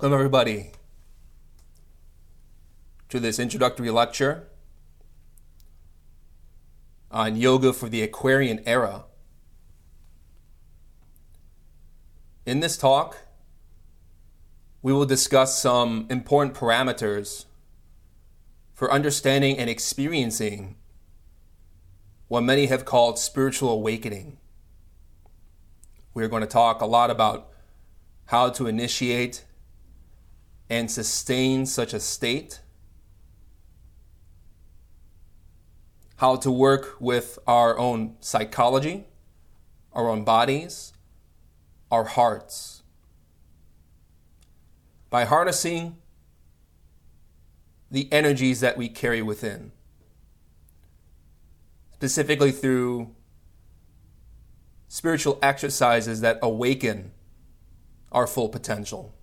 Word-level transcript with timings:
Welcome, 0.00 0.14
everybody, 0.14 0.70
to 3.10 3.20
this 3.20 3.38
introductory 3.38 3.90
lecture 3.90 4.48
on 7.10 7.36
yoga 7.36 7.74
for 7.74 7.90
the 7.90 8.00
Aquarian 8.00 8.62
era. 8.64 9.04
In 12.46 12.60
this 12.60 12.78
talk, 12.78 13.26
we 14.80 14.90
will 14.90 15.04
discuss 15.04 15.60
some 15.60 16.06
important 16.08 16.54
parameters 16.54 17.44
for 18.72 18.90
understanding 18.90 19.58
and 19.58 19.68
experiencing 19.68 20.76
what 22.28 22.40
many 22.40 22.68
have 22.68 22.86
called 22.86 23.18
spiritual 23.18 23.68
awakening. 23.68 24.38
We're 26.14 26.28
going 26.28 26.40
to 26.40 26.48
talk 26.48 26.80
a 26.80 26.86
lot 26.86 27.10
about 27.10 27.50
how 28.28 28.48
to 28.48 28.66
initiate 28.66 29.44
and 30.70 30.88
sustain 30.88 31.66
such 31.66 31.92
a 31.92 31.98
state, 31.98 32.60
how 36.16 36.36
to 36.36 36.50
work 36.50 36.96
with 37.00 37.40
our 37.46 37.76
own 37.76 38.14
psychology, 38.20 39.04
our 39.92 40.08
own 40.08 40.22
bodies, 40.22 40.92
our 41.90 42.04
hearts. 42.04 42.84
By 45.10 45.24
harnessing 45.24 45.96
the 47.90 48.10
energies 48.12 48.60
that 48.60 48.76
we 48.76 48.88
carry 48.88 49.22
within, 49.22 49.72
specifically 51.94 52.52
through 52.52 53.12
spiritual 54.86 55.36
exercises 55.42 56.20
that 56.20 56.38
awaken 56.40 57.10
our 58.12 58.28
full 58.28 58.48
potential. 58.48 59.14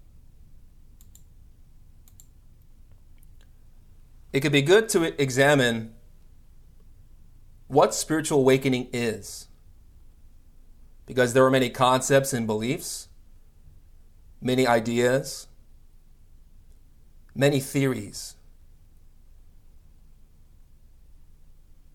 It 4.33 4.41
could 4.41 4.51
be 4.51 4.61
good 4.61 4.89
to 4.89 5.21
examine 5.21 5.93
what 7.67 7.93
spiritual 7.93 8.39
awakening 8.39 8.87
is. 8.91 9.47
Because 11.05 11.33
there 11.33 11.45
are 11.45 11.51
many 11.51 11.69
concepts 11.69 12.33
and 12.33 12.45
beliefs, 12.45 13.07
many 14.41 14.67
ideas, 14.67 15.47
many 17.33 17.59
theories, 17.59 18.35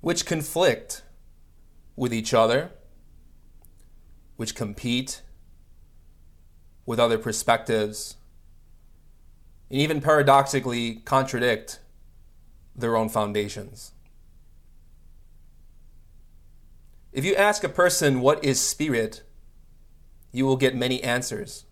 which 0.01 0.25
conflict 0.25 1.03
with 1.95 2.15
each 2.15 2.33
other, 2.33 2.71
which 4.37 4.55
compete 4.55 5.21
with 6.87 6.99
other 6.99 7.19
perspectives, 7.19 8.17
and 9.71 9.79
even 9.79 10.01
paradoxically 10.01 10.97
contradict 10.97 11.81
their 12.75 12.97
own 12.97 13.09
foundations. 13.09 13.93
If 17.13 17.25
you 17.25 17.35
ask 17.35 17.63
a 17.63 17.69
person 17.69 18.21
what 18.21 18.43
is 18.45 18.61
spirit, 18.61 19.23
you 20.33 20.47
will 20.47 20.57
get 20.57 20.75
many 20.75 21.03
answers. 21.03 21.67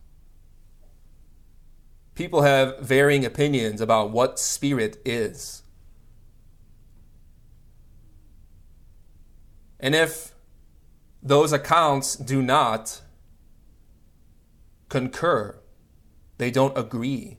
People 2.15 2.43
have 2.43 2.78
varying 2.78 3.25
opinions 3.25 3.81
about 3.81 4.11
what 4.11 4.38
spirit 4.38 5.00
is. 5.05 5.62
And 9.78 9.94
if 9.94 10.34
those 11.22 11.53
accounts 11.53 12.17
do 12.17 12.43
not 12.43 13.00
concur, 14.91 15.59
they 16.37 16.50
don't 16.50 16.77
agree, 16.77 17.38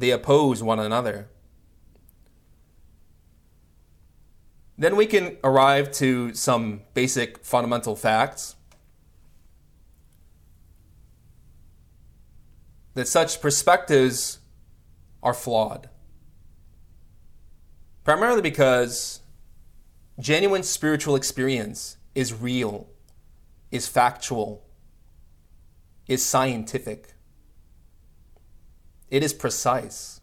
they 0.00 0.10
oppose 0.10 0.62
one 0.62 0.78
another. 0.78 1.28
Then 4.78 4.96
we 4.96 5.04
can 5.04 5.36
arrive 5.44 5.92
to 5.92 6.32
some 6.32 6.80
basic 6.94 7.44
fundamental 7.44 7.94
facts. 7.94 8.56
That 12.94 13.06
such 13.06 13.42
perspectives 13.42 14.38
are 15.22 15.34
flawed. 15.34 15.90
Primarily 18.04 18.40
because 18.40 19.20
genuine 20.18 20.62
spiritual 20.62 21.14
experience 21.14 21.98
is 22.14 22.32
real, 22.32 22.88
is 23.70 23.86
factual, 23.86 24.64
is 26.08 26.24
scientific. 26.24 27.14
It 29.10 29.24
is 29.24 29.32
precise. 29.32 30.20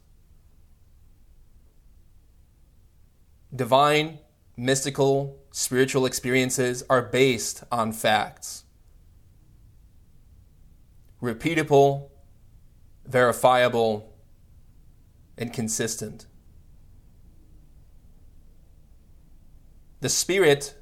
Divine, 3.54 4.19
mystical, 4.56 5.39
spiritual 5.51 6.06
experiences 6.06 6.84
are 6.89 7.01
based 7.01 7.63
on 7.72 7.92
facts. 7.92 8.63
Repeatable, 11.22 12.10
verifiable, 13.06 14.13
and 15.38 15.51
consistent. 15.51 16.25
The 20.00 20.10
Spirit 20.10 20.75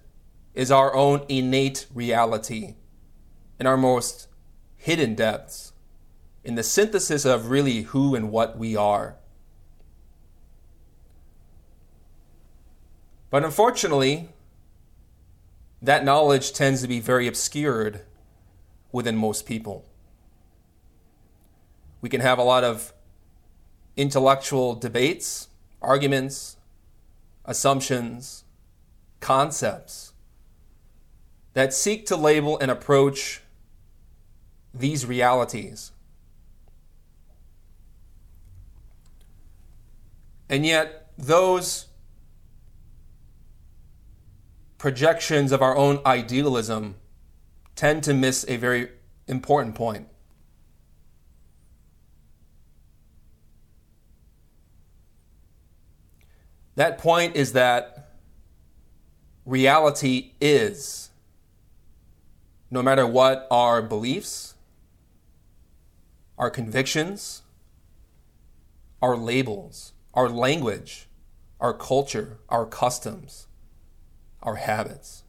is 0.54 0.72
our 0.72 0.94
own 0.94 1.26
innate 1.30 1.88
reality 1.94 2.76
in 3.60 3.66
our 3.66 3.78
most 3.78 4.28
hidden 4.76 5.16
depths 5.16 5.72
in 6.46 6.54
the 6.54 6.64
synthesis 6.64 7.26
of 7.26 7.50
really 7.50 7.82
who 7.82 8.14
and 8.14 8.32
what 8.32 8.58
we 8.58 8.76
are. 8.76 9.16
But 13.32 13.44
unfortunately, 13.44 14.30
that 15.82 16.06
knowledge 16.06 16.54
tends 16.54 16.82
to 16.84 16.88
be 16.88 17.00
very 17.00 17.28
obscured 17.28 18.02
within 18.92 19.18
most 19.18 19.48
people. 19.48 19.86
We 22.00 22.10
can 22.10 22.22
have 22.22 22.38
a 22.38 22.44
lot 22.44 22.64
of 22.64 22.94
intellectual 23.98 24.76
debates, 24.76 25.50
arguments, 25.82 26.58
assumptions, 27.44 28.44
concepts 29.20 30.14
that 31.54 31.74
seek 31.74 32.06
to 32.06 32.16
label 32.16 32.60
and 32.60 32.70
approach 32.70 33.42
these 34.74 35.06
realities 35.08 35.92
And 40.50 40.66
yet, 40.66 41.12
those 41.18 41.88
projections 44.78 45.52
of 45.52 45.62
our 45.62 45.76
own 45.76 46.00
idealism 46.06 46.96
tend 47.76 48.04
to 48.04 48.14
miss 48.14 48.46
a 48.48 48.58
very 48.58 48.90
important 49.28 49.76
point. 49.76 50.08
That 56.76 56.98
point 56.98 57.36
is 57.36 57.54
that 57.54 58.12
reality 59.46 60.34
is, 60.42 61.10
no 62.70 62.84
matter 62.84 63.08
what 63.08 63.48
our 63.50 63.82
beliefs, 63.82 64.56
our 66.38 66.50
convictions, 66.50 67.42
our 69.02 69.16
labels, 69.16 69.94
our 70.16 70.30
language, 70.30 71.08
our 71.60 71.74
culture, 71.74 72.40
our 72.50 72.66
customs, 72.66 73.48
our 74.42 74.56
habits. 74.56 75.24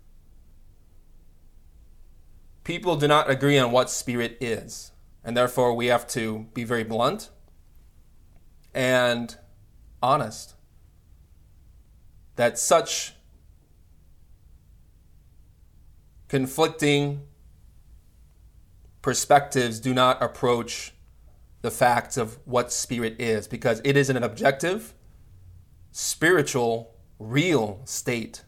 People 2.64 2.96
do 2.96 3.08
not 3.08 3.28
agree 3.30 3.58
on 3.58 3.72
what 3.72 3.90
spirit 3.90 4.36
is, 4.40 4.92
and 5.24 5.36
therefore 5.36 5.74
we 5.74 5.86
have 5.86 6.06
to 6.08 6.46
be 6.54 6.64
very 6.64 6.84
blunt 6.84 7.30
and 8.74 9.36
honest 10.02 10.54
that 12.36 12.58
such 12.58 13.14
conflicting 16.28 17.22
perspectives 19.00 19.80
do 19.80 19.94
not 19.94 20.22
approach 20.22 20.92
the 21.66 21.70
facts 21.72 22.16
of 22.16 22.38
what 22.44 22.72
spirit 22.72 23.20
is 23.20 23.48
because 23.48 23.80
it 23.82 23.96
is 23.96 24.08
an 24.08 24.22
objective, 24.22 24.94
spiritual, 25.90 26.94
real 27.18 27.80
state. 27.84 28.44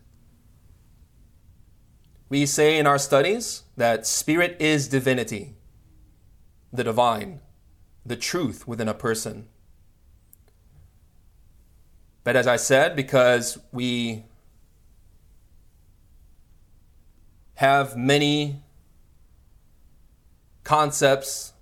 We 2.28 2.46
say 2.46 2.78
in 2.78 2.86
our 2.86 2.96
studies 2.96 3.64
that 3.76 4.06
spirit 4.06 4.56
is 4.60 4.86
divinity, 4.86 5.56
the 6.72 6.84
divine, 6.84 7.40
the 8.06 8.14
truth 8.14 8.68
within 8.68 8.86
a 8.86 8.94
person. 8.94 9.48
But 12.22 12.36
as 12.36 12.46
I 12.46 12.54
said, 12.54 12.94
because 12.94 13.58
we 13.72 14.26
have 17.54 17.96
many 17.96 18.62
concepts 20.62 21.52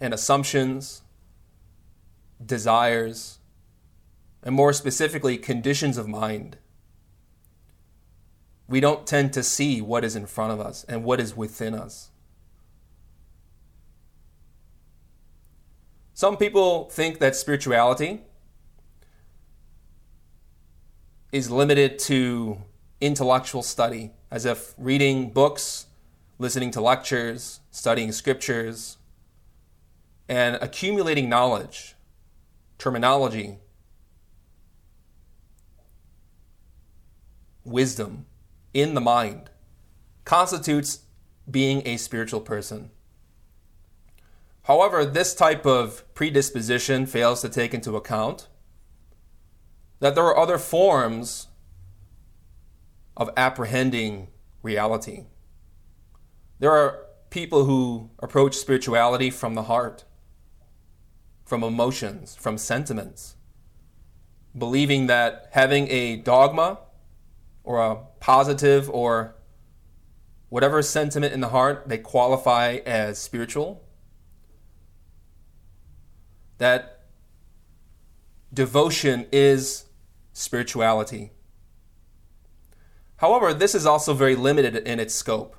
and 0.00 0.14
assumptions, 0.14 1.02
desires, 2.44 3.38
and 4.42 4.54
more 4.54 4.72
specifically, 4.72 5.36
conditions 5.36 5.96
of 5.96 6.06
mind. 6.06 6.58
We 8.68 8.80
don't 8.80 9.06
tend 9.06 9.32
to 9.32 9.42
see 9.42 9.80
what 9.80 10.04
is 10.04 10.14
in 10.14 10.26
front 10.26 10.52
of 10.52 10.60
us 10.60 10.84
and 10.84 11.02
what 11.02 11.20
is 11.20 11.36
within 11.36 11.74
us. 11.74 12.10
Some 16.12 16.36
people 16.36 16.90
think 16.90 17.18
that 17.20 17.34
spirituality 17.34 18.22
is 21.32 21.50
limited 21.50 21.98
to 22.00 22.58
intellectual 23.00 23.62
study, 23.62 24.10
as 24.30 24.44
if 24.44 24.74
reading 24.76 25.30
books, 25.30 25.86
listening 26.38 26.70
to 26.72 26.80
lectures, 26.80 27.60
studying 27.70 28.12
scriptures, 28.12 28.97
and 30.28 30.56
accumulating 30.60 31.28
knowledge, 31.28 31.94
terminology, 32.76 33.58
wisdom 37.64 38.26
in 38.74 38.94
the 38.94 39.00
mind 39.00 39.50
constitutes 40.24 41.00
being 41.50 41.82
a 41.86 41.96
spiritual 41.96 42.40
person. 42.40 42.90
However, 44.62 45.04
this 45.04 45.34
type 45.34 45.64
of 45.64 46.04
predisposition 46.14 47.06
fails 47.06 47.40
to 47.40 47.48
take 47.48 47.72
into 47.72 47.96
account 47.96 48.48
that 50.00 50.14
there 50.14 50.24
are 50.24 50.36
other 50.36 50.58
forms 50.58 51.48
of 53.16 53.30
apprehending 53.36 54.28
reality. 54.62 55.24
There 56.58 56.70
are 56.70 57.06
people 57.30 57.64
who 57.64 58.10
approach 58.18 58.54
spirituality 58.56 59.30
from 59.30 59.54
the 59.54 59.64
heart 59.64 60.04
from 61.48 61.64
emotions, 61.64 62.36
from 62.36 62.58
sentiments, 62.58 63.34
believing 64.56 65.06
that 65.06 65.48
having 65.52 65.90
a 65.90 66.14
dogma 66.14 66.78
or 67.64 67.80
a 67.80 67.96
positive 68.20 68.90
or 68.90 69.34
whatever 70.50 70.82
sentiment 70.82 71.32
in 71.32 71.40
the 71.40 71.48
heart 71.48 71.88
they 71.88 71.96
qualify 71.96 72.72
as 72.84 73.18
spiritual, 73.18 73.82
that 76.58 77.06
devotion 78.52 79.24
is 79.32 79.86
spirituality. 80.34 81.30
However, 83.16 83.54
this 83.54 83.74
is 83.74 83.86
also 83.86 84.12
very 84.12 84.36
limited 84.36 84.76
in 84.76 85.00
its 85.00 85.14
scope. 85.14 85.56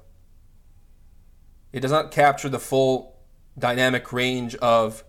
It 1.73 1.79
does 1.79 1.91
not 1.91 2.11
capture 2.11 2.47
the 2.47 2.59
full 2.59 3.17
dynamic 3.57 4.13
range 4.13 4.53
of 4.57 5.03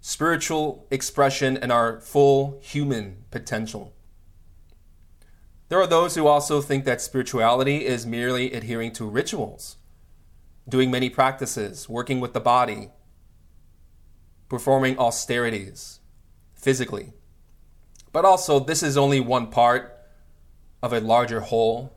spiritual 0.00 0.86
expression 0.90 1.56
and 1.56 1.70
our 1.70 2.00
full 2.00 2.58
human 2.62 3.24
potential. 3.30 3.94
There 5.68 5.80
are 5.80 5.86
those 5.86 6.14
who 6.16 6.26
also 6.26 6.60
think 6.60 6.84
that 6.84 7.00
spirituality 7.00 7.86
is 7.86 8.06
merely 8.06 8.52
adhering 8.52 8.92
to 8.94 9.04
rituals, 9.04 9.76
doing 10.68 10.90
many 10.90 11.08
practices, 11.08 11.88
working 11.88 12.18
with 12.18 12.32
the 12.32 12.40
body, 12.40 12.90
performing 14.48 14.98
austerities 14.98 16.00
physically. 16.54 17.12
But 18.12 18.24
also, 18.24 18.58
this 18.58 18.82
is 18.82 18.96
only 18.96 19.20
one 19.20 19.46
part 19.46 19.96
of 20.82 20.92
a 20.92 21.00
larger 21.00 21.40
whole 21.40 21.92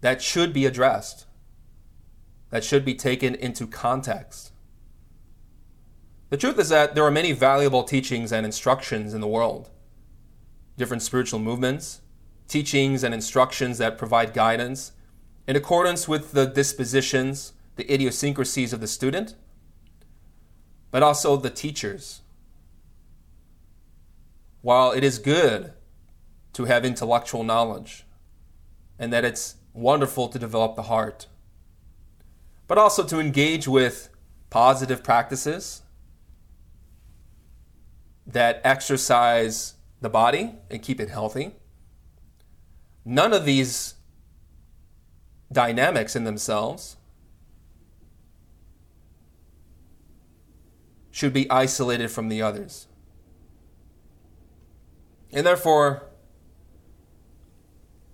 that 0.00 0.22
should 0.22 0.52
be 0.52 0.66
addressed, 0.66 1.26
that 2.50 2.62
should 2.62 2.84
be 2.84 2.94
taken 2.94 3.34
into 3.34 3.66
context. 3.66 4.52
The 6.28 6.36
truth 6.36 6.58
is 6.58 6.68
that 6.70 6.94
there 6.94 7.04
are 7.04 7.10
many 7.10 7.32
valuable 7.32 7.84
teachings 7.84 8.32
and 8.32 8.44
instructions 8.44 9.14
in 9.14 9.20
the 9.20 9.28
world. 9.28 9.70
Different 10.76 11.02
spiritual 11.02 11.38
movements, 11.38 12.00
teachings 12.48 13.04
and 13.04 13.14
instructions 13.14 13.78
that 13.78 13.96
provide 13.96 14.34
guidance 14.34 14.92
in 15.46 15.54
accordance 15.54 16.08
with 16.08 16.32
the 16.32 16.46
dispositions, 16.46 17.52
the 17.76 17.92
idiosyncrasies 17.92 18.72
of 18.72 18.80
the 18.80 18.88
student, 18.88 19.36
but 20.90 21.02
also 21.02 21.36
the 21.36 21.50
teachers. 21.50 22.22
While 24.62 24.90
it 24.90 25.04
is 25.04 25.18
good 25.18 25.72
to 26.54 26.64
have 26.64 26.84
intellectual 26.84 27.44
knowledge 27.44 28.04
and 28.98 29.12
that 29.12 29.24
it's 29.24 29.56
wonderful 29.72 30.28
to 30.28 30.38
develop 30.38 30.74
the 30.74 30.82
heart, 30.82 31.28
but 32.66 32.78
also 32.78 33.04
to 33.04 33.20
engage 33.20 33.68
with 33.68 34.08
positive 34.50 35.04
practices 35.04 35.82
that 38.26 38.60
exercise 38.64 39.74
the 40.00 40.10
body 40.10 40.54
and 40.70 40.82
keep 40.82 41.00
it 41.00 41.08
healthy. 41.08 41.52
None 43.04 43.32
of 43.32 43.44
these 43.44 43.94
dynamics 45.52 46.16
in 46.16 46.24
themselves 46.24 46.96
should 51.10 51.32
be 51.32 51.50
isolated 51.50 52.08
from 52.08 52.28
the 52.28 52.42
others. 52.42 52.88
And 55.32 55.46
therefore, 55.46 56.02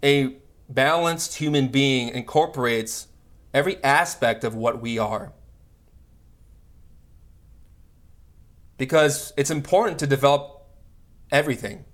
a 0.04 0.36
balanced 0.68 1.36
human 1.36 1.68
being 1.68 2.08
incorporates 2.10 3.08
every 3.52 3.82
aspect 3.82 4.44
of 4.44 4.54
what 4.54 4.80
we 4.80 4.98
are. 4.98 5.32
Because 8.78 9.32
it's 9.36 9.50
important 9.50 9.98
to 9.98 10.06
develop 10.06 10.66
everything 11.30 11.84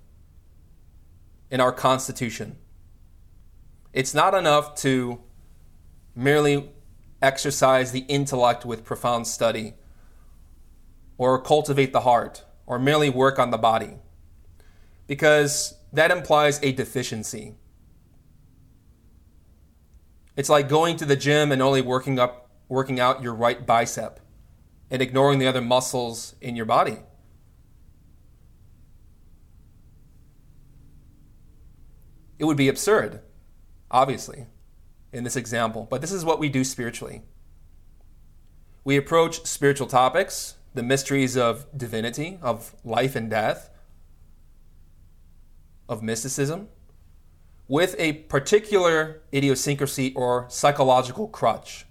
in 1.49 1.59
our 1.59 1.71
Constitution. 1.71 2.57
It's 3.93 4.13
not 4.13 4.33
enough 4.33 4.75
to 4.75 5.21
merely 6.15 6.69
exercise 7.21 7.91
the 7.91 8.05
intellect 8.07 8.65
with 8.65 8.83
profound 8.83 9.27
study 9.27 9.73
or 11.17 11.41
cultivate 11.41 11.91
the 11.91 12.01
heart 12.01 12.45
or 12.65 12.79
merely 12.79 13.09
work 13.09 13.39
on 13.39 13.51
the 13.51 13.57
body 13.57 13.95
because 15.07 15.75
that 15.91 16.11
implies 16.11 16.59
a 16.61 16.71
deficiency. 16.71 17.55
It's 20.35 20.49
like 20.49 20.69
going 20.69 20.95
to 20.97 21.05
the 21.05 21.15
gym 21.15 21.51
and 21.51 21.61
only 21.61 21.81
working 21.81 22.19
up 22.19 22.49
working 22.69 22.99
out 22.99 23.23
your 23.23 23.33
right 23.33 23.65
bicep 23.65 24.19
and 24.91 25.01
ignoring 25.01 25.39
the 25.39 25.47
other 25.47 25.61
muscles 25.61 26.35
in 26.41 26.55
your 26.55 26.65
body. 26.65 26.97
It 32.37 32.45
would 32.45 32.57
be 32.57 32.69
absurd, 32.69 33.21
obviously, 33.91 34.47
in 35.11 35.23
this 35.23 35.35
example, 35.35 35.87
but 35.89 36.01
this 36.01 36.11
is 36.11 36.23
what 36.23 36.39
we 36.39 36.49
do 36.49 36.63
spiritually. 36.63 37.21
We 38.83 38.95
approach 38.95 39.45
spiritual 39.45 39.87
topics, 39.87 40.55
the 40.73 40.83
mysteries 40.83 41.35
of 41.35 41.65
divinity, 41.77 42.39
of 42.41 42.73
life 42.85 43.15
and 43.15 43.29
death, 43.29 43.69
of 45.89 46.01
mysticism, 46.01 46.69
with 47.67 47.95
a 47.99 48.13
particular 48.13 49.21
idiosyncrasy 49.33 50.13
or 50.15 50.45
psychological 50.49 51.27
crutch. 51.27 51.85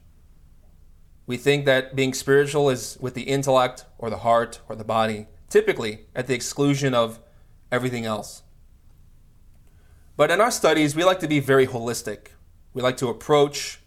We 1.28 1.36
think 1.36 1.66
that 1.66 1.94
being 1.94 2.14
spiritual 2.14 2.70
is 2.70 2.96
with 3.02 3.12
the 3.12 3.24
intellect 3.24 3.84
or 3.98 4.08
the 4.08 4.24
heart 4.28 4.62
or 4.66 4.74
the 4.74 4.82
body, 4.82 5.26
typically 5.50 6.06
at 6.14 6.26
the 6.26 6.32
exclusion 6.34 6.94
of 6.94 7.20
everything 7.70 8.06
else. 8.06 8.44
But 10.16 10.30
in 10.30 10.40
our 10.40 10.50
studies, 10.50 10.96
we 10.96 11.04
like 11.04 11.20
to 11.20 11.28
be 11.28 11.38
very 11.38 11.66
holistic. 11.66 12.28
We 12.72 12.80
like 12.80 12.96
to 12.96 13.08
approach 13.08 13.80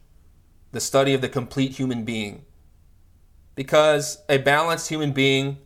the 0.71 0.79
study 0.79 1.15
of 1.15 1.21
the 1.21 1.29
complete 1.29 1.71
human 1.71 2.05
being 2.05 2.45
because 3.55 4.19
a 4.29 4.37
balanced 4.37 4.89
human 4.89 5.11
being 5.11 5.57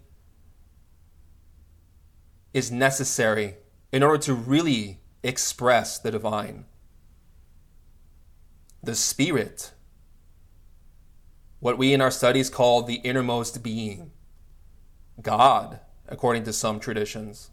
is 2.53 2.71
necessary 2.71 3.55
in 3.91 4.01
order 4.01 4.17
to 4.19 4.33
really 4.33 5.01
express 5.23 5.99
the 5.99 6.09
divine. 6.09 6.63
The 8.81 8.95
spirit, 8.95 9.73
what 11.65 11.79
we 11.79 11.93
in 11.95 11.99
our 11.99 12.11
studies 12.11 12.47
call 12.47 12.83
the 12.83 12.97
innermost 12.97 13.63
being, 13.63 14.11
God, 15.19 15.79
according 16.07 16.43
to 16.43 16.53
some 16.53 16.79
traditions. 16.79 17.49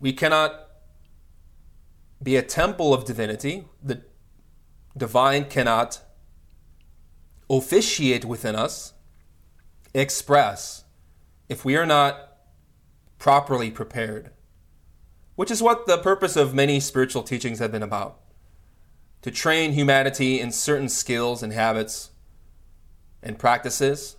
We 0.00 0.12
cannot 0.12 0.66
be 2.20 2.34
a 2.34 2.42
temple 2.42 2.92
of 2.92 3.04
divinity. 3.04 3.66
The 3.80 4.02
divine 4.96 5.44
cannot 5.44 6.00
officiate 7.48 8.24
within 8.24 8.56
us, 8.56 8.94
express, 9.94 10.82
if 11.48 11.64
we 11.64 11.76
are 11.76 11.86
not 11.86 12.38
properly 13.20 13.70
prepared. 13.70 14.32
Which 15.36 15.52
is 15.52 15.62
what 15.62 15.86
the 15.86 15.98
purpose 15.98 16.34
of 16.34 16.54
many 16.54 16.80
spiritual 16.80 17.22
teachings 17.22 17.60
have 17.60 17.70
been 17.70 17.84
about 17.84 18.20
to 19.22 19.30
train 19.30 19.72
humanity 19.72 20.40
in 20.40 20.52
certain 20.52 20.88
skills 20.88 21.42
and 21.42 21.52
habits 21.52 22.10
and 23.22 23.38
practices 23.38 24.16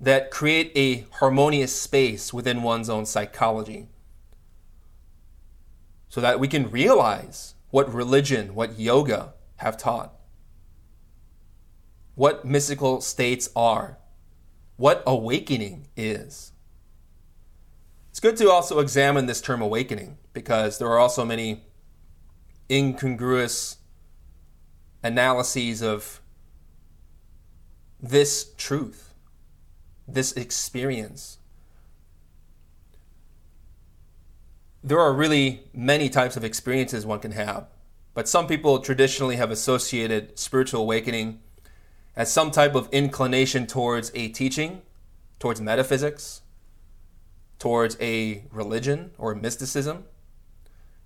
that 0.00 0.30
create 0.30 0.72
a 0.74 1.06
harmonious 1.18 1.78
space 1.78 2.32
within 2.32 2.62
one's 2.62 2.88
own 2.88 3.06
psychology. 3.06 3.88
So 6.08 6.20
that 6.20 6.40
we 6.40 6.48
can 6.48 6.70
realize 6.70 7.54
what 7.70 7.92
religion, 7.92 8.54
what 8.54 8.78
yoga 8.78 9.34
have 9.56 9.76
taught, 9.76 10.14
what 12.14 12.44
mystical 12.44 13.00
states 13.00 13.48
are, 13.56 13.98
what 14.76 15.02
awakening 15.06 15.88
is. 15.96 16.52
It's 18.10 18.20
good 18.20 18.36
to 18.36 18.50
also 18.50 18.78
examine 18.78 19.26
this 19.26 19.40
term 19.40 19.60
awakening 19.60 20.18
because 20.32 20.78
there 20.78 20.88
are 20.88 20.98
also 20.98 21.24
many 21.24 21.64
incongruous 22.70 23.78
analyses 25.04 25.80
of 25.80 26.20
this 28.00 28.52
truth, 28.56 29.14
this 30.08 30.32
experience. 30.32 31.38
there 34.84 35.00
are 35.00 35.14
really 35.14 35.62
many 35.72 36.10
types 36.10 36.36
of 36.36 36.44
experiences 36.44 37.06
one 37.06 37.18
can 37.18 37.32
have, 37.32 37.66
but 38.12 38.28
some 38.28 38.46
people 38.46 38.78
traditionally 38.80 39.36
have 39.36 39.50
associated 39.50 40.38
spiritual 40.38 40.82
awakening 40.82 41.40
as 42.14 42.30
some 42.30 42.50
type 42.50 42.74
of 42.74 42.88
inclination 42.92 43.66
towards 43.66 44.12
a 44.14 44.28
teaching, 44.28 44.82
towards 45.38 45.58
metaphysics, 45.58 46.42
towards 47.58 47.96
a 47.98 48.44
religion 48.52 49.12
or 49.16 49.34
mysticism, 49.34 50.04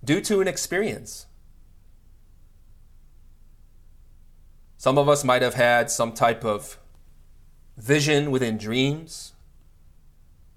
due 0.03 0.19
to 0.19 0.41
an 0.41 0.47
experience. 0.47 1.25
Some 4.79 4.97
of 4.97 5.09
us 5.09 5.25
might 5.25 5.41
have 5.41 5.55
had 5.55 5.91
some 5.91 6.13
type 6.13 6.45
of 6.45 6.79
vision 7.77 8.31
within 8.31 8.57
dreams 8.57 9.33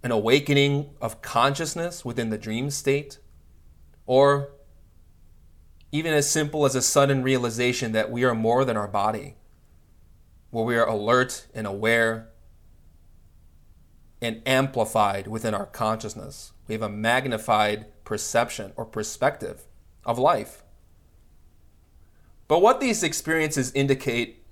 an 0.05 0.13
awakening 0.13 0.91
of 1.01 1.23
consciousness 1.23 2.05
within 2.05 2.31
the 2.31 2.39
dream 2.39 2.71
state, 2.71 3.19
or 4.07 4.51
even 5.91 6.15
as 6.15 6.31
simple 6.31 6.65
as 6.65 6.77
a 6.77 6.83
sudden 6.83 7.25
realization 7.25 7.91
that 7.91 8.13
we 8.13 8.23
are 8.23 8.35
more 8.35 8.65
than 8.65 8.77
our 8.77 8.87
body, 8.87 9.35
where 10.51 10.65
we 10.65 10.77
are 10.77 10.87
alert 10.87 11.49
and 11.53 11.67
aware 11.67 12.29
and 14.21 14.41
amplified 14.47 15.27
within 15.27 15.53
our 15.53 15.67
consciousness. 15.67 16.53
We 16.69 16.75
have 16.75 16.83
a 16.83 16.89
magnified 16.89 17.87
perception 18.05 18.73
or 18.77 18.85
perspective 18.85 19.67
of 20.05 20.17
life. 20.17 20.62
But 22.49 22.61
what 22.61 22.81
these 22.81 23.03
experiences 23.03 23.73
indicate 23.75 24.45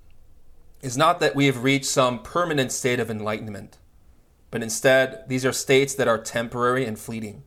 is 0.83 0.97
not 0.97 1.21
that 1.21 1.35
we 1.35 1.47
have 1.47 1.63
reached 1.63 1.87
some 1.87 2.23
permanent 2.23 2.73
state 2.73 3.01
of 3.01 3.11
enlightenment 3.11 3.79
but 4.51 4.63
instead, 4.63 5.25
these 5.29 5.47
are 5.47 5.53
states 5.53 5.95
that 5.95 6.09
are 6.09 6.19
temporary 6.19 6.85
and 6.85 6.99
fleeting. 6.99 7.45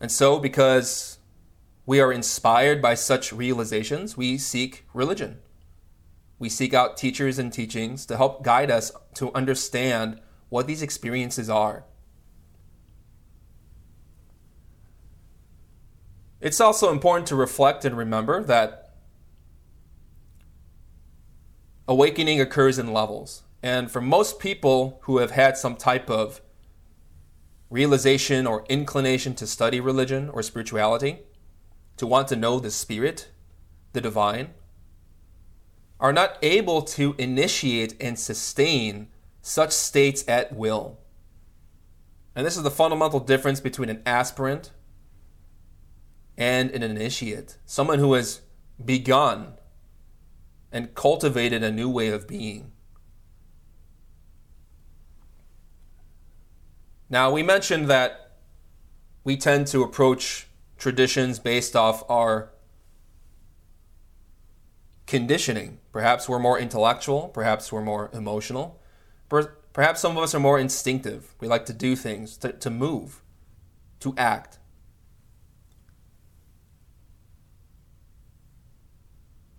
And 0.00 0.10
so, 0.10 0.38
because 0.38 1.18
we 1.84 2.00
are 2.00 2.12
inspired 2.12 2.80
by 2.80 2.94
such 2.94 3.32
realizations, 3.32 4.16
we 4.16 4.38
seek 4.38 4.86
religion. 4.94 5.38
We 6.38 6.48
seek 6.48 6.72
out 6.72 6.96
teachers 6.96 7.38
and 7.38 7.52
teachings 7.52 8.06
to 8.06 8.16
help 8.16 8.42
guide 8.44 8.70
us 8.70 8.92
to 9.14 9.32
understand 9.34 10.20
what 10.48 10.66
these 10.66 10.82
experiences 10.82 11.50
are. 11.50 11.84
It's 16.40 16.60
also 16.60 16.90
important 16.90 17.26
to 17.28 17.36
reflect 17.36 17.84
and 17.84 17.96
remember 17.96 18.42
that 18.44 18.94
awakening 21.86 22.40
occurs 22.40 22.78
in 22.78 22.92
levels. 22.92 23.42
And 23.62 23.90
for 23.90 24.00
most 24.00 24.38
people 24.38 25.00
who 25.02 25.18
have 25.18 25.32
had 25.32 25.58
some 25.58 25.76
type 25.76 26.08
of 26.08 26.40
realization 27.68 28.46
or 28.46 28.64
inclination 28.68 29.34
to 29.34 29.46
study 29.46 29.80
religion 29.80 30.30
or 30.30 30.42
spirituality, 30.42 31.18
to 31.98 32.06
want 32.06 32.28
to 32.28 32.36
know 32.36 32.58
the 32.58 32.70
spirit, 32.70 33.28
the 33.92 34.00
divine, 34.00 34.54
are 36.00 36.12
not 36.12 36.38
able 36.40 36.80
to 36.80 37.14
initiate 37.18 37.94
and 38.00 38.18
sustain 38.18 39.08
such 39.42 39.72
states 39.72 40.24
at 40.26 40.54
will. 40.54 40.98
And 42.34 42.46
this 42.46 42.56
is 42.56 42.62
the 42.62 42.70
fundamental 42.70 43.20
difference 43.20 43.60
between 43.60 43.90
an 43.90 44.02
aspirant 44.06 44.70
and 46.40 46.70
an 46.70 46.82
initiate, 46.82 47.58
someone 47.66 47.98
who 47.98 48.14
has 48.14 48.40
begun 48.82 49.52
and 50.72 50.94
cultivated 50.94 51.62
a 51.62 51.70
new 51.70 51.88
way 51.88 52.08
of 52.08 52.26
being. 52.26 52.72
Now, 57.10 57.30
we 57.30 57.42
mentioned 57.42 57.90
that 57.90 58.38
we 59.22 59.36
tend 59.36 59.66
to 59.68 59.82
approach 59.82 60.46
traditions 60.78 61.38
based 61.38 61.76
off 61.76 62.08
our 62.08 62.52
conditioning. 65.06 65.78
Perhaps 65.92 66.26
we're 66.26 66.38
more 66.38 66.58
intellectual, 66.58 67.28
perhaps 67.28 67.70
we're 67.70 67.82
more 67.82 68.08
emotional, 68.14 68.80
perhaps 69.28 70.00
some 70.00 70.16
of 70.16 70.22
us 70.22 70.34
are 70.34 70.40
more 70.40 70.58
instinctive. 70.58 71.34
We 71.38 71.48
like 71.48 71.66
to 71.66 71.74
do 71.74 71.96
things, 71.96 72.38
to, 72.38 72.52
to 72.52 72.70
move, 72.70 73.22
to 73.98 74.14
act. 74.16 74.59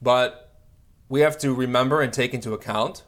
But 0.01 0.55
we 1.09 1.21
have 1.21 1.37
to 1.39 1.53
remember 1.53 2.01
and 2.01 2.11
take 2.11 2.33
into 2.33 2.53
account 2.53 3.03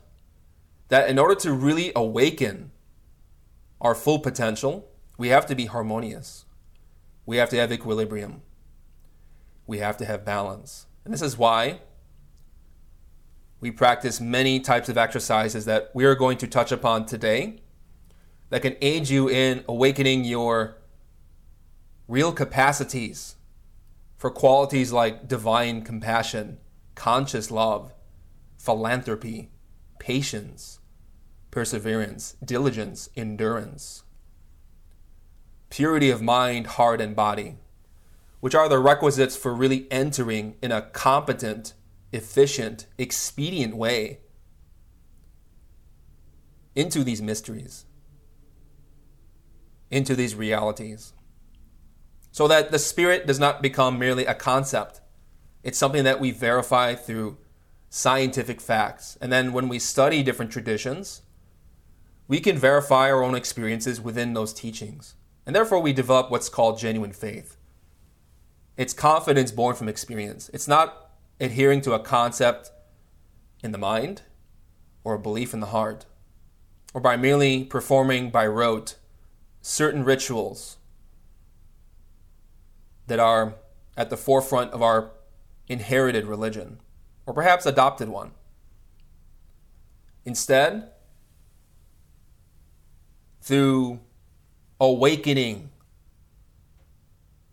that 0.89 1.09
in 1.09 1.17
order 1.17 1.35
to 1.35 1.53
really 1.53 1.91
awaken 1.95 2.71
our 3.81 3.95
full 3.95 4.19
potential, 4.19 4.89
we 5.17 5.29
have 5.29 5.45
to 5.47 5.55
be 5.55 5.65
harmonious. 5.65 6.45
We 7.25 7.37
have 7.37 7.49
to 7.49 7.57
have 7.57 7.71
equilibrium. 7.71 8.41
We 9.65 9.79
have 9.79 9.97
to 9.97 10.05
have 10.05 10.25
balance. 10.25 10.85
And 11.05 11.13
this 11.13 11.21
is 11.21 11.37
why 11.37 11.81
we 13.59 13.71
practice 13.71 14.19
many 14.19 14.59
types 14.59 14.89
of 14.89 14.97
exercises 14.97 15.65
that 15.65 15.89
we 15.93 16.03
are 16.03 16.15
going 16.15 16.37
to 16.39 16.47
touch 16.47 16.71
upon 16.71 17.05
today 17.05 17.61
that 18.49 18.61
can 18.61 18.75
aid 18.81 19.09
you 19.09 19.29
in 19.29 19.63
awakening 19.67 20.25
your 20.25 20.77
real 22.07 22.33
capacities 22.33 23.35
for 24.17 24.29
qualities 24.29 24.91
like 24.91 25.27
divine 25.27 25.81
compassion, 25.81 26.57
conscious 26.95 27.51
love, 27.51 27.93
philanthropy, 28.57 29.51
patience, 29.99 30.79
perseverance, 31.51 32.35
diligence, 32.43 33.09
endurance. 33.15 34.03
purity 35.69 36.11
of 36.11 36.21
mind, 36.21 36.67
heart, 36.67 37.01
and 37.01 37.15
body, 37.15 37.55
which 38.41 38.53
are 38.53 38.69
the 38.69 38.77
requisites 38.77 39.35
for 39.35 39.55
really 39.55 39.87
entering 39.89 40.55
in 40.61 40.71
a 40.71 40.83
competent, 40.83 41.73
efficient, 42.11 42.85
expedient 42.99 43.75
way 43.75 44.19
into 46.75 47.03
these 47.03 47.23
mysteries, 47.23 47.85
into 49.89 50.15
these 50.15 50.35
realities. 50.35 51.13
So 52.31 52.47
that 52.47 52.71
the 52.71 52.79
Spirit 52.79 53.25
does 53.25 53.39
not 53.39 53.63
become 53.63 53.97
merely 53.97 54.27
a 54.27 54.35
concept. 54.35 55.01
It's 55.63 55.77
something 55.77 56.03
that 56.03 56.19
we 56.19 56.31
verify 56.31 56.93
through 56.93 57.37
scientific 57.89 58.59
facts. 58.59 59.17
And 59.21 59.31
then 59.31 59.53
when 59.53 59.69
we 59.69 59.79
study 59.79 60.23
different 60.23 60.51
traditions, 60.51 61.21
we 62.27 62.39
can 62.39 62.57
verify 62.57 63.09
our 63.09 63.23
own 63.23 63.35
experiences 63.35 64.01
within 64.01 64.33
those 64.33 64.53
teachings. 64.53 65.15
And 65.45 65.55
therefore, 65.55 65.79
we 65.79 65.93
develop 65.93 66.31
what's 66.31 66.49
called 66.49 66.79
genuine 66.79 67.11
faith. 67.11 67.57
It's 68.77 68.93
confidence 68.93 69.51
born 69.51 69.75
from 69.75 69.87
experience. 69.87 70.49
It's 70.53 70.67
not 70.67 71.11
adhering 71.39 71.81
to 71.81 71.93
a 71.93 71.99
concept 71.99 72.71
in 73.63 73.71
the 73.71 73.77
mind 73.77 74.23
or 75.03 75.13
a 75.13 75.19
belief 75.19 75.53
in 75.53 75.59
the 75.59 75.67
heart, 75.67 76.05
or 76.93 77.01
by 77.01 77.17
merely 77.17 77.63
performing 77.63 78.29
by 78.29 78.47
rote 78.47 78.95
certain 79.61 80.03
rituals 80.03 80.77
that 83.07 83.19
are 83.19 83.55
at 83.97 84.09
the 84.09 84.17
forefront 84.17 84.71
of 84.71 84.81
our 84.81 85.11
inherited 85.67 86.25
religion, 86.25 86.79
or 87.25 87.33
perhaps 87.33 87.65
adopted 87.65 88.09
one. 88.09 88.31
Instead, 90.25 90.89
through 93.41 93.99
awakening 94.79 95.69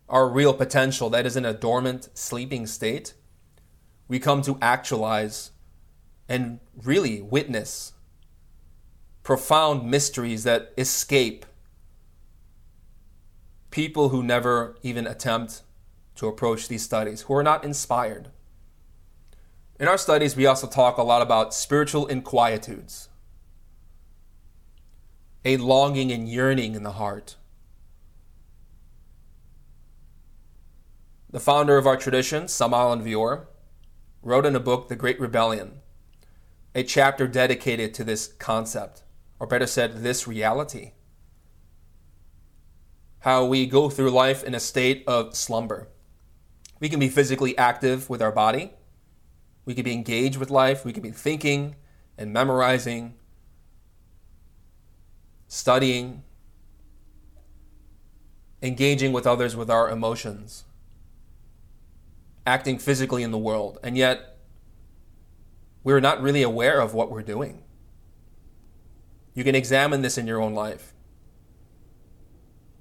our 0.07 0.27
real 0.27 0.53
potential 0.53 1.09
that 1.09 1.25
is 1.25 1.37
in 1.37 1.45
a 1.45 1.53
dormant, 1.53 2.09
sleeping 2.13 2.67
state, 2.67 3.13
we 4.07 4.19
come 4.19 4.41
to 4.41 4.57
actualize 4.61 5.51
and 6.27 6.59
really 6.83 7.21
witness 7.21 7.93
profound 9.23 9.89
mysteries 9.89 10.43
that 10.43 10.73
escape 10.77 11.45
people 13.69 14.09
who 14.09 14.21
never 14.21 14.75
even 14.83 15.07
attempt 15.07 15.61
to 16.21 16.27
approach 16.27 16.67
these 16.67 16.83
studies, 16.83 17.21
who 17.21 17.33
are 17.33 17.41
not 17.41 17.63
inspired. 17.63 18.29
In 19.79 19.87
our 19.87 19.97
studies, 19.97 20.35
we 20.35 20.45
also 20.45 20.67
talk 20.67 20.97
a 20.97 21.01
lot 21.01 21.23
about 21.23 21.51
spiritual 21.51 22.07
inquietudes, 22.07 23.07
a 25.43 25.57
longing 25.57 26.11
and 26.11 26.29
yearning 26.29 26.75
in 26.75 26.83
the 26.83 26.91
heart. 26.91 27.37
The 31.31 31.39
founder 31.39 31.79
of 31.79 31.87
our 31.87 31.97
tradition, 31.97 32.47
Samael 32.47 32.91
Aun 32.91 33.03
Weor, 33.03 33.47
wrote 34.21 34.45
in 34.45 34.55
a 34.55 34.59
book, 34.59 34.89
The 34.89 34.95
Great 34.95 35.19
Rebellion, 35.19 35.79
a 36.75 36.83
chapter 36.83 37.27
dedicated 37.27 37.95
to 37.95 38.03
this 38.03 38.27
concept, 38.27 39.01
or 39.39 39.47
better 39.47 39.65
said, 39.65 40.03
this 40.03 40.27
reality 40.27 40.91
how 43.21 43.45
we 43.45 43.67
go 43.67 43.87
through 43.87 44.09
life 44.09 44.43
in 44.43 44.55
a 44.55 44.59
state 44.59 45.03
of 45.05 45.35
slumber. 45.35 45.87
We 46.81 46.89
can 46.89 46.99
be 46.99 47.09
physically 47.09 47.55
active 47.57 48.09
with 48.09 48.21
our 48.21 48.31
body. 48.31 48.73
We 49.65 49.75
can 49.75 49.85
be 49.85 49.93
engaged 49.93 50.37
with 50.37 50.49
life. 50.49 50.83
We 50.83 50.91
can 50.91 51.03
be 51.03 51.11
thinking 51.11 51.75
and 52.17 52.33
memorizing, 52.33 53.13
studying, 55.47 56.23
engaging 58.63 59.13
with 59.13 59.27
others 59.27 59.55
with 59.55 59.69
our 59.69 59.89
emotions, 59.89 60.65
acting 62.47 62.79
physically 62.79 63.21
in 63.21 63.29
the 63.29 63.37
world. 63.37 63.77
And 63.83 63.95
yet, 63.95 64.39
we're 65.83 65.99
not 65.99 66.19
really 66.19 66.41
aware 66.41 66.81
of 66.81 66.95
what 66.95 67.11
we're 67.11 67.21
doing. 67.21 67.63
You 69.35 69.43
can 69.43 69.53
examine 69.53 70.01
this 70.01 70.17
in 70.17 70.25
your 70.25 70.41
own 70.41 70.55
life. 70.55 70.93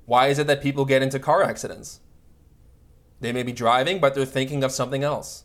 Why 0.06 0.28
is 0.28 0.38
it 0.38 0.46
that 0.46 0.62
people 0.62 0.86
get 0.86 1.02
into 1.02 1.18
car 1.18 1.42
accidents? 1.42 2.00
They 3.20 3.32
may 3.32 3.42
be 3.42 3.52
driving, 3.52 4.00
but 4.00 4.14
they're 4.14 4.24
thinking 4.24 4.64
of 4.64 4.72
something 4.72 5.04
else. 5.04 5.44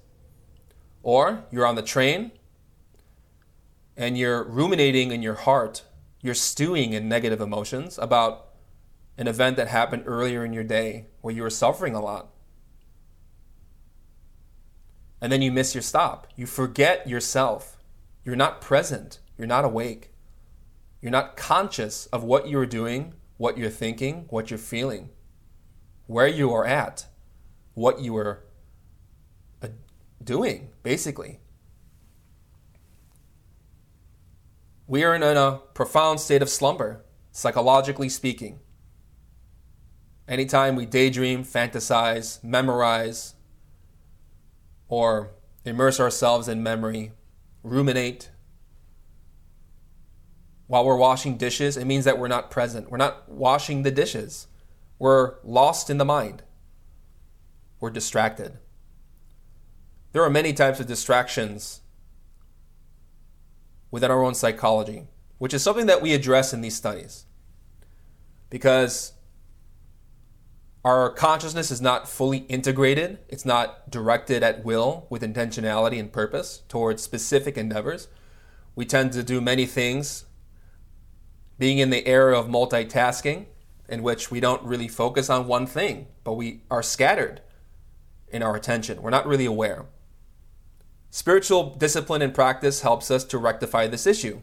Or 1.04 1.46
you're 1.52 1.66
on 1.66 1.76
the 1.76 1.82
train 1.82 2.32
and 3.96 4.18
you're 4.18 4.44
ruminating 4.44 5.12
in 5.12 5.22
your 5.22 5.36
heart, 5.36 5.84
you're 6.22 6.34
stewing 6.34 6.94
in 6.94 7.08
negative 7.08 7.42
emotions 7.42 7.98
about 8.00 8.50
an 9.18 9.28
event 9.28 9.58
that 9.58 9.68
happened 9.68 10.04
earlier 10.06 10.44
in 10.44 10.54
your 10.54 10.64
day 10.64 11.08
where 11.22 11.34
you 11.34 11.44
were 11.44 11.50
suffering 11.50 11.96
a 11.96 12.02
lot. 12.02 12.32
And 15.22 15.32
then 15.32 15.42
you 15.42 15.52
miss 15.52 15.74
your 15.74 15.82
stop. 15.82 16.28
You 16.36 16.46
forget 16.46 17.08
yourself. 17.08 17.78
You're 18.24 18.36
not 18.36 18.62
present. 18.62 19.20
You're 19.38 19.48
not 19.48 19.66
awake. 19.66 20.12
You're 21.02 21.12
not 21.12 21.38
conscious 21.38 22.08
of 22.08 22.24
what 22.24 22.50
you're 22.50 22.66
doing 22.66 23.14
what 23.38 23.58
you're 23.58 23.70
thinking, 23.70 24.26
what 24.30 24.50
you're 24.50 24.58
feeling, 24.58 25.10
where 26.08 26.28
you 26.28 26.52
are 26.54 26.66
at, 26.66 27.08
what 27.76 28.00
you 28.00 28.18
are 28.18 28.44
uh, 29.62 29.68
doing, 30.24 30.70
basically. 30.82 31.40
We 34.88 35.04
are 35.04 35.16
in 35.16 35.24
a 35.24 35.62
profound 35.74 36.20
state 36.20 36.42
of 36.42 36.50
slumber, 36.50 37.04
psychologically 37.32 38.10
speaking. 38.10 38.60
Anytime 40.28 40.76
we 40.76 40.86
daydream, 40.86 41.44
fantasize, 41.44 42.44
memorize, 42.44 43.36
or 44.88 45.32
immerse 45.64 46.00
ourselves 46.00 46.48
in 46.48 46.64
memory, 46.64 47.12
ruminate, 47.62 48.30
while 50.68 50.86
we're 50.86 50.98
washing 50.98 51.38
dishes, 51.38 51.78
it 51.78 51.86
means 51.86 52.06
that 52.06 52.18
we're 52.18 52.28
not 52.28 52.50
present. 52.50 52.90
We're 52.90 52.98
not 52.98 53.30
washing 53.30 53.84
the 53.84 53.92
dishes. 53.92 54.48
We're 54.98 55.36
lost 55.44 55.90
in 55.90 55.98
the 55.98 56.06
mind. 56.06 56.44
We're 57.86 57.92
distracted. 57.92 58.58
There 60.12 60.24
are 60.24 60.30
many 60.32 60.54
types 60.54 60.80
of 60.80 60.88
distractions 60.88 61.82
within 63.92 64.10
our 64.10 64.24
own 64.24 64.34
psychology, 64.34 65.04
which 65.38 65.54
is 65.54 65.62
something 65.62 65.86
that 65.86 66.02
we 66.02 66.16
address 66.16 66.52
in 66.52 66.62
these 66.62 66.76
studies. 66.76 67.28
Because 68.50 69.14
our 70.84 71.12
consciousness 71.12 71.70
is 71.70 71.80
not 71.80 72.10
fully 72.10 72.40
integrated, 72.50 73.20
it's 73.30 73.46
not 73.46 73.92
directed 73.92 74.42
at 74.42 74.66
will 74.66 75.06
with 75.12 75.22
intentionality 75.22 76.00
and 76.00 76.12
purpose 76.12 76.64
towards 76.68 77.04
specific 77.04 77.56
endeavors. 77.56 78.08
We 78.76 78.86
tend 78.86 79.14
to 79.14 79.22
do 79.22 79.42
many 79.42 79.68
things 79.68 80.26
being 81.60 81.78
in 81.78 81.92
the 81.92 82.08
era 82.08 82.36
of 82.36 82.48
multitasking, 82.48 83.46
in 83.88 84.02
which 84.02 84.32
we 84.32 84.40
don't 84.40 84.64
really 84.64 84.88
focus 84.88 85.30
on 85.30 85.46
one 85.46 85.68
thing, 85.68 86.08
but 86.24 86.34
we 86.34 86.64
are 86.72 86.82
scattered 86.82 87.42
in 88.36 88.44
our 88.44 88.56
attention. 88.56 89.02
We're 89.02 89.12
not 89.12 89.26
really 89.26 89.46
aware. 89.46 89.86
Spiritual 91.10 91.74
discipline 91.76 92.22
and 92.22 92.34
practice 92.34 92.82
helps 92.82 93.10
us 93.10 93.24
to 93.24 93.38
rectify 93.38 93.88
this 93.88 94.06
issue 94.06 94.42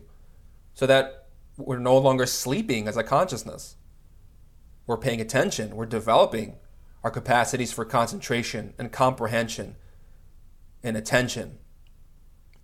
so 0.72 0.86
that 0.86 1.28
we're 1.58 1.78
no 1.78 1.98
longer 1.98 2.24
sleeping 2.24 2.88
as 2.88 2.96
a 2.96 3.02
consciousness. 3.02 3.76
We're 4.86 4.96
paying 4.96 5.20
attention, 5.20 5.76
we're 5.76 5.84
developing 5.84 6.56
our 7.04 7.10
capacities 7.10 7.70
for 7.70 7.84
concentration 7.84 8.72
and 8.78 8.90
comprehension 8.90 9.76
and 10.82 10.96
attention, 10.96 11.58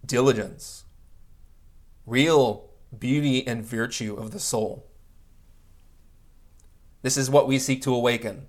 diligence, 0.05 0.85
real 2.07 2.71
beauty 2.99 3.47
and 3.47 3.63
virtue 3.63 4.15
of 4.15 4.31
the 4.31 4.41
soul. 4.41 4.87
This 7.03 7.19
is 7.19 7.29
what 7.29 7.47
we 7.47 7.59
seek 7.59 7.83
to 7.83 7.95
awaken 7.95 8.47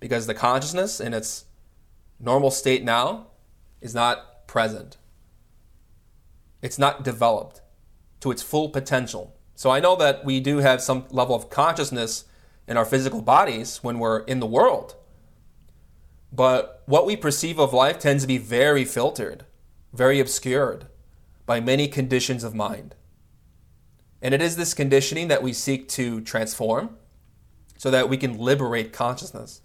because 0.00 0.26
the 0.26 0.34
consciousness 0.34 1.00
in 1.00 1.14
its 1.14 1.44
normal 2.20 2.50
state 2.50 2.84
now 2.84 3.28
is 3.80 3.94
not 3.94 4.46
present. 4.46 4.96
It's 6.62 6.78
not 6.78 7.04
developed 7.04 7.60
to 8.20 8.30
its 8.30 8.42
full 8.42 8.68
potential. 8.70 9.36
So 9.54 9.70
I 9.70 9.80
know 9.80 9.96
that 9.96 10.24
we 10.24 10.40
do 10.40 10.58
have 10.58 10.82
some 10.82 11.06
level 11.10 11.34
of 11.34 11.50
consciousness 11.50 12.24
in 12.66 12.76
our 12.76 12.84
physical 12.84 13.22
bodies 13.22 13.78
when 13.78 13.98
we're 13.98 14.20
in 14.20 14.40
the 14.40 14.46
world. 14.46 14.96
But 16.32 16.82
what 16.86 17.06
we 17.06 17.16
perceive 17.16 17.58
of 17.58 17.72
life 17.72 17.98
tends 17.98 18.24
to 18.24 18.28
be 18.28 18.38
very 18.38 18.84
filtered, 18.84 19.44
very 19.92 20.20
obscured 20.20 20.86
by 21.46 21.60
many 21.60 21.88
conditions 21.88 22.44
of 22.44 22.54
mind. 22.54 22.94
And 24.20 24.34
it 24.34 24.42
is 24.42 24.56
this 24.56 24.74
conditioning 24.74 25.28
that 25.28 25.42
we 25.42 25.52
seek 25.52 25.88
to 25.90 26.20
transform 26.20 26.96
so 27.78 27.90
that 27.90 28.08
we 28.08 28.16
can 28.16 28.36
liberate 28.36 28.92
consciousness, 28.92 29.62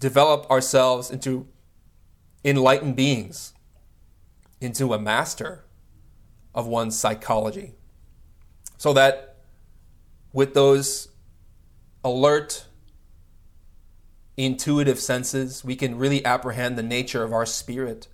develop 0.00 0.50
ourselves 0.50 1.10
into 1.10 1.46
enlightened 2.44 2.96
beings, 2.96 3.52
into 4.60 4.92
a 4.92 4.98
master 4.98 5.64
of 6.54 6.66
one's 6.66 6.98
psychology. 6.98 7.74
So 8.78 8.92
that 8.94 9.36
with 10.32 10.54
those 10.54 11.08
alert, 12.02 12.66
intuitive 14.36 14.98
senses, 14.98 15.62
we 15.62 15.76
can 15.76 15.98
really 15.98 16.24
apprehend 16.24 16.78
the 16.78 16.82
nature 16.82 17.22
of 17.22 17.32
our 17.32 17.44
spirit, 17.44 18.08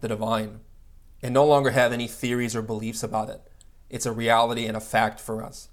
the 0.00 0.08
divine, 0.08 0.60
and 1.22 1.34
no 1.34 1.44
longer 1.44 1.70
have 1.70 1.92
any 1.92 2.06
theories 2.06 2.54
or 2.54 2.62
beliefs 2.62 3.02
about 3.02 3.28
it. 3.28 3.40
It's 3.90 4.06
a 4.06 4.12
reality 4.12 4.66
and 4.66 4.76
a 4.76 4.80
fact 4.80 5.18
for 5.18 5.42
us. 5.42 5.68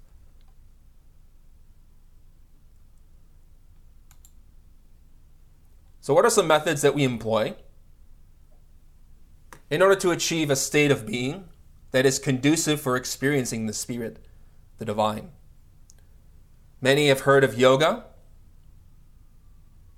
So, 6.04 6.14
what 6.14 6.26
are 6.26 6.30
some 6.30 6.48
methods 6.48 6.82
that 6.82 6.94
we 6.94 7.06
employ 7.06 7.56
in 9.70 9.82
order 9.82 9.96
to 9.96 10.12
achieve 10.12 10.50
a 10.50 10.56
state 10.58 10.92
of 10.92 11.06
being 11.06 11.46
that 11.92 12.06
is 12.06 12.20
conducive 12.20 12.82
for 12.82 12.98
experiencing 12.98 13.68
the 13.68 13.72
Spirit, 13.72 14.20
the 14.80 14.84
divine? 14.84 15.32
Many 16.82 17.08
have 17.08 17.22
heard 17.22 17.46
of 17.46 17.58
yoga, 17.58 18.04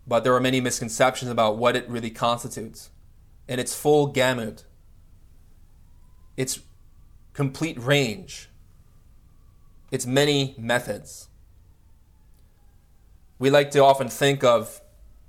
but 0.06 0.24
there 0.24 0.36
are 0.36 0.40
many 0.40 0.62
misconceptions 0.62 1.32
about 1.32 1.58
what 1.58 1.76
it 1.76 1.90
really 1.90 2.12
constitutes. 2.12 2.92
And 3.48 3.60
its 3.60 3.74
full 3.74 4.06
gamut, 4.06 4.64
its 6.38 6.60
complete 7.34 7.80
range, 7.80 8.52
its 9.90 10.06
many 10.06 10.54
methods. 10.56 11.30
We 13.40 13.50
like 13.50 13.72
to 13.72 13.80
often 13.80 14.08
think 14.08 14.44
of 14.44 14.82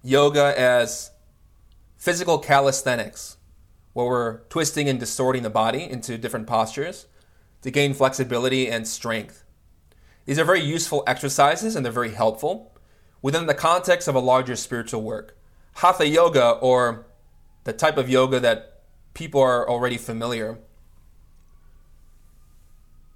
yoga 0.06 0.54
as 0.56 1.10
physical 1.96 2.38
calisthenics, 2.38 3.38
where 3.92 4.06
we're 4.06 4.38
twisting 4.42 4.88
and 4.88 5.00
distorting 5.00 5.42
the 5.42 5.50
body 5.50 5.82
into 5.82 6.16
different 6.16 6.46
postures 6.46 7.06
to 7.62 7.70
gain 7.72 7.92
flexibility 7.92 8.68
and 8.68 8.86
strength. 8.86 9.44
These 10.24 10.38
are 10.38 10.44
very 10.44 10.62
useful 10.62 11.02
exercises 11.06 11.74
and 11.74 11.84
they're 11.84 11.92
very 11.92 12.12
helpful 12.12 12.72
within 13.20 13.46
the 13.46 13.54
context 13.54 14.06
of 14.06 14.14
a 14.14 14.20
larger 14.20 14.54
spiritual 14.54 15.02
work. 15.02 15.36
Hatha 15.74 16.06
yoga, 16.06 16.50
or 16.52 17.06
the 17.64 17.72
type 17.72 17.96
of 17.96 18.08
yoga 18.08 18.38
that 18.38 18.82
people 19.12 19.40
are 19.40 19.68
already 19.68 19.96
familiar, 19.96 20.58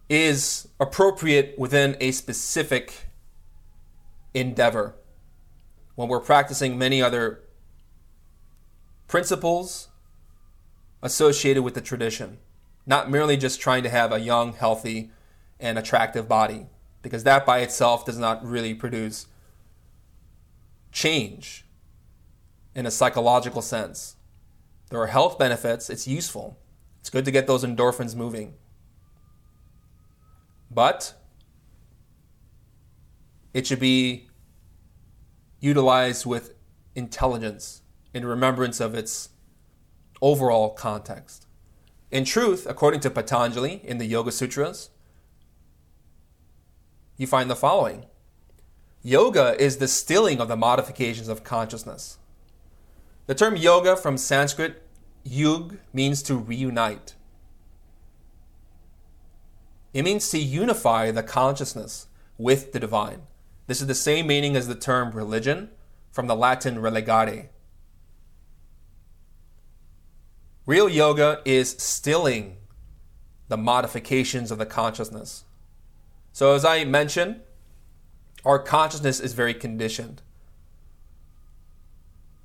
is 0.09 0.67
appropriate 0.81 1.55
within 1.57 1.97
a 2.01 2.11
specific 2.11 3.07
endeavor. 4.35 4.97
When 6.01 6.09
we're 6.09 6.21
practicing 6.21 6.79
many 6.79 7.03
other 7.03 7.43
principles 9.07 9.89
associated 11.03 11.63
with 11.63 11.75
the 11.75 11.83
tradition, 11.83 12.39
not 12.87 13.11
merely 13.11 13.37
just 13.37 13.61
trying 13.61 13.83
to 13.83 13.91
have 13.91 14.11
a 14.11 14.19
young, 14.19 14.55
healthy, 14.55 15.11
and 15.59 15.79
attractive 15.79 16.27
body 16.27 16.69
because 17.03 17.25
that 17.25 17.45
by 17.45 17.59
itself 17.59 18.07
does 18.07 18.19
not 18.19 18.43
really 18.43 18.73
produce 18.73 19.27
change 20.91 21.67
in 22.75 22.87
a 22.87 22.91
psychological 22.91 23.61
sense. 23.61 24.17
There 24.89 25.03
are 25.03 25.09
health 25.09 25.39
benefits, 25.39 25.91
it's 25.91 26.09
useful. 26.09 26.59
It's 27.01 27.11
good 27.11 27.27
to 27.27 27.31
get 27.31 27.47
those 27.47 27.63
endorphins 27.63 28.17
moving. 28.17 28.55
But 30.71 31.13
it 33.53 33.67
should 33.67 33.81
be 33.81 34.30
utilized 35.61 36.27
with 36.27 36.55
intelligence 36.95 37.83
in 38.13 38.25
remembrance 38.25 38.81
of 38.81 38.95
its 38.95 39.31
overall 40.21 40.71
context. 40.71 41.47
In 42.11 42.25
truth, 42.25 42.67
according 42.69 43.01
to 43.01 43.11
Patanjali 43.11 43.81
in 43.85 43.99
the 43.99 44.07
Yoga 44.07 44.33
Sutras, 44.33 44.91
you 47.17 47.27
find 47.27 47.51
the 47.51 47.57
following 47.57 48.07
Yoga 49.03 49.57
is 49.59 49.77
the 49.77 49.89
stilling 49.89 50.41
of 50.41 50.49
the 50.49 50.57
modifications 50.57 51.29
of 51.29 51.45
consciousness. 51.45 52.19
The 53.27 53.35
term 53.35 53.57
yoga 53.57 53.97
from 53.97 54.19
Sanskrit, 54.19 54.83
yug, 55.23 55.79
means 55.93 56.23
to 56.25 56.35
reunite. 56.35 57.15
It 59.95 60.03
means 60.03 60.29
to 60.31 60.39
unify 60.39 61.11
the 61.11 61.23
consciousness 61.23 62.09
with 62.37 62.73
the 62.73 62.81
divine. 62.81 63.23
This 63.71 63.81
is 63.81 63.87
the 63.87 63.95
same 63.95 64.27
meaning 64.27 64.57
as 64.57 64.67
the 64.67 64.75
term 64.75 65.13
religion 65.13 65.71
from 66.11 66.27
the 66.27 66.35
Latin 66.35 66.79
religare. 66.79 67.51
Real 70.67 70.89
yoga 70.89 71.41
is 71.45 71.77
stilling 71.79 72.57
the 73.47 73.57
modifications 73.57 74.51
of 74.51 74.59
the 74.59 74.67
consciousness. 74.67 75.45
So, 76.33 76.53
as 76.53 76.65
I 76.65 76.83
mentioned, 76.83 77.43
our 78.45 78.59
consciousness 78.59 79.21
is 79.21 79.35
very 79.35 79.55
conditioned. 79.55 80.21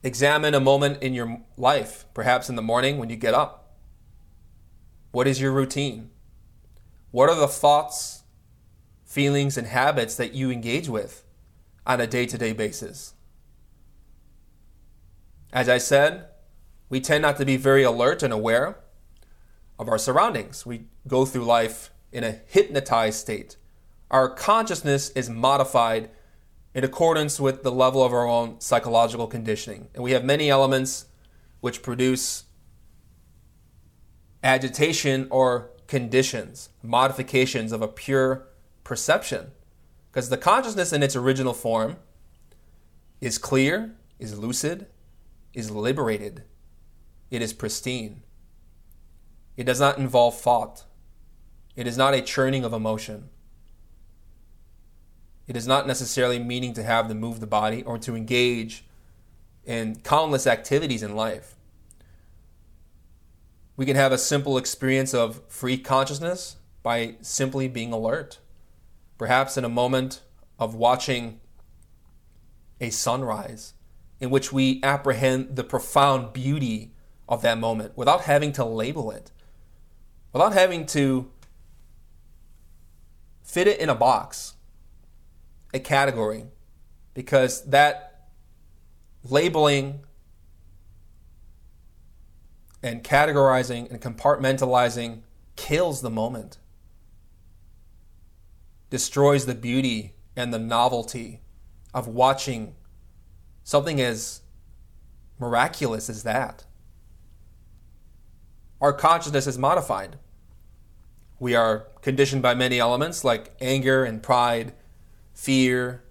Examine 0.03 0.53
a 0.53 0.59
moment 0.59 1.01
in 1.01 1.15
your 1.15 1.41
life, 1.57 2.05
perhaps 2.13 2.49
in 2.49 2.55
the 2.55 2.61
morning 2.61 2.99
when 2.99 3.09
you 3.09 3.15
get 3.15 3.33
up. 3.33 3.73
What 5.09 5.25
is 5.25 5.41
your 5.41 5.53
routine? 5.53 6.11
What 7.09 7.29
are 7.29 7.35
the 7.35 7.47
thoughts, 7.47 8.14
feelings, 9.15 9.57
and 9.57 9.67
habits 9.67 10.15
that 10.15 10.33
you 10.33 10.51
engage 10.51 10.89
with 10.89 11.23
on 11.85 11.99
a 11.99 12.07
day 12.07 12.25
to 12.27 12.37
day 12.37 12.53
basis? 12.53 13.13
As 15.51 15.67
I 15.69 15.79
said, 15.79 16.27
we 16.89 16.99
tend 16.99 17.21
not 17.21 17.37
to 17.37 17.45
be 17.45 17.57
very 17.57 17.83
alert 17.83 18.21
and 18.21 18.33
aware 18.33 18.77
of 19.79 19.89
our 19.89 19.97
surroundings. 19.97 20.65
We 20.65 20.87
go 21.07 21.25
through 21.25 21.45
life 21.45 21.91
in 22.11 22.23
a 22.23 22.39
hypnotized 22.47 23.19
state 23.19 23.57
our 24.11 24.29
consciousness 24.29 25.09
is 25.09 25.29
modified 25.29 26.09
in 26.73 26.83
accordance 26.83 27.39
with 27.39 27.63
the 27.63 27.71
level 27.71 28.03
of 28.03 28.13
our 28.13 28.27
own 28.27 28.59
psychological 28.59 29.27
conditioning. 29.27 29.87
And 29.93 30.03
we 30.03 30.11
have 30.11 30.23
many 30.23 30.49
elements 30.49 31.05
which 31.61 31.81
produce 31.81 32.43
agitation 34.43 35.27
or 35.31 35.71
conditions, 35.87 36.69
modifications 36.83 37.71
of 37.71 37.81
a 37.81 37.87
pure 37.87 38.47
perception. 38.85 39.51
Because 40.09 40.29
the 40.29 40.37
consciousness 40.37 40.93
in 40.93 41.03
its 41.03 41.17
original 41.17 41.53
form 41.53 41.97
is 43.19 43.37
clear, 43.37 43.95
is 44.17 44.39
lucid, 44.39 44.87
is 45.53 45.69
liberated, 45.69 46.43
it 47.29 47.41
is 47.41 47.51
pristine. 47.51 48.23
It 49.57 49.65
does 49.65 49.81
not 49.81 49.97
involve 49.97 50.39
thought, 50.39 50.85
it 51.75 51.85
is 51.85 51.97
not 51.97 52.13
a 52.13 52.21
churning 52.21 52.63
of 52.63 52.71
emotion. 52.71 53.29
It 55.47 55.55
is 55.55 55.67
not 55.67 55.85
necessarily 55.85 56.39
meaning 56.39 56.73
to 56.73 56.81
have 56.81 57.07
to 57.07 57.13
move 57.13 57.39
the 57.39 57.45
body 57.45 57.83
or 57.83 57.99
to 57.99 58.15
engage 58.15 58.85
in 59.63 59.97
countless 59.97 60.47
activities 60.47 61.03
in 61.03 61.15
life. 61.15 61.55
We 63.77 63.85
can 63.85 63.95
have 63.95 64.11
a 64.11 64.17
simple 64.17 64.57
experience 64.57 65.13
of 65.13 65.41
free 65.47 65.77
consciousness 65.77 66.55
by 66.81 67.15
simply 67.21 67.67
being 67.67 67.91
alert. 67.91 68.39
Perhaps 69.17 69.57
in 69.57 69.63
a 69.63 69.69
moment 69.69 70.21
of 70.59 70.75
watching 70.75 71.39
a 72.81 72.89
sunrise, 72.89 73.73
in 74.19 74.29
which 74.29 74.51
we 74.51 74.81
apprehend 74.83 75.55
the 75.55 75.63
profound 75.63 76.33
beauty 76.33 76.93
of 77.27 77.41
that 77.41 77.57
moment 77.57 77.97
without 77.97 78.21
having 78.21 78.51
to 78.53 78.65
label 78.65 79.11
it, 79.11 79.31
without 80.33 80.53
having 80.53 80.85
to 80.85 81.31
fit 83.41 83.67
it 83.67 83.79
in 83.79 83.89
a 83.89 83.95
box 83.95 84.55
a 85.73 85.79
category 85.79 86.45
because 87.13 87.63
that 87.65 88.29
labeling 89.23 90.01
and 92.83 93.03
categorizing 93.03 93.89
and 93.89 93.99
compartmentalizing 94.01 95.21
kills 95.55 96.01
the 96.01 96.09
moment, 96.09 96.57
destroys 98.89 99.45
the 99.45 99.55
beauty 99.55 100.15
and 100.35 100.53
the 100.53 100.59
novelty 100.59 101.41
of 101.93 102.07
watching 102.07 102.75
something 103.63 103.99
as 104.01 104.41
miraculous 105.39 106.09
as 106.09 106.23
that. 106.23 106.65
Our 108.81 108.93
consciousness 108.93 109.47
is 109.47 109.57
modified. 109.57 110.17
We 111.39 111.55
are 111.55 111.87
conditioned 112.01 112.41
by 112.41 112.53
many 112.53 112.79
elements 112.79 113.23
like 113.23 113.55
anger 113.59 114.03
and 114.03 114.21
pride 114.21 114.73
fear, 115.33 116.03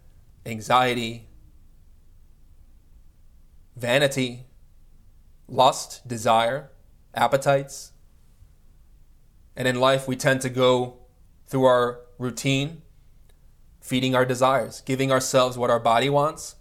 anxiety, 0.44 1.28
vanity, 3.76 4.46
lust, 5.48 6.06
desire, 6.06 6.70
appetites. 7.14 7.92
And 9.56 9.68
in 9.68 9.80
life, 9.80 10.06
we 10.08 10.16
tend 10.16 10.40
to 10.42 10.50
go 10.50 10.98
through 11.46 11.64
our 11.64 12.00
routine, 12.18 12.82
feeding 13.80 14.14
our 14.14 14.24
desires, 14.24 14.82
giving 14.82 15.12
ourselves 15.12 15.58
what 15.58 15.70
our 15.70 15.80
body 15.80 16.08
wants, 16.08 16.56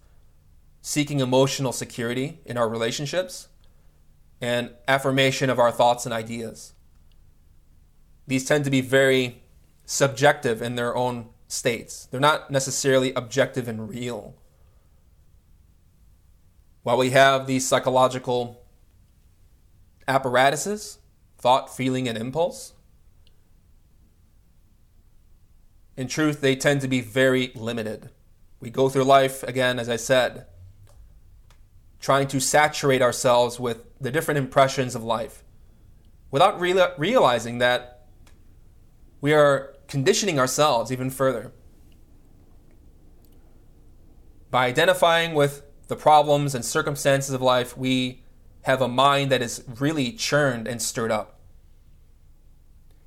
seeking 0.82 1.20
emotional 1.20 1.72
security 1.72 2.40
in 2.46 2.58
our 2.58 2.68
relationships, 2.68 3.48
and 4.42 4.72
affirmation 4.88 5.50
of 5.50 5.60
our 5.60 5.72
thoughts 5.72 6.06
and 6.06 6.14
ideas. 6.14 6.74
These 8.28 8.46
tend 8.46 8.66
to 8.66 8.70
be 8.70 8.82
very 8.82 9.44
subjective 9.86 10.62
in 10.62 10.76
their 10.76 10.96
own 10.96 11.30
states. 11.48 12.08
They're 12.12 12.20
not 12.20 12.52
necessarily 12.52 13.14
objective 13.14 13.68
and 13.68 13.90
real. 13.90 14.36
While 16.84 16.98
we 16.98 17.12
have 17.12 17.48
these 17.48 17.68
psychological 17.68 18.62
apparatuses, 20.08 21.00
thought, 21.38 21.74
feeling, 21.74 22.10
and 22.10 22.18
impulse, 22.18 22.73
in 25.96 26.08
truth, 26.08 26.42
they 26.42 26.56
tend 26.56 26.82
to 26.82 26.88
be 26.88 27.02
very 27.02 27.52
limited. 27.56 28.10
We 28.60 28.70
go 28.70 28.90
through 28.90 29.04
life, 29.04 29.44
again, 29.44 29.80
as 29.80 29.90
I 29.90 29.98
said, 29.98 30.46
trying 32.00 32.28
to 32.30 32.40
saturate 32.40 33.02
ourselves 33.02 33.60
with 33.60 33.86
the 34.00 34.12
different 34.12 34.38
impressions 34.38 34.96
of 34.96 35.04
life 35.04 35.44
without 36.32 36.60
real- 36.60 36.94
realizing 36.98 37.60
that 37.60 38.08
we 39.22 39.34
are 39.34 39.76
conditioning 39.88 40.40
ourselves 40.40 40.92
even 40.92 41.10
further. 41.10 41.52
By 44.50 44.66
identifying 44.66 45.34
with 45.34 45.64
the 45.88 45.96
problems 45.96 46.56
and 46.56 46.66
circumstances 46.66 47.34
of 47.34 47.42
life, 47.42 47.78
we 47.78 48.24
have 48.64 48.82
a 48.82 48.88
mind 48.88 49.32
that 49.32 49.42
is 49.42 49.64
really 49.80 50.12
churned 50.12 50.68
and 50.68 50.82
stirred 50.82 51.12
up. 51.12 51.33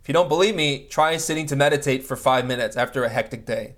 If 0.07 0.11
you 0.11 0.13
don't 0.13 0.29
believe 0.29 0.55
me, 0.55 0.87
try 0.89 1.17
sitting 1.17 1.47
to 1.47 1.57
meditate 1.57 2.05
for 2.05 2.15
five 2.15 2.47
minutes 2.47 2.77
after 2.77 3.03
a 3.03 3.09
hectic 3.09 3.45
day. 3.45 3.75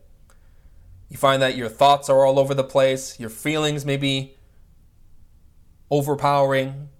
You 1.08 1.16
find 1.16 1.40
that 1.40 1.56
your 1.56 1.70
thoughts 1.70 2.10
are 2.10 2.26
all 2.26 2.38
over 2.38 2.52
the 2.52 2.62
place, 2.62 3.18
your 3.18 3.30
feelings 3.30 3.86
may 3.86 3.96
be 3.96 4.36
overpowering, 5.90 6.90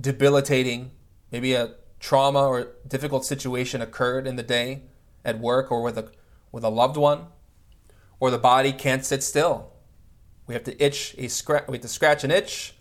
debilitating, 0.00 0.92
maybe 1.32 1.52
a 1.54 1.74
trauma 1.98 2.46
or 2.46 2.68
difficult 2.86 3.24
situation 3.24 3.82
occurred 3.82 4.24
in 4.24 4.36
the 4.36 4.44
day 4.44 4.82
at 5.24 5.40
work 5.40 5.72
or 5.72 5.82
with 5.82 5.98
a 5.98 6.12
with 6.52 6.62
a 6.62 6.68
loved 6.68 6.96
one, 6.96 7.26
or 8.20 8.30
the 8.30 8.38
body 8.38 8.72
can't 8.72 9.04
sit 9.04 9.24
still. 9.24 9.72
We 10.46 10.54
have 10.54 10.62
to 10.62 10.80
itch 10.80 11.16
a 11.18 11.26
scratch. 11.26 11.66
We 11.66 11.78
have 11.78 11.82
to 11.82 11.88
scratch 11.88 12.22
an 12.22 12.30
itch. 12.30 12.76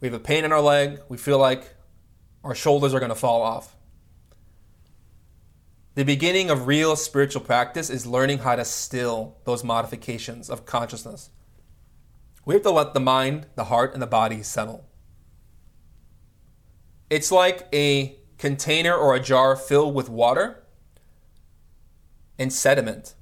We 0.00 0.08
have 0.08 0.14
a 0.14 0.18
pain 0.18 0.46
in 0.46 0.52
our 0.52 0.62
leg. 0.62 1.02
We 1.10 1.18
feel 1.18 1.38
like 1.38 1.74
our 2.42 2.54
shoulders 2.54 2.94
are 2.94 3.00
going 3.00 3.10
to 3.10 3.14
fall 3.14 3.42
off. 3.42 3.74
The 5.98 6.04
beginning 6.04 6.48
of 6.48 6.68
real 6.68 6.94
spiritual 6.94 7.40
practice 7.40 7.90
is 7.90 8.06
learning 8.06 8.38
how 8.38 8.54
to 8.54 8.64
still 8.64 9.36
those 9.42 9.64
modifications 9.64 10.48
of 10.48 10.64
consciousness. 10.64 11.30
We 12.44 12.54
have 12.54 12.62
to 12.62 12.70
let 12.70 12.94
the 12.94 13.00
mind, 13.00 13.46
the 13.56 13.64
heart, 13.64 13.94
and 13.94 14.00
the 14.00 14.06
body 14.06 14.44
settle. 14.44 14.86
It's 17.10 17.32
like 17.32 17.66
a 17.74 18.16
container 18.38 18.94
or 18.94 19.16
a 19.16 19.18
jar 19.18 19.56
filled 19.56 19.92
with 19.92 20.08
water 20.08 20.62
and 22.38 22.52
sediment. 22.52 23.14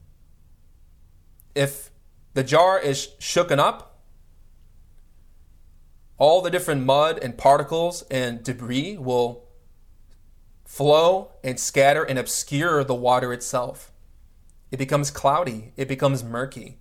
If 1.55 1.91
the 2.35 2.45
jar 2.45 2.79
is 2.79 3.09
shooken 3.19 3.59
up, 3.59 4.03
all 6.19 6.43
the 6.43 6.51
different 6.51 6.85
mud 6.85 7.21
and 7.23 7.39
particles 7.39 8.03
and 8.11 8.45
debris 8.45 8.99
will 8.99 9.46
flow 10.77 11.33
and 11.43 11.59
scatter 11.59 12.05
and 12.05 12.19
obscure 12.19 12.85
the 12.85 12.95
water 12.95 13.33
itself. 13.33 13.93
It 14.71 14.77
becomes 14.77 15.11
cloudy, 15.11 15.73
it 15.75 15.89
becomes 15.89 16.23
murky, 16.23 16.77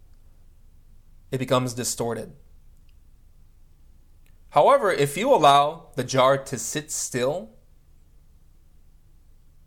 it 1.32 1.38
becomes 1.38 1.74
distorted. 1.74 2.34
However, 4.50 4.92
if 4.92 5.16
you 5.16 5.34
allow 5.34 5.92
the 5.96 6.04
jar 6.04 6.38
to 6.38 6.58
sit 6.58 6.92
still, 6.92 7.52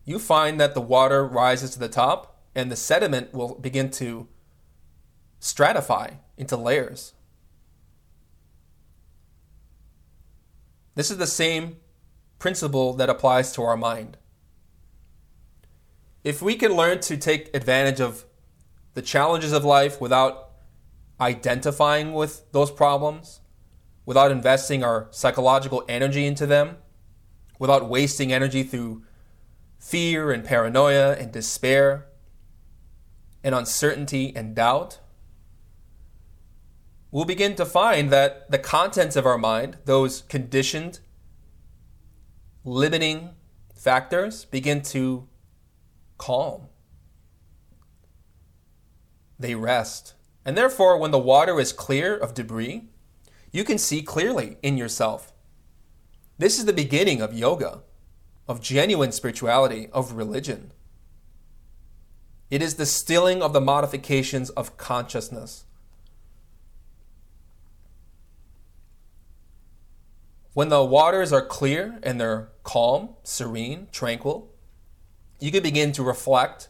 you 0.05 0.19
find 0.19 0.61
that 0.61 0.75
the 0.75 0.83
water 0.83 1.27
rises 1.27 1.71
to 1.71 1.79
the 1.79 1.89
top 1.89 2.43
and 2.55 2.71
the 2.71 2.77
sediment 2.77 3.33
will 3.33 3.55
begin 3.55 3.91
to 3.93 4.29
stratify 5.41 6.19
into 6.37 6.59
layers. 6.59 7.15
This 10.97 11.11
is 11.11 11.17
the 11.17 11.27
same 11.27 11.77
principle 12.39 12.93
that 12.95 13.11
applies 13.11 13.53
to 13.53 13.63
our 13.63 13.77
mind. 13.77 14.17
If 16.25 16.43
we 16.43 16.57
can 16.57 16.73
learn 16.73 17.01
to 17.01 17.17
take 17.17 17.55
advantage 17.55 18.01
of 18.01 18.25
the 18.95 19.03
challenges 19.03 19.53
of 19.53 19.65
life 19.65 20.01
without 20.01 20.51
identifying 21.21 22.13
with 22.13 22.51
those 22.53 22.71
problems, 22.71 23.41
without 24.05 24.31
investing 24.31 24.83
our 24.83 25.09
psychological 25.11 25.85
energy 25.89 26.27
into 26.27 26.47
them, 26.47 26.77
without 27.59 27.89
wasting 27.89 28.33
energy 28.33 28.63
through 28.63 29.03
fear 29.79 30.33
and 30.33 30.45
paranoia 30.45 31.13
and 31.13 31.33
despair 31.33 32.07
and 33.43 33.55
uncertainty 33.55 34.33
and 34.35 34.55
doubt, 34.55 34.99
we'll 37.11 37.25
begin 37.25 37.55
to 37.55 37.65
find 37.65 38.11
that 38.11 38.51
the 38.51 38.59
contents 38.59 39.17
of 39.17 39.27
our 39.27 39.39
mind, 39.39 39.79
those 39.85 40.23
conditioned 40.23 41.01
limiting 42.65 43.31
factors 43.75 44.45
begin 44.45 44.83
to 44.83 45.29
calm. 46.19 46.69
They 49.39 49.55
rest. 49.55 50.15
And 50.45 50.57
therefore, 50.57 50.99
when 50.99 51.11
the 51.11 51.19
water 51.19 51.61
is 51.61 51.73
clear 51.73 52.17
of 52.17 52.35
debris, 52.35 52.89
you 53.53 53.65
can 53.65 53.79
see 53.79 54.03
clearly 54.03 54.57
in 54.63 54.77
yourself. 54.77 55.33
This 56.39 56.59
is 56.59 56.65
the 56.65 56.73
beginning 56.73 57.21
of 57.21 57.35
yoga, 57.35 57.83
of 58.47 58.61
genuine 58.61 59.13
spirituality, 59.13 59.89
of 59.93 60.13
religion. 60.13 60.73
It 62.51 62.63
is 62.63 62.77
the 62.77 62.87
stilling 62.87 63.43
of 63.43 63.53
the 63.53 63.61
modifications 63.61 64.51
of 64.51 64.77
consciousness. 64.77 65.65
When 70.59 70.71
the 70.71 70.83
waters 70.83 71.33
are 71.33 71.47
clear 71.47 72.01
and 72.03 72.21
they're 72.21 72.49
calm, 72.65 73.11
serene, 73.23 73.87
tranquil, 73.93 74.53
you 75.39 75.53
can 75.53 75.63
begin 75.63 75.93
to 75.93 76.03
reflect 76.03 76.69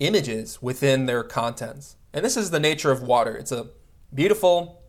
images 0.00 0.60
within 0.60 1.06
their 1.06 1.22
contents. 1.22 1.94
And 2.12 2.24
this 2.24 2.36
is 2.36 2.50
the 2.50 2.58
nature 2.58 2.90
of 2.90 3.00
water. 3.00 3.36
It's 3.36 3.52
a 3.52 3.68
beautiful 4.12 4.82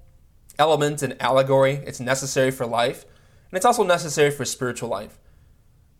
element 0.57 1.03
and 1.03 1.21
allegory. 1.21 1.83
It's 1.85 1.99
necessary 1.99 2.49
for 2.49 2.65
life, 2.65 3.05
and 3.51 3.57
it's 3.57 3.65
also 3.65 3.83
necessary 3.83 4.31
for 4.31 4.43
spiritual 4.43 4.89
life. 4.89 5.19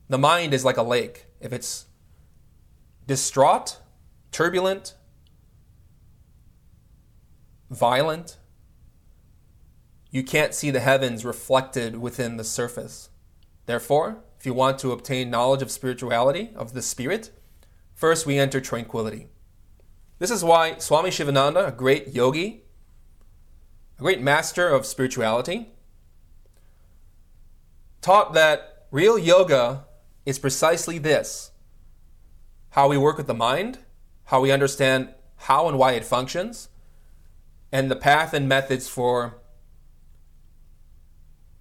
The 0.08 0.18
mind 0.18 0.56
is 0.56 0.66
like 0.66 0.78
a 0.78 0.82
lake. 0.82 1.28
If 1.40 1.54
it's 1.54 1.86
distraught, 3.06 3.78
turbulent, 4.32 4.96
violent, 7.70 8.39
you 10.12 10.24
can't 10.24 10.54
see 10.54 10.72
the 10.72 10.80
heavens 10.80 11.24
reflected 11.24 11.98
within 11.98 12.38
the 12.38 12.44
surface. 12.44 13.10
Therefore, 13.66 14.24
if 14.40 14.46
you 14.46 14.54
want 14.54 14.80
to 14.80 14.92
obtain 14.92 15.30
knowledge 15.30 15.62
of 15.62 15.70
spirituality, 15.70 16.52
of 16.56 16.74
the 16.74 16.82
spirit, 16.82 17.32
first 17.94 18.26
we 18.26 18.38
enter 18.40 18.60
tranquility. 18.60 19.28
This 20.18 20.32
is 20.32 20.44
why 20.44 20.78
Swami 20.78 21.12
Shivananda, 21.12 21.68
a 21.68 21.72
great 21.72 22.14
yogi, 22.14 22.64
a 23.98 24.02
great 24.02 24.22
master 24.22 24.68
of 24.68 24.86
spirituality, 24.86 25.74
taught 28.02 28.34
that 28.34 28.88
real 28.92 29.18
yoga 29.20 29.86
is 30.26 30.40
precisely 30.40 30.98
this 30.98 31.52
how 32.72 32.88
we 32.88 32.98
work 32.98 33.18
with 33.18 33.28
the 33.28 33.34
mind, 33.34 33.80
how 34.26 34.40
we 34.40 34.52
understand 34.52 35.10
how 35.36 35.68
and 35.68 35.78
why 35.78 35.94
it 35.94 36.06
functions, 36.06 36.70
and 37.72 37.90
the 37.90 37.96
path 37.96 38.34
and 38.34 38.48
methods 38.48 38.88
for 38.88 39.40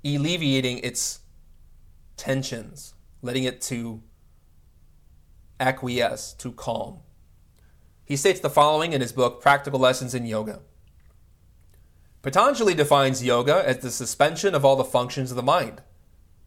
alleviating 0.04 0.78
its 0.78 1.20
tensions, 2.16 2.94
letting 3.22 3.44
it 3.44 3.61
to 3.62 4.02
acquiesce, 5.61 6.32
to 6.34 6.52
calm. 6.52 7.00
He 8.04 8.16
states 8.16 8.40
the 8.40 8.50
following 8.50 8.92
in 8.92 9.00
his 9.00 9.12
book, 9.12 9.42
Practical 9.42 9.80
Lessons 9.80 10.14
in 10.14 10.24
Yoga. 10.24 10.61
Patanjali 12.22 12.74
defines 12.74 13.22
yoga 13.22 13.62
as 13.66 13.78
the 13.78 13.90
suspension 13.90 14.54
of 14.54 14.64
all 14.64 14.76
the 14.76 14.84
functions 14.84 15.30
of 15.30 15.37
the 15.37 15.42
mind. 15.42 15.82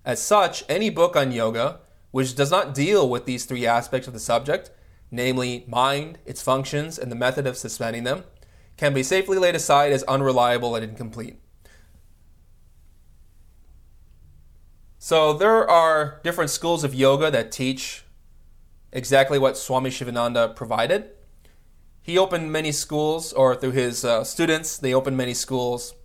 As 0.04 0.22
such, 0.22 0.64
any 0.68 0.90
book 0.90 1.16
on 1.16 1.32
yoga 1.32 1.80
which 2.12 2.36
does 2.36 2.52
not 2.52 2.74
deal 2.74 3.10
with 3.10 3.26
these 3.26 3.46
three 3.46 3.66
aspects 3.66 4.08
of 4.08 4.14
the 4.14 4.20
subject, 4.20 4.70
namely 5.10 5.66
mind, 5.68 6.20
its 6.26 6.42
functions, 6.42 7.00
and 7.00 7.12
the 7.12 7.16
method 7.16 7.48
of 7.48 7.58
suspending 7.58 8.04
them, 8.04 8.26
can 8.76 8.94
be 8.94 9.04
safely 9.04 9.38
laid 9.38 9.56
aside 9.56 9.92
as 9.94 10.04
unreliable 10.04 10.76
and 10.76 10.84
incomplete. 10.84 11.41
So 15.04 15.34
there 15.34 15.68
are 15.68 16.20
different 16.24 16.52
schools 16.52 16.84
of 16.84 16.94
yoga 16.94 17.32
that 17.32 17.52
teach 17.52 18.04
exactly 18.92 19.40
what 19.40 19.58
Swami 19.58 19.90
Shivananda 19.90 20.50
provided. 20.50 21.10
He 22.04 22.20
opened 22.20 22.52
many 22.52 22.72
schools, 22.72 23.34
or 23.34 23.56
through 23.56 23.72
his 23.72 24.06
uh, 24.06 24.24
students, 24.24 24.78
they 24.78 24.94
opened 24.94 25.18
many 25.18 25.34
schools 25.34 25.96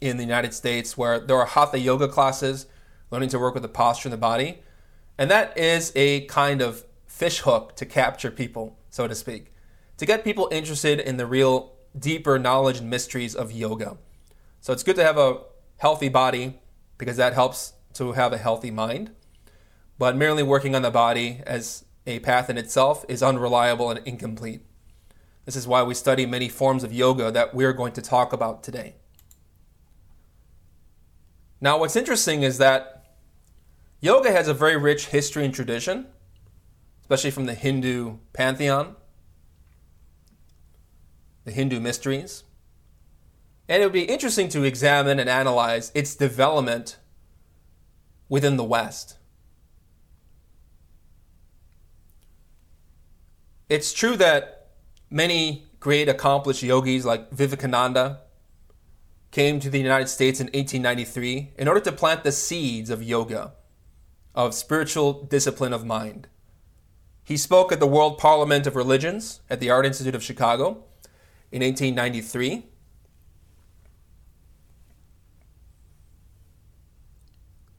in 0.00 0.16
the 0.16 0.22
United 0.22 0.54
States 0.54 0.96
where 0.96 1.18
there 1.18 1.38
are 1.38 1.44
hatha 1.44 1.80
yoga 1.80 2.06
classes, 2.06 2.66
learning 3.10 3.30
to 3.30 3.38
work 3.40 3.54
with 3.54 3.64
the 3.64 3.68
posture 3.68 4.06
in 4.06 4.12
the 4.12 4.16
body. 4.16 4.60
And 5.18 5.28
that 5.28 5.58
is 5.58 5.92
a 5.96 6.24
kind 6.26 6.62
of 6.62 6.84
fish 7.08 7.40
hook 7.40 7.74
to 7.74 7.84
capture 7.84 8.30
people, 8.30 8.78
so 8.90 9.08
to 9.08 9.14
speak, 9.16 9.52
to 9.96 10.06
get 10.06 10.22
people 10.22 10.48
interested 10.52 11.00
in 11.00 11.16
the 11.16 11.26
real 11.26 11.72
deeper 11.98 12.38
knowledge 12.38 12.78
and 12.78 12.88
mysteries 12.88 13.34
of 13.34 13.50
yoga. 13.50 13.96
So 14.60 14.72
it's 14.72 14.84
good 14.84 14.94
to 14.94 15.02
have 15.02 15.18
a 15.18 15.40
healthy 15.78 16.08
body 16.08 16.60
because 16.96 17.16
that 17.16 17.34
helps 17.34 17.72
to 17.94 18.12
have 18.12 18.32
a 18.32 18.38
healthy 18.38 18.70
mind. 18.70 19.10
But 19.98 20.16
merely 20.16 20.42
working 20.42 20.74
on 20.74 20.82
the 20.82 20.90
body 20.90 21.40
as 21.46 21.84
a 22.06 22.20
path 22.20 22.48
in 22.48 22.56
itself 22.56 23.04
is 23.08 23.22
unreliable 23.22 23.90
and 23.90 24.00
incomplete. 24.06 24.62
This 25.44 25.56
is 25.56 25.66
why 25.66 25.82
we 25.82 25.94
study 25.94 26.26
many 26.26 26.48
forms 26.48 26.84
of 26.84 26.92
yoga 26.92 27.30
that 27.30 27.54
we're 27.54 27.72
going 27.72 27.92
to 27.94 28.02
talk 28.02 28.32
about 28.32 28.62
today. 28.62 28.94
Now, 31.60 31.78
what's 31.78 31.96
interesting 31.96 32.42
is 32.42 32.58
that 32.58 33.16
yoga 34.00 34.30
has 34.32 34.48
a 34.48 34.54
very 34.54 34.76
rich 34.76 35.06
history 35.06 35.44
and 35.44 35.52
tradition, 35.52 36.06
especially 37.02 37.30
from 37.30 37.46
the 37.46 37.54
Hindu 37.54 38.18
pantheon, 38.32 38.96
the 41.44 41.52
Hindu 41.52 41.80
mysteries. 41.80 42.44
And 43.68 43.82
it 43.82 43.86
would 43.86 43.92
be 43.92 44.04
interesting 44.04 44.48
to 44.50 44.62
examine 44.62 45.18
and 45.18 45.28
analyze 45.28 45.92
its 45.94 46.14
development 46.14 46.96
within 48.30 48.56
the 48.56 48.64
West. 48.64 49.18
It's 53.68 53.92
true 53.92 54.16
that 54.16 54.68
many 55.10 55.66
great 55.78 56.08
accomplished 56.08 56.62
yogis 56.62 57.04
like 57.04 57.30
Vivekananda 57.30 58.20
came 59.30 59.60
to 59.60 59.68
the 59.68 59.78
United 59.78 60.08
States 60.08 60.40
in 60.40 60.46
1893 60.46 61.52
in 61.58 61.68
order 61.68 61.80
to 61.80 61.92
plant 61.92 62.24
the 62.24 62.32
seeds 62.32 62.88
of 62.88 63.02
yoga, 63.02 63.52
of 64.34 64.54
spiritual 64.54 65.24
discipline 65.24 65.72
of 65.72 65.84
mind. 65.84 66.26
He 67.22 67.36
spoke 67.36 67.70
at 67.70 67.80
the 67.80 67.86
World 67.86 68.18
Parliament 68.18 68.66
of 68.66 68.74
Religions 68.74 69.40
at 69.50 69.60
the 69.60 69.70
Art 69.70 69.86
Institute 69.86 70.14
of 70.14 70.22
Chicago 70.22 70.84
in 71.52 71.62
1893. 71.62 72.66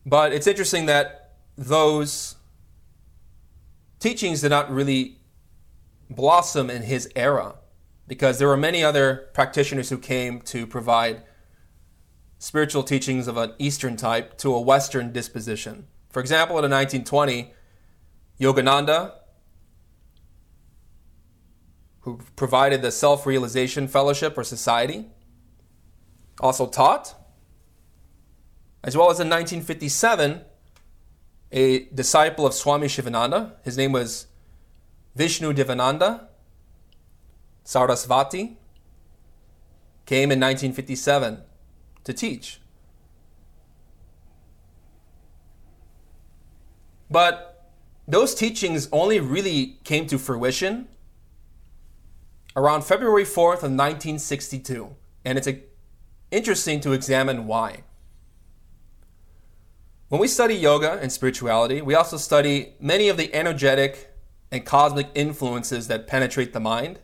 But 0.06 0.34
it's 0.34 0.48
interesting 0.48 0.86
that 0.88 1.36
those 1.58 2.36
teachings 4.00 4.42
did 4.42 4.50
not 4.50 4.72
really 4.72 5.20
blossom 6.10 6.70
in 6.70 6.84
his 6.84 7.10
era 7.16 7.56
because 8.08 8.40
there 8.40 8.48
were 8.48 8.58
many 8.58 8.84
other 8.84 9.30
practitioners 9.34 9.90
who 9.90 9.98
came 9.98 10.42
to 10.42 10.68
provide 10.68 11.24
spiritual 12.40 12.84
teachings 12.84 13.28
of 13.28 13.38
an 13.38 13.54
Eastern 13.60 13.96
type 13.96 14.38
to 14.40 14.54
a 14.54 14.60
Western 14.60 15.12
disposition. 15.14 15.88
For 16.10 16.20
example, 16.20 16.58
in 16.58 16.72
1920, 16.72 17.54
Yogananda, 18.40 19.14
who 22.02 22.20
provided 22.36 22.82
the 22.82 22.92
Self 22.92 23.26
Realization 23.28 23.88
Fellowship 23.88 24.38
or 24.38 24.44
Society, 24.44 25.06
also 26.40 26.68
taught. 26.68 27.16
As 28.84 28.98
well 28.98 29.12
as 29.12 29.20
in 29.20 29.30
1957, 29.30 30.41
a 31.52 31.80
disciple 31.86 32.46
of 32.46 32.54
Swami 32.54 32.88
Shivananda, 32.88 33.54
his 33.63 33.78
name 33.78 33.91
was 33.91 34.28
Vishnu 35.15 35.54
Devananda 35.54 36.28
Sarasvati, 37.65 38.56
came 40.06 40.32
in 40.32 40.39
1957 40.39 41.41
to 42.04 42.13
teach. 42.13 42.60
But 47.10 47.70
those 48.08 48.34
teachings 48.34 48.88
only 48.91 49.20
really 49.20 49.78
came 49.84 50.08
to 50.08 50.17
fruition 50.17 50.88
around 52.56 52.84
February 52.84 53.26
4th 53.26 53.63
of 53.63 53.72
1962. 53.72 54.96
And 55.24 55.38
it's 55.38 55.48
a, 55.48 55.60
interesting 56.32 56.80
to 56.82 56.94
examine 56.94 57.46
why. 57.46 57.84
When 60.12 60.19
we 60.19 60.28
study 60.28 60.56
yoga 60.56 61.00
and 61.02 61.10
spirituality, 61.10 61.82
we 61.82 61.95
also 61.95 62.17
study 62.17 62.74
many 62.82 63.08
of 63.08 63.15
the 63.15 63.34
energetic 63.34 64.13
and 64.52 64.65
cosmic 64.65 65.08
influences 65.15 65.88
that 65.88 66.06
penetrate 66.06 66.52
the 66.52 66.60
mind 66.60 67.00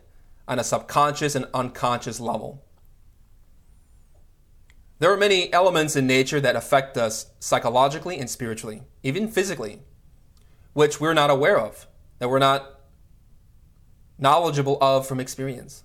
on 0.46 0.58
a 0.58 0.62
subconscious 0.62 1.34
and 1.34 1.46
unconscious 1.54 2.20
level. 2.20 2.66
There 4.98 5.10
are 5.10 5.16
many 5.16 5.50
elements 5.54 5.96
in 5.96 6.06
nature 6.06 6.38
that 6.38 6.54
affect 6.54 6.98
us 6.98 7.30
psychologically 7.40 8.18
and 8.18 8.28
spiritually, 8.28 8.82
even 9.02 9.26
physically, 9.26 9.80
which 10.74 11.00
we're 11.00 11.14
not 11.14 11.30
aware 11.30 11.58
of, 11.58 11.86
that 12.18 12.28
we're 12.28 12.38
not 12.38 12.78
knowledgeable 14.18 14.76
of 14.82 15.06
from 15.06 15.18
experience 15.18 15.82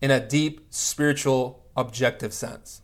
in 0.00 0.12
a 0.12 0.24
deep 0.24 0.68
spiritual 0.70 1.66
objective 1.76 2.32
sense. 2.32 2.82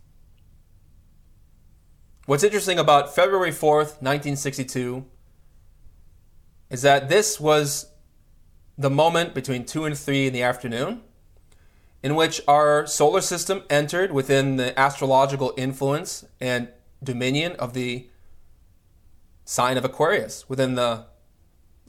What's 2.30 2.44
interesting 2.44 2.78
about 2.78 3.12
February 3.12 3.50
4th, 3.50 3.98
1962, 4.00 5.04
is 6.70 6.82
that 6.82 7.08
this 7.08 7.40
was 7.40 7.90
the 8.78 8.88
moment 8.88 9.34
between 9.34 9.64
2 9.64 9.84
and 9.84 9.98
3 9.98 10.28
in 10.28 10.32
the 10.32 10.40
afternoon 10.40 11.02
in 12.04 12.14
which 12.14 12.40
our 12.46 12.86
solar 12.86 13.20
system 13.20 13.64
entered 13.68 14.12
within 14.12 14.58
the 14.58 14.78
astrological 14.78 15.52
influence 15.56 16.24
and 16.40 16.68
dominion 17.02 17.54
of 17.54 17.74
the 17.74 18.08
sign 19.44 19.76
of 19.76 19.84
Aquarius 19.84 20.48
within 20.48 20.76
the 20.76 21.06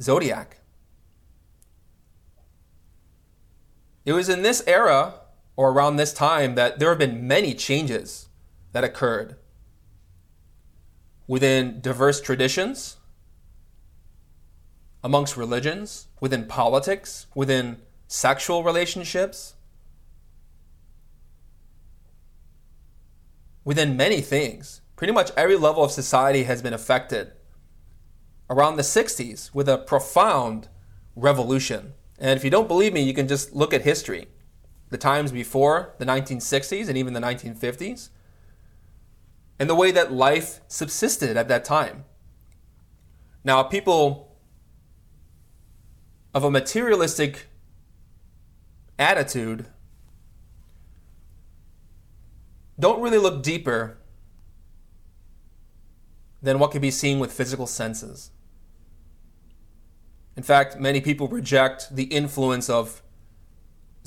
zodiac. 0.02 0.58
It 4.06 4.14
was 4.14 4.28
in 4.28 4.42
this 4.42 4.64
era 4.66 5.20
or 5.56 5.70
around 5.70 5.98
this 5.98 6.12
time 6.12 6.56
that 6.56 6.80
there 6.80 6.90
have 6.90 6.98
been 6.98 7.28
many 7.28 7.54
changes 7.54 8.28
that 8.72 8.84
occurred 8.84 9.36
within 11.32 11.80
diverse 11.80 12.20
traditions, 12.20 12.98
amongst 15.02 15.38
religions, 15.38 16.08
within 16.20 16.46
politics, 16.46 17.26
within 17.34 17.78
sexual 18.06 18.66
relationships 18.66 19.56
within 23.64 23.96
many 23.96 24.20
things. 24.20 24.82
Pretty 24.98 25.14
much 25.14 25.32
every 25.38 25.56
level 25.56 25.86
of 25.86 25.92
society 25.92 26.44
has 26.44 26.62
been 26.62 26.74
affected. 26.74 27.32
Around 28.50 28.76
the 28.76 28.82
60s, 28.82 29.54
with 29.54 29.70
a 29.70 29.78
profound 29.78 30.68
revolution. 31.16 31.94
And 32.20 32.38
if 32.38 32.44
you 32.44 32.50
don't 32.50 32.68
believe 32.68 32.92
me, 32.92 33.04
you 33.04 33.14
can 33.14 33.30
just 33.30 33.56
look 33.56 33.74
at 33.74 33.84
history. 33.84 34.28
The 34.90 34.98
times 34.98 35.32
before 35.32 35.94
the 35.98 36.06
1960s 36.06 36.90
and 36.90 36.98
even 36.98 37.14
the 37.14 37.22
1950s, 37.22 38.10
and 39.62 39.70
the 39.70 39.76
way 39.76 39.92
that 39.92 40.12
life 40.12 40.60
subsisted 40.68 41.38
at 41.38 41.48
that 41.48 41.64
time. 41.64 42.04
Now, 43.44 43.62
people 43.62 44.36
of 46.34 46.44
a 46.44 46.50
materialistic 46.50 47.46
attitude 48.98 49.68
don't 52.80 53.04
really 53.04 53.20
look 53.20 53.44
deeper 53.44 54.00
than 56.42 56.58
what 56.58 56.72
can 56.72 56.82
be 56.82 56.90
seen 56.90 57.20
with 57.20 57.32
physical 57.32 57.68
senses. 57.68 58.32
In 60.36 60.42
fact, 60.42 60.80
many 60.80 61.02
people 61.02 61.28
reject 61.28 61.96
the 61.96 62.06
influence 62.06 62.68
of 62.68 63.04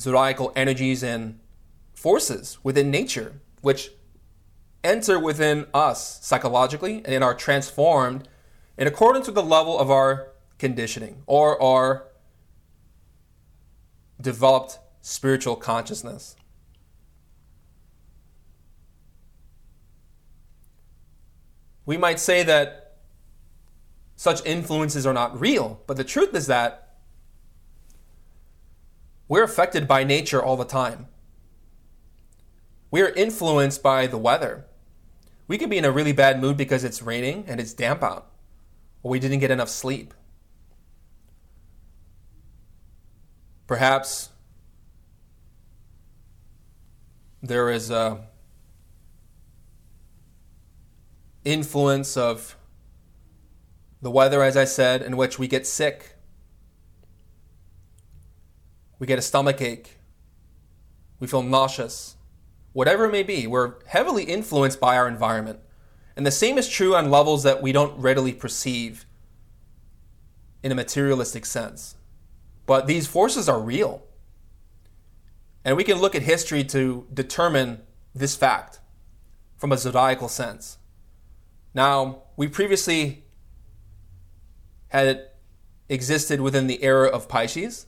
zodiacal 0.00 0.52
energies 0.56 1.04
and 1.04 1.38
forces 1.94 2.58
within 2.64 2.90
nature, 2.90 3.40
which 3.60 3.92
enter 4.84 5.18
within 5.18 5.66
us 5.74 6.24
psychologically 6.24 7.02
and 7.04 7.24
are 7.24 7.34
transformed 7.34 8.28
in 8.76 8.86
accordance 8.86 9.26
with 9.26 9.34
the 9.34 9.42
level 9.42 9.78
of 9.78 9.90
our 9.90 10.32
conditioning 10.58 11.22
or 11.26 11.60
our 11.62 12.08
developed 14.20 14.78
spiritual 15.00 15.56
consciousness. 15.56 16.36
we 21.86 21.96
might 21.96 22.18
say 22.18 22.42
that 22.42 22.96
such 24.16 24.44
influences 24.46 25.06
are 25.06 25.12
not 25.12 25.38
real, 25.38 25.82
but 25.86 25.96
the 25.96 26.04
truth 26.04 26.34
is 26.34 26.46
that 26.46 26.96
we're 29.28 29.42
affected 29.42 29.88
by 29.88 30.04
nature 30.04 30.42
all 30.42 30.56
the 30.56 30.64
time. 30.64 31.08
We 32.90 33.02
are 33.02 33.10
influenced 33.10 33.82
by 33.82 34.06
the 34.06 34.18
weather. 34.18 34.66
We 35.46 35.58
could 35.58 35.70
be 35.70 35.78
in 35.78 35.84
a 35.84 35.92
really 35.92 36.12
bad 36.12 36.40
mood 36.40 36.56
because 36.56 36.84
it's 36.84 37.02
raining 37.02 37.44
and 37.46 37.60
it's 37.60 37.72
damp 37.72 38.02
out, 38.02 38.30
or 39.02 39.10
we 39.10 39.18
didn't 39.18 39.40
get 39.40 39.50
enough 39.50 39.68
sleep. 39.68 40.14
Perhaps 43.66 44.30
there 47.42 47.70
is 47.70 47.90
a 47.90 48.26
influence 51.44 52.16
of 52.16 52.56
the 54.00 54.10
weather, 54.10 54.42
as 54.42 54.56
I 54.56 54.64
said, 54.64 55.02
in 55.02 55.16
which 55.16 55.38
we 55.38 55.46
get 55.46 55.66
sick. 55.66 56.14
we 59.04 59.06
get 59.06 59.18
a 59.18 59.22
stomach 59.22 59.60
ache, 59.60 59.98
we 61.20 61.26
feel 61.26 61.42
nauseous, 61.42 62.16
whatever 62.74 63.06
it 63.06 63.12
may 63.12 63.22
be, 63.22 63.46
we're 63.46 63.76
heavily 63.86 64.24
influenced 64.24 64.78
by 64.78 64.98
our 64.98 65.08
environment. 65.08 65.60
And 66.16 66.26
the 66.26 66.30
same 66.30 66.58
is 66.58 66.68
true 66.68 66.94
on 66.94 67.10
levels 67.10 67.42
that 67.44 67.62
we 67.62 67.72
don't 67.72 67.98
readily 67.98 68.32
perceive 68.32 69.06
in 70.62 70.70
a 70.70 70.74
materialistic 70.74 71.46
sense. 71.46 71.96
But 72.66 72.86
these 72.86 73.06
forces 73.06 73.48
are 73.48 73.60
real. 73.60 74.02
And 75.64 75.76
we 75.76 75.84
can 75.84 75.98
look 75.98 76.14
at 76.14 76.22
history 76.22 76.64
to 76.64 77.06
determine 77.12 77.80
this 78.14 78.36
fact 78.36 78.80
from 79.56 79.72
a 79.72 79.78
zodiacal 79.78 80.28
sense. 80.28 80.78
Now, 81.74 82.24
we 82.36 82.48
previously 82.48 83.24
had 84.88 85.28
existed 85.88 86.40
within 86.40 86.66
the 86.66 86.82
era 86.82 87.08
of 87.08 87.28
Pisces, 87.28 87.86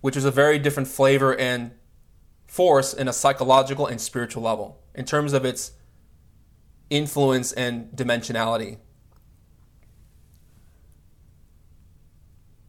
which 0.00 0.16
is 0.16 0.24
a 0.24 0.30
very 0.30 0.58
different 0.58 0.88
flavor 0.88 1.36
and 1.36 1.72
force 2.46 2.92
in 2.92 3.08
a 3.08 3.12
psychological 3.12 3.86
and 3.86 4.00
spiritual 4.00 4.42
level 4.42 4.80
in 4.94 5.04
terms 5.04 5.32
of 5.32 5.44
its 5.44 5.72
influence 6.90 7.52
and 7.52 7.90
dimensionality. 7.90 8.78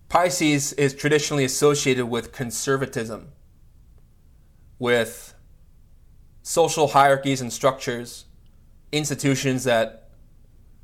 Pisces 0.09 0.73
is 0.73 0.93
traditionally 0.93 1.43
associated 1.43 2.05
with 2.07 2.31
conservatism, 2.31 3.29
with 4.79 5.33
social 6.41 6.87
hierarchies 6.87 7.41
and 7.41 7.51
structures, 7.51 8.25
institutions 8.91 9.65
that 9.65 10.09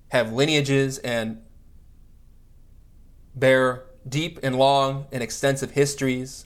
have 0.09 0.33
lineages 0.33 0.97
and 0.99 1.41
bear 3.33 3.85
deep 4.07 4.39
and 4.43 4.57
long 4.57 5.07
and 5.11 5.23
extensive 5.23 5.71
histories. 5.71 6.45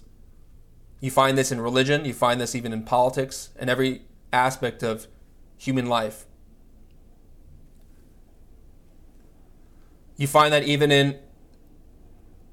You 1.00 1.12
find 1.12 1.38
this 1.38 1.52
in 1.52 1.62
religion, 1.62 2.06
you 2.06 2.14
find 2.14 2.42
this 2.42 2.56
even 2.56 2.74
in 2.74 2.84
politics, 2.84 3.50
and 3.58 3.70
every 3.70 4.04
aspect 4.34 4.84
of 4.84 5.08
human 5.58 5.88
life. 5.88 6.26
You 10.16 10.28
find 10.28 10.52
that 10.52 10.64
even 10.64 10.92
in 10.92 11.20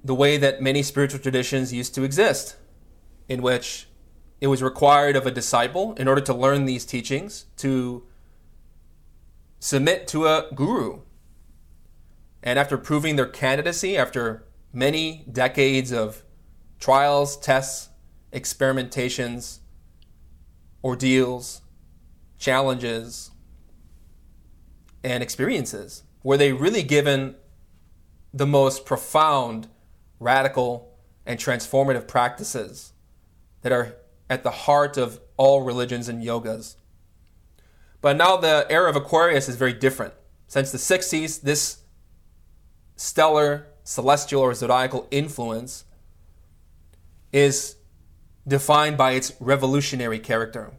the 0.04 0.14
way 0.14 0.36
that 0.36 0.60
many 0.60 0.82
spiritual 0.82 1.20
traditions 1.20 1.72
used 1.72 1.94
to 1.94 2.02
exist, 2.02 2.56
in 3.28 3.40
which 3.40 3.88
it 4.40 4.48
was 4.48 4.62
required 4.62 5.16
of 5.16 5.26
a 5.26 5.30
disciple 5.30 5.94
in 5.94 6.06
order 6.06 6.20
to 6.20 6.34
learn 6.34 6.66
these 6.66 6.84
teachings 6.84 7.46
to 7.56 8.04
submit 9.58 10.06
to 10.08 10.26
a 10.26 10.48
guru. 10.54 11.00
And 12.42 12.58
after 12.58 12.76
proving 12.76 13.16
their 13.16 13.26
candidacy, 13.26 13.96
after 13.96 14.44
many 14.70 15.24
decades 15.32 15.90
of 15.90 16.22
trials, 16.78 17.38
tests, 17.38 17.88
experimentations, 18.34 19.60
ordeals, 20.82 21.62
challenges, 22.38 23.30
and 25.02 25.22
experiences, 25.22 26.02
were 26.22 26.36
they 26.36 26.52
really 26.52 26.82
given 26.82 27.36
the 28.32 28.46
most 28.46 28.84
profound 28.84 29.68
radical, 30.24 30.90
and 31.26 31.38
transformative 31.38 32.06
practices 32.06 32.92
that 33.62 33.72
are 33.72 33.96
at 34.28 34.42
the 34.42 34.50
heart 34.50 34.96
of 34.96 35.20
all 35.36 35.62
religions 35.62 36.08
and 36.08 36.22
yogas. 36.22 36.76
But 38.00 38.16
now 38.16 38.36
the 38.36 38.66
era 38.68 38.90
of 38.90 38.96
Aquarius 38.96 39.48
is 39.48 39.56
very 39.56 39.72
different. 39.72 40.14
Since 40.46 40.72
the 40.72 40.78
60s, 40.78 41.40
this 41.40 41.78
stellar, 42.96 43.66
celestial, 43.82 44.42
or 44.42 44.54
zodiacal 44.54 45.08
influence 45.10 45.84
is 47.32 47.76
defined 48.46 48.96
by 48.96 49.12
its 49.12 49.32
revolutionary 49.40 50.18
character. 50.18 50.72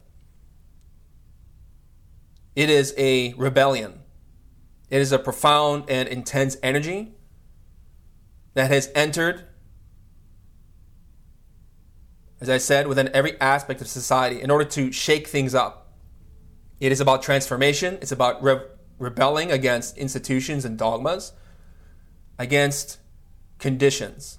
It 2.54 2.70
is 2.70 2.94
a 2.96 3.34
rebellion. 3.34 4.00
It 4.88 5.00
is 5.00 5.12
a 5.12 5.18
profound 5.18 5.84
and 5.88 6.08
intense 6.08 6.56
energy 6.62 7.14
that 8.54 8.70
has 8.70 8.90
entered, 8.94 9.44
as 12.40 12.48
I 12.48 12.58
said, 12.58 12.86
within 12.86 13.10
every 13.12 13.38
aspect 13.40 13.80
of 13.80 13.88
society 13.88 14.40
in 14.40 14.50
order 14.50 14.64
to 14.64 14.92
shake 14.92 15.26
things 15.26 15.54
up. 15.54 15.92
It 16.80 16.92
is 16.92 17.00
about 17.00 17.22
transformation, 17.22 17.98
it's 18.00 18.12
about 18.12 18.42
re- 18.42 18.60
rebelling 18.98 19.50
against 19.50 19.98
institutions 19.98 20.64
and 20.64 20.78
dogmas, 20.78 21.32
against 22.38 22.98
conditions. 23.58 24.38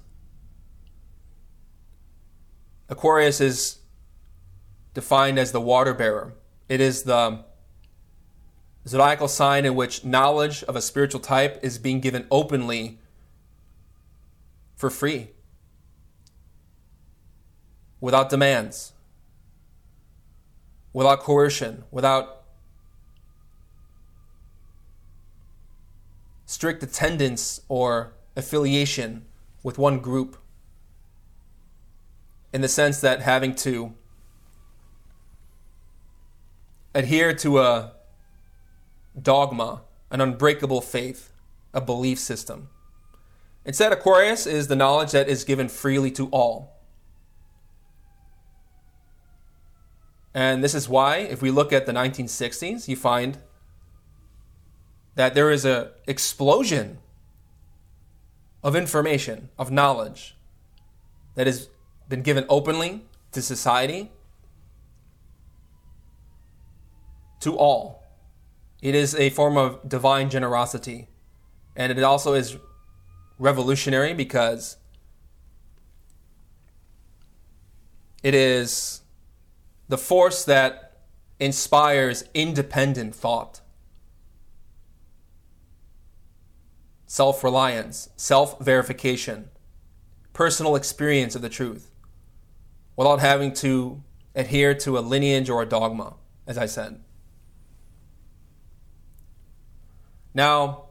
Aquarius 2.88 3.40
is 3.40 3.78
defined 4.94 5.38
as 5.38 5.52
the 5.52 5.60
water 5.60 5.92
bearer. 5.92 6.34
It 6.68 6.80
is 6.80 7.02
the 7.02 7.44
zodiacal 8.86 9.28
sign 9.28 9.66
in 9.66 9.74
which 9.74 10.04
knowledge 10.04 10.64
of 10.64 10.74
a 10.74 10.80
spiritual 10.80 11.20
type 11.20 11.60
is 11.62 11.78
being 11.78 12.00
given 12.00 12.26
openly 12.30 12.98
for 14.76 14.90
free 14.90 15.30
without 18.00 18.30
demands, 18.30 18.92
without 20.92 21.20
coercion, 21.20 21.84
without 21.90 22.44
strict 26.46 26.82
attendance 26.82 27.60
or 27.68 28.14
affiliation 28.36 29.26
with 29.62 29.76
one 29.78 29.98
group, 29.98 30.38
in 32.52 32.60
the 32.60 32.68
sense 32.68 33.00
that 33.00 33.22
having 33.22 33.54
to 33.54 33.94
adhere 36.94 37.34
to 37.34 37.58
a 37.58 37.92
dogma, 39.20 39.82
an 40.10 40.20
unbreakable 40.20 40.80
faith, 40.80 41.32
a 41.74 41.80
belief 41.80 42.18
system. 42.18 42.68
Instead, 43.64 43.92
Aquarius 43.92 44.46
is 44.46 44.68
the 44.68 44.76
knowledge 44.76 45.12
that 45.12 45.28
is 45.28 45.44
given 45.44 45.68
freely 45.68 46.10
to 46.12 46.28
all. 46.28 46.78
And 50.32 50.62
this 50.62 50.74
is 50.74 50.88
why, 50.88 51.16
if 51.16 51.42
we 51.42 51.50
look 51.50 51.72
at 51.72 51.84
the 51.84 51.92
1960s, 51.92 52.88
you 52.88 52.96
find 52.96 53.38
that 55.16 55.34
there 55.34 55.50
is 55.50 55.64
an 55.64 55.88
explosion 56.06 56.98
of 58.62 58.76
information, 58.76 59.48
of 59.58 59.70
knowledge 59.70 60.36
that 61.34 61.46
has 61.46 61.68
been 62.08 62.22
given 62.22 62.44
openly 62.48 63.04
to 63.32 63.42
society, 63.42 64.10
to 67.40 67.56
all. 67.56 68.02
It 68.80 68.94
is 68.94 69.14
a 69.14 69.30
form 69.30 69.56
of 69.56 69.88
divine 69.88 70.30
generosity, 70.30 71.08
and 71.76 71.92
it 71.92 72.02
also 72.02 72.34
is 72.34 72.56
revolutionary 73.38 74.14
because 74.14 74.76
it 78.22 78.34
is 78.34 79.02
the 79.88 79.98
force 79.98 80.44
that 80.44 81.00
inspires 81.40 82.24
independent 82.34 83.14
thought, 83.14 83.60
self 87.06 87.42
reliance, 87.42 88.10
self 88.16 88.58
verification, 88.60 89.50
personal 90.32 90.76
experience 90.76 91.34
of 91.34 91.42
the 91.42 91.48
truth, 91.48 91.87
without 92.98 93.20
having 93.20 93.52
to 93.52 94.02
adhere 94.34 94.74
to 94.74 94.98
a 94.98 95.00
lineage 95.00 95.48
or 95.48 95.62
a 95.62 95.66
dogma, 95.66 96.16
as 96.48 96.58
I 96.58 96.66
said. 96.66 97.00
Now, 100.34 100.86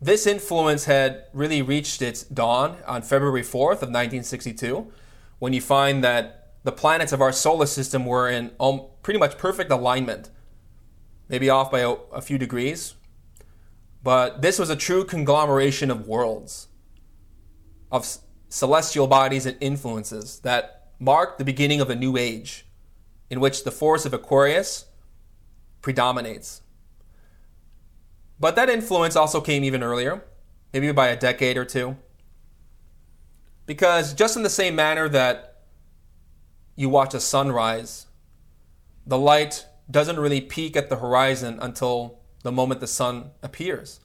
this 0.00 0.26
influence 0.26 0.86
had 0.86 1.26
really 1.34 1.60
reached 1.60 2.00
its 2.00 2.22
dawn 2.22 2.78
on 2.86 3.02
February 3.02 3.42
4th 3.42 3.82
of 3.82 3.90
1962 3.90 4.90
when 5.38 5.52
you 5.52 5.60
find 5.60 6.02
that 6.02 6.54
the 6.64 6.72
planets 6.72 7.12
of 7.12 7.20
our 7.20 7.32
solar 7.32 7.66
system 7.66 8.06
were 8.06 8.30
in 8.30 8.52
pretty 9.02 9.20
much 9.20 9.36
perfect 9.36 9.70
alignment, 9.70 10.30
maybe 11.28 11.50
off 11.50 11.70
by 11.70 11.80
a, 12.12 12.22
few 12.22 12.38
degrees. 12.38 12.94
But 14.02 14.40
this 14.40 14.58
was 14.58 14.70
a 14.70 14.76
true 14.76 15.04
conglomeration 15.04 15.90
of 15.90 16.08
worlds, 16.08 16.68
of 17.92 18.08
celestial 18.48 19.06
bodies 19.06 19.44
and 19.44 19.58
influences 19.60 20.40
that 20.40 20.79
marked 21.00 21.38
the 21.38 21.44
beginning 21.44 21.80
of 21.80 21.90
a 21.90 21.96
new 21.96 22.16
age 22.16 22.66
in 23.30 23.40
which 23.40 23.64
the 23.64 23.72
force 23.72 24.04
of 24.04 24.14
Aquarius 24.14 24.84
predominates. 25.80 26.60
But 28.38 28.54
that 28.56 28.68
influence 28.68 29.16
also 29.16 29.40
came 29.40 29.64
even 29.64 29.82
earlier, 29.82 30.22
maybe 30.72 30.92
by 30.92 31.08
a 31.08 31.16
decade 31.16 31.56
or 31.56 31.64
two. 31.64 31.96
Because 33.66 34.14
just 34.14 34.36
in 34.36 34.42
the 34.42 34.50
same 34.50 34.74
manner 34.74 35.08
that 35.08 35.62
you 36.76 36.88
watch 36.88 37.14
a 37.14 37.20
sunrise, 37.20 38.06
the 39.06 39.18
light 39.18 39.66
doesn't 39.90 40.20
really 40.20 40.40
peak 40.40 40.76
at 40.76 40.88
the 40.88 40.96
horizon 40.96 41.58
until 41.60 42.20
the 42.42 42.52
moment 42.52 42.80
the 42.80 42.86
sun 42.86 43.30
appears. 43.42 44.00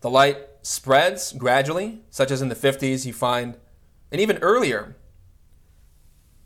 The 0.00 0.10
light 0.10 0.38
spreads 0.62 1.32
gradually, 1.32 2.02
such 2.10 2.30
as 2.30 2.42
in 2.42 2.48
the 2.48 2.54
50s, 2.54 3.06
you 3.06 3.12
find, 3.12 3.56
and 4.14 4.20
even 4.20 4.38
earlier, 4.42 4.94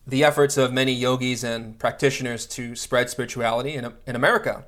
the 0.07 0.25
efforts 0.25 0.57
of 0.57 0.73
many 0.73 0.91
yogis 0.91 1.45
and 1.45 1.79
practitioners 1.79 2.47
to 2.47 2.75
spread 2.75 3.11
spirituality 3.11 3.75
in, 3.75 3.93
in 4.07 4.17
America. 4.17 4.65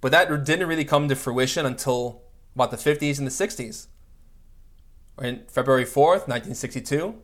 But 0.00 0.12
that 0.12 0.44
didn't 0.44 0.68
really 0.68 0.84
come 0.84 1.08
to 1.08 1.16
fruition 1.16 1.66
until 1.66 2.22
about 2.54 2.70
the 2.70 2.76
50s 2.76 3.18
and 3.18 3.26
the 3.26 3.32
60s. 3.32 3.88
In 5.20 5.42
February 5.48 5.84
4th, 5.84 6.28
1962, 6.28 7.16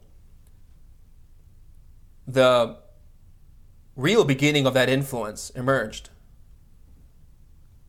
the 2.26 2.78
real 3.94 4.24
beginning 4.24 4.66
of 4.66 4.74
that 4.74 4.88
influence 4.88 5.50
emerged 5.50 6.10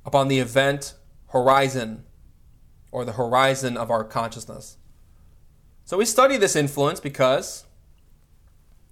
upon 0.05 0.27
the 0.27 0.37
event 0.37 0.93
horizon 1.29 2.03
or 2.91 3.03
the 3.03 3.13
horizon 3.13 3.77
of 3.77 3.89
our 3.89 4.03
consciousness. 4.03 4.77
So 5.87 5.95
we 5.95 6.03
study 6.03 6.35
this 6.35 6.57
influence 6.57 6.99
because 6.99 7.63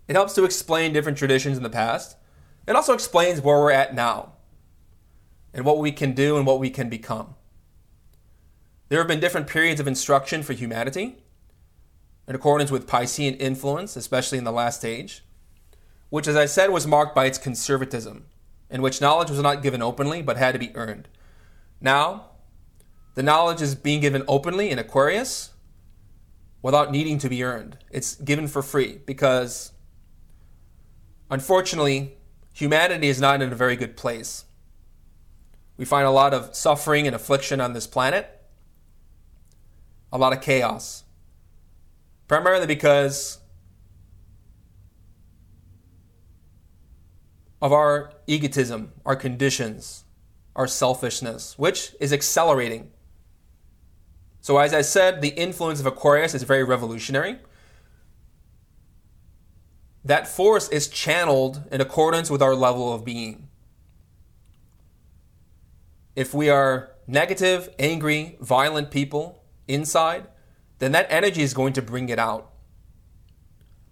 it 0.07 0.15
helps 0.15 0.33
to 0.35 0.45
explain 0.45 0.93
different 0.93 1.17
traditions 1.17 1.57
in 1.57 1.63
the 1.63 1.69
past. 1.69 2.15
It 2.65 2.75
also 2.77 2.93
explains 2.93 3.41
where 3.41 3.57
we're 3.59 3.71
at 3.71 3.93
now 3.93 4.31
and 5.53 5.65
what 5.65 5.77
we 5.77 5.91
can 5.91 6.13
do 6.13 6.37
and 6.37 6.47
what 6.47 6.57
we 6.57 6.69
can 6.69 6.87
become. 6.87 7.35
There 8.87 8.99
have 8.99 9.09
been 9.09 9.19
different 9.19 9.47
periods 9.47 9.81
of 9.81 9.87
instruction 9.87 10.41
for 10.41 10.53
humanity 10.53 11.17
in 12.29 12.33
accordance 12.33 12.71
with 12.71 12.87
Piscean 12.87 13.35
influence, 13.41 13.97
especially 13.97 14.37
in 14.37 14.45
the 14.45 14.53
last 14.53 14.85
age, 14.85 15.21
which, 16.09 16.29
as 16.29 16.37
I 16.37 16.45
said, 16.45 16.69
was 16.69 16.87
marked 16.87 17.13
by 17.13 17.25
its 17.25 17.37
conservatism, 17.37 18.27
in 18.69 18.81
which 18.81 19.01
knowledge 19.01 19.29
was 19.29 19.41
not 19.41 19.61
given 19.61 19.81
openly 19.81 20.21
but 20.21 20.37
had 20.37 20.53
to 20.53 20.59
be 20.59 20.73
earned. 20.77 21.09
Now, 21.81 22.27
the 23.15 23.23
knowledge 23.23 23.61
is 23.61 23.75
being 23.75 23.99
given 23.99 24.23
openly 24.29 24.69
in 24.69 24.79
Aquarius 24.79 25.51
without 26.65 26.91
needing 26.91 27.19
to 27.19 27.29
be 27.29 27.43
earned. 27.43 27.77
It's 27.91 28.15
given 28.15 28.47
for 28.47 28.63
free 28.63 28.99
because, 29.05 29.71
unfortunately, 31.29 32.17
humanity 32.53 33.07
is 33.07 33.21
not 33.21 33.39
in 33.39 33.51
a 33.51 33.55
very 33.55 33.75
good 33.75 33.95
place. 33.95 34.45
We 35.77 35.85
find 35.85 36.07
a 36.07 36.09
lot 36.09 36.33
of 36.33 36.55
suffering 36.55 37.05
and 37.05 37.15
affliction 37.15 37.61
on 37.61 37.73
this 37.73 37.85
planet, 37.85 38.41
a 40.11 40.17
lot 40.17 40.33
of 40.33 40.41
chaos. 40.41 41.03
Primarily 42.27 42.65
because 42.65 43.37
of 47.61 47.71
our 47.71 48.11
egotism, 48.25 48.91
our 49.05 49.15
conditions, 49.15 50.05
our 50.55 50.65
selfishness, 50.65 51.59
which 51.59 51.95
is 51.99 52.11
accelerating. 52.11 52.89
So, 54.45 54.59
as 54.59 54.75
I 54.75 54.83
said, 54.83 55.23
the 55.23 55.29
influence 55.29 55.79
of 55.79 55.87
Aquarius 55.87 56.35
is 56.35 56.43
very 56.43 56.63
revolutionary. 56.63 57.39
That 60.03 60.27
force 60.27 60.69
is 60.69 60.87
channeled 60.87 61.63
in 61.71 61.81
accordance 61.81 62.29
with 62.29 62.43
our 62.43 62.53
level 62.53 62.93
of 62.93 63.03
being. 63.03 63.47
If 66.15 66.31
we 66.31 66.47
are 66.47 66.91
negative, 67.07 67.73
angry, 67.79 68.37
violent 68.39 68.91
people 68.91 69.43
inside, 69.67 70.27
then 70.77 70.91
that 70.91 71.07
energy 71.09 71.41
is 71.41 71.55
going 71.55 71.73
to 71.73 71.81
bring 71.81 72.09
it 72.09 72.19
out. 72.19 72.51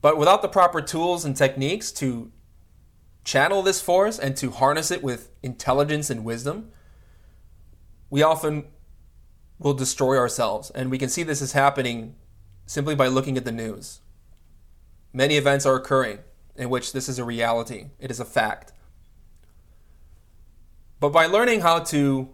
But 0.01 0.19
without 0.19 0.43
the 0.43 0.49
proper 0.49 0.81
tools 0.81 1.25
and 1.25 1.35
techniques 1.35 1.91
to 1.93 2.31
channel 3.23 3.63
this 3.63 3.81
force 3.81 4.19
and 4.19 4.37
to 4.37 4.51
harness 4.51 4.91
it 4.91 5.01
with 5.01 5.31
intelligence 5.41 6.11
and 6.11 6.23
wisdom, 6.23 6.69
we 8.11 8.21
often 8.21 8.65
will 9.59 9.73
destroy 9.73 10.17
ourselves. 10.17 10.69
And 10.71 10.91
we 10.91 10.97
can 10.97 11.09
see 11.09 11.23
this 11.23 11.41
is 11.41 11.53
happening 11.53 12.15
simply 12.65 12.95
by 12.95 13.07
looking 13.07 13.37
at 13.37 13.45
the 13.45 13.51
news. 13.51 14.01
Many 15.13 15.37
events 15.37 15.65
are 15.65 15.75
occurring 15.75 16.19
in 16.55 16.69
which 16.69 16.93
this 16.93 17.09
is 17.09 17.19
a 17.19 17.23
reality, 17.23 17.87
it 17.99 18.11
is 18.11 18.19
a 18.19 18.25
fact. 18.25 18.71
But 20.99 21.09
by 21.09 21.25
learning 21.25 21.61
how 21.61 21.79
to 21.79 22.29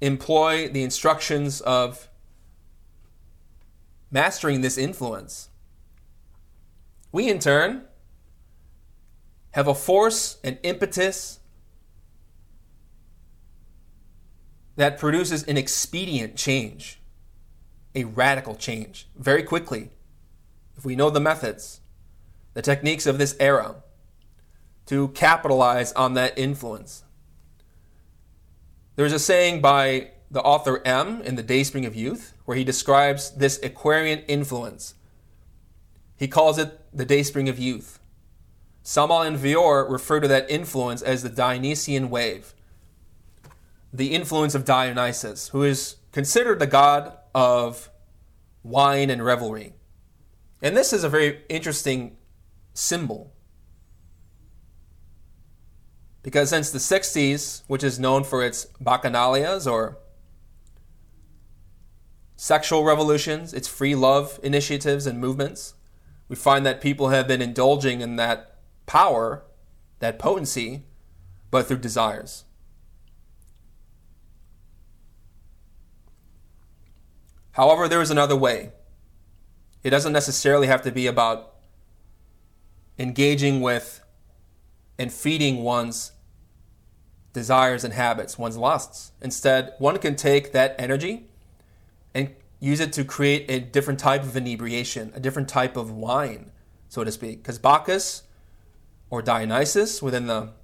employ 0.00 0.68
the 0.68 0.82
instructions 0.82 1.60
of 1.60 2.08
mastering 4.10 4.60
this 4.60 4.78
influence, 4.78 5.50
we 7.12 7.28
in 7.28 7.38
turn 7.38 7.82
have 9.52 9.66
a 9.66 9.74
force 9.74 10.38
and 10.44 10.58
impetus 10.62 11.39
that 14.76 14.98
produces 14.98 15.42
an 15.44 15.56
expedient 15.56 16.36
change, 16.36 17.00
a 17.94 18.04
radical 18.04 18.54
change, 18.54 19.08
very 19.16 19.42
quickly. 19.42 19.90
If 20.76 20.84
we 20.84 20.96
know 20.96 21.10
the 21.10 21.20
methods, 21.20 21.80
the 22.54 22.62
techniques 22.62 23.06
of 23.06 23.18
this 23.18 23.36
era, 23.38 23.76
to 24.86 25.08
capitalize 25.08 25.92
on 25.92 26.14
that 26.14 26.38
influence. 26.38 27.04
There's 28.96 29.12
a 29.12 29.18
saying 29.18 29.60
by 29.60 30.10
the 30.30 30.42
author 30.42 30.80
M 30.84 31.22
in 31.22 31.36
The 31.36 31.42
Dayspring 31.42 31.86
of 31.86 31.96
Youth 31.96 32.34
where 32.44 32.56
he 32.56 32.64
describes 32.64 33.30
this 33.30 33.62
Aquarian 33.62 34.20
influence. 34.20 34.94
He 36.16 36.28
calls 36.28 36.58
it 36.58 36.80
the 36.92 37.04
Dayspring 37.04 37.48
of 37.48 37.58
Youth. 37.58 37.98
Samael 38.82 39.22
Aun 39.22 39.38
Weor 39.38 39.88
refer 39.88 40.20
to 40.20 40.28
that 40.28 40.50
influence 40.50 41.02
as 41.02 41.22
the 41.22 41.28
Dionysian 41.28 42.10
wave, 42.10 42.54
the 43.92 44.12
influence 44.14 44.54
of 44.54 44.64
Dionysus, 44.64 45.48
who 45.48 45.62
is 45.62 45.96
considered 46.12 46.58
the 46.58 46.66
god 46.66 47.16
of 47.34 47.90
wine 48.62 49.10
and 49.10 49.24
revelry. 49.24 49.74
And 50.62 50.76
this 50.76 50.92
is 50.92 51.04
a 51.04 51.08
very 51.08 51.42
interesting 51.48 52.16
symbol. 52.74 53.32
Because 56.22 56.50
since 56.50 56.70
the 56.70 56.78
60s, 56.78 57.62
which 57.66 57.82
is 57.82 57.98
known 57.98 58.24
for 58.24 58.44
its 58.44 58.66
bacchanalias 58.80 59.66
or 59.66 59.98
sexual 62.36 62.84
revolutions, 62.84 63.54
its 63.54 63.68
free 63.68 63.94
love 63.94 64.38
initiatives 64.42 65.06
and 65.06 65.18
movements, 65.18 65.74
we 66.28 66.36
find 66.36 66.64
that 66.66 66.80
people 66.80 67.08
have 67.08 67.26
been 67.26 67.42
indulging 67.42 68.02
in 68.02 68.16
that 68.16 68.58
power, 68.86 69.44
that 69.98 70.18
potency, 70.18 70.84
but 71.50 71.66
through 71.66 71.78
desires. 71.78 72.44
However, 77.60 77.88
there 77.88 78.00
is 78.00 78.10
another 78.10 78.36
way. 78.36 78.72
It 79.84 79.90
doesn't 79.90 80.14
necessarily 80.14 80.66
have 80.66 80.80
to 80.80 80.90
be 80.90 81.06
about 81.06 81.56
engaging 82.98 83.60
with 83.60 84.02
and 84.98 85.12
feeding 85.12 85.62
one's 85.62 86.12
desires 87.34 87.84
and 87.84 87.92
habits, 87.92 88.38
one's 88.38 88.56
lusts. 88.56 89.12
Instead, 89.20 89.74
one 89.76 89.98
can 89.98 90.16
take 90.16 90.52
that 90.52 90.74
energy 90.78 91.28
and 92.14 92.34
use 92.60 92.80
it 92.80 92.94
to 92.94 93.04
create 93.04 93.50
a 93.50 93.60
different 93.60 94.00
type 94.00 94.22
of 94.22 94.34
inebriation, 94.34 95.12
a 95.14 95.20
different 95.20 95.46
type 95.46 95.76
of 95.76 95.90
wine, 95.90 96.52
so 96.88 97.04
to 97.04 97.12
speak. 97.12 97.42
Because 97.42 97.58
Bacchus 97.58 98.22
or 99.10 99.20
Dionysus 99.20 100.00
within 100.00 100.28
the 100.28 100.54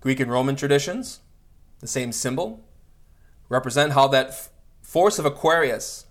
Greek 0.00 0.18
and 0.18 0.32
Roman 0.32 0.56
traditions, 0.56 1.20
the 1.78 1.86
same 1.86 2.10
symbol, 2.10 2.64
represent 3.48 3.92
how 3.92 4.08
that 4.08 4.30
f- 4.30 4.50
force 4.82 5.20
of 5.20 5.24
Aquarius 5.24 6.05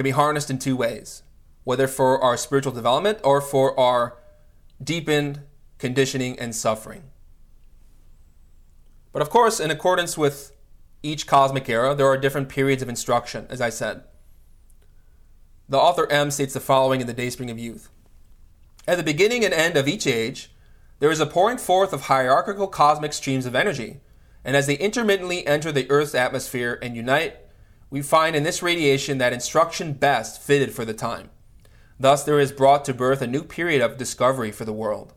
can 0.00 0.04
be 0.04 0.10
harnessed 0.12 0.50
in 0.50 0.58
two 0.58 0.76
ways, 0.76 1.22
whether 1.64 1.86
for 1.86 2.18
our 2.24 2.34
spiritual 2.34 2.72
development 2.72 3.18
or 3.22 3.38
for 3.38 3.78
our 3.78 4.16
deepened 4.82 5.42
conditioning 5.76 6.38
and 6.38 6.56
suffering. 6.56 7.02
But 9.12 9.20
of 9.20 9.28
course, 9.28 9.60
in 9.60 9.70
accordance 9.70 10.16
with 10.16 10.52
each 11.02 11.26
cosmic 11.26 11.68
era, 11.68 11.94
there 11.94 12.06
are 12.06 12.16
different 12.16 12.48
periods 12.48 12.82
of 12.82 12.88
instruction, 12.88 13.46
as 13.50 13.60
I 13.60 13.68
said. 13.68 14.04
The 15.68 15.76
author 15.76 16.10
M 16.10 16.30
states 16.30 16.54
the 16.54 16.60
following 16.60 17.02
in 17.02 17.06
The 17.06 17.12
Dayspring 17.12 17.50
of 17.50 17.58
Youth. 17.58 17.90
At 18.88 18.96
the 18.96 19.04
beginning 19.04 19.44
and 19.44 19.52
end 19.52 19.76
of 19.76 19.86
each 19.86 20.06
age, 20.06 20.50
there 20.98 21.10
is 21.10 21.20
a 21.20 21.26
pouring 21.26 21.58
forth 21.58 21.92
of 21.92 22.02
hierarchical 22.02 22.68
cosmic 22.68 23.12
streams 23.12 23.44
of 23.44 23.54
energy, 23.54 24.00
and 24.46 24.56
as 24.56 24.66
they 24.66 24.78
intermittently 24.78 25.46
enter 25.46 25.70
the 25.70 25.90
Earth's 25.90 26.14
atmosphere 26.14 26.78
and 26.80 26.96
unite, 26.96 27.36
we 27.90 28.00
find 28.00 28.36
in 28.36 28.44
this 28.44 28.62
radiation 28.62 29.18
that 29.18 29.32
instruction 29.32 29.92
best 29.92 30.40
fitted 30.40 30.72
for 30.72 30.84
the 30.84 30.94
time. 30.94 31.28
Thus, 31.98 32.24
there 32.24 32.40
is 32.40 32.52
brought 32.52 32.84
to 32.86 32.94
birth 32.94 33.20
a 33.20 33.26
new 33.26 33.42
period 33.42 33.82
of 33.82 33.98
discovery 33.98 34.52
for 34.52 34.64
the 34.64 34.72
world. 34.72 35.12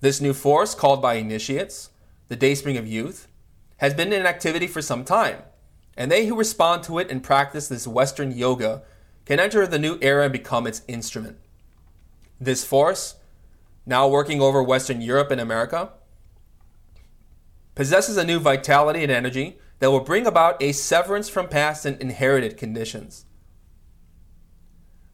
This 0.00 0.20
new 0.20 0.34
force, 0.34 0.74
called 0.74 1.02
by 1.02 1.14
initiates 1.14 1.90
the 2.28 2.36
dayspring 2.36 2.76
of 2.76 2.86
youth, 2.86 3.26
has 3.78 3.94
been 3.94 4.12
in 4.12 4.26
activity 4.26 4.66
for 4.66 4.82
some 4.82 5.04
time, 5.04 5.42
and 5.96 6.12
they 6.12 6.26
who 6.26 6.36
respond 6.36 6.82
to 6.84 6.98
it 6.98 7.10
and 7.10 7.22
practice 7.22 7.68
this 7.68 7.86
Western 7.86 8.30
yoga 8.30 8.82
can 9.24 9.40
enter 9.40 9.66
the 9.66 9.78
new 9.78 9.98
era 10.00 10.24
and 10.24 10.32
become 10.32 10.66
its 10.66 10.82
instrument. 10.86 11.38
This 12.40 12.64
force, 12.64 13.16
now 13.86 14.06
working 14.06 14.40
over 14.40 14.62
Western 14.62 15.00
Europe 15.00 15.30
and 15.30 15.40
America, 15.40 15.90
possesses 17.74 18.16
a 18.16 18.24
new 18.24 18.38
vitality 18.38 19.02
and 19.02 19.10
energy 19.10 19.58
that 19.78 19.90
will 19.90 20.00
bring 20.00 20.26
about 20.26 20.62
a 20.62 20.72
severance 20.72 21.28
from 21.28 21.48
past 21.48 21.84
and 21.84 22.00
inherited 22.00 22.56
conditions. 22.56 23.26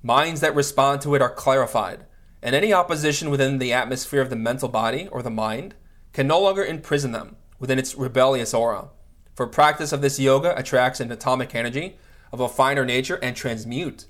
Minds 0.02 0.40
that 0.40 0.54
respond 0.54 1.00
to 1.02 1.14
it 1.14 1.22
are 1.22 1.30
clarified, 1.30 2.06
and 2.42 2.54
any 2.54 2.72
opposition 2.72 3.30
within 3.30 3.58
the 3.58 3.72
atmosphere 3.72 4.20
of 4.20 4.30
the 4.30 4.36
mental 4.36 4.68
body 4.68 5.08
or 5.08 5.22
the 5.22 5.30
mind 5.30 5.74
can 6.12 6.26
no 6.26 6.40
longer 6.40 6.64
imprison 6.64 7.12
them 7.12 7.36
within 7.58 7.78
its 7.78 7.94
rebellious 7.94 8.52
aura. 8.52 8.88
For 9.34 9.46
practice 9.46 9.92
of 9.92 10.02
this 10.02 10.18
yoga 10.18 10.56
attracts 10.58 11.00
an 11.00 11.12
atomic 11.12 11.54
energy 11.54 11.96
of 12.32 12.40
a 12.40 12.48
finer 12.48 12.84
nature 12.84 13.18
and 13.22 13.36
transmute 13.36 14.06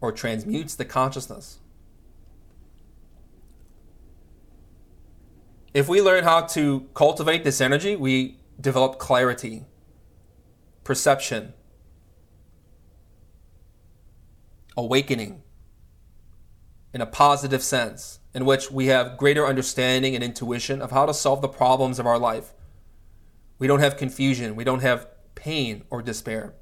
or 0.00 0.12
transmutes 0.12 0.74
the 0.74 0.84
consciousness. 0.84 1.58
If 5.72 5.88
we 5.88 6.02
learn 6.02 6.24
how 6.24 6.42
to 6.46 6.88
cultivate 6.94 7.44
this 7.44 7.60
energy, 7.60 7.94
we 7.94 8.39
develop 8.60 8.98
clarity, 8.98 9.64
perception, 10.84 11.54
awakening 14.76 15.42
in 16.92 17.00
a 17.00 17.06
positive 17.06 17.62
sense, 17.62 18.18
in 18.34 18.44
which 18.44 18.70
we 18.70 18.86
have 18.86 19.16
greater 19.16 19.46
understanding 19.46 20.14
and 20.14 20.24
intuition 20.24 20.82
of 20.82 20.90
how 20.90 21.06
to 21.06 21.14
solve 21.14 21.40
the 21.40 21.48
problems 21.48 21.98
of 21.98 22.06
our 22.06 22.18
life. 22.18 22.52
We 23.58 23.66
don't 23.66 23.80
have 23.80 23.96
confusion, 23.96 24.56
we 24.56 24.64
don't 24.64 24.82
have 24.82 25.06
pain 25.34 25.84
or 25.90 26.02
despair. 26.02 26.54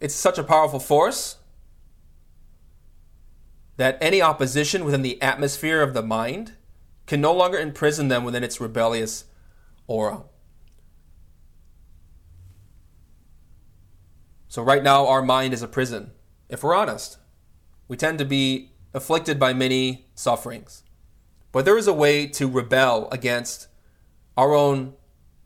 It's 0.00 0.14
such 0.14 0.38
a 0.38 0.44
powerful 0.44 0.78
force 0.78 1.36
that 3.76 3.98
any 4.00 4.22
opposition 4.22 4.84
within 4.84 5.02
the 5.02 5.20
atmosphere 5.20 5.82
of 5.82 5.94
the 5.94 6.02
mind 6.02 6.52
can 7.08 7.22
no 7.22 7.32
longer 7.32 7.58
imprison 7.58 8.08
them 8.08 8.22
within 8.22 8.44
its 8.44 8.60
rebellious 8.60 9.24
aura. 9.86 10.24
So, 14.46 14.62
right 14.62 14.82
now, 14.82 15.06
our 15.06 15.22
mind 15.22 15.54
is 15.54 15.62
a 15.62 15.68
prison, 15.68 16.12
if 16.50 16.62
we're 16.62 16.74
honest. 16.74 17.18
We 17.88 17.96
tend 17.96 18.18
to 18.18 18.26
be 18.26 18.72
afflicted 18.92 19.38
by 19.38 19.54
many 19.54 20.06
sufferings. 20.14 20.84
But 21.50 21.64
there 21.64 21.78
is 21.78 21.86
a 21.86 21.94
way 21.94 22.26
to 22.26 22.46
rebel 22.46 23.08
against 23.10 23.68
our 24.36 24.54
own 24.54 24.92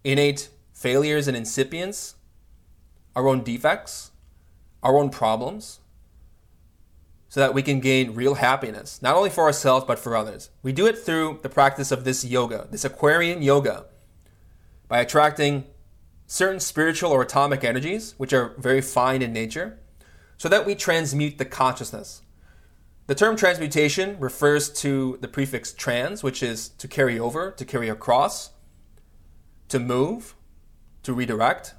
innate 0.02 0.50
failures 0.72 1.28
and 1.28 1.36
incipients, 1.36 2.16
our 3.14 3.28
own 3.28 3.44
defects, 3.44 4.10
our 4.82 4.96
own 4.96 5.10
problems, 5.10 5.78
so 7.33 7.41
that 7.41 7.55
we 7.55 7.62
can 7.62 7.80
gain 7.80 8.14
real 8.14 8.35
happiness, 8.35 9.01
not 9.01 9.16
only 9.16 9.30
for 9.30 9.45
ourselves, 9.45 9.87
but 9.87 9.99
for 9.99 10.14
others. 10.14 10.51
We 10.62 10.70
do 10.70 10.87
it 10.87 10.99
through 10.99 11.41
the 11.43 11.49
practice 11.49 11.91
of 11.91 12.05
this 12.05 12.26
yoga, 12.26 12.68
this 12.70 12.85
Aquarian 12.85 13.41
yoga, 13.41 13.87
by 14.87 14.99
attracting 14.99 15.64
certain 16.26 16.61
spiritual 16.61 17.11
or 17.11 17.22
atomic 17.22 17.64
energies, 17.64 18.14
which 18.18 18.35
are 18.35 18.55
very 18.59 18.83
fine 18.83 19.22
in 19.22 19.33
nature, 19.33 19.78
so 20.37 20.47
that 20.51 20.66
we 20.66 20.74
transmute 20.74 21.39
the 21.39 21.47
consciousness. 21.47 22.20
The 23.07 23.14
term 23.14 23.35
transmutation 23.35 24.20
refers 24.20 24.70
to 24.83 25.16
the 25.22 25.28
prefix 25.28 25.72
trans, 25.72 26.22
which 26.22 26.43
is 26.43 26.68
to 26.68 26.87
carry 26.87 27.18
over, 27.18 27.51
to 27.53 27.64
carry 27.64 27.89
across, 27.89 28.51
to 29.68 29.78
move, 29.78 30.35
to 31.03 31.14
redirect, 31.14 31.72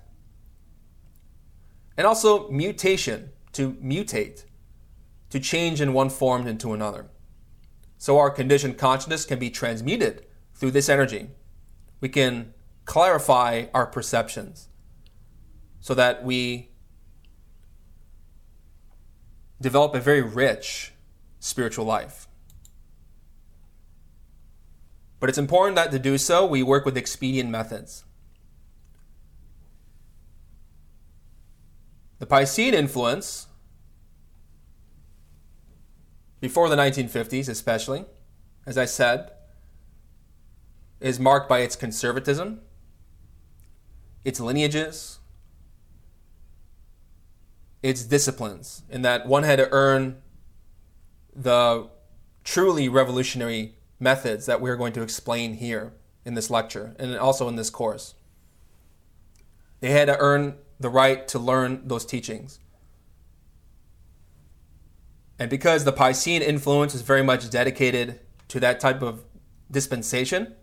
and 1.95 2.08
also 2.08 2.49
mutation, 2.49 3.30
to 3.51 3.74
mutate, 3.74 4.45
to 5.34 5.39
change 5.39 5.81
in 5.81 5.93
one 5.93 6.11
form 6.11 6.45
into 6.45 6.73
another. 6.73 7.07
So 7.97 8.19
our 8.19 8.29
conditioned 8.29 8.77
consciousness 8.77 9.25
can 9.25 9.39
be 9.39 9.49
transmuted 9.49 10.27
through 10.53 10.69
this 10.69 10.89
energy. 10.89 11.29
We 12.01 12.09
can 12.09 12.53
clarify 12.86 13.65
our 13.73 13.88
perceptions 13.88 14.69
so 15.79 15.95
that 15.95 16.23
we 16.23 16.69
develop 19.59 19.95
a 19.95 19.99
very 19.99 20.21
rich 20.21 20.93
spiritual 21.39 21.86
life. 21.86 22.27
But 25.19 25.29
it's 25.29 25.39
important 25.39 25.77
that 25.77 25.89
to 25.93 25.97
do 25.97 26.19
so, 26.19 26.45
we 26.45 26.61
work 26.61 26.86
with 26.86 26.95
expedient 26.95 27.49
methods. 27.49 28.05
The 32.19 32.27
Piscean 32.27 32.73
influence, 32.73 33.47
before 36.43 36.67
the 36.67 36.75
1950s 36.75 37.47
especially, 37.47 38.03
as 38.65 38.77
I 38.77 38.83
said, 38.83 39.31
is 40.99 41.17
marked 41.17 41.47
by 41.47 41.59
its 41.59 41.77
conservatism, 41.77 42.59
its 44.25 44.41
lineages, 44.41 45.19
its 47.81 48.03
disciplines, 48.03 48.83
in 48.89 49.03
that 49.03 49.25
one 49.25 49.43
had 49.43 49.55
to 49.55 49.71
earn 49.71 50.21
the 51.33 51.87
truly 52.43 52.89
revolutionary 52.89 53.75
methods 53.97 54.45
that 54.45 54.59
we're 54.59 54.75
going 54.75 54.91
to 54.91 55.01
explain 55.01 55.53
here 55.53 55.93
in 56.25 56.33
this 56.33 56.49
lecture 56.49 56.93
and 56.99 57.15
also 57.15 57.47
in 57.47 57.55
this 57.55 57.69
course. 57.69 58.15
They 59.79 59.91
had 59.91 60.07
to 60.07 60.17
earn 60.17 60.55
the 60.77 60.89
right 60.89 61.25
to 61.29 61.39
learn 61.39 61.87
those 61.87 62.03
teachings. 62.05 62.59
And 65.39 65.49
because 65.49 65.84
the 65.84 65.93
Piscean 65.93 66.41
influence 66.41 66.93
is 66.93 67.01
very 67.01 67.23
much 67.23 67.49
dedicated 67.49 68.19
to 68.49 68.59
that 68.59 68.79
type 68.79 69.01
of 69.01 69.23
dispensation, 69.69 70.55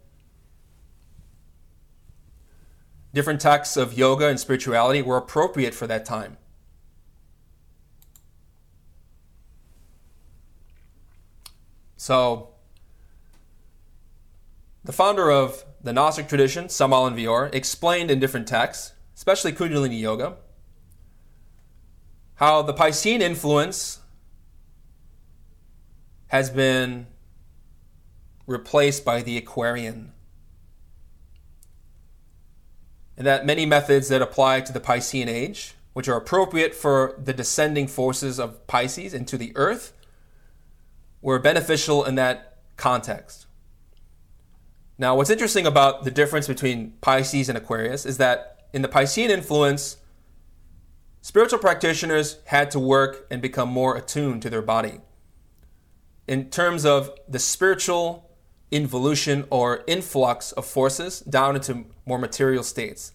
different 3.12 3.40
texts 3.40 3.76
of 3.76 3.98
yoga 3.98 4.28
and 4.28 4.38
spirituality 4.38 5.02
were 5.02 5.16
appropriate 5.16 5.74
for 5.74 5.86
that 5.86 6.04
time. 6.04 6.36
So, 11.96 12.50
the 14.84 14.92
founder 14.92 15.30
of 15.30 15.64
the 15.82 15.92
Gnostic 15.92 16.28
tradition, 16.28 16.68
Samael 16.68 17.04
Aun 17.04 17.50
explained 17.52 18.10
in 18.10 18.18
different 18.18 18.48
texts, 18.48 18.92
especially 19.14 19.52
Kundalini 19.52 20.00
Yoga, 20.00 20.36
how 22.36 22.62
the 22.62 22.72
Piscean 22.72 23.20
influence 23.20 23.99
has 26.30 26.48
been 26.48 27.08
replaced 28.46 29.04
by 29.04 29.20
the 29.20 29.36
Aquarian. 29.36 30.12
And 33.16 33.26
that 33.26 33.44
many 33.44 33.66
methods 33.66 34.08
that 34.08 34.22
apply 34.22 34.60
to 34.62 34.72
the 34.72 34.78
Piscean 34.78 35.26
age, 35.26 35.74
which 35.92 36.08
are 36.08 36.16
appropriate 36.16 36.72
for 36.72 37.16
the 37.22 37.32
descending 37.32 37.88
forces 37.88 38.38
of 38.38 38.64
Pisces 38.68 39.12
into 39.12 39.36
the 39.36 39.52
earth, 39.56 39.92
were 41.20 41.40
beneficial 41.40 42.04
in 42.04 42.14
that 42.14 42.58
context. 42.76 43.46
Now, 44.98 45.16
what's 45.16 45.30
interesting 45.30 45.66
about 45.66 46.04
the 46.04 46.12
difference 46.12 46.46
between 46.46 46.92
Pisces 47.00 47.48
and 47.48 47.58
Aquarius 47.58 48.06
is 48.06 48.18
that 48.18 48.68
in 48.72 48.82
the 48.82 48.88
Piscean 48.88 49.30
influence, 49.30 49.96
spiritual 51.22 51.58
practitioners 51.58 52.38
had 52.46 52.70
to 52.70 52.78
work 52.78 53.26
and 53.32 53.42
become 53.42 53.68
more 53.68 53.96
attuned 53.96 54.42
to 54.42 54.50
their 54.50 54.62
body. 54.62 55.00
In 56.30 56.48
terms 56.48 56.86
of 56.86 57.10
the 57.28 57.40
spiritual 57.40 58.30
involution 58.70 59.46
or 59.50 59.82
influx 59.88 60.52
of 60.52 60.64
forces 60.64 61.18
down 61.22 61.56
into 61.56 61.86
more 62.06 62.20
material 62.20 62.62
states. 62.62 63.12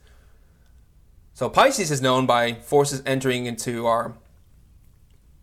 So, 1.33 1.49
Pisces 1.49 1.91
is 1.91 2.01
known 2.01 2.25
by 2.25 2.55
forces 2.55 3.01
entering 3.05 3.45
into 3.45 3.85
our 3.85 4.17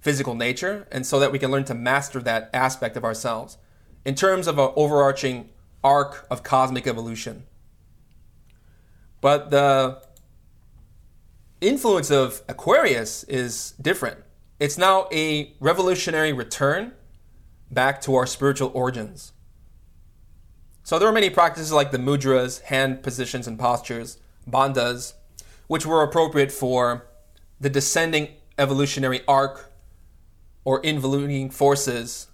physical 0.01 0.35
nature, 0.35 0.87
and 0.93 1.07
so 1.07 1.19
that 1.19 1.33
we 1.33 1.39
can 1.39 1.51
learn 1.51 1.65
to 1.65 1.73
master 1.73 2.21
that 2.21 2.51
aspect 2.53 2.95
of 2.99 3.05
ourselves 3.05 3.57
in 4.05 4.17
terms 4.17 4.47
of 4.47 4.59
an 4.59 4.71
overarching 4.77 5.49
arc 5.83 6.27
of 6.31 6.43
cosmic 6.43 6.87
evolution. 6.87 7.45
But 9.23 9.51
the 9.51 10.03
influence 11.63 12.11
of 12.11 12.43
Aquarius 12.51 13.25
is 13.25 13.73
different. 13.81 14.19
It's 14.61 14.77
now 14.77 15.09
a 15.11 15.55
revolutionary 15.59 16.35
return 16.35 16.93
back 17.73 18.01
to 18.03 18.15
our 18.15 18.27
spiritual 18.27 18.71
origins. 18.75 19.33
So 20.83 20.99
there 20.99 21.09
are 21.09 21.13
many 21.13 21.31
practices 21.31 21.73
like 21.73 21.91
the 21.91 21.99
mudras, 21.99 22.63
hand 22.63 23.03
positions 23.03 23.47
and 23.47 23.59
postures, 23.59 24.19
bandhas, 24.49 25.15
which 25.69 25.87
were 25.87 26.03
appropriate 26.03 26.53
for 26.53 27.07
the 27.61 27.71
descending 27.71 28.29
evolutionary 28.59 29.21
arc 29.27 29.73
or 30.65 30.83
involuting 30.83 31.53
forces 31.53 32.29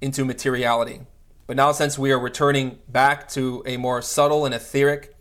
into 0.00 0.24
materiality. 0.24 1.00
But 1.46 1.56
now, 1.56 1.72
since 1.72 1.98
we 1.98 2.12
are 2.12 2.18
returning 2.18 2.78
back 2.88 3.28
to 3.30 3.62
a 3.66 3.76
more 3.76 4.02
subtle 4.02 4.44
and 4.44 4.54
etheric, 4.54 5.16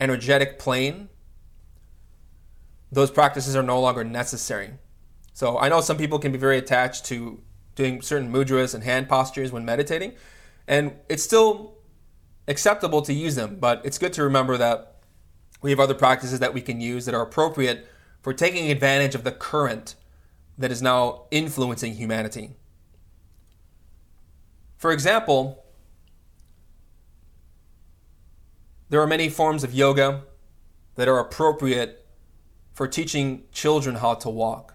energetic 0.00 0.58
plane, 0.58 1.08
those 2.92 3.10
practices 3.10 3.56
are 3.56 3.62
no 3.62 3.80
longer 3.80 4.04
necessary. 4.04 4.72
So, 5.32 5.58
I 5.58 5.68
know 5.68 5.80
some 5.80 5.96
people 5.96 6.18
can 6.18 6.32
be 6.32 6.38
very 6.38 6.58
attached 6.58 7.06
to 7.06 7.40
doing 7.78 8.02
certain 8.02 8.30
mudras 8.30 8.74
and 8.74 8.84
hand 8.84 9.08
postures 9.08 9.50
when 9.50 9.64
meditating, 9.64 10.12
and 10.66 10.92
it's 11.08 11.22
still 11.22 11.78
acceptable 12.48 13.00
to 13.02 13.14
use 13.14 13.36
them, 13.36 13.56
but 13.58 13.80
it's 13.84 13.98
good 13.98 14.12
to 14.12 14.22
remember 14.22 14.58
that 14.58 14.96
we 15.62 15.70
have 15.70 15.80
other 15.80 15.94
practices 15.94 16.40
that 16.40 16.52
we 16.52 16.60
can 16.60 16.80
use 16.80 17.06
that 17.06 17.14
are 17.14 17.22
appropriate 17.22 17.86
for 18.20 18.34
taking 18.34 18.70
advantage 18.70 19.14
of 19.14 19.22
the 19.24 19.32
current 19.32 19.94
that 20.58 20.72
is 20.72 20.82
now 20.82 21.26
influencing 21.30 21.94
humanity. 21.94 22.50
For 24.76 24.90
example, 24.90 25.64
there 28.88 29.00
are 29.00 29.06
many 29.06 29.28
forms 29.28 29.62
of 29.62 29.72
yoga 29.72 30.24
that 30.96 31.06
are 31.06 31.18
appropriate 31.18 32.06
for 32.72 32.88
teaching 32.88 33.44
children 33.52 33.96
how 33.96 34.14
to 34.14 34.28
walk. 34.28 34.74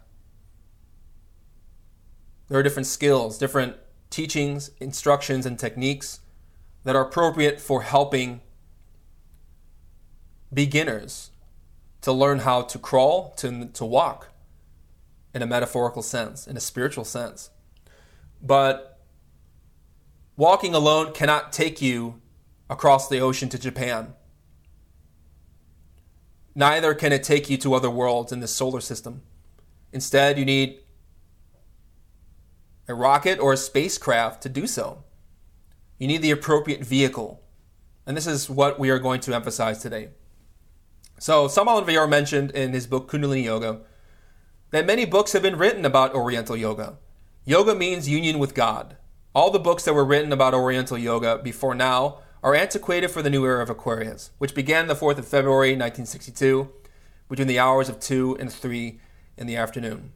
There 2.50 2.60
are 2.60 2.64
different 2.64 2.88
skills, 2.88 3.38
different 3.38 3.78
teachings, 4.10 4.72
instructions, 4.80 5.46
and 5.46 5.58
techniques 5.58 6.20
that 6.84 6.96
are 6.96 7.06
appropriate 7.06 7.60
for 7.60 7.84
helping 7.84 8.42
beginners 10.54 11.32
to 12.02 12.12
learn 12.12 12.40
how 12.40 12.62
to 12.62 12.78
crawl, 12.78 13.32
to, 13.38 13.66
to 13.68 13.86
walk 13.86 14.30
in 15.34 15.42
a 15.42 15.48
metaphorical 15.48 16.04
sense, 16.04 16.46
in 16.46 16.58
a 16.58 16.60
spiritual 16.60 17.06
sense. 17.06 17.50
But 18.42 19.00
walking 20.36 20.76
alone 20.76 21.14
cannot 21.14 21.54
take 21.54 21.82
you 21.82 22.22
across 22.70 23.08
the 23.08 23.20
ocean 23.20 23.50
to 23.50 23.58
Japan. 23.58 24.14
Neither 26.54 26.94
can 26.94 27.12
it 27.12 27.24
take 27.24 27.50
you 27.50 27.58
to 27.58 27.74
other 27.74 27.90
worlds 27.90 28.32
in 28.32 28.42
the 28.42 28.48
solar 28.48 28.82
system. 28.82 29.24
Instead, 29.92 30.38
you 30.38 30.46
need 30.46 30.83
a 32.88 32.94
rocket 32.94 33.40
or 33.40 33.54
a 33.54 33.58
spacecraft 33.58 34.42
to 34.44 34.50
do 34.50 34.68
so. 34.68 35.04
You 35.98 36.08
need 36.08 36.22
the 36.22 36.32
appropriate 36.32 36.84
vehicle. 36.84 37.42
And 38.06 38.18
this 38.18 38.28
is 38.28 38.50
what 38.50 38.80
we 38.80 38.90
are 38.90 39.00
going 39.00 39.22
to 39.22 39.34
emphasize 39.34 39.80
today. 39.80 40.10
So, 41.20 41.48
Samael 41.48 41.78
Aun 41.78 41.86
Weor 41.86 42.10
mentioned 42.10 42.52
in 42.52 42.74
his 42.74 42.88
book 42.88 43.10
Kundalini 43.10 43.46
Yoga 43.46 43.82
that 44.72 44.86
many 44.86 45.06
books 45.06 45.32
have 45.34 45.42
been 45.42 45.58
written 45.58 45.86
about 45.86 46.14
Oriental 46.14 46.58
Yoga. 46.58 46.98
Yoga 47.46 47.76
means 47.76 48.10
union 48.10 48.40
with 48.40 48.56
God. 48.56 48.98
All 49.34 49.50
the 49.50 49.60
books 49.60 49.86
that 49.86 49.94
were 49.94 50.04
written 50.04 50.34
about 50.34 50.54
Oriental 50.54 50.98
Yoga 50.98 51.38
before 51.38 51.76
now 51.76 52.20
are 52.42 52.56
antiquated 52.56 53.10
for 53.10 53.22
the 53.22 53.30
new 53.30 53.46
era 53.46 53.64
of 53.64 53.70
Aquarius, 53.70 54.32
which 54.38 54.54
began 54.54 54.88
the 54.88 54.96
4th 54.96 55.18
of 55.18 55.28
February 55.28 55.70
1962 55.70 56.70
between 57.30 57.48
the 57.48 57.60
hours 57.60 57.88
of 57.88 58.00
2 58.00 58.38
and 58.40 58.52
3 58.52 59.00
in 59.38 59.48
the 59.48 59.56
afternoon. 59.56 60.12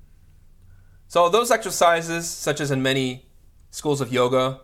So, 1.07 1.29
those 1.29 1.51
exercises, 1.51 2.27
such 2.29 2.59
as 2.59 2.69
in 2.69 2.81
many 2.81 3.27
schools 3.71 4.01
of 4.01 4.11
yoga, 4.11 4.61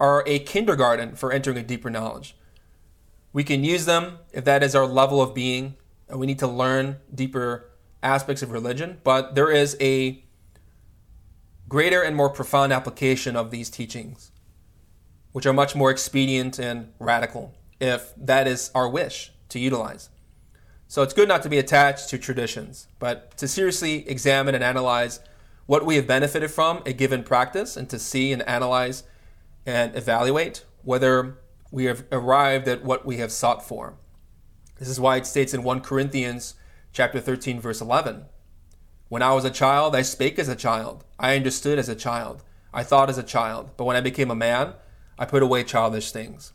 are 0.00 0.24
a 0.26 0.40
kindergarten 0.40 1.14
for 1.14 1.32
entering 1.32 1.56
a 1.56 1.62
deeper 1.62 1.90
knowledge. 1.90 2.36
We 3.32 3.44
can 3.44 3.62
use 3.64 3.86
them 3.86 4.18
if 4.32 4.44
that 4.44 4.62
is 4.62 4.74
our 4.74 4.86
level 4.86 5.22
of 5.22 5.34
being, 5.34 5.76
and 6.08 6.18
we 6.18 6.26
need 6.26 6.40
to 6.40 6.46
learn 6.46 6.96
deeper 7.14 7.70
aspects 8.02 8.42
of 8.42 8.50
religion, 8.50 8.98
but 9.04 9.34
there 9.34 9.50
is 9.50 9.76
a 9.80 10.24
greater 11.68 12.02
and 12.02 12.16
more 12.16 12.30
profound 12.30 12.72
application 12.72 13.36
of 13.36 13.50
these 13.50 13.70
teachings, 13.70 14.32
which 15.32 15.46
are 15.46 15.52
much 15.52 15.74
more 15.74 15.90
expedient 15.90 16.58
and 16.58 16.92
radical, 16.98 17.54
if 17.80 18.12
that 18.16 18.46
is 18.46 18.70
our 18.74 18.88
wish 18.88 19.32
to 19.50 19.58
utilize. 19.58 20.08
So 20.88 21.02
it's 21.02 21.14
good 21.14 21.28
not 21.28 21.42
to 21.42 21.48
be 21.48 21.58
attached 21.58 22.08
to 22.10 22.18
traditions, 22.18 22.86
but 22.98 23.36
to 23.38 23.48
seriously 23.48 24.08
examine 24.08 24.54
and 24.54 24.62
analyze 24.62 25.20
what 25.66 25.84
we 25.84 25.96
have 25.96 26.06
benefited 26.06 26.50
from 26.50 26.82
a 26.86 26.92
given 26.92 27.22
practice 27.22 27.76
and 27.76 27.88
to 27.90 27.98
see 27.98 28.32
and 28.32 28.42
analyze 28.42 29.04
and 29.64 29.94
evaluate 29.96 30.64
whether 30.82 31.38
we 31.70 31.84
have 31.84 32.04
arrived 32.12 32.68
at 32.68 32.84
what 32.84 33.04
we 33.04 33.18
have 33.18 33.32
sought 33.32 33.66
for. 33.66 33.98
This 34.78 34.88
is 34.88 35.00
why 35.00 35.16
it 35.16 35.26
states 35.26 35.52
in 35.52 35.62
1 35.62 35.80
Corinthians 35.80 36.54
chapter 36.92 37.20
13 37.20 37.60
verse 37.60 37.80
11, 37.80 38.26
when 39.08 39.22
I 39.22 39.32
was 39.34 39.44
a 39.44 39.50
child, 39.50 39.94
I 39.94 40.02
spake 40.02 40.38
as 40.38 40.48
a 40.48 40.56
child. 40.56 41.04
I 41.18 41.36
understood 41.36 41.78
as 41.78 41.88
a 41.88 41.94
child. 41.94 42.42
I 42.74 42.82
thought 42.82 43.08
as 43.08 43.18
a 43.18 43.22
child. 43.22 43.70
But 43.76 43.84
when 43.84 43.96
I 43.96 44.00
became 44.00 44.30
a 44.30 44.34
man, 44.34 44.74
I 45.18 45.24
put 45.26 45.42
away 45.42 45.62
childish 45.62 46.10
things. 46.10 46.52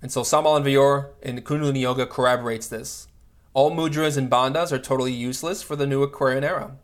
And 0.00 0.10
so 0.10 0.22
Samael 0.22 0.54
Aun 0.54 0.64
Weor 0.64 1.10
in 1.22 1.40
Kundalini 1.42 1.80
Yoga 1.80 2.06
corroborates 2.06 2.68
this. 2.68 3.08
All 3.52 3.70
mudras 3.70 4.16
and 4.16 4.30
bandhas 4.30 4.72
are 4.72 4.78
totally 4.78 5.12
useless 5.12 5.62
for 5.62 5.76
the 5.76 5.86
new 5.86 6.02
Aquarian 6.02 6.44
era. 6.44 6.76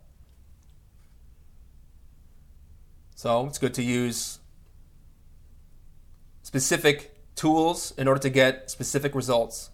So 3.23 3.47
it's 3.47 3.59
good 3.59 3.75
to 3.75 3.85
use 3.85 4.41
specific 6.43 7.14
tools 7.37 7.95
in 7.97 8.09
order 8.09 8.18
to 8.18 8.29
get 8.29 8.68
specific 8.68 9.14
results. 9.14 9.70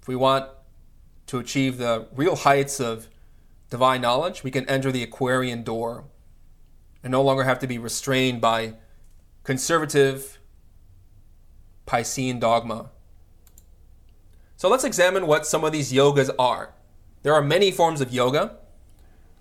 If 0.00 0.08
we 0.08 0.16
want 0.16 0.48
to 1.26 1.38
achieve 1.38 1.76
the 1.76 2.08
real 2.16 2.34
heights 2.34 2.80
of 2.80 3.08
divine 3.68 4.00
knowledge, 4.00 4.42
we 4.42 4.50
can 4.50 4.66
enter 4.70 4.90
the 4.90 5.02
Aquarian 5.02 5.64
door 5.64 6.06
and 7.02 7.10
no 7.10 7.20
longer 7.20 7.42
have 7.42 7.58
to 7.58 7.66
be 7.66 7.76
restrained 7.76 8.40
by 8.40 8.76
conservative 9.44 10.38
Piscean 11.86 12.40
dogma. 12.40 12.88
So 14.56 14.70
let's 14.70 14.84
examine 14.84 15.26
what 15.26 15.46
some 15.46 15.62
of 15.62 15.72
these 15.72 15.92
yogas 15.92 16.30
are. 16.38 16.72
There 17.22 17.34
are 17.34 17.42
many 17.42 17.70
forms 17.70 18.00
of 18.00 18.14
yoga 18.14 18.56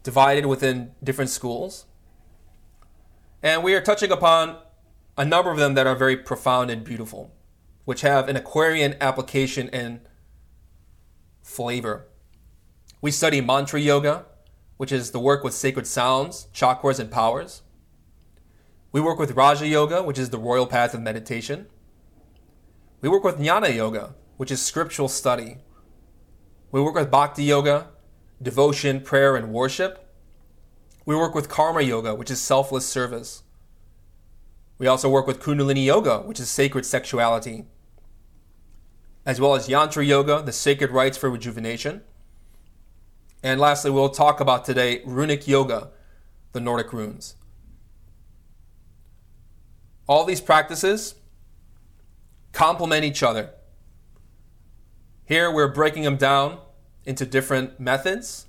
divided 0.04 0.48
within 0.48 0.92
different 1.02 1.30
schools. 1.30 1.86
And 3.42 3.64
we 3.64 3.74
are 3.76 3.82
touching 3.82 4.12
upon 4.12 4.58
a 5.18 5.26
number 5.26 5.52
of 5.52 5.58
them 5.58 5.74
that 5.76 5.88
are 5.88 5.96
very 5.96 6.18
profound 6.18 6.70
and 6.70 6.84
beautiful, 6.84 7.36
which 7.86 8.02
have 8.02 8.28
an 8.30 8.36
Aquarian 8.36 8.96
application 9.00 9.70
and 9.72 10.02
flavor. 11.42 12.08
We 13.02 13.12
study 13.12 13.42
mantra 13.42 13.80
yoga, 13.80 14.26
which 14.78 14.92
is 14.92 15.12
the 15.12 15.20
work 15.20 15.44
with 15.44 15.54
sacred 15.54 15.88
sounds, 15.88 16.48
chakras, 16.54 17.00
and 17.00 17.12
powers. 17.12 17.62
We 18.92 19.02
work 19.02 19.20
with 19.20 19.32
Raja 19.32 19.68
Yoga, 19.68 20.02
which 20.02 20.18
is 20.18 20.30
the 20.30 20.40
royal 20.40 20.66
path 20.66 20.94
of 20.94 21.02
meditation. 21.02 21.68
We 23.02 23.10
work 23.10 23.24
with 23.24 23.38
Jnana 23.38 23.76
Yoga, 23.76 24.16
which 24.38 24.50
is 24.50 24.62
scriptural 24.62 25.08
study. 25.08 25.58
We 26.72 26.82
work 26.82 26.96
with 26.96 27.12
Bhakti 27.12 27.44
Yoga, 27.44 27.90
devotion, 28.42 29.02
prayer, 29.02 29.36
and 29.36 29.52
worship. 29.52 30.07
We 31.08 31.16
work 31.16 31.34
with 31.34 31.48
Karma 31.48 31.84
Yoga, 31.84 32.14
which 32.14 32.30
is 32.30 32.42
selfless 32.42 32.86
service. 32.86 33.44
We 34.78 34.88
also 34.88 35.10
work 35.10 35.26
with 35.26 35.40
Kundalini 35.40 35.86
Yoga, 35.86 36.20
which 36.20 36.38
is 36.38 36.50
sacred 36.50 36.86
sexuality, 36.86 37.64
as 39.26 39.40
well 39.40 39.56
as 39.56 39.70
Yantra 39.70 40.06
Yoga, 40.06 40.42
the 40.42 40.52
sacred 40.52 40.92
rites 40.92 41.18
for 41.18 41.30
rejuvenation. 41.30 42.02
And 43.42 43.58
lastly, 43.58 43.90
we'll 43.90 44.10
talk 44.10 44.42
about 44.42 44.66
today 44.66 45.02
Runic 45.06 45.48
Yoga, 45.48 45.92
the 46.52 46.60
Nordic 46.60 46.92
runes. 46.92 47.36
All 50.10 50.26
these 50.26 50.42
practices 50.42 51.16
complement 52.52 53.06
each 53.06 53.24
other. 53.24 53.52
Here 55.24 55.50
we're 55.50 55.72
breaking 55.72 56.04
them 56.04 56.18
down 56.18 56.60
into 57.06 57.26
different 57.26 57.80
methods 57.80 58.47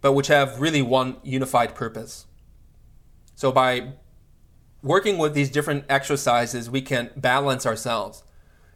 but 0.00 0.12
which 0.12 0.28
have 0.28 0.60
really 0.60 0.82
one 0.82 1.16
unified 1.22 1.74
purpose. 1.74 2.26
So 3.34 3.52
by 3.52 3.92
working 4.82 5.18
with 5.18 5.34
these 5.34 5.50
different 5.50 5.84
exercises, 5.88 6.70
we 6.70 6.82
can 6.82 7.10
balance 7.16 7.66
ourselves. 7.66 8.22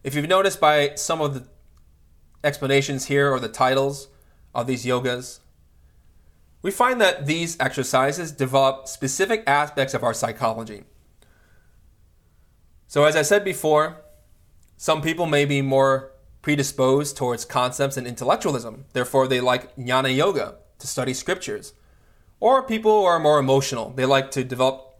If 0.03 0.14
you've 0.14 0.29
noticed 0.29 0.61
by 0.61 0.95
some 0.97 1.20
of 1.20 1.35
the 1.35 1.49
explanations 2.43 3.07
here 3.07 3.31
or 3.33 3.41
the 3.41 3.49
titles 3.49 4.09
of 4.55 4.66
these 4.66 4.85
yogas, 4.85 5.41
we 6.62 6.70
find 6.70 7.01
that 7.01 7.27
these 7.27 7.59
exercises 7.61 8.33
develop 8.33 8.89
specific 8.89 9.45
aspects 9.47 9.93
of 9.95 10.03
our 10.03 10.14
psychology. 10.14 10.85
So, 12.87 13.05
as 13.05 13.16
I 13.16 13.22
said 13.22 13.45
before, 13.45 14.03
some 14.77 15.03
people 15.03 15.27
may 15.27 15.45
be 15.45 15.62
more 15.62 16.12
predisposed 16.43 17.16
towards 17.16 17.45
concepts 17.45 17.97
and 17.97 18.07
intellectualism. 18.07 18.85
Therefore, 18.93 19.27
they 19.27 19.41
like 19.41 19.75
jnana 19.77 20.14
yoga, 20.14 20.57
to 20.85 20.91
study 20.91 21.14
scriptures. 21.14 21.72
Or 22.41 22.62
people 22.62 23.01
who 23.01 23.07
are 23.07 23.18
more 23.18 23.39
emotional, 23.39 23.91
they 23.91 24.05
like 24.05 24.30
to 24.32 24.45
develop 24.45 24.99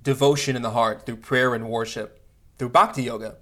devotion 0.00 0.54
in 0.54 0.62
the 0.62 0.70
heart 0.70 1.04
through 1.04 1.16
prayer 1.16 1.54
and 1.54 1.68
worship, 1.68 2.20
through 2.56 2.68
bhakti 2.68 3.02
yoga. 3.02 3.38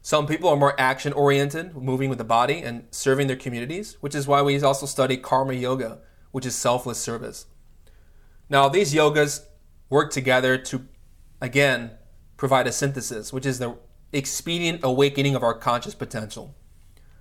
Some 0.00 0.26
people 0.26 0.48
are 0.48 0.56
more 0.56 0.80
action 0.80 1.12
oriented, 1.12 1.76
moving 1.76 2.08
with 2.08 2.16
the 2.16 2.24
body 2.24 2.62
and 2.62 2.84
serving 2.90 3.26
their 3.26 3.36
communities, 3.36 3.98
which 4.00 4.14
is 4.14 4.26
why 4.26 4.40
we 4.40 4.58
also 4.62 4.86
study 4.86 5.18
karma 5.18 5.52
yoga, 5.52 5.98
which 6.30 6.46
is 6.46 6.54
selfless 6.54 6.98
service. 6.98 7.44
Now, 8.48 8.70
these 8.70 8.94
yogas 8.94 9.44
work 9.90 10.12
together 10.12 10.56
to, 10.56 10.86
again, 11.40 11.90
provide 12.38 12.66
a 12.66 12.72
synthesis, 12.72 13.30
which 13.30 13.44
is 13.44 13.58
the 13.58 13.76
expedient 14.10 14.80
awakening 14.82 15.34
of 15.34 15.42
our 15.42 15.54
conscious 15.54 15.94
potential. 15.94 16.54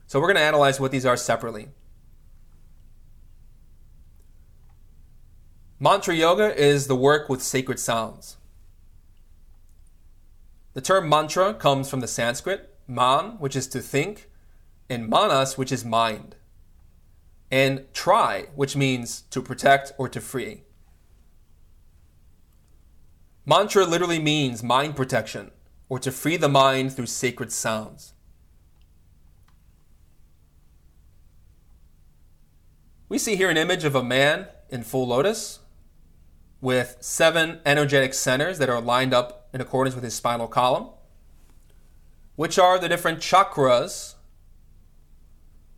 So, 0.08 0.22
we're 0.22 0.28
going 0.28 0.38
to 0.38 0.42
analyze 0.42 0.80
what 0.80 0.92
these 0.92 1.06
are 1.06 1.18
separately. 1.18 1.70
Mantra 5.78 6.16
yoga 6.16 6.58
is 6.58 6.88
the 6.88 6.96
work 6.96 7.28
with 7.28 7.44
sacred 7.44 7.80
sounds. 7.80 8.38
The 10.74 10.80
term 10.80 11.10
mantra 11.10 11.54
comes 11.54 11.90
from 11.90 12.00
the 12.00 12.08
Sanskrit 12.08 12.74
man, 12.88 13.32
which 13.40 13.58
is 13.58 13.68
to 13.68 13.82
think, 13.82 14.30
and 14.90 15.10
manas, 15.10 15.58
which 15.58 15.74
is 15.74 15.84
mind, 15.84 16.36
and 17.52 17.86
try, 17.94 18.46
which 18.56 18.78
means 18.78 19.24
to 19.32 19.42
protect 19.42 19.92
or 19.98 20.08
to 20.08 20.22
free. 20.22 20.64
Mantra 23.46 23.86
literally 23.86 24.20
means 24.20 24.64
mind 24.64 24.96
protection, 24.96 25.52
or 25.90 26.00
to 26.00 26.12
free 26.12 26.38
the 26.38 26.48
mind 26.48 26.94
through 26.94 27.08
sacred 27.08 27.52
sounds. 27.52 28.14
We 33.10 33.18
see 33.18 33.36
here 33.36 33.50
an 33.50 33.58
image 33.58 33.84
of 33.84 33.94
a 33.94 34.04
man 34.04 34.48
in 34.70 34.84
full 34.84 35.08
lotus 35.08 35.60
with 36.62 36.98
seven 37.00 37.60
energetic 37.66 38.14
centers 38.14 38.58
that 38.60 38.70
are 38.70 38.82
lined 38.82 39.14
up 39.14 39.48
in 39.54 39.62
accordance 39.62 39.96
with 39.96 40.04
his 40.04 40.14
spinal 40.14 40.48
column, 40.48 40.90
which 42.36 42.58
are 42.58 42.80
the 42.80 42.90
different 42.90 43.20
chakras 43.20 44.16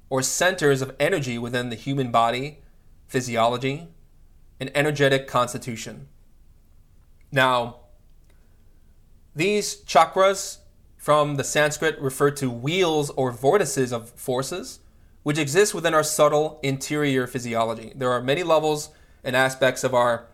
or 0.10 0.22
centers 0.22 0.82
of 0.82 0.96
energy 1.00 1.38
within 1.38 1.70
the 1.70 1.76
human 1.76 2.12
body, 2.12 2.60
physiology, 3.08 3.88
and 4.60 4.72
energetic 4.74 5.28
constitution. 5.28 6.08
Now, 7.32 7.82
these 9.36 9.84
chakras 9.84 10.60
from 10.98 11.36
the 11.36 11.44
Sanskrit 11.44 12.00
refer 12.00 12.32
to 12.32 12.50
wheels 12.50 13.10
or 13.12 13.32
vortices 13.32 13.92
of 13.92 14.10
forces 14.12 14.80
which 15.28 15.38
exist 15.38 15.74
within 15.74 15.94
our 15.94 16.04
subtle 16.04 16.58
interior 16.64 17.28
physiology. 17.28 17.92
There 17.94 18.12
are 18.12 18.22
many 18.22 18.44
levels 18.44 18.92
and 19.26 19.36
aspects 19.36 19.84
of 19.84 19.94
our 19.94 20.28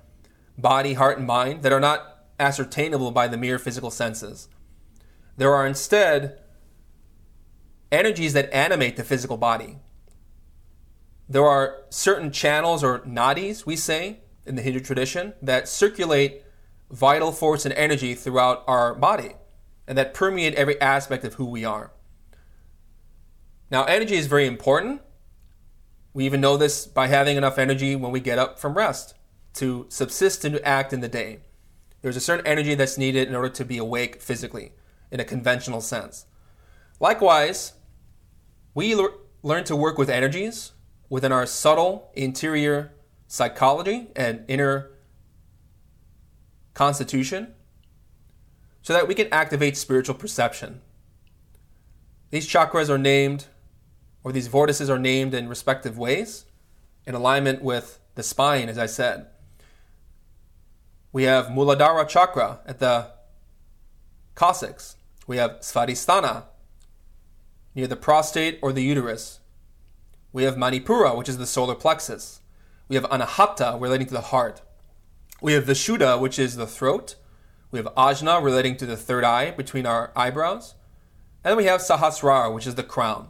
body, 0.57 0.93
heart, 0.93 1.17
and 1.17 1.27
mind 1.27 1.63
that 1.63 1.71
are 1.71 1.79
not 1.79 2.25
ascertainable 2.39 3.11
by 3.11 3.27
the 3.27 3.37
mere 3.37 3.59
physical 3.59 3.91
senses. 3.91 4.47
There 5.37 5.53
are 5.53 5.65
instead 5.65 6.39
energies 7.91 8.33
that 8.33 8.53
animate 8.53 8.95
the 8.95 9.03
physical 9.03 9.37
body. 9.37 9.77
There 11.29 11.45
are 11.45 11.83
certain 11.89 12.31
channels 12.31 12.83
or 12.83 12.99
nadis, 12.99 13.65
we 13.65 13.75
say, 13.75 14.19
in 14.45 14.55
the 14.55 14.61
Hindu 14.61 14.79
tradition, 14.79 15.33
that 15.41 15.67
circulate 15.67 16.43
vital 16.91 17.31
force 17.31 17.65
and 17.65 17.73
energy 17.75 18.13
throughout 18.13 18.63
our 18.67 18.93
body 18.93 19.31
and 19.87 19.97
that 19.97 20.13
permeate 20.13 20.53
every 20.55 20.79
aspect 20.79 21.23
of 21.23 21.35
who 21.35 21.45
we 21.45 21.65
are. 21.65 21.91
Now, 23.71 23.85
energy 23.85 24.15
is 24.15 24.27
very 24.27 24.45
important. 24.45 25.01
We 26.13 26.25
even 26.25 26.41
know 26.41 26.57
this 26.57 26.85
by 26.85 27.07
having 27.07 27.37
enough 27.37 27.57
energy 27.57 27.95
when 27.95 28.11
we 28.11 28.19
get 28.19 28.37
up 28.37 28.59
from 28.59 28.75
rest 28.75 29.15
to 29.53 29.85
subsist 29.89 30.45
and 30.45 30.55
to 30.55 30.67
act 30.67 30.93
in 30.93 31.01
the 31.01 31.07
day. 31.07 31.39
There's 32.01 32.17
a 32.17 32.21
certain 32.21 32.45
energy 32.45 32.75
that's 32.75 32.97
needed 32.97 33.27
in 33.27 33.35
order 33.35 33.49
to 33.49 33.65
be 33.65 33.77
awake 33.77 34.21
physically 34.21 34.73
in 35.11 35.19
a 35.19 35.25
conventional 35.25 35.81
sense. 35.81 36.25
Likewise, 36.99 37.73
we 38.73 38.93
l- 38.93 39.17
learn 39.41 39.63
to 39.65 39.75
work 39.75 39.97
with 39.97 40.09
energies 40.09 40.73
within 41.09 41.31
our 41.31 41.45
subtle 41.45 42.11
interior 42.15 42.93
psychology 43.27 44.07
and 44.15 44.43
inner 44.47 44.91
constitution 46.73 47.53
so 48.81 48.93
that 48.93 49.07
we 49.07 49.15
can 49.15 49.27
activate 49.31 49.77
spiritual 49.77 50.15
perception. 50.15 50.81
These 52.31 52.47
chakras 52.47 52.89
are 52.89 52.97
named, 52.97 53.45
or 54.23 54.31
these 54.31 54.47
vortices 54.47 54.89
are 54.89 54.99
named 54.99 55.33
in 55.33 55.47
respective 55.47 55.97
ways 55.97 56.45
in 57.05 57.15
alignment 57.15 57.61
with 57.61 57.99
the 58.15 58.23
spine, 58.23 58.69
as 58.69 58.77
I 58.77 58.87
said. 58.87 59.27
We 61.13 61.23
have 61.23 61.45
Muladhara 61.45 62.09
chakra 62.09 62.59
at 62.65 62.79
the 62.79 63.11
coccyx. 64.33 64.95
We 65.27 65.37
have 65.37 65.59
Svadhisthana 65.61 66.45
near 67.75 67.85
the 67.85 67.95
prostate 67.95 68.57
or 68.63 68.73
the 68.73 68.81
uterus. 68.81 69.39
We 70.31 70.43
have 70.43 70.55
Manipura, 70.55 71.15
which 71.15 71.29
is 71.29 71.37
the 71.37 71.45
solar 71.45 71.75
plexus. 71.75 72.41
We 72.87 72.95
have 72.95 73.05
Anahata 73.05 73.79
relating 73.79 74.07
to 74.07 74.13
the 74.13 74.21
heart. 74.21 74.63
We 75.39 75.53
have 75.53 75.65
Vishuddha, 75.65 76.19
which 76.19 76.39
is 76.39 76.55
the 76.55 76.65
throat. 76.65 77.15
We 77.69 77.77
have 77.77 77.93
Ajna 77.95 78.43
relating 78.43 78.75
to 78.77 78.87
the 78.87 78.97
third 78.97 79.23
eye 79.23 79.51
between 79.51 79.85
our 79.85 80.11
eyebrows. 80.15 80.73
And 81.43 81.51
then 81.51 81.57
we 81.57 81.65
have 81.65 81.81
Sahasrara, 81.81 82.51
which 82.53 82.65
is 82.65 82.73
the 82.73 82.83
crown. 82.83 83.29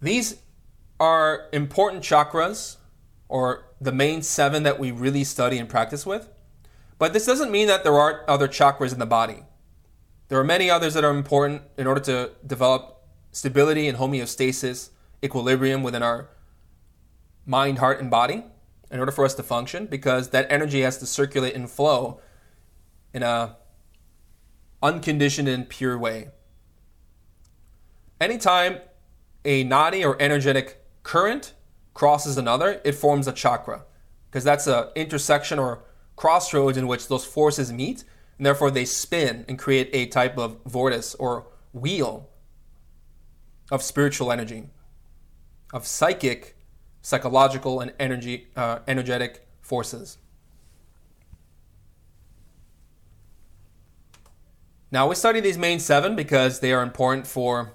These 0.00 0.36
are 0.98 1.48
important 1.52 2.02
chakras, 2.02 2.76
or 3.28 3.66
the 3.80 3.92
main 3.92 4.22
seven 4.22 4.62
that 4.62 4.78
we 4.78 4.90
really 4.90 5.24
study 5.24 5.58
and 5.58 5.68
practice 5.68 6.06
with. 6.06 6.28
But 6.98 7.12
this 7.12 7.26
doesn't 7.26 7.50
mean 7.50 7.66
that 7.66 7.84
there 7.84 7.94
aren't 7.94 8.26
other 8.28 8.48
chakras 8.48 8.92
in 8.92 8.98
the 8.98 9.06
body. 9.06 9.42
There 10.28 10.38
are 10.38 10.44
many 10.44 10.70
others 10.70 10.94
that 10.94 11.04
are 11.04 11.16
important 11.16 11.62
in 11.76 11.86
order 11.86 12.00
to 12.02 12.32
develop 12.46 13.02
stability 13.30 13.86
and 13.86 13.98
homeostasis, 13.98 14.90
equilibrium 15.22 15.82
within 15.82 16.02
our 16.02 16.30
mind, 17.44 17.78
heart, 17.78 18.00
and 18.00 18.10
body 18.10 18.44
in 18.90 18.98
order 18.98 19.12
for 19.12 19.24
us 19.24 19.34
to 19.34 19.42
function 19.42 19.86
because 19.86 20.30
that 20.30 20.46
energy 20.50 20.80
has 20.80 20.98
to 20.98 21.06
circulate 21.06 21.54
and 21.54 21.70
flow 21.70 22.20
in 23.12 23.22
a 23.22 23.56
unconditioned 24.82 25.48
and 25.48 25.68
pure 25.68 25.98
way. 25.98 26.28
Anytime 28.20 28.78
a 29.44 29.64
nadi 29.64 30.04
or 30.04 30.20
energetic 30.20 30.82
current 31.02 31.52
crosses 31.96 32.36
another, 32.36 32.80
it 32.84 32.92
forms 32.92 33.26
a 33.26 33.32
chakra 33.32 33.84
because 34.30 34.44
that's 34.44 34.66
an 34.66 34.84
intersection 34.94 35.58
or 35.58 35.82
crossroads 36.14 36.76
in 36.76 36.86
which 36.86 37.08
those 37.08 37.24
forces 37.24 37.72
meet 37.72 38.04
and 38.36 38.44
therefore 38.44 38.70
they 38.70 38.84
spin 38.84 39.44
and 39.48 39.58
create 39.58 39.88
a 39.92 40.06
type 40.06 40.36
of 40.36 40.62
vortice 40.64 41.16
or 41.18 41.46
wheel 41.72 42.28
of 43.70 43.82
spiritual 43.82 44.30
energy, 44.30 44.68
of 45.72 45.86
psychic 45.86 46.56
psychological, 47.06 47.78
and 47.78 47.92
energy, 48.00 48.48
uh, 48.56 48.80
energetic 48.88 49.46
forces. 49.60 50.18
Now, 54.90 55.08
we 55.08 55.14
study 55.14 55.38
these 55.38 55.56
main 55.56 55.78
seven 55.78 56.16
because 56.16 56.58
they 56.58 56.72
are 56.72 56.82
important 56.82 57.28
for 57.28 57.74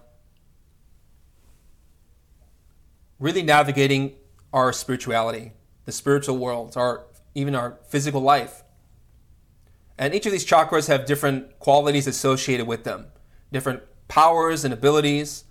really 3.22 3.44
navigating 3.44 4.16
our 4.52 4.74
spirituality, 4.74 5.54
the 5.86 5.92
spiritual 5.94 6.38
world, 6.38 6.76
our 6.76 7.06
even 7.34 7.56
our 7.56 7.78
physical 7.88 8.20
life. 8.20 8.64
And 9.98 10.14
each 10.14 10.26
of 10.26 10.34
these 10.34 10.46
chakras 10.46 10.88
have 10.88 11.06
different 11.06 11.60
qualities 11.60 12.08
associated 12.08 12.68
with 12.68 12.84
them, 12.84 13.06
different 13.54 13.84
powers 14.10 14.66
and 14.66 14.74
abilities 14.74 15.46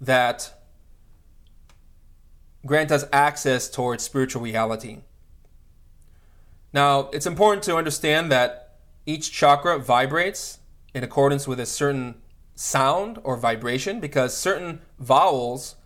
that 0.00 0.54
grant 2.64 2.92
us 2.92 3.04
access 3.12 3.68
towards 3.68 4.04
spiritual 4.04 4.42
reality. 4.42 4.98
Now, 6.72 7.08
it's 7.12 7.26
important 7.26 7.64
to 7.64 7.76
understand 7.76 8.30
that 8.30 8.76
each 9.06 9.32
chakra 9.32 9.78
vibrates 9.78 10.58
in 10.94 11.02
accordance 11.02 11.48
with 11.48 11.58
a 11.58 11.66
certain 11.66 12.16
sound 12.54 13.18
or 13.24 13.36
vibration 13.36 13.98
because 13.98 14.36
certain 14.36 14.82
vowels 14.98 15.76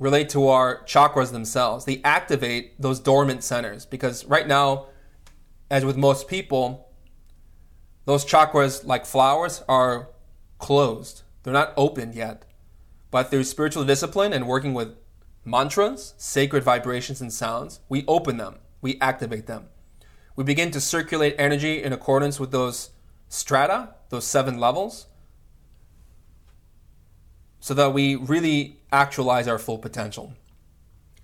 relate 0.00 0.30
to 0.30 0.48
our 0.48 0.82
chakras 0.86 1.30
themselves. 1.30 1.84
They 1.84 2.00
activate 2.02 2.80
those 2.80 2.98
dormant 2.98 3.44
centers 3.44 3.86
because 3.86 4.24
right 4.24 4.48
now, 4.48 4.86
as 5.70 5.84
with 5.84 5.96
most 5.96 6.26
people, 6.26 6.88
those 8.06 8.24
chakras, 8.24 8.84
like 8.84 9.06
flowers, 9.06 9.62
are 9.68 10.08
closed. 10.58 11.22
They're 11.42 11.52
not 11.52 11.74
opened 11.76 12.14
yet. 12.14 12.44
But 13.10 13.30
through 13.30 13.44
spiritual 13.44 13.84
discipline 13.84 14.32
and 14.32 14.48
working 14.48 14.72
with 14.72 14.96
mantras, 15.44 16.14
sacred 16.16 16.64
vibrations 16.64 17.20
and 17.20 17.32
sounds, 17.32 17.80
we 17.88 18.04
open 18.08 18.38
them, 18.38 18.58
we 18.80 18.98
activate 19.00 19.46
them. 19.46 19.68
We 20.34 20.44
begin 20.44 20.70
to 20.70 20.80
circulate 20.80 21.34
energy 21.38 21.82
in 21.82 21.92
accordance 21.92 22.40
with 22.40 22.52
those 22.52 22.90
strata, 23.28 23.94
those 24.08 24.26
seven 24.26 24.58
levels, 24.58 25.06
so 27.58 27.74
that 27.74 27.92
we 27.92 28.14
really 28.14 28.79
actualize 28.92 29.46
our 29.48 29.58
full 29.58 29.78
potential. 29.78 30.34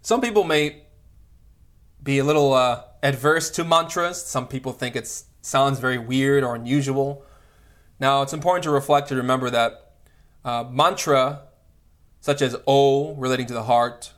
Some 0.03 0.21
people 0.21 0.45
may 0.45 0.85
be 2.03 2.19
a 2.19 2.25
little 2.25 2.53
uh, 2.53 2.83
adverse 3.03 3.51
to 3.51 3.65
mantras. 3.65 4.23
Some 4.25 4.47
people 4.47 4.73
think 4.73 4.95
it 4.95 5.11
sounds 5.43 5.79
very 5.79 5.99
weird 5.99 6.45
or 6.45 6.55
unusual. 6.55 7.25
Now, 7.99 8.23
it's 8.23 8.33
important 8.33 8.65
to 8.65 8.71
reflect 8.71 9.11
and 9.11 9.19
remember 9.19 9.51
that 9.51 9.93
uh, 10.45 10.65
mantra 10.71 11.43
such 12.27 12.43
as 12.43 12.57
O, 12.67 13.15
relating 13.15 13.47
to 13.47 13.55
the 13.55 13.63
heart, 13.63 14.13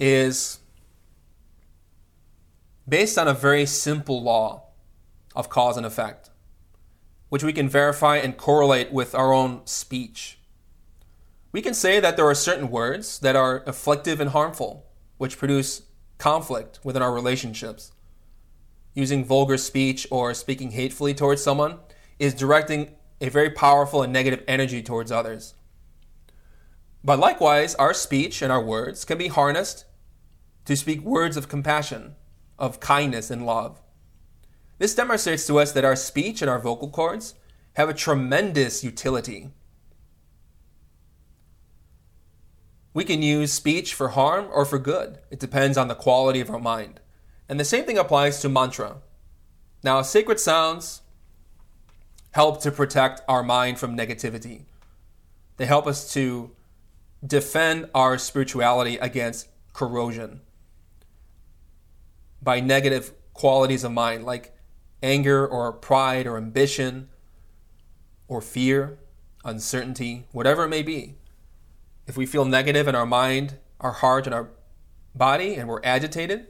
is 0.00 0.58
based 2.88 3.16
on 3.16 3.28
a 3.28 3.32
very 3.32 3.64
simple 3.64 4.20
law 4.20 4.64
of 5.36 5.48
cause 5.48 5.76
and 5.76 5.86
effect, 5.86 6.30
which 7.28 7.44
we 7.44 7.52
can 7.52 7.68
verify 7.68 8.16
and 8.16 8.36
correlate 8.36 8.92
with 8.92 9.14
our 9.14 9.32
own 9.32 9.64
speech. 9.66 10.36
We 11.52 11.62
can 11.62 11.74
say 11.74 12.00
that 12.00 12.16
there 12.16 12.26
are 12.26 12.34
certain 12.34 12.70
words 12.70 13.18
that 13.20 13.36
are 13.36 13.62
afflictive 13.66 14.20
and 14.20 14.30
harmful, 14.30 14.86
which 15.18 15.38
produce 15.38 15.82
conflict 16.18 16.80
within 16.82 17.02
our 17.02 17.12
relationships. 17.12 17.92
using 18.94 19.24
vulgar 19.24 19.56
speech 19.56 20.06
or 20.10 20.34
speaking 20.34 20.72
hatefully 20.72 21.14
towards 21.14 21.42
someone 21.42 21.78
is 22.18 22.34
directing 22.34 22.90
a 23.20 23.28
very 23.28 23.50
powerful 23.50 24.02
and 24.02 24.12
negative 24.12 24.42
energy 24.46 24.82
towards 24.82 25.10
others. 25.10 25.54
But 27.04 27.18
likewise, 27.18 27.74
our 27.76 27.94
speech 27.94 28.42
and 28.42 28.52
our 28.52 28.62
words 28.62 29.04
can 29.04 29.18
be 29.18 29.28
harnessed 29.28 29.84
to 30.66 30.76
speak 30.76 31.00
words 31.00 31.36
of 31.36 31.48
compassion, 31.48 32.14
of 32.58 32.80
kindness 32.80 33.30
and 33.30 33.44
love. 33.46 33.80
This 34.78 34.94
demonstrates 34.94 35.46
to 35.46 35.58
us 35.58 35.72
that 35.72 35.84
our 35.84 35.96
speech 35.96 36.42
and 36.42 36.50
our 36.50 36.58
vocal 36.58 36.90
cords 36.90 37.34
have 37.74 37.88
a 37.88 37.94
tremendous 37.94 38.84
utility. 38.84 39.50
We 42.94 43.04
can 43.04 43.22
use 43.22 43.52
speech 43.52 43.94
for 43.94 44.10
harm 44.10 44.48
or 44.52 44.64
for 44.64 44.78
good. 44.78 45.18
It 45.30 45.40
depends 45.40 45.78
on 45.78 45.88
the 45.88 45.94
quality 45.94 46.40
of 46.40 46.50
our 46.50 46.58
mind. 46.58 47.00
And 47.48 47.58
the 47.58 47.64
same 47.64 47.84
thing 47.84 47.98
applies 47.98 48.40
to 48.40 48.48
mantra. 48.48 48.96
Now, 49.82 50.02
sacred 50.02 50.38
sounds 50.38 51.02
help 52.32 52.60
to 52.62 52.70
protect 52.70 53.22
our 53.28 53.42
mind 53.42 53.78
from 53.78 53.96
negativity. 53.96 54.64
They 55.56 55.66
help 55.66 55.86
us 55.86 56.12
to 56.14 56.50
defend 57.26 57.88
our 57.94 58.18
spirituality 58.18 58.96
against 58.98 59.48
corrosion 59.72 60.40
by 62.42 62.60
negative 62.60 63.12
qualities 63.32 63.84
of 63.84 63.92
mind 63.92 64.24
like 64.24 64.54
anger 65.02 65.46
or 65.46 65.72
pride 65.72 66.26
or 66.26 66.36
ambition 66.36 67.08
or 68.28 68.40
fear, 68.40 68.98
uncertainty, 69.44 70.26
whatever 70.32 70.64
it 70.64 70.68
may 70.68 70.82
be. 70.82 71.14
If 72.12 72.18
we 72.18 72.26
feel 72.26 72.44
negative 72.44 72.88
in 72.88 72.94
our 72.94 73.06
mind, 73.06 73.54
our 73.80 73.92
heart, 73.92 74.26
and 74.26 74.34
our 74.34 74.50
body, 75.14 75.54
and 75.54 75.66
we're 75.66 75.80
agitated, 75.82 76.46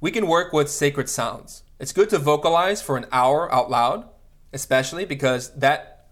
we 0.00 0.12
can 0.12 0.28
work 0.28 0.52
with 0.52 0.70
sacred 0.70 1.08
sounds. 1.08 1.64
It's 1.80 1.92
good 1.92 2.10
to 2.10 2.18
vocalize 2.20 2.80
for 2.80 2.96
an 2.96 3.06
hour 3.10 3.52
out 3.52 3.68
loud, 3.68 4.08
especially 4.52 5.04
because 5.04 5.52
that 5.56 6.06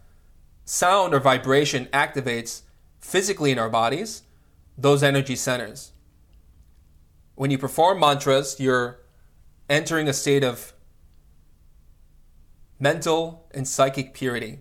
sound 0.65 1.15
or 1.15 1.21
vibration 1.21 1.87
activates 1.93 2.63
physically 2.99 3.53
in 3.53 3.59
our 3.61 3.71
bodies 3.71 4.23
those 4.77 5.05
energy 5.05 5.37
centers. 5.37 5.93
When 7.37 7.53
you 7.53 7.57
perform 7.57 8.01
mantras, 8.01 8.59
you're 8.59 8.99
entering 9.71 10.09
a 10.09 10.13
state 10.13 10.43
of 10.43 10.73
mental 12.81 13.47
and 13.53 13.69
psychic 13.69 14.13
purity. 14.13 14.59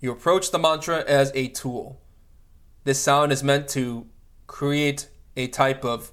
You 0.00 0.10
approach 0.10 0.50
the 0.50 0.58
mantra 0.58 1.04
as 1.04 1.30
a 1.36 1.46
tool. 1.46 2.00
This 2.86 3.00
sound 3.00 3.32
is 3.32 3.42
meant 3.42 3.66
to 3.70 4.06
create 4.46 5.08
a 5.36 5.48
type 5.48 5.84
of 5.84 6.12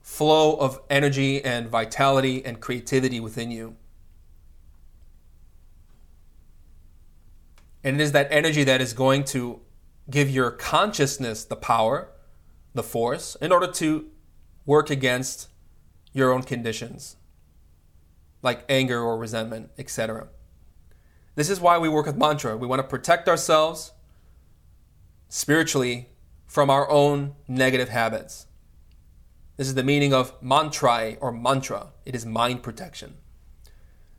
flow 0.00 0.56
of 0.56 0.80
energy 0.88 1.44
and 1.44 1.68
vitality 1.68 2.42
and 2.42 2.58
creativity 2.58 3.20
within 3.20 3.50
you. 3.50 3.76
And 7.84 8.00
it 8.00 8.02
is 8.02 8.12
that 8.12 8.28
energy 8.30 8.64
that 8.64 8.80
is 8.80 8.94
going 8.94 9.24
to 9.24 9.60
give 10.08 10.30
your 10.30 10.50
consciousness 10.50 11.44
the 11.44 11.54
power, 11.54 12.08
the 12.72 12.82
force, 12.82 13.36
in 13.42 13.52
order 13.52 13.70
to 13.72 14.06
work 14.64 14.88
against 14.88 15.48
your 16.14 16.32
own 16.32 16.44
conditions, 16.44 17.16
like 18.40 18.64
anger 18.70 18.98
or 19.02 19.18
resentment, 19.18 19.68
etc. 19.76 20.28
This 21.34 21.50
is 21.50 21.60
why 21.60 21.76
we 21.76 21.90
work 21.90 22.06
with 22.06 22.16
mantra. 22.16 22.56
We 22.56 22.66
want 22.66 22.80
to 22.80 22.88
protect 22.88 23.28
ourselves 23.28 23.92
spiritually 25.30 26.08
from 26.44 26.68
our 26.68 26.90
own 26.90 27.34
negative 27.46 27.88
habits. 27.88 28.46
This 29.56 29.68
is 29.68 29.74
the 29.74 29.84
meaning 29.84 30.12
of 30.12 30.34
mantra 30.42 31.16
or 31.20 31.30
mantra. 31.30 31.92
It 32.04 32.16
is 32.16 32.26
mind 32.26 32.62
protection. 32.62 33.14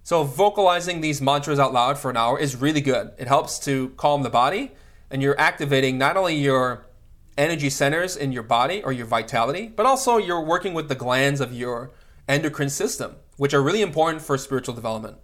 So, 0.04 0.24
vocalizing 0.24 1.02
these 1.02 1.22
mantras 1.22 1.60
out 1.60 1.74
loud 1.74 2.00
for 2.00 2.10
an 2.10 2.18
hour 2.18 2.40
is 2.40 2.56
really 2.56 2.82
good. 2.82 3.12
It 3.20 3.28
helps 3.28 3.60
to 3.66 3.90
calm 3.98 4.24
the 4.24 4.30
body, 4.30 4.72
and 5.12 5.22
you're 5.22 5.40
activating 5.40 5.98
not 5.98 6.16
only 6.18 6.36
your 6.36 6.88
energy 7.38 7.70
centers 7.70 8.16
in 8.16 8.32
your 8.32 8.44
body 8.44 8.82
or 8.82 8.94
your 8.94 9.06
vitality, 9.06 9.68
but 9.68 9.86
also 9.86 10.18
you're 10.18 10.44
working 10.44 10.74
with 10.74 10.88
the 10.88 10.96
glands 10.96 11.42
of 11.42 11.54
your 11.54 11.92
endocrine 12.28 12.70
system, 12.70 13.18
which 13.36 13.54
are 13.54 13.62
really 13.62 13.82
important 13.82 14.24
for 14.24 14.38
spiritual 14.38 14.74
development. 14.74 15.18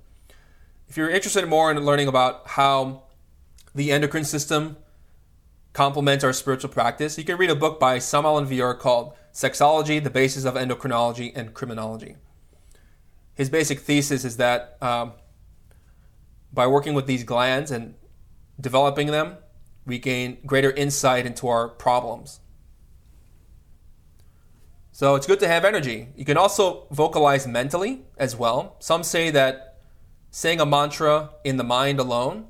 If 0.90 0.98
you're 0.98 1.10
interested 1.10 1.48
more 1.48 1.72
in 1.72 1.78
learning 1.86 2.08
about 2.08 2.46
how 2.46 3.04
the 3.74 3.92
endocrine 3.92 4.26
system 4.26 4.78
complements 5.78 6.24
our 6.24 6.34
spiritual 6.34 6.72
practice, 6.72 7.20
you 7.20 7.24
can 7.24 7.38
read 7.38 7.52
a 7.52 7.56
book 7.56 7.80
by 7.80 8.00
Samael 8.00 8.38
Aun 8.38 8.48
Weor 8.48 8.78
called 8.80 9.14
Sexology, 9.32 10.04
the 10.04 10.10
Basis 10.10 10.44
of 10.44 10.56
Endocrinology 10.56 11.32
and 11.36 11.54
Criminology. 11.54 12.16
His 13.36 13.52
basic 13.52 13.82
thesis 13.82 14.26
is 14.26 14.38
that 14.38 14.76
um, 14.82 15.14
by 16.52 16.66
working 16.66 16.96
with 16.96 17.06
these 17.06 17.24
glands 17.24 17.70
and 17.70 17.94
developing 18.60 19.12
them, 19.12 19.38
we 19.86 20.00
gain 20.00 20.40
greater 20.48 20.72
insight 20.72 21.28
into 21.28 21.48
our 21.48 21.68
problems. 21.68 22.40
So 24.92 25.14
it's 25.14 25.28
good 25.28 25.40
to 25.42 25.48
have 25.48 25.64
energy. 25.64 26.08
You 26.16 26.26
can 26.26 26.38
also 26.38 26.88
vocalize 26.90 27.46
mentally 27.46 28.02
as 28.18 28.36
well. 28.36 28.78
Some 28.80 29.04
say 29.04 29.30
that 29.30 29.78
saying 30.32 30.60
a 30.60 30.66
mantra 30.66 31.34
in 31.44 31.58
the 31.58 31.64
mind 31.64 32.00
alone 32.00 32.48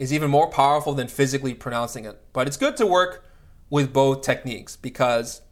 is 0.00 0.14
even 0.14 0.30
more 0.30 0.48
powerful 0.48 0.94
than 0.94 1.06
physically 1.06 1.52
pronouncing 1.52 2.06
it. 2.06 2.18
But 2.32 2.48
it's 2.48 2.56
good 2.56 2.76
to 2.78 2.86
work 2.86 3.22
with 3.68 3.92
both 3.92 4.22
techniques 4.22 4.74
because, 4.74 5.42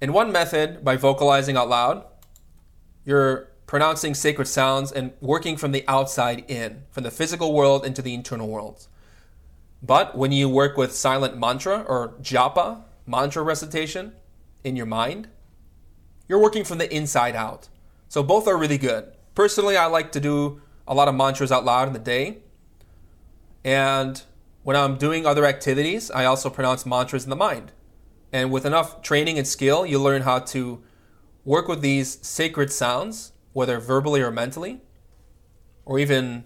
in 0.00 0.12
one 0.12 0.30
method, 0.30 0.84
by 0.84 0.96
vocalizing 0.96 1.56
out 1.56 1.70
loud, 1.70 2.04
you're 3.06 3.48
pronouncing 3.66 4.12
sacred 4.12 4.46
sounds 4.46 4.92
and 4.92 5.12
working 5.22 5.56
from 5.56 5.72
the 5.72 5.84
outside 5.88 6.44
in, 6.48 6.82
from 6.90 7.02
the 7.02 7.10
physical 7.10 7.54
world 7.54 7.86
into 7.86 8.02
the 8.02 8.12
internal 8.12 8.46
worlds. 8.46 8.88
But 9.82 10.18
when 10.18 10.32
you 10.32 10.46
work 10.50 10.76
with 10.76 10.92
silent 10.92 11.38
mantra 11.38 11.80
or 11.88 12.16
japa, 12.20 12.82
mantra 13.06 13.42
recitation, 13.42 14.12
in 14.62 14.76
your 14.76 14.84
mind, 14.84 15.28
you're 16.28 16.38
working 16.38 16.64
from 16.64 16.76
the 16.76 16.94
inside 16.94 17.34
out. 17.34 17.70
So 18.08 18.22
both 18.22 18.46
are 18.46 18.58
really 18.58 18.76
good. 18.76 19.10
Personally, 19.34 19.78
I 19.78 19.86
like 19.86 20.12
to 20.12 20.20
do 20.20 20.60
a 20.86 20.94
lot 20.94 21.08
of 21.08 21.14
mantras 21.14 21.50
out 21.50 21.64
loud 21.64 21.88
in 21.88 21.94
the 21.94 21.98
day 21.98 22.42
and 23.64 24.22
when 24.62 24.76
I'm 24.76 24.96
doing 24.96 25.26
other 25.26 25.44
activities, 25.46 26.10
I 26.10 26.24
also 26.24 26.50
pronounce 26.50 26.84
mantras 26.84 27.24
in 27.24 27.30
the 27.30 27.36
mind. 27.36 27.72
And 28.32 28.52
with 28.52 28.64
enough 28.64 29.02
training 29.02 29.38
and 29.38 29.46
skill, 29.46 29.84
you 29.86 29.98
learn 29.98 30.22
how 30.22 30.38
to 30.38 30.82
work 31.44 31.66
with 31.66 31.80
these 31.80 32.18
sacred 32.26 32.70
sounds, 32.70 33.32
whether 33.52 33.80
verbally 33.80 34.20
or 34.20 34.30
mentally, 34.30 34.80
or 35.84 35.98
even 35.98 36.44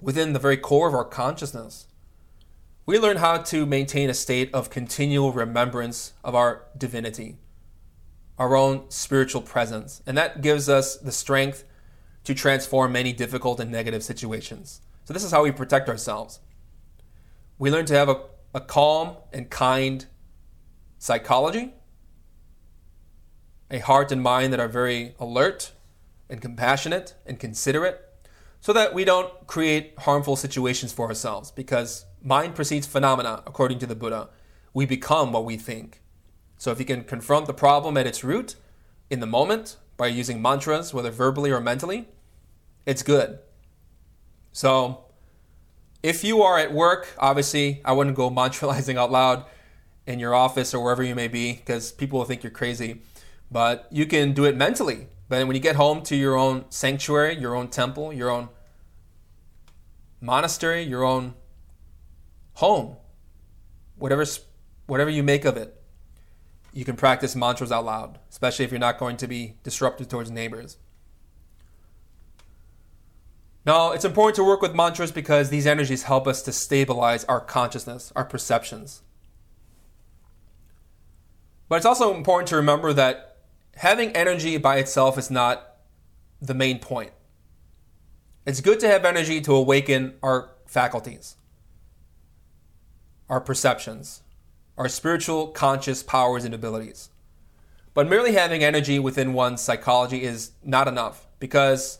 within 0.00 0.32
the 0.32 0.38
very 0.38 0.56
core 0.56 0.88
of 0.88 0.94
our 0.94 1.04
consciousness. 1.04 1.86
We 2.86 2.98
learn 2.98 3.18
how 3.18 3.38
to 3.38 3.66
maintain 3.66 4.10
a 4.10 4.14
state 4.14 4.52
of 4.52 4.70
continual 4.70 5.32
remembrance 5.32 6.14
of 6.24 6.34
our 6.34 6.64
divinity, 6.76 7.36
our 8.38 8.56
own 8.56 8.90
spiritual 8.90 9.42
presence. 9.42 10.02
And 10.06 10.16
that 10.18 10.40
gives 10.40 10.68
us 10.68 10.96
the 10.96 11.12
strength 11.12 11.64
to 12.24 12.34
transform 12.34 12.92
many 12.92 13.12
difficult 13.12 13.60
and 13.60 13.70
negative 13.70 14.02
situations. 14.02 14.80
So, 15.04 15.12
this 15.12 15.24
is 15.24 15.30
how 15.30 15.42
we 15.42 15.50
protect 15.50 15.88
ourselves. 15.88 16.40
We 17.58 17.70
learn 17.70 17.86
to 17.86 17.94
have 17.94 18.08
a, 18.08 18.22
a 18.54 18.60
calm 18.60 19.16
and 19.32 19.50
kind 19.50 20.06
psychology, 20.98 21.74
a 23.70 23.78
heart 23.78 24.12
and 24.12 24.22
mind 24.22 24.52
that 24.52 24.60
are 24.60 24.68
very 24.68 25.14
alert 25.18 25.72
and 26.28 26.40
compassionate 26.40 27.14
and 27.26 27.38
considerate, 27.38 28.00
so 28.60 28.72
that 28.72 28.94
we 28.94 29.04
don't 29.04 29.46
create 29.46 29.94
harmful 30.00 30.36
situations 30.36 30.92
for 30.92 31.08
ourselves. 31.08 31.50
Because 31.50 32.04
mind 32.22 32.54
precedes 32.54 32.86
phenomena, 32.86 33.42
according 33.46 33.78
to 33.80 33.86
the 33.86 33.94
Buddha. 33.94 34.28
We 34.72 34.86
become 34.86 35.32
what 35.32 35.44
we 35.44 35.56
think. 35.56 36.02
So, 36.56 36.70
if 36.70 36.78
you 36.78 36.84
can 36.84 37.04
confront 37.04 37.46
the 37.46 37.54
problem 37.54 37.96
at 37.96 38.06
its 38.06 38.22
root 38.22 38.54
in 39.08 39.20
the 39.20 39.26
moment 39.26 39.76
by 39.96 40.06
using 40.06 40.40
mantras, 40.40 40.94
whether 40.94 41.10
verbally 41.10 41.50
or 41.50 41.60
mentally, 41.60 42.08
it's 42.86 43.02
good. 43.02 43.40
So, 44.52 45.04
if 46.02 46.24
you 46.24 46.42
are 46.42 46.58
at 46.58 46.72
work, 46.72 47.14
obviously, 47.18 47.80
I 47.84 47.92
wouldn't 47.92 48.16
go 48.16 48.30
mantralizing 48.40 48.96
out 48.96 49.10
loud 49.10 49.44
in 50.06 50.18
your 50.18 50.34
office 50.34 50.74
or 50.74 50.82
wherever 50.82 51.02
you 51.02 51.14
may 51.14 51.28
be 51.28 51.52
because 51.52 51.92
people 51.92 52.18
will 52.18 52.26
think 52.26 52.42
you're 52.42 52.50
crazy. 52.50 53.02
But 53.50 53.88
you 53.90 54.06
can 54.06 54.32
do 54.32 54.44
it 54.44 54.56
mentally. 54.56 55.08
But 55.28 55.46
when 55.46 55.54
you 55.54 55.62
get 55.62 55.76
home 55.76 56.02
to 56.04 56.16
your 56.16 56.36
own 56.36 56.64
sanctuary, 56.70 57.36
your 57.36 57.54
own 57.54 57.68
temple, 57.68 58.12
your 58.12 58.30
own 58.30 58.48
monastery, 60.20 60.82
your 60.82 61.04
own 61.04 61.34
home, 62.54 62.96
whatever, 63.96 64.24
whatever 64.86 65.10
you 65.10 65.22
make 65.22 65.44
of 65.44 65.56
it, 65.56 65.80
you 66.72 66.84
can 66.84 66.96
practice 66.96 67.34
mantras 67.34 67.72
out 67.72 67.84
loud, 67.84 68.18
especially 68.30 68.64
if 68.64 68.70
you're 68.70 68.80
not 68.80 68.98
going 68.98 69.16
to 69.18 69.26
be 69.26 69.56
disruptive 69.62 70.08
towards 70.08 70.30
neighbors. 70.30 70.76
Now, 73.66 73.92
it's 73.92 74.04
important 74.04 74.36
to 74.36 74.44
work 74.44 74.62
with 74.62 74.74
mantras 74.74 75.12
because 75.12 75.50
these 75.50 75.66
energies 75.66 76.04
help 76.04 76.26
us 76.26 76.42
to 76.42 76.52
stabilize 76.52 77.24
our 77.24 77.40
consciousness, 77.40 78.12
our 78.16 78.24
perceptions. 78.24 79.02
But 81.68 81.76
it's 81.76 81.86
also 81.86 82.14
important 82.14 82.48
to 82.48 82.56
remember 82.56 82.92
that 82.94 83.38
having 83.76 84.10
energy 84.12 84.56
by 84.56 84.78
itself 84.78 85.16
is 85.16 85.30
not 85.30 85.76
the 86.40 86.54
main 86.54 86.78
point. 86.78 87.12
It's 88.44 88.60
good 88.60 88.80
to 88.80 88.88
have 88.88 89.04
energy 89.04 89.40
to 89.42 89.54
awaken 89.54 90.14
our 90.22 90.50
faculties, 90.66 91.36
our 93.28 93.40
perceptions, 93.40 94.22
our 94.76 94.88
spiritual 94.88 95.48
conscious 95.48 96.02
powers 96.02 96.44
and 96.44 96.54
abilities. 96.54 97.10
But 97.94 98.08
merely 98.08 98.32
having 98.32 98.64
energy 98.64 98.98
within 98.98 99.32
one's 99.32 99.60
psychology 99.60 100.24
is 100.24 100.52
not 100.64 100.88
enough 100.88 101.28
because 101.38 101.99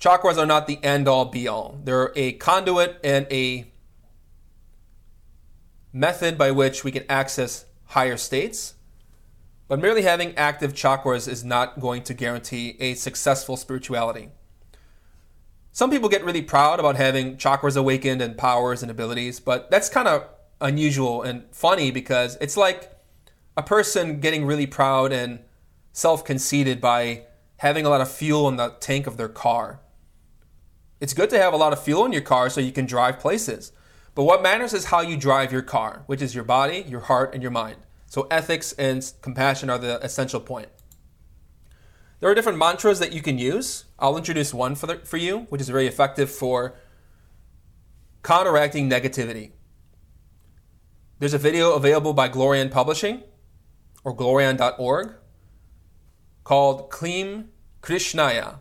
chakras 0.00 0.38
are 0.38 0.46
not 0.46 0.66
the 0.66 0.82
end 0.82 1.06
all 1.06 1.26
be 1.26 1.46
all. 1.46 1.78
They're 1.84 2.12
a 2.16 2.32
conduit 2.32 2.98
and 3.04 3.26
a 3.30 3.70
method 5.92 6.38
by 6.38 6.50
which 6.50 6.82
we 6.82 6.90
can 6.90 7.04
access 7.08 7.66
higher 7.86 8.16
states. 8.16 8.74
But 9.68 9.78
merely 9.78 10.02
having 10.02 10.34
active 10.36 10.72
chakras 10.72 11.28
is 11.28 11.44
not 11.44 11.78
going 11.78 12.02
to 12.04 12.14
guarantee 12.14 12.76
a 12.80 12.94
successful 12.94 13.56
spirituality. 13.56 14.30
Some 15.72 15.90
people 15.90 16.08
get 16.08 16.24
really 16.24 16.42
proud 16.42 16.80
about 16.80 16.96
having 16.96 17.36
chakras 17.36 17.76
awakened 17.76 18.20
and 18.20 18.36
powers 18.36 18.82
and 18.82 18.90
abilities, 18.90 19.38
but 19.38 19.70
that's 19.70 19.88
kind 19.88 20.08
of 20.08 20.26
unusual 20.60 21.22
and 21.22 21.44
funny 21.52 21.92
because 21.92 22.36
it's 22.40 22.56
like 22.56 22.90
a 23.56 23.62
person 23.62 24.18
getting 24.18 24.44
really 24.44 24.66
proud 24.66 25.12
and 25.12 25.40
self 25.92 26.24
conceited 26.24 26.80
by 26.80 27.26
having 27.58 27.86
a 27.86 27.88
lot 27.88 28.00
of 28.00 28.10
fuel 28.10 28.48
in 28.48 28.56
the 28.56 28.70
tank 28.80 29.06
of 29.06 29.16
their 29.16 29.28
car. 29.28 29.80
It's 31.00 31.14
good 31.14 31.30
to 31.30 31.38
have 31.38 31.54
a 31.54 31.56
lot 31.56 31.72
of 31.72 31.82
fuel 31.82 32.04
in 32.04 32.12
your 32.12 32.20
car 32.20 32.50
so 32.50 32.60
you 32.60 32.72
can 32.72 32.84
drive 32.84 33.18
places. 33.18 33.72
But 34.14 34.24
what 34.24 34.42
matters 34.42 34.74
is 34.74 34.86
how 34.86 35.00
you 35.00 35.16
drive 35.16 35.50
your 35.50 35.62
car, 35.62 36.02
which 36.06 36.20
is 36.20 36.34
your 36.34 36.44
body, 36.44 36.84
your 36.86 37.00
heart, 37.00 37.32
and 37.32 37.42
your 37.42 37.50
mind. 37.50 37.78
So 38.06 38.26
ethics 38.30 38.72
and 38.72 39.10
compassion 39.22 39.70
are 39.70 39.78
the 39.78 40.04
essential 40.04 40.40
point. 40.40 40.68
There 42.18 42.28
are 42.28 42.34
different 42.34 42.58
mantras 42.58 42.98
that 42.98 43.14
you 43.14 43.22
can 43.22 43.38
use. 43.38 43.86
I'll 43.98 44.18
introduce 44.18 44.52
one 44.52 44.74
for, 44.74 44.86
the, 44.86 44.96
for 44.96 45.16
you, 45.16 45.46
which 45.48 45.62
is 45.62 45.70
very 45.70 45.86
effective 45.86 46.30
for 46.30 46.74
counteracting 48.22 48.90
negativity. 48.90 49.52
There's 51.18 51.32
a 51.32 51.38
video 51.38 51.72
available 51.72 52.12
by 52.12 52.28
Glorian 52.28 52.70
Publishing 52.70 53.22
or 54.04 54.14
glorian.org 54.14 55.14
called 56.44 56.90
Klim 56.90 57.50
Krishnaya. 57.82 58.58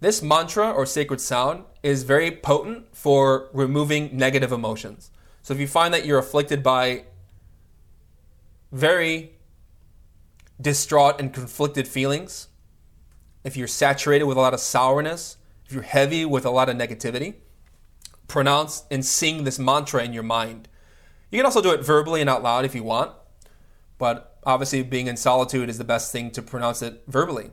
This 0.00 0.22
mantra 0.22 0.70
or 0.70 0.86
sacred 0.86 1.20
sound 1.20 1.64
is 1.82 2.04
very 2.04 2.30
potent 2.30 2.94
for 2.94 3.48
removing 3.52 4.16
negative 4.16 4.52
emotions. 4.52 5.10
So 5.42 5.54
if 5.54 5.60
you 5.60 5.66
find 5.66 5.92
that 5.92 6.06
you're 6.06 6.18
afflicted 6.18 6.62
by 6.62 7.04
very 8.70 9.32
distraught 10.60 11.20
and 11.20 11.32
conflicted 11.32 11.88
feelings, 11.88 12.48
if 13.44 13.56
you're 13.56 13.66
saturated 13.66 14.24
with 14.24 14.36
a 14.36 14.40
lot 14.40 14.54
of 14.54 14.60
sourness, 14.60 15.36
if 15.66 15.72
you're 15.72 15.82
heavy 15.82 16.24
with 16.24 16.44
a 16.44 16.50
lot 16.50 16.68
of 16.68 16.76
negativity, 16.76 17.34
pronounce 18.26 18.84
and 18.90 19.04
sing 19.04 19.44
this 19.44 19.58
mantra 19.58 20.04
in 20.04 20.12
your 20.12 20.22
mind 20.22 20.68
you 21.30 21.38
can 21.38 21.46
also 21.46 21.60
do 21.60 21.72
it 21.72 21.84
verbally 21.84 22.20
and 22.20 22.30
out 22.30 22.42
loud 22.42 22.64
if 22.64 22.74
you 22.74 22.82
want, 22.82 23.12
but 23.98 24.38
obviously, 24.44 24.82
being 24.82 25.08
in 25.08 25.16
solitude 25.16 25.68
is 25.68 25.78
the 25.78 25.84
best 25.84 26.10
thing 26.10 26.30
to 26.32 26.42
pronounce 26.42 26.80
it 26.80 27.02
verbally. 27.06 27.50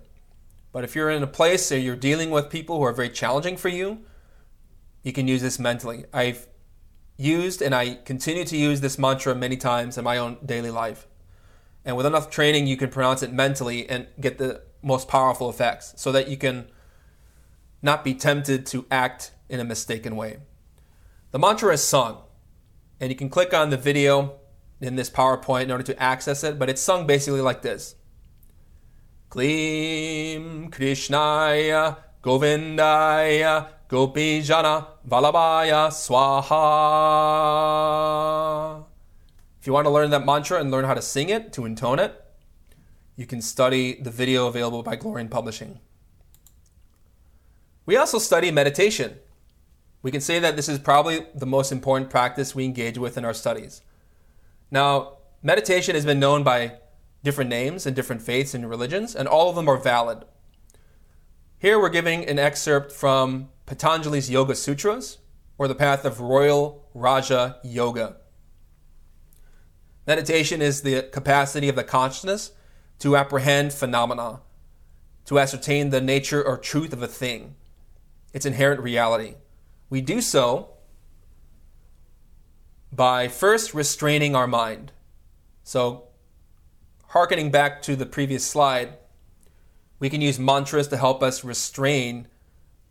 But 0.76 0.84
if 0.84 0.93
you're 0.93 1.09
in 1.09 1.23
a 1.23 1.28
place 1.28 1.71
where 1.71 1.80
you're 1.80 1.95
dealing 1.95 2.32
with 2.32 2.49
people 2.49 2.76
who 2.76 2.84
are 2.84 2.91
very 2.91 3.09
challenging 3.09 3.55
for 3.55 3.69
you, 3.69 3.99
you 5.03 5.13
can 5.13 5.26
use 5.26 5.41
this 5.41 5.57
mentally. 5.57 6.03
I've 6.11 6.49
used 7.15 7.61
and 7.61 7.73
I 7.73 7.95
continue 8.03 8.43
to 8.43 8.57
use 8.57 8.82
this 8.82 8.99
mantra 8.99 9.34
many 9.36 9.55
times 9.55 9.97
in 9.97 10.03
my 10.03 10.17
own 10.17 10.36
daily 10.45 10.71
life. 10.71 11.07
And 11.86 11.95
with 11.95 12.05
enough 12.05 12.30
training, 12.30 12.67
you 12.67 12.76
can 12.76 12.89
pronounce 12.89 13.23
it 13.23 13.32
mentally 13.32 13.89
and 13.89 14.07
get 14.19 14.38
the 14.38 14.63
most 14.82 15.07
powerful 15.07 15.49
effects 15.49 15.93
so 15.95 16.11
that 16.11 16.28
you 16.28 16.36
can 16.36 16.67
not 17.82 18.03
be 18.03 18.13
tempted 18.13 18.65
to 18.65 18.86
act 18.91 19.32
in 19.47 19.61
a 19.61 19.63
mistaken 19.63 20.17
way. 20.17 20.39
The 21.32 21.39
mantra 21.39 21.71
is 21.71 21.86
sung 21.86 22.17
and 22.99 23.09
you 23.09 23.15
can 23.15 23.30
click 23.30 23.53
on 23.53 23.69
the 23.69 23.78
video 23.78 24.39
in 24.82 24.97
this 24.97 25.09
PowerPoint 25.09 25.63
in 25.63 25.71
order 25.71 25.86
to 25.86 26.03
access 26.03 26.43
it, 26.43 26.59
but 26.59 26.69
it's 26.69 26.82
sung 26.82 27.07
basically 27.07 27.39
like 27.39 27.61
this. 27.61 27.95
Klim 29.30 30.69
Krishnaya 30.71 31.97
Govindaya 32.23 33.67
Gopijana 33.89 34.88
Vallabhaya 35.07 35.89
Swaha. 35.91 36.55
If 39.59 39.67
you 39.67 39.73
want 39.73 39.86
to 39.86 39.91
learn 39.91 40.09
that 40.11 40.26
mantra 40.26 40.59
and 40.59 40.71
learn 40.71 40.86
how 40.86 40.93
to 40.93 41.01
sing 41.01 41.30
it, 41.30 41.51
to 41.53 41.65
intone 41.65 41.99
it, 41.99 42.23
you 43.15 43.26
can 43.26 43.41
study 43.41 43.95
the 44.01 44.11
video 44.11 44.47
available 44.47 44.84
by 44.84 44.95
Glorian 44.95 45.30
Publishing. 45.30 45.80
We 47.86 47.97
also 47.97 48.19
study 48.19 48.51
meditation. 48.51 49.17
We 50.01 50.11
can 50.11 50.21
say 50.21 50.39
that 50.39 50.55
this 50.55 50.69
is 50.69 50.80
probably 50.80 51.26
the 51.34 51.45
most 51.45 51.71
important 51.71 52.09
practice 52.09 52.53
we 52.53 52.65
engage 52.65 52.97
with 52.97 53.17
in 53.17 53.26
our 53.26 53.34
studies. 53.34 53.82
Now, 54.69 55.17
meditation 55.41 55.95
has 55.95 56.05
been 56.05 56.19
known 56.19 56.43
by 56.43 56.73
different 57.26 57.49
names 57.49 57.86
and 57.86 57.93
different 57.93 58.21
faiths 58.21 58.53
and 58.53 58.69
religions, 58.69 59.13
and 59.15 59.28
all 59.28 59.49
of 59.49 59.57
them 59.57 59.67
are 59.67 59.78
valid. 59.78 60.23
Here 61.57 61.78
we're 61.78 61.89
giving 61.89 62.26
an 62.26 62.39
excerpt 62.39 62.91
from 62.91 63.49
Patanjali's 63.65 64.30
Yoga 64.30 64.55
Sutras, 64.55 65.17
or 65.57 65.67
the 65.67 65.76
path 65.76 66.05
of 66.05 66.21
Royal 66.21 66.88
Raja 66.93 67.57
Yoga. 67.63 68.17
Meditation 70.05 70.61
is 70.61 70.82
the 70.82 71.01
capacity 71.01 71.67
of 71.67 71.76
the 71.76 71.84
consciousness 71.84 72.51
to 72.99 73.17
apprehend 73.17 73.73
phenomena, 73.73 74.41
to 75.26 75.39
ascertain 75.39 75.89
the 75.89 76.01
nature 76.01 76.43
or 76.43 76.57
truth 76.57 76.93
of 76.93 77.01
a 77.01 77.07
thing, 77.07 77.55
its 78.34 78.45
inherent 78.45 78.82
reality. 78.82 79.36
We 79.89 80.01
do 80.01 80.21
so 80.21 80.76
by 82.91 83.28
first 83.28 83.73
restraining 83.73 84.36
our 84.36 84.47
mind. 84.47 84.91
So, 85.63 86.09
harkening 87.16 87.50
back 87.50 87.82
to 87.82 87.96
the 87.96 88.05
previous 88.05 88.46
slide, 88.46 88.89
we 90.00 90.09
can 90.09 90.20
use 90.20 90.37
mantras 90.37 90.89
to 90.89 90.97
help 90.97 91.24
us 91.24 91.46
restrain 91.46 92.28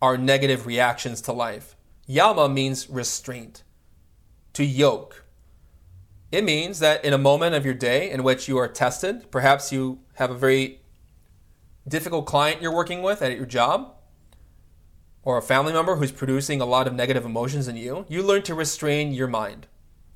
our 0.01 0.17
negative 0.17 0.65
reactions 0.65 1.21
to 1.21 1.31
life. 1.31 1.75
Yama 2.07 2.49
means 2.49 2.89
restraint, 2.89 3.61
to 4.53 4.65
yoke. 4.65 5.25
It 6.31 6.43
means 6.43 6.79
that 6.79 7.05
in 7.05 7.13
a 7.13 7.19
moment 7.19 7.53
of 7.53 7.65
your 7.65 7.75
day 7.75 8.09
in 8.09 8.23
which 8.23 8.47
you 8.47 8.57
are 8.57 8.67
tested, 8.67 9.29
perhaps 9.29 9.71
you 9.71 9.99
have 10.15 10.31
a 10.31 10.35
very 10.35 10.79
difficult 11.87 12.25
client 12.25 12.63
you're 12.63 12.73
working 12.73 13.03
with 13.03 13.21
at 13.21 13.37
your 13.37 13.45
job, 13.45 13.93
or 15.21 15.37
a 15.37 15.41
family 15.43 15.71
member 15.71 15.97
who's 15.97 16.11
producing 16.11 16.61
a 16.61 16.65
lot 16.65 16.87
of 16.87 16.95
negative 16.95 17.25
emotions 17.25 17.67
in 17.67 17.77
you, 17.77 18.07
you 18.09 18.23
learn 18.23 18.41
to 18.41 18.55
restrain 18.55 19.13
your 19.13 19.27
mind. 19.27 19.67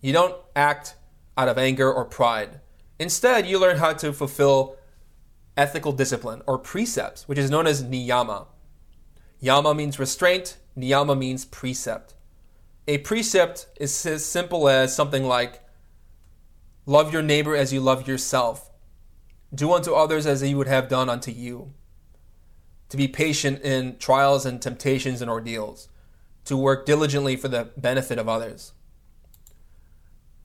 You 0.02 0.14
don't 0.14 0.36
act 0.56 0.96
out 1.38 1.48
of 1.48 1.60
anger 1.60 1.94
or 1.94 2.06
pride. 2.06 2.60
Instead, 3.00 3.48
you 3.48 3.58
learn 3.58 3.78
how 3.78 3.94
to 3.94 4.12
fulfill 4.12 4.76
ethical 5.56 5.92
discipline 5.92 6.42
or 6.46 6.58
precepts, 6.58 7.28
which 7.28 7.40
is 7.40 7.50
known 7.50 7.66
as 7.66 7.84
niyama. 7.84 8.48
Yama 9.40 9.74
means 9.74 9.98
restraint, 9.98 10.58
niyama 10.78 11.18
means 11.18 11.46
precept. 11.46 12.14
A 12.88 12.98
precept 13.00 13.68
is 13.80 14.06
as 14.06 14.26
simple 14.26 14.68
as 14.68 14.96
something 14.96 15.24
like 15.24 15.64
love 16.86 17.14
your 17.14 17.22
neighbor 17.22 17.56
as 17.56 17.72
you 17.72 17.80
love 17.80 18.08
yourself, 18.08 18.70
do 19.54 19.72
unto 19.72 19.94
others 19.94 20.26
as 20.26 20.44
you 20.44 20.58
would 20.58 20.68
have 20.68 20.90
done 20.90 21.10
unto 21.10 21.32
you 21.32 21.74
to 22.90 22.98
be 22.98 23.08
patient 23.08 23.62
in 23.62 23.98
trials 23.98 24.46
and 24.46 24.62
temptations 24.62 25.22
and 25.22 25.30
ordeals, 25.30 25.88
to 26.46 26.58
work 26.58 26.86
diligently 26.86 27.36
for 27.36 27.48
the 27.48 27.70
benefit 27.78 28.18
of 28.18 28.28
others, 28.28 28.74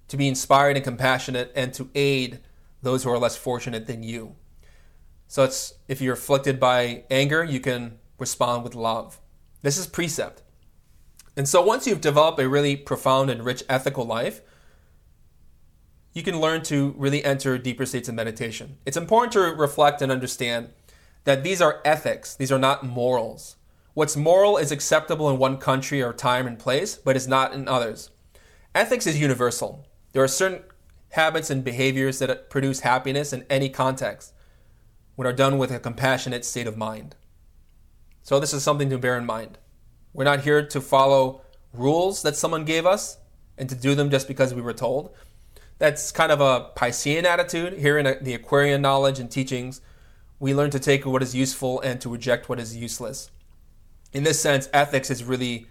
to 0.09 0.17
be 0.17 0.29
inspired 0.29 0.77
and 0.77 0.85
compassionate, 0.85 1.53
and 1.55 1.73
to 1.75 1.91
aid 1.95 2.41
those 2.83 3.05
who 3.05 3.11
are 3.11 3.19
less 3.19 3.37
fortunate 3.37 3.87
than 3.87 4.03
you. 4.03 4.37
So 5.27 5.45
it's 5.45 5.75
if 5.89 6.01
you're 6.01 6.15
afflicted 6.15 6.61
by 6.61 7.05
anger, 7.11 7.43
you 7.43 7.61
can 7.61 7.99
respond 8.19 8.63
with 8.63 8.75
love. 8.75 9.21
This 9.63 9.79
is 9.79 9.87
precept. 9.87 10.43
And 11.37 11.49
so 11.49 11.63
once 11.63 11.87
you've 11.87 12.01
developed 12.01 12.39
a 12.39 12.49
really 12.49 12.77
profound 12.77 13.31
and 13.31 13.45
rich 13.45 13.65
ethical 13.69 14.05
life, 14.05 14.43
you 16.13 16.23
can 16.23 16.41
learn 16.41 16.63
to 16.65 16.95
really 16.97 17.25
enter 17.25 17.59
deeper 17.59 17.85
states 17.85 18.09
of 18.09 18.15
meditation. 18.15 18.79
It's 18.87 18.97
important 18.97 19.33
to 19.33 19.41
reflect 19.41 20.01
and 20.01 20.13
understand 20.13 20.71
that 21.25 21.43
these 21.43 21.61
are 21.61 21.81
ethics, 21.85 22.37
these 22.37 22.53
are 22.53 22.59
not 22.59 22.85
morals. 22.85 23.57
What's 23.95 24.17
moral 24.17 24.57
is 24.57 24.71
acceptable 24.71 25.29
in 25.31 25.39
one 25.39 25.57
country 25.57 26.03
or 26.03 26.13
time 26.13 26.47
and 26.47 26.59
place, 26.59 26.97
but 26.97 27.17
is 27.17 27.27
not 27.27 27.53
in 27.53 27.67
others. 27.67 28.11
Ethics 28.75 29.07
is 29.07 29.21
universal. 29.21 29.87
There 30.15 30.23
are 30.23 30.29
certain 30.29 30.63
habits 31.11 31.51
and 31.51 31.65
behaviors 31.65 32.21
that 32.21 32.49
produce 32.49 32.81
happiness 32.81 33.33
in 33.33 33.45
any 33.51 33.69
context 33.69 34.33
when 35.17 35.27
are 35.27 35.33
done 35.33 35.59
with 35.59 35.73
a 35.73 35.81
compassionate 35.81 36.45
state 36.45 36.69
of 36.69 36.77
mind. 36.77 37.17
So, 38.23 38.39
this 38.39 38.55
is 38.55 38.63
something 38.63 38.89
to 38.91 38.97
bear 38.97 39.19
in 39.19 39.27
mind. 39.27 39.59
We're 40.13 40.25
not 40.25 40.43
here 40.43 40.65
to 40.65 40.81
follow 40.81 41.43
rules 41.73 42.23
that 42.23 42.37
someone 42.37 42.65
gave 42.65 42.87
us 42.87 43.19
and 43.59 43.69
to 43.69 43.75
do 43.75 43.97
them 43.97 44.09
just 44.09 44.29
because 44.29 44.55
we 44.55 44.63
were 44.63 44.73
told. 44.73 45.13
That's 45.79 46.13
kind 46.13 46.31
of 46.31 46.41
a 46.41 46.71
Piscean 46.77 47.25
attitude 47.25 47.81
here 47.81 47.99
in 47.99 48.25
the 48.25 48.35
Aquarian 48.35 48.81
knowledge 48.81 49.19
and 49.19 49.29
teachings 49.29 49.81
we 50.39 50.55
learn 50.55 50.71
to 50.71 50.79
take 50.79 51.05
what 51.05 51.23
is 51.23 51.35
useful 51.35 51.81
and 51.81 52.01
to 52.01 52.09
reject 52.09 52.49
what 52.49 52.61
is 52.61 52.77
useless. 52.77 53.31
In 54.13 54.23
this 54.23 54.41
sense, 54.41 54.69
ethics 54.73 55.11
is 55.11 55.25
really 55.25 55.67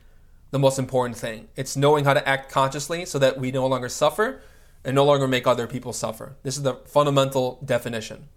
the 0.53 0.59
most 0.59 0.77
important 0.77 1.17
thing. 1.17 1.47
It's 1.55 1.75
knowing 1.75 2.05
how 2.05 2.13
to 2.13 2.29
act 2.29 2.51
consciously 2.51 3.05
so 3.05 3.17
that 3.17 3.39
we 3.39 3.49
no 3.49 3.65
longer 3.65 3.89
suffer 3.89 4.39
and 4.85 4.93
no 4.93 5.03
longer 5.03 5.27
make 5.27 5.47
other 5.47 5.65
people 5.65 5.93
suffer. 5.93 6.35
This 6.43 6.57
is 6.57 6.61
the 6.61 6.75
fundamental 6.85 7.59
definition. 7.65 8.29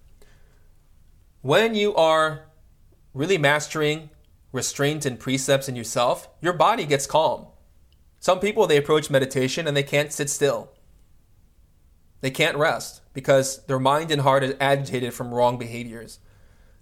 When 1.43 1.75
you 1.75 1.95
are 1.95 2.47
really 3.13 3.37
mastering 3.37 4.09
restraint 4.51 5.05
and 5.05 5.21
precepts 5.21 5.69
in 5.69 5.77
yourself, 5.77 6.31
your 6.41 6.55
body 6.55 6.87
gets 6.87 7.07
calm. 7.07 7.49
Some 8.19 8.41
people 8.41 8.67
they 8.67 8.79
approach 8.79 9.11
meditation 9.11 9.69
and 9.69 9.77
they 9.77 9.83
can't 9.83 10.11
sit 10.11 10.31
still. 10.31 10.71
They 12.23 12.31
can't 12.31 12.57
rest 12.57 13.03
because 13.13 13.63
their 13.67 13.79
mind 13.79 14.11
and 14.11 14.23
heart 14.23 14.43
is 14.43 14.57
agitated 14.59 15.13
from 15.13 15.35
wrong 15.35 15.59
behaviors. 15.59 16.19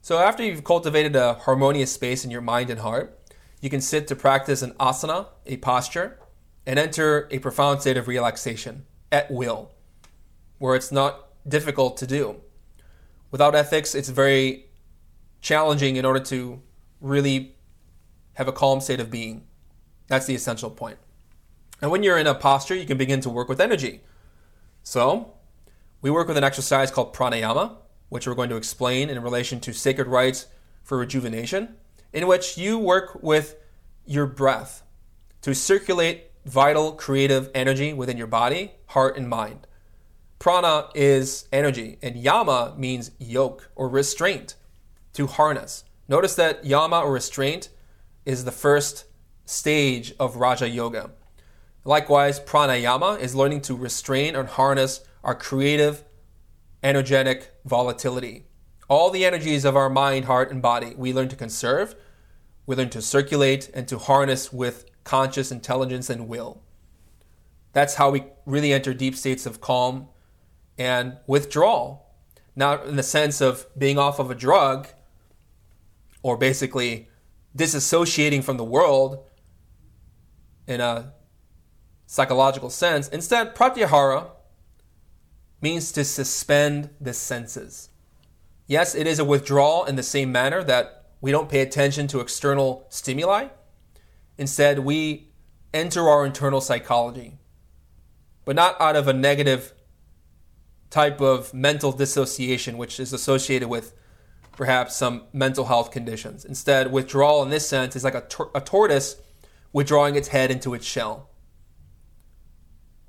So 0.00 0.16
after 0.18 0.44
you've 0.44 0.62
cultivated 0.62 1.16
a 1.16 1.34
harmonious 1.34 1.90
space 1.90 2.24
in 2.24 2.30
your 2.30 2.40
mind 2.40 2.70
and 2.70 2.78
heart, 2.78 3.18
you 3.64 3.70
can 3.70 3.80
sit 3.80 4.06
to 4.06 4.14
practice 4.14 4.60
an 4.60 4.72
asana, 4.72 5.28
a 5.46 5.56
posture, 5.56 6.18
and 6.66 6.78
enter 6.78 7.26
a 7.30 7.38
profound 7.38 7.80
state 7.80 7.96
of 7.96 8.06
relaxation 8.06 8.84
at 9.10 9.30
will, 9.30 9.70
where 10.58 10.76
it's 10.76 10.92
not 10.92 11.28
difficult 11.48 11.96
to 11.96 12.06
do. 12.06 12.42
Without 13.30 13.54
ethics, 13.54 13.94
it's 13.94 14.10
very 14.10 14.66
challenging 15.40 15.96
in 15.96 16.04
order 16.04 16.20
to 16.20 16.60
really 17.00 17.56
have 18.34 18.48
a 18.48 18.52
calm 18.52 18.82
state 18.82 19.00
of 19.00 19.10
being. 19.10 19.46
That's 20.08 20.26
the 20.26 20.34
essential 20.34 20.68
point. 20.68 20.98
And 21.80 21.90
when 21.90 22.02
you're 22.02 22.18
in 22.18 22.26
a 22.26 22.34
posture, 22.34 22.74
you 22.74 22.84
can 22.84 22.98
begin 22.98 23.22
to 23.22 23.30
work 23.30 23.48
with 23.48 23.62
energy. 23.62 24.02
So, 24.82 25.36
we 26.02 26.10
work 26.10 26.28
with 26.28 26.36
an 26.36 26.44
exercise 26.44 26.90
called 26.90 27.14
pranayama, 27.14 27.78
which 28.10 28.26
we're 28.26 28.34
going 28.34 28.50
to 28.50 28.56
explain 28.56 29.08
in 29.08 29.22
relation 29.22 29.58
to 29.60 29.72
sacred 29.72 30.06
rites 30.06 30.48
for 30.82 30.98
rejuvenation, 30.98 31.76
in 32.14 32.28
which 32.28 32.56
you 32.56 32.78
work 32.78 33.22
with 33.22 33.56
your 34.06 34.24
breath 34.24 34.82
to 35.42 35.54
circulate 35.54 36.30
vital 36.46 36.92
creative 36.92 37.50
energy 37.54 37.92
within 37.92 38.16
your 38.16 38.28
body, 38.28 38.72
heart, 38.86 39.16
and 39.16 39.28
mind. 39.28 39.66
Prana 40.38 40.88
is 40.94 41.48
energy, 41.52 41.98
and 42.02 42.16
yama 42.16 42.74
means 42.78 43.10
yoke 43.18 43.70
or 43.74 43.88
restraint, 43.88 44.54
to 45.12 45.26
harness. 45.26 45.84
Notice 46.08 46.34
that 46.36 46.64
yama 46.64 47.00
or 47.00 47.12
restraint 47.12 47.68
is 48.24 48.44
the 48.44 48.52
first 48.52 49.06
stage 49.44 50.14
of 50.20 50.36
Raja 50.36 50.68
Yoga. 50.68 51.10
Likewise, 51.84 52.38
pranayama 52.40 53.18
is 53.18 53.34
learning 53.34 53.62
to 53.62 53.74
restrain 53.74 54.36
and 54.36 54.48
harness 54.48 55.00
our 55.24 55.34
creative, 55.34 56.04
energetic 56.82 57.50
volatility. 57.64 58.46
All 58.94 59.10
the 59.10 59.24
energies 59.24 59.64
of 59.64 59.74
our 59.74 59.90
mind, 59.90 60.26
heart, 60.26 60.52
and 60.52 60.62
body 60.62 60.94
we 60.96 61.12
learn 61.12 61.26
to 61.30 61.34
conserve, 61.34 61.96
we 62.64 62.76
learn 62.76 62.90
to 62.90 63.02
circulate, 63.02 63.68
and 63.74 63.88
to 63.88 63.98
harness 63.98 64.52
with 64.52 64.84
conscious 65.02 65.50
intelligence 65.50 66.08
and 66.08 66.28
will. 66.28 66.62
That's 67.72 67.96
how 67.96 68.10
we 68.10 68.26
really 68.46 68.72
enter 68.72 68.94
deep 68.94 69.16
states 69.16 69.46
of 69.46 69.60
calm 69.60 70.10
and 70.78 71.16
withdrawal. 71.26 72.06
Not 72.54 72.86
in 72.86 72.94
the 72.94 73.02
sense 73.02 73.40
of 73.40 73.66
being 73.76 73.98
off 73.98 74.20
of 74.20 74.30
a 74.30 74.34
drug 74.36 74.86
or 76.22 76.36
basically 76.36 77.08
disassociating 77.58 78.44
from 78.44 78.58
the 78.58 78.64
world 78.64 79.24
in 80.68 80.80
a 80.80 81.14
psychological 82.06 82.70
sense. 82.70 83.08
Instead, 83.08 83.56
pratyahara 83.56 84.30
means 85.60 85.90
to 85.90 86.04
suspend 86.04 86.90
the 87.00 87.12
senses. 87.12 87.88
Yes, 88.66 88.94
it 88.94 89.06
is 89.06 89.18
a 89.18 89.24
withdrawal 89.24 89.84
in 89.84 89.96
the 89.96 90.02
same 90.02 90.32
manner 90.32 90.62
that 90.64 91.06
we 91.20 91.30
don't 91.30 91.48
pay 91.48 91.60
attention 91.60 92.06
to 92.08 92.20
external 92.20 92.86
stimuli. 92.88 93.48
Instead, 94.38 94.80
we 94.80 95.28
enter 95.72 96.08
our 96.08 96.24
internal 96.24 96.60
psychology, 96.60 97.38
but 98.44 98.56
not 98.56 98.80
out 98.80 98.96
of 98.96 99.08
a 99.08 99.12
negative 99.12 99.72
type 100.90 101.20
of 101.20 101.52
mental 101.52 101.92
dissociation, 101.92 102.78
which 102.78 102.98
is 102.98 103.12
associated 103.12 103.68
with 103.68 103.94
perhaps 104.52 104.96
some 104.96 105.24
mental 105.32 105.66
health 105.66 105.90
conditions. 105.90 106.44
Instead, 106.44 106.92
withdrawal 106.92 107.42
in 107.42 107.50
this 107.50 107.68
sense 107.68 107.96
is 107.96 108.04
like 108.04 108.14
a, 108.14 108.20
tor- 108.22 108.50
a 108.54 108.60
tortoise 108.60 109.16
withdrawing 109.72 110.14
its 110.14 110.28
head 110.28 110.50
into 110.50 110.74
its 110.74 110.86
shell. 110.86 111.30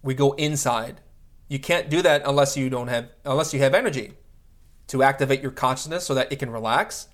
We 0.02 0.14
go 0.14 0.34
inside 0.34 1.02
you 1.48 1.60
can't 1.60 1.90
do 1.90 2.02
that 2.02 2.24
unless 2.26 2.58
you 2.58 2.70
don't 2.70 2.88
have 2.88 3.10
unless 3.24 3.54
you 3.54 3.60
have 3.60 3.74
energy 3.74 4.14
to 4.88 5.04
activate 5.04 5.42
your 5.42 5.52
consciousness 5.52 6.06
so 6.06 6.14
that 6.14 6.32
it 6.32 6.40
can 6.40 6.50
relax, 6.50 7.08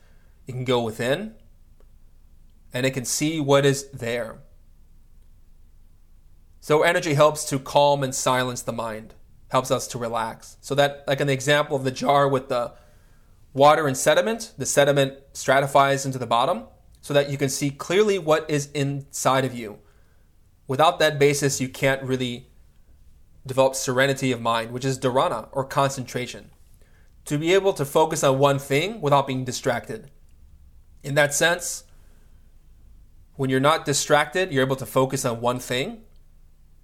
it 0.47 0.51
can 0.51 0.65
go 0.65 0.81
within, 0.81 1.35
and 2.73 2.85
it 2.85 2.91
can 2.91 3.05
see 3.05 3.39
what 3.39 3.65
is 3.65 3.89
there. 3.91 4.39
So 6.59 6.83
energy 6.83 7.15
helps 7.15 7.43
to 7.45 7.59
calm 7.59 8.03
and 8.03 8.13
silence 8.13 8.61
the 8.61 8.71
mind, 8.71 9.15
helps 9.49 9.71
us 9.71 9.87
to 9.87 9.97
relax. 9.97 10.57
So 10.61 10.75
that 10.75 11.03
like 11.07 11.19
an 11.19 11.29
example 11.29 11.75
of 11.75 11.83
the 11.83 11.91
jar 11.91 12.27
with 12.27 12.49
the 12.49 12.73
water 13.53 13.87
and 13.87 13.97
sediment, 13.97 14.53
the 14.57 14.65
sediment 14.65 15.17
stratifies 15.33 16.05
into 16.05 16.19
the 16.19 16.27
bottom 16.27 16.65
so 17.01 17.13
that 17.13 17.29
you 17.29 17.37
can 17.37 17.49
see 17.49 17.71
clearly 17.71 18.19
what 18.19 18.49
is 18.49 18.69
inside 18.73 19.43
of 19.43 19.55
you. 19.55 19.79
Without 20.67 20.99
that 20.99 21.19
basis, 21.19 21.59
you 21.59 21.67
can't 21.67 22.03
really 22.03 22.47
develop 23.45 23.75
serenity 23.75 24.31
of 24.31 24.39
mind, 24.39 24.71
which 24.71 24.85
is 24.85 24.99
dharana 24.99 25.49
or 25.51 25.65
concentration. 25.65 26.51
To 27.25 27.37
be 27.37 27.53
able 27.53 27.73
to 27.73 27.85
focus 27.85 28.23
on 28.23 28.39
one 28.39 28.59
thing 28.59 28.99
without 29.01 29.27
being 29.27 29.45
distracted. 29.45 30.11
In 31.03 31.15
that 31.15 31.33
sense, 31.33 31.83
when 33.35 33.49
you're 33.49 33.59
not 33.59 33.85
distracted, 33.85 34.51
you're 34.51 34.63
able 34.63 34.75
to 34.75 34.85
focus 34.85 35.25
on 35.25 35.41
one 35.41 35.59
thing 35.59 36.01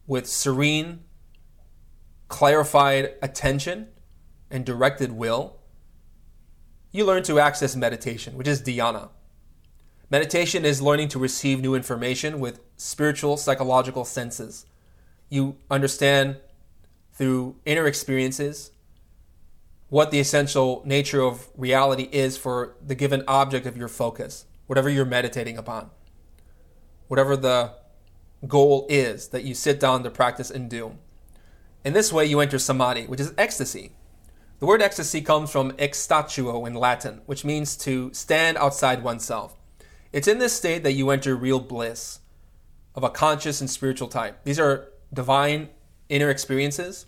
with 0.07 0.27
serene, 0.27 1.01
clarified 2.29 3.15
attention 3.21 3.89
and 4.49 4.65
directed 4.65 5.11
will. 5.11 5.57
You 6.91 7.05
learn 7.05 7.23
to 7.23 7.39
access 7.39 7.75
meditation, 7.75 8.35
which 8.37 8.47
is 8.47 8.61
dhyana. 8.61 9.09
Meditation 10.09 10.63
is 10.63 10.81
learning 10.81 11.09
to 11.09 11.19
receive 11.19 11.59
new 11.59 11.75
information 11.75 12.39
with 12.39 12.61
spiritual, 12.77 13.35
psychological 13.35 14.05
senses. 14.05 14.65
You 15.29 15.57
understand 15.69 16.37
through 17.11 17.57
inner 17.65 17.85
experiences 17.85 18.71
what 19.89 20.11
the 20.11 20.19
essential 20.19 20.81
nature 20.85 21.21
of 21.21 21.47
reality 21.55 22.09
is 22.11 22.37
for 22.37 22.75
the 22.85 22.95
given 22.95 23.23
object 23.27 23.65
of 23.65 23.77
your 23.77 23.87
focus, 23.87 24.45
whatever 24.65 24.89
you're 24.89 25.05
meditating 25.05 25.57
upon, 25.57 25.89
whatever 27.07 27.37
the 27.37 27.73
goal 28.47 28.85
is 28.89 29.29
that 29.29 29.43
you 29.43 29.53
sit 29.53 29.79
down 29.79 30.03
to 30.03 30.09
practice 30.09 30.51
and 30.51 30.69
do. 30.69 30.97
In 31.83 31.93
this 31.93 32.11
way, 32.11 32.25
you 32.25 32.39
enter 32.39 32.59
samadhi, 32.59 33.07
which 33.07 33.19
is 33.19 33.33
ecstasy. 33.37 33.91
The 34.59 34.65
word 34.65 34.81
ecstasy 34.81 35.21
comes 35.21 35.51
from 35.51 35.71
exstatuo 35.73 36.67
in 36.67 36.73
Latin, 36.73 37.21
which 37.25 37.45
means 37.45 37.77
to 37.77 38.11
stand 38.13 38.57
outside 38.57 39.03
oneself. 39.03 39.55
It's 40.11 40.27
in 40.27 40.39
this 40.39 40.53
state 40.53 40.83
that 40.83 40.93
you 40.93 41.09
enter 41.11 41.35
real 41.35 41.59
bliss 41.59 42.19
of 42.95 43.03
a 43.03 43.09
conscious 43.09 43.61
and 43.61 43.69
spiritual 43.69 44.07
type. 44.07 44.43
These 44.43 44.59
are 44.59 44.89
divine 45.13 45.69
inner 46.09 46.29
experiences 46.29 47.05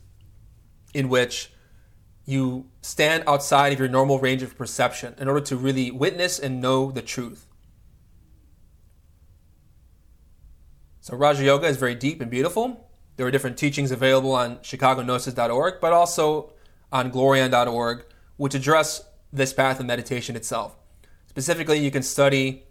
in 0.94 1.10
which 1.10 1.52
you 2.30 2.68
stand 2.82 3.24
outside 3.26 3.74
of 3.74 3.80
your 3.80 3.88
normal 3.88 4.20
range 4.20 4.44
of 4.44 4.56
perception 4.56 5.16
in 5.18 5.28
order 5.28 5.42
to 5.42 5.56
really 5.56 5.90
witness 5.90 6.38
and 6.38 6.62
know 6.62 6.92
the 6.92 7.02
truth. 7.02 7.48
So, 11.02 11.18
Raja 11.18 11.44
Yoga 11.44 11.66
is 11.66 11.78
very 11.78 11.96
deep 11.96 12.22
and 12.22 12.30
beautiful. 12.30 12.88
There 13.18 13.26
are 13.26 13.32
different 13.32 13.58
teachings 13.58 13.90
available 13.90 14.32
on 14.34 14.58
chicagognosis.org, 14.58 15.82
but 15.82 15.92
also 15.92 16.54
on 16.92 17.12
glorian.org, 17.12 18.06
which 18.38 18.54
address 18.54 19.04
this 19.34 19.52
path 19.52 19.80
of 19.80 19.88
meditation 19.88 20.36
itself. 20.36 20.76
Specifically, 21.28 21.80
you 21.80 21.90
can 21.90 22.04
study 22.04 22.64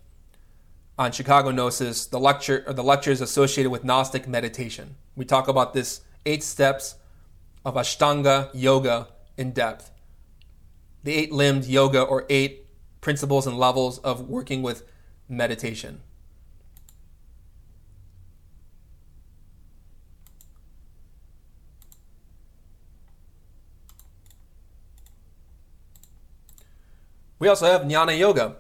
on 0.96 1.10
Chicago 1.10 1.50
Gnosis 1.50 2.06
the 2.06 2.20
lecture 2.20 2.62
or 2.64 2.74
the 2.74 2.84
lectures 2.84 3.20
associated 3.20 3.70
with 3.70 3.82
Gnostic 3.82 4.28
meditation. 4.28 4.94
We 5.16 5.24
talk 5.24 5.48
about 5.48 5.74
this 5.74 6.02
eight 6.24 6.44
steps 6.44 6.94
of 7.64 7.74
Ashtanga 7.74 8.50
yoga 8.54 9.08
in 9.38 9.52
depth. 9.52 9.90
The 11.04 11.14
eight 11.14 11.32
limbed 11.32 11.64
yoga 11.64 12.02
or 12.02 12.26
eight 12.28 12.66
principles 13.00 13.46
and 13.46 13.56
levels 13.56 13.98
of 14.00 14.28
working 14.28 14.60
with 14.62 14.82
meditation. 15.28 16.02
We 27.38 27.46
also 27.46 27.66
have 27.66 27.82
Jnana 27.82 28.18
Yoga, 28.18 28.56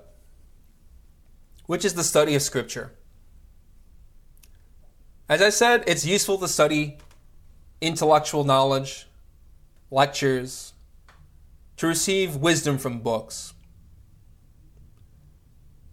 which 1.66 1.84
is 1.84 1.94
the 1.94 2.04
study 2.04 2.36
of 2.36 2.42
Scripture. 2.42 2.92
As 5.28 5.42
I 5.42 5.50
said, 5.50 5.82
it's 5.88 6.06
useful 6.06 6.38
to 6.38 6.46
study 6.46 6.98
intellectual 7.80 8.44
knowledge, 8.44 9.07
lectures, 9.90 10.74
to 11.76 11.86
receive 11.86 12.36
wisdom 12.36 12.78
from 12.78 13.00
books. 13.00 13.54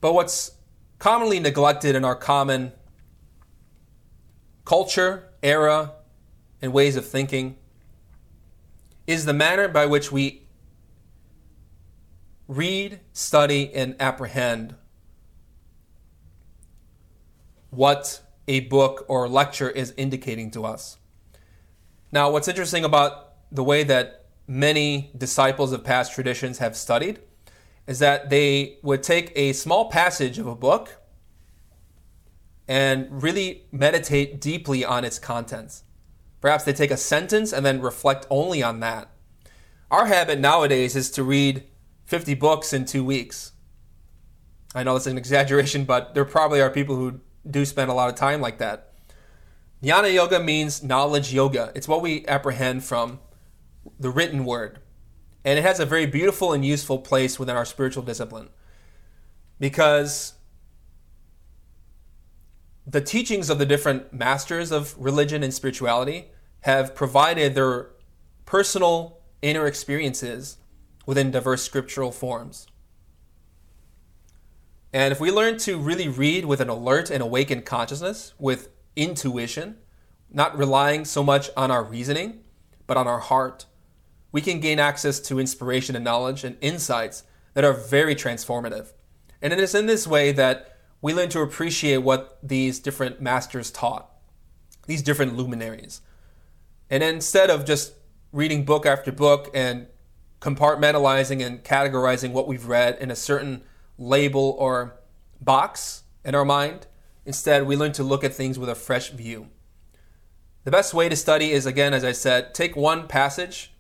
But 0.02 0.14
what's 0.14 0.52
commonly 1.00 1.40
neglected 1.40 1.96
in 1.96 2.04
our 2.04 2.16
common 2.16 2.72
culture, 4.66 5.30
era, 5.44 5.94
and 6.62 6.74
ways 6.74 6.96
of 6.96 7.06
thinking 7.06 7.58
is 9.06 9.26
the 9.26 9.34
manner 9.34 9.68
by 9.68 9.86
which 9.86 10.12
we 10.12 10.48
read, 12.48 13.00
study, 13.14 13.74
and 13.74 13.96
apprehend 14.00 14.76
what 17.76 18.22
a 18.48 18.62
book 18.62 19.06
or 19.08 19.28
lecture 19.28 19.70
is 19.70 19.94
indicating 19.98 20.50
to 20.52 20.64
us. 20.64 20.98
Now, 22.12 22.32
what's 22.32 22.48
interesting 22.48 22.86
about 22.86 23.24
the 23.56 23.64
way 23.64 23.84
that 23.84 24.26
many 24.48 25.11
disciples 25.18 25.72
of 25.72 25.84
past 25.84 26.14
traditions 26.14 26.60
have 26.60 26.76
studied 26.76 27.19
is 27.88 27.99
that 27.99 28.30
they 28.30 28.77
would 28.84 29.03
take 29.03 29.32
a 29.36 29.53
small 29.53 29.90
passage 29.90 30.40
of 30.40 30.48
a 30.48 30.56
book 30.56 31.02
and 32.68 33.22
really 33.23 33.64
meditate 33.72 34.41
deeply 34.41 34.84
on 34.84 35.06
its 35.06 35.19
contents. 35.19 35.84
Perhaps 36.41 36.64
they 36.64 36.73
take 36.73 36.91
a 36.91 36.98
sentence 36.98 37.53
and 37.53 37.65
then 37.65 37.82
reflect 37.82 38.26
only 38.30 38.61
on 38.61 38.80
that. 38.80 39.10
Our 39.91 40.07
habit 40.07 40.40
nowadays 40.40 40.95
is 40.95 41.11
to 41.11 41.23
read 41.23 41.64
50 42.06 42.34
books 42.36 42.73
in 42.73 42.86
two 42.86 43.03
weeks. 43.03 43.52
I 44.73 44.84
know 44.84 44.94
that's 44.94 45.07
an 45.07 45.18
exaggeration, 45.18 45.86
but 45.86 46.14
there 46.14 46.26
probably 46.26 46.60
are 46.61 46.69
people 46.69 46.95
who 46.95 47.22
do 47.49 47.65
spend 47.65 47.90
a 47.90 47.94
lot 47.94 48.10
of 48.10 48.15
time 48.15 48.41
like 48.41 48.57
that. 48.57 48.94
Jnana 49.84 50.11
Yoga 50.11 50.40
means 50.40 50.82
knowledge 50.82 51.32
yoga. 51.34 51.72
It's 51.76 51.88
what 51.88 52.02
we 52.02 52.26
apprehend 52.26 52.84
from 52.84 53.19
the 53.99 54.10
written 54.10 54.45
word. 54.45 54.80
And 55.44 55.60
it 55.60 55.62
has 55.62 55.80
a 55.80 55.86
very 55.86 56.06
beautiful 56.06 56.53
and 56.53 56.66
useful 56.66 56.99
place 56.99 57.38
within 57.38 57.56
our 57.56 57.66
spiritual 57.66 58.03
discipline 58.03 58.49
because 59.60 60.34
the 62.88 63.02
teachings 63.02 63.49
of 63.49 63.57
the 63.57 63.66
different 63.66 64.14
masters 64.14 64.72
of 64.72 64.95
religion 64.98 65.44
and 65.44 65.53
spirituality 65.53 66.30
have 66.62 66.95
provided 66.95 67.56
their 67.56 67.91
personal 68.45 69.20
inner 69.41 69.68
experiences 69.68 70.57
within 71.06 71.32
diverse 71.32 71.64
scriptural 71.64 72.12
forms. 72.12 72.68
And 74.91 75.12
if 75.12 75.20
we 75.20 75.30
learn 75.30 75.57
to 75.60 75.78
really 75.78 76.07
read 76.07 76.45
with 76.45 76.62
an 76.62 76.70
alert 76.70 77.10
and 77.10 77.22
awakened 77.22 77.66
consciousness, 77.66 78.34
with 78.40 78.70
intuition, 78.95 79.78
not 80.32 80.57
relying 80.57 81.06
so 81.06 81.24
much 81.24 81.49
on 81.57 81.70
our 81.70 81.84
reasoning, 81.84 82.44
but 82.88 82.98
on 82.98 83.07
our 83.07 83.20
heart, 83.20 83.66
we 84.36 84.41
can 84.41 84.60
gain 84.60 84.80
access 84.80 85.22
to 85.22 85.40
inspiration 85.40 85.95
and 85.95 86.03
knowledge 86.03 86.44
and 86.44 86.57
insights 86.60 87.24
that 87.53 87.64
are 87.64 87.72
very 87.72 88.14
transformative. 88.14 88.91
And 89.41 89.53
it 89.53 89.62
is 89.62 89.74
in 89.74 89.86
this 89.86 90.06
way 90.06 90.34
that 90.34 90.78
we 91.02 91.14
learn 91.14 91.30
to 91.30 91.40
appreciate 91.40 91.99
what 91.99 92.38
these 92.44 92.82
different 92.82 93.22
masters 93.22 93.72
taught, 93.72 94.12
these 94.88 95.02
different 95.02 95.38
luminaries. 95.38 96.02
And 96.90 97.02
instead 97.02 97.49
of 97.49 97.64
just 97.64 97.94
reading 98.34 98.66
book 98.66 98.86
after 98.86 99.10
book 99.10 99.49
and 99.53 99.88
compartmentalizing 100.41 101.41
and 101.41 101.64
categorizing 101.64 102.34
what 102.34 102.45
we've 102.45 102.66
read 102.66 102.98
in 102.99 103.12
a 103.12 103.16
certain 103.16 103.64
label 103.98 104.57
or 104.60 104.99
box 105.40 106.03
in 106.26 106.36
our 106.36 106.44
mind, 106.44 106.88
instead 107.26 107.66
we 107.66 107.78
learn 107.78 107.94
to 107.94 108.03
look 108.03 108.26
at 108.26 108.34
things 108.34 108.60
with 108.60 108.68
a 108.68 108.76
fresh 108.76 109.12
view. 109.12 109.48
The 110.66 110.72
best 110.72 110.94
way 110.94 111.07
to 111.07 111.16
study 111.16 111.53
is, 111.53 111.66
again, 111.66 111.94
as 111.94 112.03
I 112.03 112.12
said, 112.12 112.53
take 112.53 112.76
one 112.76 113.07
passage 113.07 113.72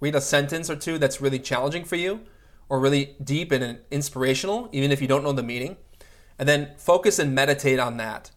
read 0.00 0.14
a 0.14 0.20
sentence 0.20 0.68
or 0.68 0.76
two 0.76 0.98
that's 0.98 1.20
really 1.20 1.38
challenging 1.38 1.84
for 1.84 1.96
you 1.96 2.20
or 2.68 2.80
really 2.80 3.16
deep 3.22 3.52
and 3.52 3.78
inspirational, 3.90 4.68
even 4.72 4.90
if 4.90 5.00
you 5.00 5.08
don't 5.08 5.22
know 5.22 5.32
the 5.32 5.42
meaning, 5.42 5.76
and 6.38 6.48
then 6.48 6.72
focus 6.76 7.18
and 7.18 7.34
meditate 7.34 7.78
on 7.78 7.96
that. 7.98 8.30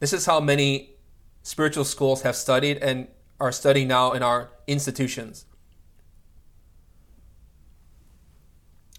This 0.00 0.12
is 0.12 0.26
how 0.26 0.40
many 0.40 0.96
spiritual 1.42 1.84
schools 1.84 2.22
have 2.22 2.36
studied 2.36 2.78
and 2.78 3.08
are 3.40 3.52
studying 3.52 3.88
now 3.88 4.12
in 4.12 4.22
our 4.22 4.50
institutions. 4.66 5.46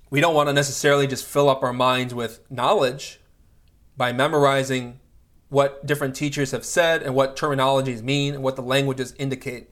We 0.09 0.21
don't 0.21 0.33
want 0.33 0.47
to 0.47 0.53
necessarily 0.53 1.07
just 1.07 1.25
fill 1.25 1.49
up 1.49 1.63
our 1.63 1.73
minds 1.73 2.13
with 2.13 2.39
knowledge 2.49 3.19
by 3.97 4.13
memorizing 4.13 4.99
what 5.49 5.85
different 5.85 6.15
teachers 6.15 6.51
have 6.51 6.63
said 6.63 7.03
and 7.03 7.13
what 7.13 7.35
terminologies 7.35 8.01
mean 8.01 8.33
and 8.33 8.43
what 8.43 8.55
the 8.55 8.61
languages 8.61 9.13
indicate 9.17 9.69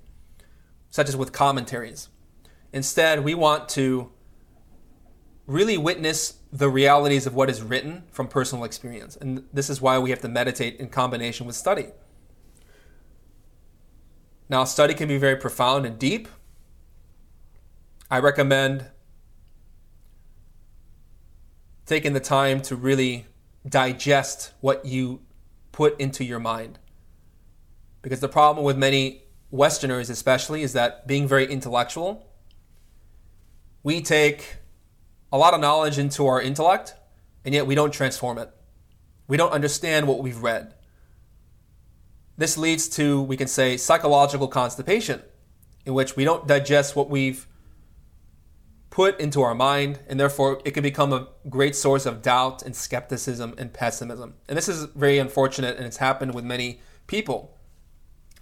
such 0.95 1.09
as 1.09 1.17
with 1.17 1.34
commentaries. 1.34 2.07
Instead, 2.72 3.22
we 3.26 3.34
want 3.34 3.67
to 3.67 4.09
really 5.45 5.77
witness 5.77 6.35
the 6.53 6.69
realities 6.69 7.27
of 7.27 7.35
what 7.35 7.49
is 7.49 7.61
written 7.61 8.03
from 8.13 8.30
personal 8.30 8.63
experience. 8.63 9.17
And 9.17 9.43
this 9.51 9.69
is 9.69 9.81
why 9.81 9.99
we 9.99 10.11
have 10.11 10.22
to 10.22 10.30
meditate 10.30 10.80
in 10.80 10.88
combination 10.88 11.45
with 11.45 11.57
study. 11.57 11.88
Now, 14.47 14.63
study 14.63 14.93
can 14.93 15.09
be 15.09 15.17
very 15.17 15.35
profound 15.35 15.85
and 15.85 15.99
deep. 15.99 16.30
I 18.09 18.19
recommend 18.19 18.85
taking 21.85 22.13
the 22.13 22.22
time 22.22 22.61
to 22.61 22.76
really 22.77 23.26
digest 23.67 24.53
what 24.61 24.85
you 24.85 25.23
put 25.73 25.99
into 25.99 26.23
your 26.23 26.39
mind. 26.39 26.80
Because 28.01 28.22
the 28.22 28.30
problem 28.30 28.63
with 28.63 28.77
many 28.77 29.24
Westerners 29.51 30.09
especially, 30.09 30.63
is 30.63 30.73
that 30.73 31.07
being 31.07 31.27
very 31.27 31.45
intellectual, 31.45 32.27
we 33.84 34.01
take 34.01 34.57
a 35.31 35.38
lot 35.38 35.53
of 35.53 35.59
knowledge 35.59 35.97
into 35.97 36.26
our 36.26 36.41
intellect, 36.41 36.93
and 37.43 37.53
yet 37.53 37.67
we 37.67 37.76
don't 37.76 37.91
transform 37.91 38.38
it. 38.38 38.49
We 39.27 39.38
don't 39.38 39.51
understand 39.51 40.07
what 40.07 40.19
we've 40.19 40.41
read. 40.41 40.73
This 42.38 42.57
leads 42.57 42.89
to, 42.89 43.22
we 43.22 43.38
can 43.38 43.47
say, 43.47 43.77
psychological 43.77 44.47
constipation, 44.47 45.22
in 45.85 45.93
which 45.93 46.15
we 46.15 46.26
don't 46.26 46.47
digest 46.47 46.95
what 46.95 47.09
we've 47.09 47.47
put 48.89 49.19
into 49.19 49.41
our 49.41 49.53
mind, 49.53 49.99
and 50.07 50.19
therefore 50.19 50.61
it 50.65 50.72
can 50.72 50.84
become 50.84 51.11
a 51.11 51.27
great 51.49 51.76
source 51.76 52.05
of 52.05 52.22
doubt 52.22 52.63
and 52.63 52.76
skepticism 52.76 53.53
and 53.57 53.73
pessimism. 53.73 54.35
And 54.47 54.57
this 54.57 54.69
is 54.69 54.85
very 54.95 55.17
unfortunate, 55.17 55.77
and 55.77 55.85
it's 55.85 55.97
happened 55.97 56.34
with 56.34 56.45
many 56.45 56.81
people. 57.07 57.55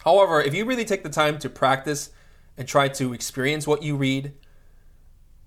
However, 0.04 0.42
if 0.42 0.54
you 0.54 0.66
really 0.66 0.86
take 0.86 1.04
the 1.04 1.10
time 1.10 1.40
to 1.40 1.50
practice 1.50 2.10
and 2.58 2.68
try 2.68 2.88
to 2.90 3.14
experience 3.14 3.66
what 3.66 3.84
you 3.84 3.96
read, 3.96 4.34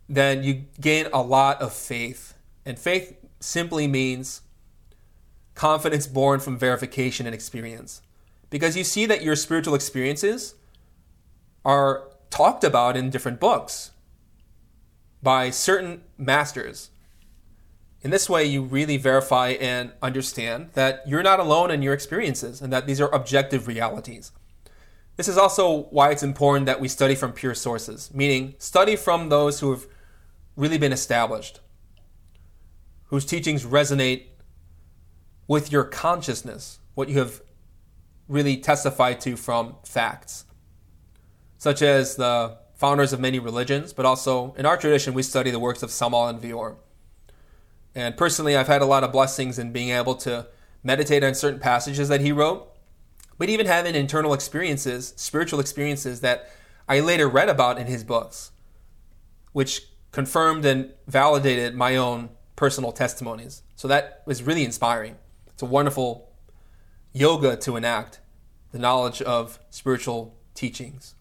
then 0.09 0.43
you 0.43 0.65
gain 0.81 1.07
a 1.13 1.23
lot 1.23 1.61
of 1.61 1.73
faith. 1.73 2.35
And 2.65 2.79
faith 2.79 3.17
simply 3.41 3.87
means 3.87 4.43
confidence 5.55 6.07
born 6.07 6.41
from 6.41 6.59
verification 6.59 7.27
and 7.27 7.35
experience. 7.35 8.03
Because 8.49 8.77
you 8.77 8.85
see 8.85 9.07
that 9.07 9.23
your 9.23 9.37
spiritual 9.37 9.75
experiences 9.75 10.55
are 11.65 12.09
talked 12.31 12.65
about 12.65 12.97
in 12.97 13.11
different 13.11 13.41
books 13.41 13.91
by 15.23 15.51
certain 15.51 16.03
masters. 16.17 16.91
In 18.03 18.11
this 18.11 18.29
way, 18.29 18.45
you 18.45 18.63
really 18.63 18.97
verify 18.97 19.51
and 19.51 19.93
understand 20.01 20.71
that 20.75 21.03
you're 21.07 21.23
not 21.23 21.41
alone 21.41 21.71
in 21.71 21.83
your 21.83 21.95
experiences 21.95 22.63
and 22.63 22.73
that 22.73 22.87
these 22.87 23.01
are 23.01 23.13
objective 23.13 23.67
realities. 23.67 24.33
This 25.17 25.29
is 25.29 25.39
also 25.39 25.85
why 25.85 26.11
it's 26.11 26.23
important 26.23 26.67
that 26.67 26.81
we 26.81 26.89
study 26.89 27.15
from 27.15 27.33
pure 27.33 27.55
sources, 27.55 28.11
meaning 28.13 28.55
study 28.59 28.97
from 28.97 29.31
those 29.31 29.61
who 29.61 29.71
have 29.71 29.87
really 30.57 30.79
been 30.79 30.93
established, 30.93 31.61
whose 33.05 33.25
teachings 33.25 33.65
resonate 33.65 34.25
with 35.49 35.73
your 35.73 35.85
consciousness, 35.85 36.81
what 36.95 37.09
you 37.09 37.19
have 37.19 37.41
really 38.29 38.57
testified 38.59 39.21
to 39.23 39.37
from 39.37 39.77
facts, 39.85 40.45
such 41.57 41.81
as 41.81 42.17
the 42.17 42.59
founders 42.75 43.15
of 43.15 43.21
many 43.21 43.39
religions, 43.39 43.95
but 43.95 44.05
also 44.05 44.55
in 44.59 44.67
our 44.67 44.77
tradition, 44.77 45.15
we 45.15 45.23
study 45.23 45.51
the 45.51 45.59
works 45.59 45.83
of 45.83 45.91
Samael 45.91 46.23
Aun 46.23 46.41
Weor. 46.41 46.77
And 47.95 48.17
personally, 48.19 48.55
I've 48.55 48.67
had 48.67 48.83
a 48.83 48.87
lot 48.87 49.03
of 49.03 49.13
blessings 49.13 49.59
in 49.59 49.73
being 49.73 49.89
able 49.89 50.15
to 50.17 50.49
meditate 50.83 51.25
on 51.25 51.35
certain 51.35 51.61
passages 51.61 52.09
that 52.09 52.21
he 52.21 52.33
wrote 52.33 52.76
but 53.39 53.49
even 53.49 53.67
having 53.67 53.95
internal 53.95 54.33
experiences, 54.33 55.13
spiritual 55.17 55.61
experiences 55.61 56.21
that 56.21 56.51
I 56.89 57.01
later 57.01 57.29
read 57.29 57.49
about 57.49 57.79
in 57.79 57.87
his 57.87 58.05
books, 58.05 58.53
which 59.53 59.83
confirmed 60.13 60.65
and 60.65 60.93
validated 61.07 61.75
my 61.75 61.97
own 61.97 62.31
personal 62.55 62.93
testimonies. 62.93 63.63
So 63.75 63.89
that 63.89 64.23
was 64.25 64.43
really 64.43 64.65
inspiring. 64.65 65.17
It's 65.47 65.63
a 65.63 65.67
wonderful 65.67 66.31
yoga 67.13 67.57
to 67.57 67.77
enact 67.77 68.21
the 68.73 68.79
knowledge 68.79 69.21
of 69.23 69.59
spiritual 69.71 70.37
teachings. 70.55 71.15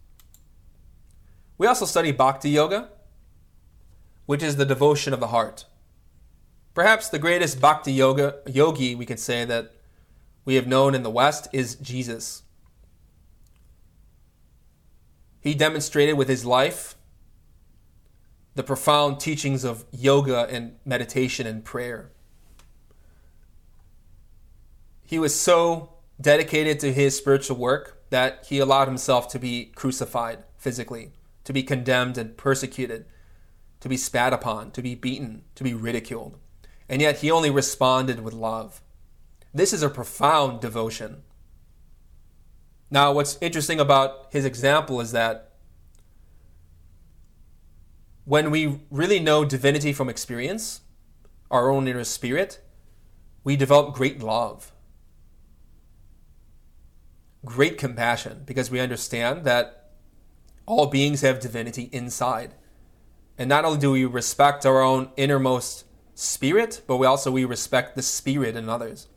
We 1.58 1.68
also 1.68 1.86
study 1.86 2.12
Bhakti 2.12 2.50
Yoga, 2.50 2.90
which 4.26 4.44
is 4.44 4.56
the 4.56 4.66
devotion 4.66 5.14
of 5.14 5.20
the 5.20 5.28
heart. 5.28 5.66
Perhaps 6.74 7.08
the 7.10 7.20
greatest 7.20 7.62
Bhakti 7.62 7.94
yoga 7.94 8.40
yogi 8.46 8.96
we 8.96 9.06
can 9.06 9.18
say 9.18 9.46
that 9.46 9.72
we 10.46 10.56
have 10.56 10.68
known 10.68 10.96
in 10.96 11.04
the 11.04 11.10
West 11.10 11.48
is 11.52 11.76
Jesus. 11.76 12.44
He 15.42 15.54
demonstrated 15.54 16.16
with 16.16 16.30
his 16.30 16.46
life 16.46 16.96
the 18.56 18.64
profound 18.64 19.20
teachings 19.20 19.64
of 19.64 19.86
yoga 19.92 20.48
and 20.50 20.78
meditation 20.86 21.46
and 21.46 21.66
prayer. 21.66 22.12
he 25.06 25.20
was 25.20 25.40
so 25.40 25.94
dedicated 26.20 26.80
to 26.80 26.92
his 26.92 27.16
spiritual 27.16 27.58
work 27.58 28.04
that 28.10 28.46
he 28.50 28.60
allowed 28.60 28.88
himself 28.88 29.28
to 29.30 29.40
be 29.40 29.72
crucified 29.76 30.44
physically, 30.58 31.12
to 31.44 31.54
be 31.54 31.64
condemned 31.64 32.18
and 32.18 32.36
persecuted, 32.36 33.06
to 33.80 33.90
be 33.90 33.98
spat 33.98 34.34
upon, 34.34 34.72
to 34.72 34.82
be 34.82 34.96
beaten, 34.96 35.44
to 35.54 35.64
be 35.64 35.74
ridiculed. 35.74 36.38
And 36.90 37.02
yet 37.02 37.18
he 37.18 37.32
only 37.32 37.52
responded 37.52 38.22
with 38.22 38.34
love. 38.34 38.82
This 39.56 39.72
is 39.72 39.82
a 39.82 39.90
profound 39.90 40.60
devotion. 40.60 41.24
Now, 42.92 43.14
what's 43.14 43.38
interesting 43.40 43.80
about 43.80 44.28
his 44.30 44.44
example 44.44 45.00
is 45.00 45.14
that 45.14 45.54
when 48.26 48.52
we 48.52 48.82
really 48.92 49.22
know 49.22 49.46
divinity 49.46 49.94
from 49.94 50.10
experience, 50.10 50.82
our 51.50 51.70
own 51.70 51.88
inner 51.88 52.04
spirit, 52.04 52.60
we 53.46 53.56
develop 53.56 53.96
great 53.96 54.22
love, 54.22 54.74
great 57.46 57.78
compassion, 57.78 58.44
because 58.46 58.70
we 58.70 58.82
understand 58.82 59.46
that 59.46 59.92
all 60.66 60.88
beings 60.88 61.22
have 61.22 61.40
divinity 61.40 61.84
inside. 61.94 62.56
And 63.38 63.48
not 63.48 63.64
only 63.64 63.80
do 63.80 63.92
we 63.92 64.04
respect 64.04 64.66
our 64.66 64.82
own 64.82 65.12
innermost 65.16 65.86
spirit, 66.14 66.82
but 66.86 66.98
we 66.98 67.08
also 67.08 67.32
we 67.32 67.46
respect 67.46 67.96
the 67.96 68.02
spirit 68.02 68.58
in 68.58 68.68
others. 68.68 69.08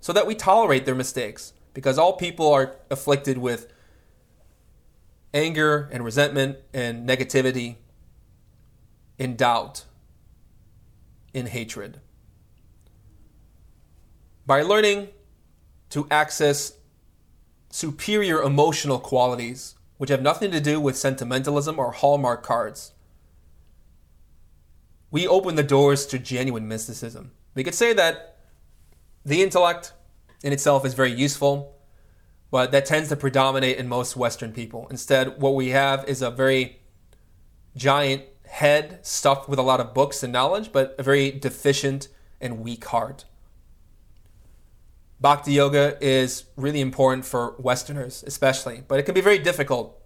So 0.00 0.12
that 0.12 0.26
we 0.26 0.34
tolerate 0.34 0.86
their 0.86 0.94
mistakes. 0.94 1.52
Because 1.72 1.98
all 1.98 2.14
people 2.14 2.52
are 2.52 2.76
afflicted 2.90 3.38
with 3.38 3.72
anger 5.32 5.88
and 5.92 6.04
resentment 6.04 6.58
and 6.74 7.08
negativity, 7.08 7.76
in 9.18 9.36
doubt, 9.36 9.84
in 11.32 11.46
hatred. 11.46 12.00
By 14.46 14.62
learning 14.62 15.08
to 15.90 16.08
access 16.10 16.72
superior 17.70 18.42
emotional 18.42 18.98
qualities, 18.98 19.76
which 19.96 20.10
have 20.10 20.22
nothing 20.22 20.50
to 20.50 20.60
do 20.60 20.80
with 20.80 20.96
sentimentalism 20.96 21.78
or 21.78 21.92
Hallmark 21.92 22.42
cards, 22.42 22.92
we 25.12 25.26
open 25.26 25.54
the 25.54 25.62
doors 25.62 26.06
to 26.06 26.18
genuine 26.18 26.66
mysticism. 26.66 27.30
We 27.54 27.62
could 27.62 27.74
say 27.74 27.92
that 27.92 28.39
the 29.24 29.42
intellect 29.42 29.92
in 30.42 30.52
itself 30.52 30.84
is 30.84 30.94
very 30.94 31.12
useful, 31.12 31.76
but 32.50 32.72
that 32.72 32.86
tends 32.86 33.08
to 33.10 33.16
predominate 33.16 33.76
in 33.76 33.88
most 33.88 34.16
Western 34.16 34.52
people. 34.52 34.88
Instead, 34.90 35.40
what 35.40 35.54
we 35.54 35.68
have 35.68 36.08
is 36.08 36.22
a 36.22 36.30
very 36.30 36.80
giant 37.76 38.24
head 38.46 38.98
stuffed 39.06 39.48
with 39.48 39.58
a 39.58 39.62
lot 39.62 39.80
of 39.80 39.94
books 39.94 40.22
and 40.22 40.32
knowledge, 40.32 40.72
but 40.72 40.94
a 40.98 41.02
very 41.02 41.30
deficient 41.30 42.08
and 42.40 42.60
weak 42.60 42.84
heart. 42.86 43.24
Bhakti 45.20 45.52
yoga 45.52 45.98
is 46.00 46.44
really 46.56 46.80
important 46.80 47.26
for 47.26 47.54
Westerners, 47.58 48.24
especially, 48.26 48.82
but 48.88 48.98
it 48.98 49.02
can 49.04 49.14
be 49.14 49.20
very 49.20 49.38
difficult 49.38 50.00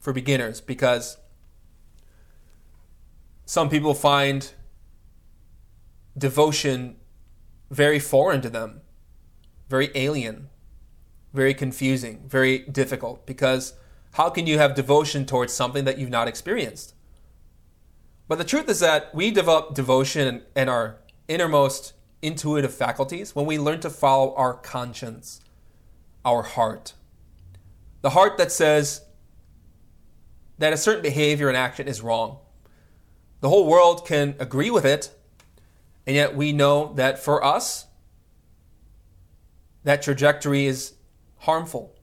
for 0.00 0.12
beginners 0.12 0.60
because 0.60 1.18
some 3.46 3.68
people 3.68 3.94
find 3.94 4.52
devotion 6.18 6.96
very 7.70 7.98
foreign 7.98 8.40
to 8.42 8.50
them, 8.50 8.80
very 9.68 9.90
alien, 9.94 10.48
very 11.32 11.54
confusing, 11.54 12.24
very 12.26 12.58
difficult 12.58 13.26
because 13.26 13.74
how 14.14 14.28
can 14.28 14.46
you 14.46 14.58
have 14.58 14.74
devotion 14.74 15.24
towards 15.24 15.52
something 15.52 15.84
that 15.84 15.98
you've 15.98 16.10
not 16.10 16.28
experienced? 16.28 16.94
But 18.26 18.38
the 18.38 18.44
truth 18.44 18.68
is 18.68 18.80
that 18.80 19.14
we 19.14 19.30
develop 19.30 19.74
devotion 19.74 20.42
and 20.54 20.70
our 20.70 20.98
innermost 21.28 21.94
intuitive 22.22 22.74
faculties 22.74 23.34
when 23.34 23.46
we 23.46 23.58
learn 23.58 23.80
to 23.80 23.90
follow 23.90 24.34
our 24.34 24.54
conscience, 24.54 25.40
our 26.24 26.42
heart. 26.42 26.94
The 28.02 28.10
heart 28.10 28.36
that 28.38 28.52
says 28.52 29.02
that 30.58 30.72
a 30.72 30.76
certain 30.76 31.02
behavior 31.02 31.48
and 31.48 31.56
action 31.56 31.88
is 31.88 32.02
wrong. 32.02 32.38
The 33.40 33.48
whole 33.48 33.66
world 33.66 34.06
can 34.06 34.34
agree 34.38 34.70
with 34.70 34.84
it, 34.84 35.10
and 36.10 36.16
yet 36.16 36.34
we 36.34 36.52
know 36.52 36.92
that 36.94 37.20
for 37.20 37.44
us, 37.44 37.86
that 39.84 40.02
trajectory 40.02 40.66
is 40.66 40.94
harmful. 41.36 41.94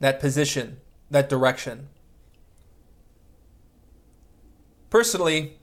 That 0.00 0.20
position, 0.20 0.82
that 1.10 1.30
direction. 1.30 1.88
Personally, 4.90 5.56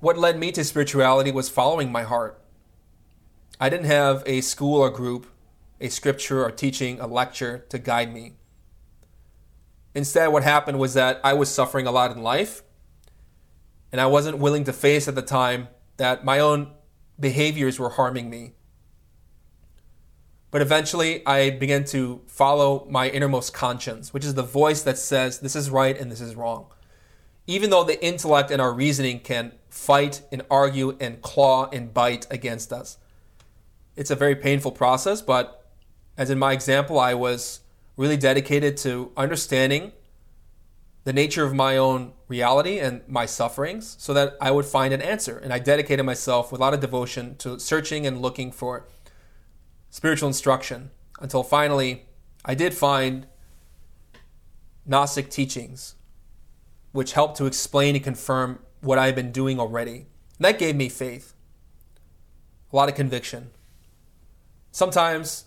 what 0.00 0.18
led 0.18 0.36
me 0.36 0.50
to 0.50 0.64
spirituality 0.64 1.30
was 1.30 1.48
following 1.48 1.92
my 1.92 2.02
heart. 2.02 2.42
I 3.60 3.68
didn't 3.68 3.86
have 3.86 4.24
a 4.26 4.40
school 4.40 4.80
or 4.80 4.90
group, 4.90 5.28
a 5.80 5.90
scripture 5.90 6.44
or 6.44 6.50
teaching, 6.50 6.98
a 6.98 7.06
lecture 7.06 7.66
to 7.68 7.78
guide 7.78 8.12
me. 8.12 8.32
Instead, 9.94 10.32
what 10.32 10.42
happened 10.42 10.80
was 10.80 10.94
that 10.94 11.20
I 11.22 11.34
was 11.34 11.48
suffering 11.48 11.86
a 11.86 11.92
lot 11.92 12.10
in 12.10 12.20
life, 12.20 12.64
and 13.92 14.00
I 14.00 14.06
wasn't 14.06 14.38
willing 14.38 14.64
to 14.64 14.72
face 14.72 15.08
at 15.08 15.14
the 15.14 15.22
time 15.22 15.68
that 15.96 16.24
my 16.24 16.38
own 16.38 16.72
behaviors 17.18 17.78
were 17.78 17.90
harming 17.90 18.30
me. 18.30 18.54
But 20.50 20.62
eventually, 20.62 21.24
I 21.26 21.50
began 21.50 21.84
to 21.86 22.22
follow 22.26 22.86
my 22.90 23.08
innermost 23.08 23.54
conscience, 23.54 24.12
which 24.12 24.24
is 24.24 24.34
the 24.34 24.42
voice 24.42 24.82
that 24.82 24.98
says 24.98 25.40
this 25.40 25.54
is 25.54 25.70
right 25.70 25.96
and 25.96 26.10
this 26.10 26.20
is 26.20 26.34
wrong 26.34 26.66
even 27.50 27.70
though 27.70 27.82
the 27.82 28.02
intellect 28.04 28.52
and 28.52 28.62
our 28.62 28.72
reasoning 28.72 29.18
can 29.18 29.52
fight 29.68 30.22
and 30.30 30.40
argue 30.48 30.96
and 31.00 31.20
claw 31.20 31.68
and 31.72 31.92
bite 31.92 32.24
against 32.30 32.72
us. 32.72 32.96
It's 33.96 34.10
a 34.10 34.14
very 34.14 34.36
painful 34.36 34.70
process, 34.70 35.20
but 35.20 35.68
as 36.16 36.30
in 36.30 36.38
my 36.38 36.52
example, 36.52 37.00
I 37.00 37.14
was 37.14 37.60
really 37.96 38.16
dedicated 38.16 38.76
to 38.78 39.10
understanding 39.16 39.90
the 41.02 41.12
nature 41.12 41.44
of 41.44 41.52
my 41.52 41.76
own 41.76 42.12
reality 42.30 42.78
and 42.78 43.02
my 43.08 43.26
sufferings 43.26 43.96
so 43.98 44.14
that 44.14 44.36
I 44.40 44.50
would 44.52 44.64
find 44.64 44.94
an 44.94 45.02
answer. 45.02 45.36
And 45.36 45.52
I 45.52 45.58
dedicated 45.58 46.06
myself 46.06 46.50
with 46.50 46.60
a 46.60 46.64
lot 46.64 46.72
of 46.72 46.80
devotion 46.80 47.36
to 47.38 47.58
searching 47.58 48.06
and 48.06 48.22
looking 48.22 48.52
for 48.52 48.86
spiritual 49.90 50.28
instruction 50.28 50.90
until 51.20 51.42
finally 51.42 52.06
I 52.44 52.54
did 52.54 52.72
find 52.72 53.26
Gnostic 54.86 55.28
teachings 55.28 55.96
which 56.92 57.12
helped 57.12 57.36
to 57.36 57.46
explain 57.46 57.94
and 57.94 58.02
confirm 58.02 58.60
what 58.80 58.98
I 58.98 59.06
had 59.06 59.14
been 59.14 59.32
doing 59.32 59.60
already. 59.60 60.06
And 60.38 60.44
that 60.46 60.58
gave 60.58 60.74
me 60.74 60.88
faith, 60.88 61.34
a 62.72 62.76
lot 62.76 62.88
of 62.88 62.94
conviction. 62.94 63.50
Sometimes 64.72 65.44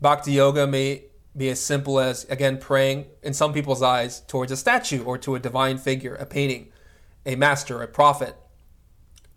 bhakti 0.00 0.32
yoga 0.32 0.66
may 0.66 1.04
be 1.36 1.48
as 1.50 1.60
simple 1.60 2.00
as, 2.00 2.24
again, 2.24 2.58
praying 2.58 3.06
in 3.22 3.34
some 3.34 3.52
people's 3.52 3.82
eyes 3.82 4.20
towards 4.20 4.50
a 4.50 4.56
statue 4.56 5.04
or 5.04 5.18
to 5.18 5.34
a 5.34 5.38
divine 5.38 5.78
figure, 5.78 6.14
a 6.14 6.24
painting, 6.24 6.72
a 7.26 7.36
master, 7.36 7.82
a 7.82 7.88
prophet, 7.88 8.36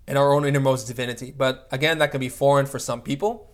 and 0.07 0.17
our 0.17 0.34
own 0.34 0.45
innermost 0.45 0.88
divinity. 0.88 1.31
But 1.35 1.67
again, 1.71 1.97
that 1.97 2.11
can 2.11 2.19
be 2.19 2.30
foreign 2.30 2.65
for 2.65 2.80
some 2.80 3.01
people, 3.01 3.53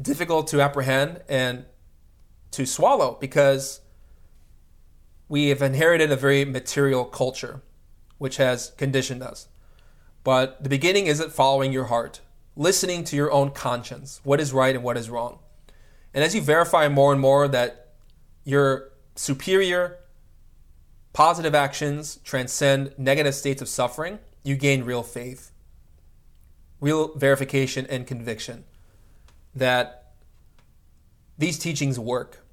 difficult 0.00 0.46
to 0.48 0.60
apprehend 0.60 1.22
and 1.28 1.64
to 2.52 2.64
swallow 2.64 3.18
because 3.20 3.80
we 5.28 5.48
have 5.48 5.60
inherited 5.60 6.10
a 6.10 6.16
very 6.16 6.44
material 6.44 7.04
culture, 7.04 7.62
which 8.18 8.36
has 8.36 8.72
conditioned 8.76 9.22
us. 9.22 9.48
But 10.24 10.62
the 10.62 10.70
beginning 10.70 11.06
isn't 11.06 11.32
following 11.32 11.72
your 11.72 11.86
heart, 11.86 12.20
listening 12.56 13.04
to 13.04 13.16
your 13.16 13.30
own 13.30 13.50
conscience, 13.50 14.20
what 14.24 14.40
is 14.40 14.52
right 14.52 14.74
and 14.74 14.84
what 14.84 14.96
is 14.96 15.10
wrong. 15.10 15.40
And 16.18 16.24
as 16.24 16.34
you 16.34 16.40
verify 16.40 16.88
more 16.88 17.12
and 17.12 17.20
more 17.20 17.46
that 17.46 17.90
your 18.42 18.90
superior 19.14 20.00
positive 21.12 21.54
actions 21.54 22.18
transcend 22.24 22.92
negative 22.98 23.36
states 23.36 23.62
of 23.62 23.68
suffering, 23.68 24.18
you 24.42 24.56
gain 24.56 24.82
real 24.82 25.04
faith, 25.04 25.52
real 26.80 27.14
verification 27.14 27.86
and 27.88 28.04
conviction 28.04 28.64
that 29.54 30.14
these 31.38 31.56
teachings 31.56 32.00
work 32.00 32.44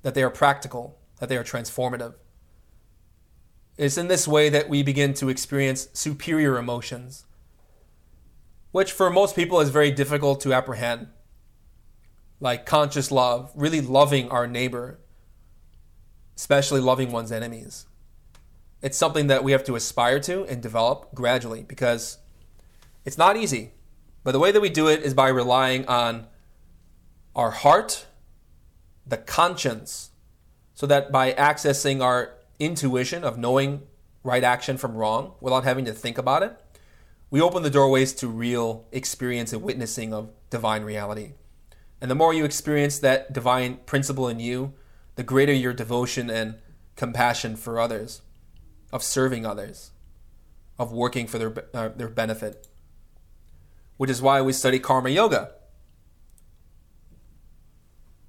that 0.00 0.14
they 0.14 0.22
are 0.22 0.30
practical, 0.30 0.98
that 1.18 1.28
they 1.28 1.36
are 1.36 1.44
transformative. 1.44 2.14
It's 3.76 3.98
in 3.98 4.08
this 4.08 4.26
way 4.26 4.48
that 4.48 4.70
we 4.70 4.82
begin 4.82 5.12
to 5.12 5.28
experience 5.28 5.88
superior 5.92 6.56
emotions, 6.56 7.26
which 8.72 8.92
for 8.92 9.10
most 9.10 9.36
people 9.36 9.60
is 9.60 9.68
very 9.68 9.90
difficult 9.90 10.40
to 10.40 10.54
apprehend, 10.54 11.08
like 12.40 12.66
conscious 12.66 13.10
love, 13.10 13.50
really 13.54 13.80
loving 13.80 14.28
our 14.30 14.46
neighbor, 14.46 14.98
especially 16.36 16.80
loving 16.80 17.12
one's 17.12 17.32
enemies. 17.32 17.86
It's 18.82 18.98
something 18.98 19.26
that 19.28 19.42
we 19.42 19.52
have 19.52 19.64
to 19.64 19.76
aspire 19.76 20.20
to 20.20 20.44
and 20.44 20.62
develop 20.62 21.14
gradually 21.14 21.62
because 21.62 22.18
it's 23.04 23.18
not 23.18 23.36
easy. 23.36 23.72
But 24.22 24.32
the 24.32 24.38
way 24.38 24.52
that 24.52 24.60
we 24.60 24.68
do 24.68 24.88
it 24.88 25.02
is 25.02 25.14
by 25.14 25.28
relying 25.28 25.86
on 25.86 26.26
our 27.34 27.50
heart 27.50 28.06
the 29.06 29.16
conscience, 29.16 30.10
so 30.74 30.86
that 30.86 31.12
by 31.12 31.32
accessing 31.32 32.02
our 32.02 32.34
intuition 32.58 33.22
of 33.22 33.38
knowing 33.38 33.82
right 34.24 34.42
action 34.42 34.76
from 34.76 34.96
wrong 34.96 35.34
without 35.40 35.64
having 35.64 35.84
to 35.84 35.92
think 35.92 36.18
about 36.18 36.42
it, 36.42 36.60
we 37.30 37.40
open 37.40 37.62
the 37.62 37.70
doorways 37.70 38.12
to 38.14 38.28
real 38.28 38.84
experience 38.90 39.52
and 39.52 39.62
witnessing 39.62 40.12
of 40.12 40.30
divine 40.50 40.82
reality. 40.82 41.34
And 42.00 42.10
the 42.10 42.14
more 42.14 42.34
you 42.34 42.44
experience 42.44 42.98
that 42.98 43.32
divine 43.32 43.78
principle 43.86 44.28
in 44.28 44.38
you, 44.38 44.74
the 45.14 45.22
greater 45.22 45.52
your 45.52 45.72
devotion 45.72 46.28
and 46.30 46.56
compassion 46.94 47.56
for 47.56 47.80
others, 47.80 48.22
of 48.92 49.02
serving 49.02 49.46
others, 49.46 49.92
of 50.78 50.92
working 50.92 51.26
for 51.26 51.38
their, 51.38 51.54
uh, 51.74 51.88
their 51.88 52.08
benefit. 52.08 52.68
Which 53.96 54.10
is 54.10 54.20
why 54.20 54.42
we 54.42 54.52
study 54.52 54.78
karma 54.78 55.10
yoga. 55.10 55.52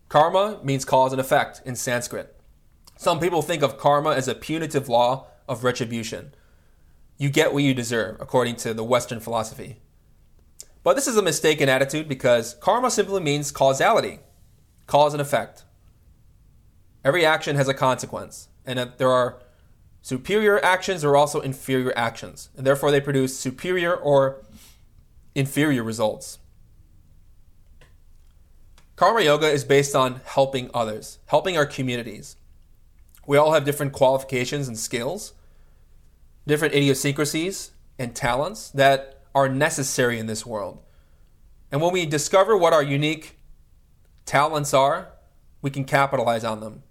Karma 0.08 0.60
means 0.64 0.86
cause 0.86 1.12
and 1.12 1.20
effect 1.20 1.62
in 1.66 1.76
Sanskrit. 1.76 2.40
Some 2.96 3.20
people 3.20 3.42
think 3.42 3.62
of 3.62 3.78
karma 3.78 4.12
as 4.12 4.28
a 4.28 4.36
punitive 4.36 4.88
law 4.88 5.28
of 5.48 5.64
retribution. 5.64 6.34
You 7.18 7.30
get 7.30 7.54
what 7.54 7.64
you 7.64 7.74
deserve, 7.74 8.18
according 8.22 8.56
to 8.58 8.74
the 8.74 8.84
Western 8.84 9.20
philosophy. 9.20 9.82
But 10.88 10.96
this 10.96 11.08
is 11.08 11.18
a 11.18 11.22
mistaken 11.22 11.68
attitude 11.68 12.08
because 12.08 12.54
karma 12.62 12.90
simply 12.90 13.20
means 13.20 13.52
causality, 13.52 14.20
cause 14.86 15.14
and 15.14 15.20
effect. 15.20 15.66
Every 17.04 17.26
action 17.26 17.58
has 17.58 17.68
a 17.68 17.74
consequence, 17.74 18.48
and 18.66 18.94
there 18.98 19.12
are 19.12 19.42
superior 20.02 20.64
actions 20.64 21.04
or 21.04 21.18
also 21.18 21.42
inferior 21.42 21.92
actions, 21.98 22.52
and 22.56 22.66
therefore 22.66 22.92
they 22.92 23.02
produce 23.02 23.38
superior 23.38 23.94
or 23.94 24.46
inferior 25.36 25.84
results. 25.84 26.40
Karma 28.96 29.24
Yoga 29.24 29.50
is 29.50 29.66
based 29.66 29.94
on 29.94 30.22
helping 30.24 30.72
others, 30.74 31.20
helping 31.26 31.58
our 31.58 31.66
communities. 31.66 32.38
We 33.26 33.36
all 33.36 33.52
have 33.52 33.66
different 33.66 33.92
qualifications 33.92 34.70
and 34.70 34.80
skills, 34.80 35.34
different 36.48 36.74
idiosyncrasies 36.74 37.72
and 38.00 38.16
talents 38.16 38.70
that 38.70 39.17
are 39.38 39.48
necessary 39.48 40.18
in 40.18 40.26
this 40.26 40.48
world. 40.48 40.80
And 41.72 41.80
when 41.80 41.94
we 41.94 42.08
discover 42.08 42.58
what 42.58 42.74
our 42.74 42.82
unique 42.82 43.38
talents 44.26 44.74
are, 44.74 45.10
we 45.62 45.70
can 45.70 45.86
capitalize 45.86 46.44
on 46.44 46.60
them. 46.60 46.82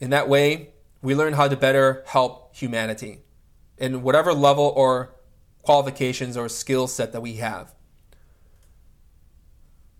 In 0.00 0.08
that 0.08 0.30
way, 0.30 0.70
we 1.02 1.14
learn 1.14 1.34
how 1.34 1.48
to 1.48 1.56
better 1.56 2.02
help 2.06 2.56
humanity 2.56 3.18
in 3.76 4.02
whatever 4.02 4.32
level 4.32 4.72
or 4.74 5.14
qualifications 5.60 6.34
or 6.34 6.48
skill 6.48 6.86
set 6.86 7.12
that 7.12 7.20
we 7.20 7.34
have. 7.34 7.74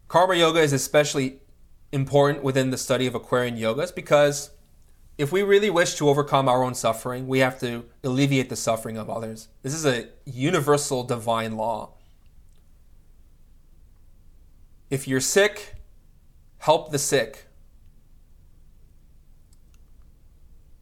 Karma 0.09 0.37
yoga 0.37 0.61
is 0.61 0.73
especially 0.73 1.41
important 1.93 2.43
within 2.43 2.71
the 2.71 2.79
study 2.79 3.07
of 3.07 3.15
Aquarian 3.15 3.59
yogas 3.59 3.95
because 3.95 4.51
if 5.19 5.31
we 5.31 5.43
really 5.43 5.71
wish 5.71 5.95
to 5.97 6.09
overcome 6.09 6.49
our 6.49 6.63
own 6.63 6.75
suffering, 6.75 7.29
we 7.29 7.41
have 7.41 7.61
to 7.61 7.85
alleviate 8.03 8.49
the 8.49 8.57
suffering 8.57 8.97
of 8.97 9.11
others. 9.11 9.49
This 9.63 9.75
is 9.75 9.85
a 9.85 10.09
universal 10.25 11.05
divine 11.05 11.57
law. 11.57 11.95
If 14.91 15.07
you're 15.07 15.21
sick, 15.21 15.77
help 16.59 16.93
the 16.93 16.99
sick. 16.99 17.47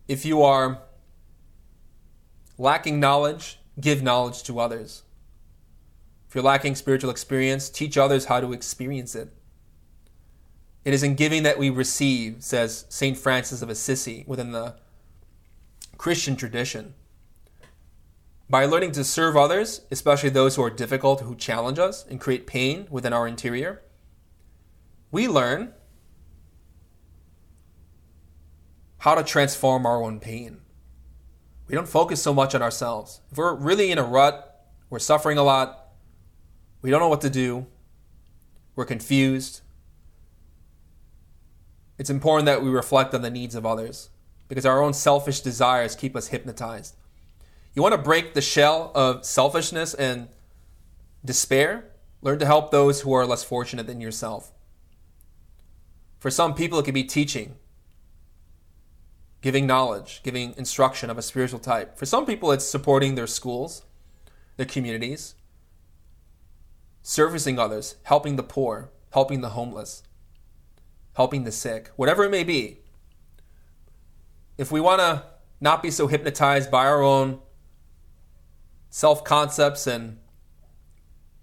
If 0.09 0.24
you 0.24 0.43
are 0.43 0.82
lacking 2.59 2.98
knowledge, 2.98 3.59
give 3.81 4.02
knowledge 4.02 4.43
to 4.44 4.59
others. 4.59 5.02
If 6.28 6.35
you're 6.35 6.44
lacking 6.44 6.77
spiritual 6.77 7.11
experience, 7.11 7.69
teach 7.69 7.97
others 7.97 8.27
how 8.27 8.40
to 8.40 8.52
experience 8.52 9.15
it. 9.15 9.32
It 10.85 10.94
is 10.94 11.02
in 11.02 11.15
giving 11.15 11.43
that 11.43 11.59
we 11.59 11.70
receive, 11.70 12.43
says 12.43 12.86
St. 12.89 13.16
Francis 13.16 13.62
of 13.62 13.69
Assisi 13.69 14.24
within 14.27 14.52
the 14.52 14.77
Christian 15.98 16.36
tradition. 16.36 16.94
By 18.48 18.65
learning 18.65 18.93
to 18.93 19.05
serve 19.05 19.36
others, 19.36 19.82
especially 19.90 20.31
those 20.31 20.57
who 20.57 20.62
are 20.62 20.70
difficult, 20.70 21.20
who 21.20 21.36
challenge 21.36 21.78
us 21.78 22.05
and 22.09 22.20
create 22.20 22.47
pain 22.47 22.86
within 22.90 23.12
our 23.12 23.28
interior, 23.28 23.82
we 25.12 25.28
learn 25.28 25.74
how 28.98 29.15
to 29.15 29.23
transform 29.23 29.86
our 29.86 30.02
own 30.02 30.19
pain. 30.19 30.61
We 31.69 31.74
don't 31.74 31.89
focus 31.89 32.23
so 32.23 32.35
much 32.35 32.55
on 32.55 32.62
ourselves. 32.62 33.20
If 33.31 33.39
we're 33.39 33.55
really 33.55 33.93
in 33.93 33.98
a 33.98 34.02
rut, 34.02 34.66
we're 34.89 34.98
suffering 34.98 35.39
a 35.39 35.43
lot, 35.43 35.81
we 36.82 36.90
don't 36.90 37.01
know 37.01 37.09
what 37.09 37.20
to 37.20 37.31
do. 37.31 37.66
We're 38.74 38.86
confused. 38.86 39.61
It's 42.01 42.09
important 42.09 42.47
that 42.47 42.63
we 42.63 42.71
reflect 42.71 43.13
on 43.15 43.21
the 43.21 43.31
needs 43.31 43.55
of 43.55 43.67
others 43.67 44.09
because 44.49 44.65
our 44.65 44.83
own 44.83 44.95
selfish 44.95 45.41
desires 45.41 45.95
keep 45.95 46.17
us 46.17 46.29
hypnotized. 46.29 46.97
You 47.75 47.83
want 47.83 47.93
to 47.93 48.01
break 48.01 48.33
the 48.33 48.41
shell 48.41 48.91
of 48.95 49.27
selfishness 49.27 49.93
and 49.93 50.29
despair? 51.23 51.91
Learn 52.23 52.39
to 52.39 52.47
help 52.47 52.71
those 52.71 53.03
who 53.03 53.13
are 53.13 53.27
less 53.27 53.45
fortunate 53.45 53.87
than 53.87 54.01
yourself. 54.01 54.51
For 56.19 56.31
some 56.31 56.55
people, 56.55 56.79
it 56.79 56.87
could 56.87 56.95
be 56.95 57.05
teaching, 57.05 57.57
giving 59.43 59.67
knowledge, 59.67 60.23
giving 60.23 60.55
instruction 60.57 61.11
of 61.11 61.19
a 61.19 61.23
spiritual 61.23 61.61
type. 61.61 61.99
For 61.99 62.07
some 62.07 62.25
people, 62.25 62.51
it's 62.51 62.65
supporting 62.65 63.15
their 63.15 63.27
schools, 63.27 63.83
their 64.57 64.65
communities, 64.65 65.35
servicing 67.03 67.59
others, 67.59 67.97
helping 68.05 68.37
the 68.37 68.43
poor, 68.43 68.89
helping 69.11 69.43
the 69.43 69.51
homeless, 69.51 70.03
helping 71.15 71.45
the 71.45 71.53
sick, 71.53 71.91
whatever 71.97 72.24
it 72.24 72.31
may 72.31 72.45
be. 72.45 72.78
If 74.57 74.70
we 74.70 74.81
want 74.81 75.01
to 75.01 75.24
not 75.61 75.82
be 75.82 75.91
so 75.91 76.07
hypnotized 76.07 76.70
by 76.70 76.87
our 76.87 77.03
own 77.03 77.41
self 78.89 79.24
concepts 79.24 79.87
and 79.87 80.19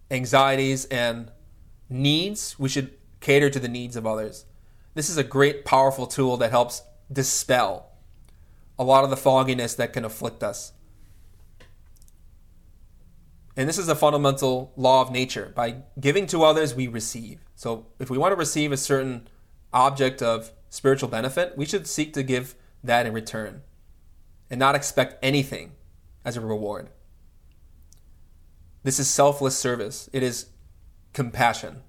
anxieties 0.09 0.85
and 0.85 1.31
needs, 1.89 2.57
we 2.59 2.69
should 2.69 2.93
cater 3.19 3.49
to 3.49 3.59
the 3.59 3.67
needs 3.67 3.95
of 3.95 4.05
others. 4.05 4.45
This 4.93 5.09
is 5.09 5.17
a 5.17 5.23
great, 5.23 5.65
powerful 5.65 6.07
tool 6.07 6.37
that 6.37 6.51
helps 6.51 6.81
dispel 7.11 7.91
a 8.79 8.83
lot 8.83 9.03
of 9.03 9.09
the 9.09 9.17
fogginess 9.17 9.75
that 9.75 9.93
can 9.93 10.05
afflict 10.05 10.43
us. 10.43 10.73
And 13.55 13.67
this 13.67 13.79
is 13.79 13.89
a 13.89 13.95
fundamental 13.95 14.71
law 14.75 15.01
of 15.01 15.11
nature. 15.11 15.51
By 15.55 15.77
giving 15.99 16.27
to 16.27 16.43
others, 16.43 16.75
we 16.75 16.87
receive. 16.87 17.39
So 17.55 17.87
if 17.99 18.09
we 18.09 18.17
want 18.17 18.31
to 18.33 18.35
receive 18.35 18.71
a 18.71 18.77
certain 18.77 19.27
object 19.73 20.21
of 20.21 20.51
spiritual 20.69 21.09
benefit, 21.09 21.57
we 21.57 21.65
should 21.65 21.87
seek 21.87 22.13
to 22.13 22.23
give 22.23 22.55
that 22.83 23.05
in 23.05 23.13
return 23.13 23.61
and 24.49 24.59
not 24.59 24.75
expect 24.75 25.17
anything 25.23 25.73
as 26.23 26.37
a 26.37 26.41
reward. 26.41 26.89
This 28.83 28.99
is 28.99 29.09
selfless 29.09 29.57
service, 29.57 30.09
it 30.13 30.23
is 30.23 30.47
compassion. 31.13 31.81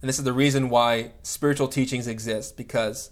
And 0.00 0.08
this 0.08 0.18
is 0.18 0.24
the 0.24 0.32
reason 0.32 0.68
why 0.68 1.12
spiritual 1.22 1.68
teachings 1.68 2.06
exist 2.06 2.56
because 2.56 3.10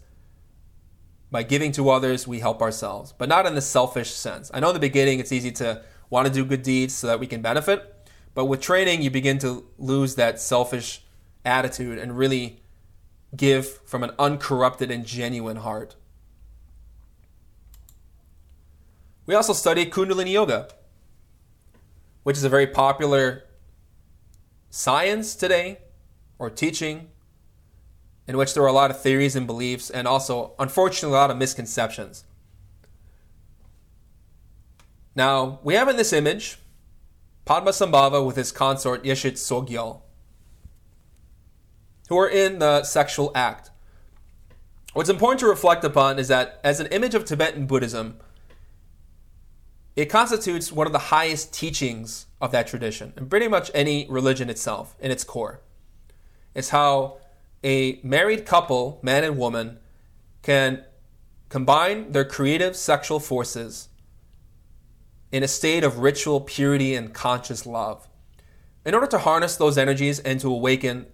by 1.31 1.43
giving 1.43 1.73
to 1.73 1.91
others, 1.91 2.29
we 2.29 2.39
help 2.39 2.63
ourselves, 2.63 3.13
but 3.17 3.29
not 3.29 3.47
in 3.47 3.57
the 3.57 3.61
selfish 3.61 4.11
sense. 4.11 4.51
I 4.55 4.61
know 4.61 4.69
in 4.69 4.75
the 4.75 4.81
beginning 4.81 5.19
it's 5.19 5.33
easy 5.33 5.51
to 5.53 5.83
want 6.11 6.29
to 6.29 6.33
do 6.33 6.45
good 6.45 6.63
deeds 6.63 6.95
so 6.95 7.09
that 7.09 7.19
we 7.19 7.27
can 7.27 7.43
benefit. 7.43 8.09
But 8.35 8.45
with 8.45 8.61
training, 8.61 9.03
you 9.03 9.11
begin 9.11 9.39
to 9.39 9.67
lose 9.79 10.15
that 10.15 10.41
selfish 10.41 11.03
attitude 11.45 11.99
and 11.99 12.17
really 12.17 12.61
give 13.37 13.81
from 13.85 14.03
an 14.03 14.11
uncorrupted 14.19 14.91
and 14.91 15.05
genuine 15.05 15.57
heart. 15.57 15.97
We 19.27 19.35
also 19.35 19.53
study 19.53 19.87
Kundalini 19.87 20.33
Yoga, 20.33 20.69
which 22.23 22.37
is 22.37 22.45
a 22.45 22.49
very 22.49 22.67
popular 22.67 23.45
science 24.71 25.35
today 25.35 25.79
or 26.39 26.51
teaching 26.51 27.09
in 28.27 28.37
which 28.37 28.55
there 28.55 28.63
are 28.63 28.69
a 28.69 28.73
lot 28.73 28.91
of 28.91 29.01
theories 29.01 29.37
and 29.37 29.47
beliefs 29.47 29.91
and 29.91 30.09
also, 30.09 30.53
unfortunately, 30.59 31.17
a 31.17 31.21
lot 31.21 31.31
of 31.31 31.37
misconceptions. 31.37 32.25
Now, 35.15 35.61
we 35.63 35.75
have 35.75 35.89
in 35.89 35.97
this 35.97 36.13
image 36.13 36.59
Padmasambhava 37.47 38.25
with 38.27 38.37
his 38.37 38.51
consort 38.51 39.05
Yeshe 39.05 39.33
Tsogyal, 39.33 40.01
who 42.09 42.19
are 42.19 42.29
in 42.29 42.59
the 42.59 42.85
sexual 42.85 43.33
act. 43.35 43.71
What's 44.93 45.11
important 45.11 45.41
to 45.41 45.47
reflect 45.47 45.85
upon 45.85 46.19
is 46.19 46.29
that, 46.29 46.61
as 46.63 46.79
an 46.81 46.87
image 46.89 47.15
of 47.15 47.25
Tibetan 47.25 47.67
Buddhism, 47.67 48.19
it 49.97 50.07
constitutes 50.07 50.71
one 50.73 50.87
of 50.87 50.93
the 50.93 50.99
highest 50.99 51.53
teachings 51.53 52.27
of 52.41 52.53
that 52.53 52.67
tradition, 52.67 53.13
and 53.17 53.31
pretty 53.31 53.49
much 53.49 53.71
any 53.75 54.07
religion 54.09 54.51
itself 54.51 54.95
in 55.01 55.11
its 55.11 55.25
core. 55.25 55.61
It's 56.55 56.71
how 56.71 57.19
a 57.65 58.01
married 58.03 58.45
couple, 58.45 59.01
man 59.03 59.25
and 59.25 59.39
woman, 59.39 59.79
can 60.43 60.85
combine 61.49 62.13
their 62.13 62.25
creative 62.25 62.77
sexual 62.77 63.19
forces 63.19 63.89
in 65.33 65.43
a 65.43 65.49
state 65.49 65.83
of 65.83 65.99
ritual 65.99 66.41
purity 66.41 66.95
and 66.95 67.13
conscious 67.13 67.67
love. 67.67 68.09
In 68.85 68.95
order 68.95 69.07
to 69.09 69.19
harness 69.19 69.57
those 69.57 69.79
energies 69.79 70.21
and 70.21 70.39
to 70.41 70.53
awaken 70.53 71.07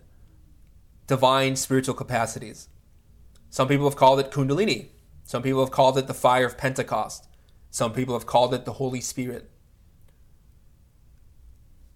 divine 1.10 1.56
spiritual 1.56 1.92
capacities. 1.92 2.68
Some 3.50 3.66
people 3.66 3.84
have 3.84 3.96
called 3.96 4.20
it 4.20 4.30
Kundalini. 4.30 4.90
Some 5.24 5.42
people 5.42 5.58
have 5.58 5.72
called 5.72 5.98
it 5.98 6.06
the 6.06 6.14
fire 6.14 6.46
of 6.46 6.56
Pentecost. 6.56 7.26
Some 7.68 7.92
people 7.92 8.14
have 8.14 8.26
called 8.26 8.54
it 8.54 8.64
the 8.64 8.74
Holy 8.74 9.00
Spirit. 9.00 9.50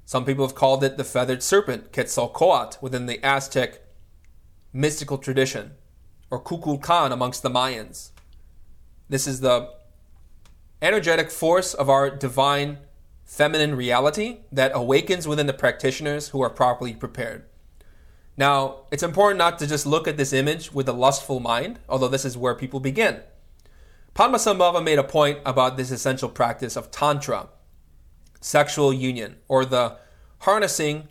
Some 0.05 0.24
people 0.24 0.45
have 0.45 0.57
called 0.57 0.82
it 0.82 0.97
the 0.97 1.05
feathered 1.05 1.45
serpent, 1.45 1.93
Quetzalcoatl, 1.93 2.82
within 2.82 3.07
the 3.07 3.24
Aztec 3.24 3.82
mystical 4.73 5.19
tradition, 5.19 5.74
or 6.28 6.43
Kukulkan 6.43 7.12
amongst 7.12 7.45
the 7.45 7.51
Mayans. 7.51 8.11
This 9.09 9.28
is 9.28 9.39
the 9.39 9.74
energetic 10.82 11.31
force 11.31 11.73
of 11.73 11.89
our 11.89 12.11
divine 12.11 12.78
feminine 13.24 13.77
reality 13.77 14.39
that 14.51 14.73
awakens 14.74 15.28
within 15.28 15.47
the 15.47 15.53
practitioners 15.53 16.31
who 16.31 16.43
are 16.43 16.51
properly 16.51 16.95
prepared. 16.95 17.45
Now, 18.36 18.86
it's 18.90 19.02
important 19.02 19.39
not 19.39 19.59
to 19.61 19.66
just 19.66 19.86
look 19.86 20.09
at 20.09 20.16
this 20.16 20.32
image 20.32 20.73
with 20.73 20.89
a 20.89 20.93
lustful 20.93 21.40
mind, 21.40 21.78
although 21.89 22.09
this 22.09 22.24
is 22.24 22.36
where 22.36 22.55
people 22.55 22.81
begin. 22.81 23.20
Padmasambhava 24.15 24.82
made 24.82 24.98
a 24.98 25.05
point 25.05 25.39
about 25.44 25.77
this 25.77 25.90
essential 25.90 26.28
practice 26.28 26.77
of 26.77 26.90
Tantra, 26.90 27.48
sexual 28.40 28.93
union, 28.93 29.36
or 29.48 29.65
the 29.65 29.97
harnessing 30.40 31.09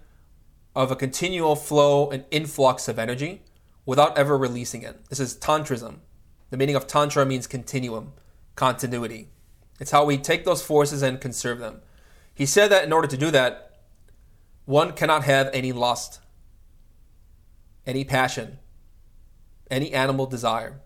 of 0.75 0.91
a 0.91 0.95
continual 0.95 1.55
flow 1.55 2.09
and 2.09 2.25
influx 2.31 2.87
of 2.87 2.99
energy 2.99 3.41
without 3.85 4.17
ever 4.17 4.37
releasing 4.37 4.83
it. 4.83 5.05
This 5.09 5.19
is 5.19 5.35
Tantrism. 5.35 5.99
The 6.49 6.57
meaning 6.57 6.75
of 6.75 6.87
Tantra 6.87 7.25
means 7.25 7.47
continuum, 7.47 8.13
continuity. 8.55 9.29
It's 9.79 9.91
how 9.91 10.05
we 10.05 10.17
take 10.17 10.45
those 10.45 10.61
forces 10.61 11.01
and 11.01 11.19
conserve 11.19 11.59
them. 11.59 11.81
He 12.33 12.45
said 12.45 12.69
that 12.69 12.83
in 12.83 12.93
order 12.93 13.07
to 13.07 13.17
do 13.17 13.31
that, 13.31 13.81
one 14.65 14.93
cannot 14.93 15.23
have 15.23 15.49
any 15.53 15.71
lust, 15.71 16.19
any 17.85 18.03
passion, 18.03 18.59
any 19.69 19.93
animal 19.93 20.25
desire. 20.25 20.81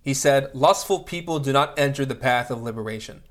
He 0.00 0.14
said, 0.14 0.54
lustful 0.54 1.00
people 1.00 1.38
do 1.38 1.52
not 1.52 1.78
enter 1.78 2.04
the 2.04 2.14
path 2.14 2.50
of 2.50 2.62
liberation. 2.62 3.22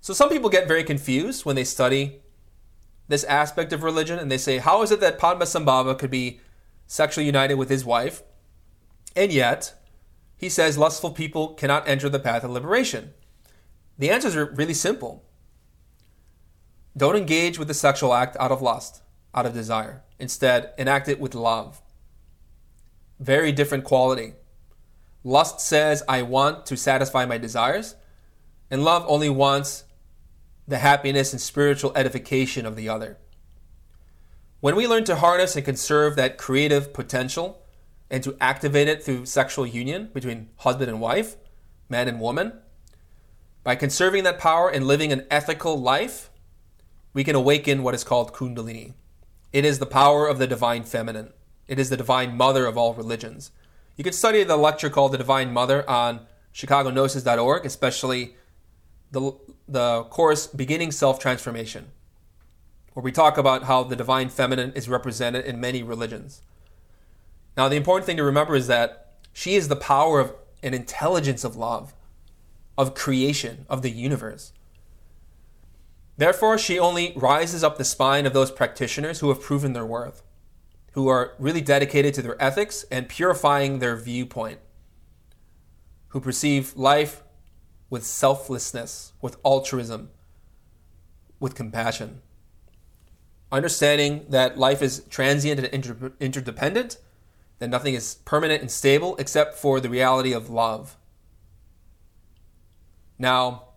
So 0.00 0.12
some 0.12 0.28
people 0.28 0.50
get 0.50 0.68
very 0.68 0.84
confused 0.84 1.44
when 1.44 1.56
they 1.56 1.64
study 1.64 2.20
this 3.08 3.24
aspect 3.24 3.72
of 3.72 3.82
religion 3.82 4.18
and 4.18 4.30
they 4.30 4.38
say, 4.38 4.58
how 4.58 4.82
is 4.82 4.90
it 4.90 5.00
that 5.00 5.18
Padmasambhava 5.18 5.98
could 5.98 6.10
be 6.10 6.40
sexually 6.86 7.26
united 7.26 7.54
with 7.54 7.68
his 7.68 7.84
wife, 7.84 8.22
and 9.16 9.32
yet 9.32 9.74
he 10.36 10.48
says 10.48 10.78
lustful 10.78 11.10
people 11.10 11.54
cannot 11.54 11.88
enter 11.88 12.08
the 12.08 12.18
path 12.18 12.44
of 12.44 12.50
liberation? 12.50 13.12
The 13.98 14.10
answers 14.10 14.36
are 14.36 14.46
really 14.46 14.74
simple. 14.74 15.24
Don't 16.96 17.16
engage 17.16 17.58
with 17.58 17.68
the 17.68 17.74
sexual 17.74 18.14
act 18.14 18.36
out 18.40 18.50
of 18.52 18.62
lust, 18.62 19.02
out 19.34 19.46
of 19.46 19.54
desire. 19.54 20.02
Instead, 20.18 20.72
enact 20.76 21.08
it 21.08 21.20
with 21.20 21.34
love. 21.34 21.80
Very 23.18 23.52
different 23.52 23.84
quality. 23.84 24.34
Lust 25.22 25.60
says, 25.60 26.02
I 26.08 26.22
want 26.22 26.66
to 26.66 26.76
satisfy 26.76 27.26
my 27.26 27.38
desires, 27.38 27.94
and 28.70 28.84
love 28.84 29.04
only 29.06 29.28
wants 29.28 29.84
the 30.66 30.78
happiness 30.78 31.32
and 31.32 31.40
spiritual 31.40 31.92
edification 31.94 32.64
of 32.64 32.76
the 32.76 32.88
other. 32.88 33.18
When 34.60 34.76
we 34.76 34.86
learn 34.86 35.04
to 35.04 35.16
harness 35.16 35.56
and 35.56 35.64
conserve 35.64 36.16
that 36.16 36.38
creative 36.38 36.92
potential 36.92 37.62
and 38.10 38.22
to 38.22 38.36
activate 38.40 38.88
it 38.88 39.02
through 39.02 39.26
sexual 39.26 39.66
union 39.66 40.10
between 40.12 40.50
husband 40.58 40.90
and 40.90 41.00
wife, 41.00 41.36
man 41.88 42.08
and 42.08 42.20
woman, 42.20 42.52
by 43.62 43.74
conserving 43.74 44.24
that 44.24 44.38
power 44.38 44.70
and 44.70 44.86
living 44.86 45.12
an 45.12 45.26
ethical 45.30 45.80
life, 45.80 46.30
we 47.12 47.24
can 47.24 47.34
awaken 47.34 47.82
what 47.82 47.94
is 47.94 48.04
called 48.04 48.32
Kundalini. 48.32 48.94
It 49.52 49.64
is 49.64 49.78
the 49.78 49.86
power 49.86 50.26
of 50.26 50.38
the 50.38 50.46
divine 50.46 50.84
feminine. 50.84 51.32
It 51.66 51.78
is 51.78 51.90
the 51.90 51.96
divine 51.96 52.36
mother 52.36 52.66
of 52.66 52.76
all 52.76 52.94
religions. 52.94 53.50
You 53.96 54.04
can 54.04 54.12
study 54.12 54.44
the 54.44 54.56
lecture 54.56 54.90
called 54.90 55.12
The 55.12 55.18
Divine 55.18 55.52
Mother 55.52 55.88
on 55.88 56.26
chicagognosis.org, 56.54 57.66
especially 57.66 58.36
the, 59.10 59.32
the 59.68 60.04
course 60.04 60.46
Beginning 60.46 60.90
Self 60.90 61.18
Transformation, 61.18 61.88
where 62.94 63.02
we 63.02 63.12
talk 63.12 63.36
about 63.36 63.64
how 63.64 63.82
the 63.82 63.96
divine 63.96 64.28
feminine 64.28 64.72
is 64.72 64.88
represented 64.88 65.44
in 65.44 65.60
many 65.60 65.82
religions. 65.82 66.42
Now, 67.56 67.68
the 67.68 67.76
important 67.76 68.06
thing 68.06 68.16
to 68.16 68.24
remember 68.24 68.54
is 68.54 68.68
that 68.68 69.12
she 69.32 69.54
is 69.54 69.68
the 69.68 69.76
power 69.76 70.20
of 70.20 70.34
an 70.62 70.74
intelligence 70.74 71.44
of 71.44 71.56
love 71.56 71.92
of 72.80 72.94
creation, 72.94 73.66
of 73.68 73.82
the 73.82 73.90
universe. 73.90 74.52
Therefore, 76.20 76.58
she 76.58 76.78
only 76.78 77.14
rises 77.16 77.64
up 77.64 77.78
the 77.78 77.84
spine 77.84 78.26
of 78.26 78.34
those 78.34 78.50
practitioners 78.50 79.20
who 79.20 79.30
have 79.30 79.40
proven 79.40 79.72
their 79.72 79.86
worth, 79.86 80.22
who 80.92 81.08
are 81.08 81.32
really 81.38 81.62
dedicated 81.62 82.12
to 82.12 82.20
their 82.20 82.40
ethics 82.40 82.84
and 82.90 83.08
purifying 83.08 83.78
their 83.78 83.96
viewpoint, 83.96 84.58
who 86.08 86.20
perceive 86.20 86.76
life 86.76 87.22
with 87.88 88.04
selflessness, 88.04 89.14
with 89.22 89.38
altruism, 89.46 90.10
with 91.38 91.54
compassion. 91.54 92.20
Understanding 93.50 94.26
that 94.28 94.58
life 94.58 94.82
is 94.82 95.04
transient 95.08 95.58
and 95.58 95.68
inter- 95.68 96.12
interdependent, 96.20 96.98
that 97.60 97.70
nothing 97.70 97.94
is 97.94 98.16
permanent 98.26 98.60
and 98.60 98.70
stable 98.70 99.16
except 99.16 99.54
for 99.54 99.80
the 99.80 99.88
reality 99.88 100.34
of 100.34 100.50
love. 100.50 100.98
Now, 103.18 103.69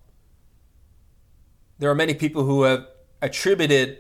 there 1.79 1.89
are 1.89 1.95
many 1.95 2.13
people 2.13 2.43
who 2.43 2.63
have 2.63 2.87
attributed 3.21 3.99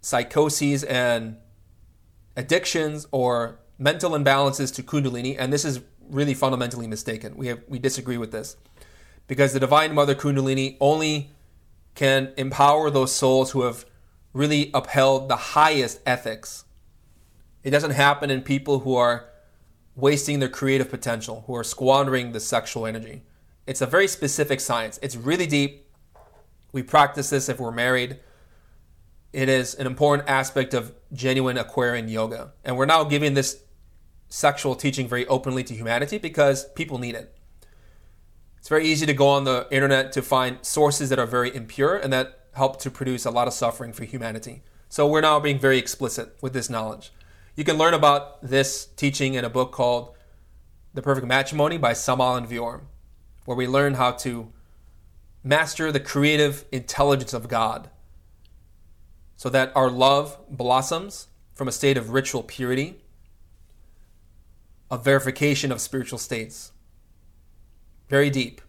psychoses 0.00 0.84
and 0.84 1.36
addictions 2.36 3.06
or 3.10 3.58
mental 3.78 4.12
imbalances 4.12 4.74
to 4.74 4.82
kundalini 4.82 5.36
and 5.38 5.52
this 5.52 5.64
is 5.64 5.80
really 6.08 6.34
fundamentally 6.34 6.86
mistaken. 6.86 7.36
We 7.36 7.48
have 7.48 7.62
we 7.68 7.78
disagree 7.78 8.18
with 8.18 8.32
this. 8.32 8.56
Because 9.26 9.52
the 9.52 9.60
divine 9.60 9.94
mother 9.94 10.14
kundalini 10.14 10.76
only 10.80 11.32
can 11.94 12.32
empower 12.36 12.90
those 12.90 13.12
souls 13.12 13.50
who 13.50 13.62
have 13.62 13.84
really 14.32 14.70
upheld 14.74 15.28
the 15.28 15.36
highest 15.36 16.00
ethics. 16.06 16.64
It 17.64 17.70
doesn't 17.70 17.92
happen 17.92 18.30
in 18.30 18.42
people 18.42 18.80
who 18.80 18.94
are 18.94 19.28
wasting 19.96 20.38
their 20.38 20.48
creative 20.48 20.90
potential 20.90 21.42
who 21.46 21.56
are 21.56 21.64
squandering 21.64 22.32
the 22.32 22.40
sexual 22.40 22.86
energy 22.86 23.22
it's 23.66 23.80
a 23.80 23.86
very 23.86 24.06
specific 24.06 24.60
science. 24.60 24.98
It's 25.02 25.16
really 25.16 25.46
deep. 25.46 25.88
We 26.72 26.82
practice 26.82 27.30
this 27.30 27.48
if 27.48 27.58
we're 27.58 27.72
married. 27.72 28.18
It 29.32 29.48
is 29.48 29.74
an 29.74 29.86
important 29.86 30.28
aspect 30.28 30.72
of 30.72 30.94
genuine 31.12 31.58
Aquarian 31.58 32.08
yoga. 32.08 32.52
And 32.64 32.76
we're 32.76 32.86
now 32.86 33.04
giving 33.04 33.34
this 33.34 33.60
sexual 34.28 34.74
teaching 34.74 35.08
very 35.08 35.26
openly 35.26 35.64
to 35.64 35.74
humanity 35.74 36.18
because 36.18 36.70
people 36.72 36.98
need 36.98 37.14
it. 37.14 37.36
It's 38.58 38.68
very 38.68 38.86
easy 38.86 39.06
to 39.06 39.14
go 39.14 39.28
on 39.28 39.44
the 39.44 39.66
internet 39.70 40.12
to 40.12 40.22
find 40.22 40.58
sources 40.62 41.08
that 41.10 41.18
are 41.18 41.26
very 41.26 41.54
impure 41.54 41.96
and 41.96 42.12
that 42.12 42.46
help 42.54 42.80
to 42.80 42.90
produce 42.90 43.24
a 43.24 43.30
lot 43.30 43.46
of 43.46 43.54
suffering 43.54 43.92
for 43.92 44.04
humanity. 44.04 44.62
So 44.88 45.06
we're 45.06 45.20
now 45.20 45.38
being 45.40 45.58
very 45.58 45.78
explicit 45.78 46.36
with 46.40 46.52
this 46.52 46.70
knowledge. 46.70 47.12
You 47.54 47.64
can 47.64 47.78
learn 47.78 47.94
about 47.94 48.42
this 48.42 48.86
teaching 48.86 49.34
in 49.34 49.44
a 49.44 49.50
book 49.50 49.72
called 49.72 50.14
The 50.94 51.02
Perfect 51.02 51.26
Matrimony 51.26 51.78
by 51.78 51.92
Samael 51.92 52.28
Aun 52.28 52.46
Weor 52.48 52.82
where 53.46 53.56
we 53.56 53.66
learn 53.66 53.94
how 53.94 54.10
to 54.10 54.52
master 55.42 55.90
the 55.90 56.00
creative 56.00 56.66
intelligence 56.70 57.32
of 57.32 57.48
God 57.48 57.88
so 59.36 59.48
that 59.48 59.72
our 59.74 59.88
love 59.88 60.38
blossoms 60.50 61.28
from 61.54 61.68
a 61.68 61.72
state 61.72 61.96
of 61.96 62.10
ritual 62.10 62.42
purity, 62.42 62.96
of 64.90 65.04
verification 65.04 65.72
of 65.72 65.80
spiritual 65.80 66.18
states. 66.18 66.72
Very 68.08 68.28
deep, 68.28 68.60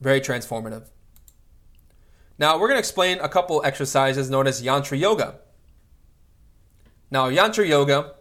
very 0.00 0.20
transformative. 0.20 0.88
Now, 2.38 2.54
we're 2.54 2.68
going 2.68 2.76
to 2.76 2.80
explain 2.80 3.18
a 3.20 3.28
couple 3.28 3.60
exercises 3.64 4.30
known 4.30 4.46
as 4.46 4.62
Yantra 4.62 4.98
Yoga. 4.98 5.40
Now, 7.10 7.28
Yantra 7.28 7.68
Yoga 7.68 8.14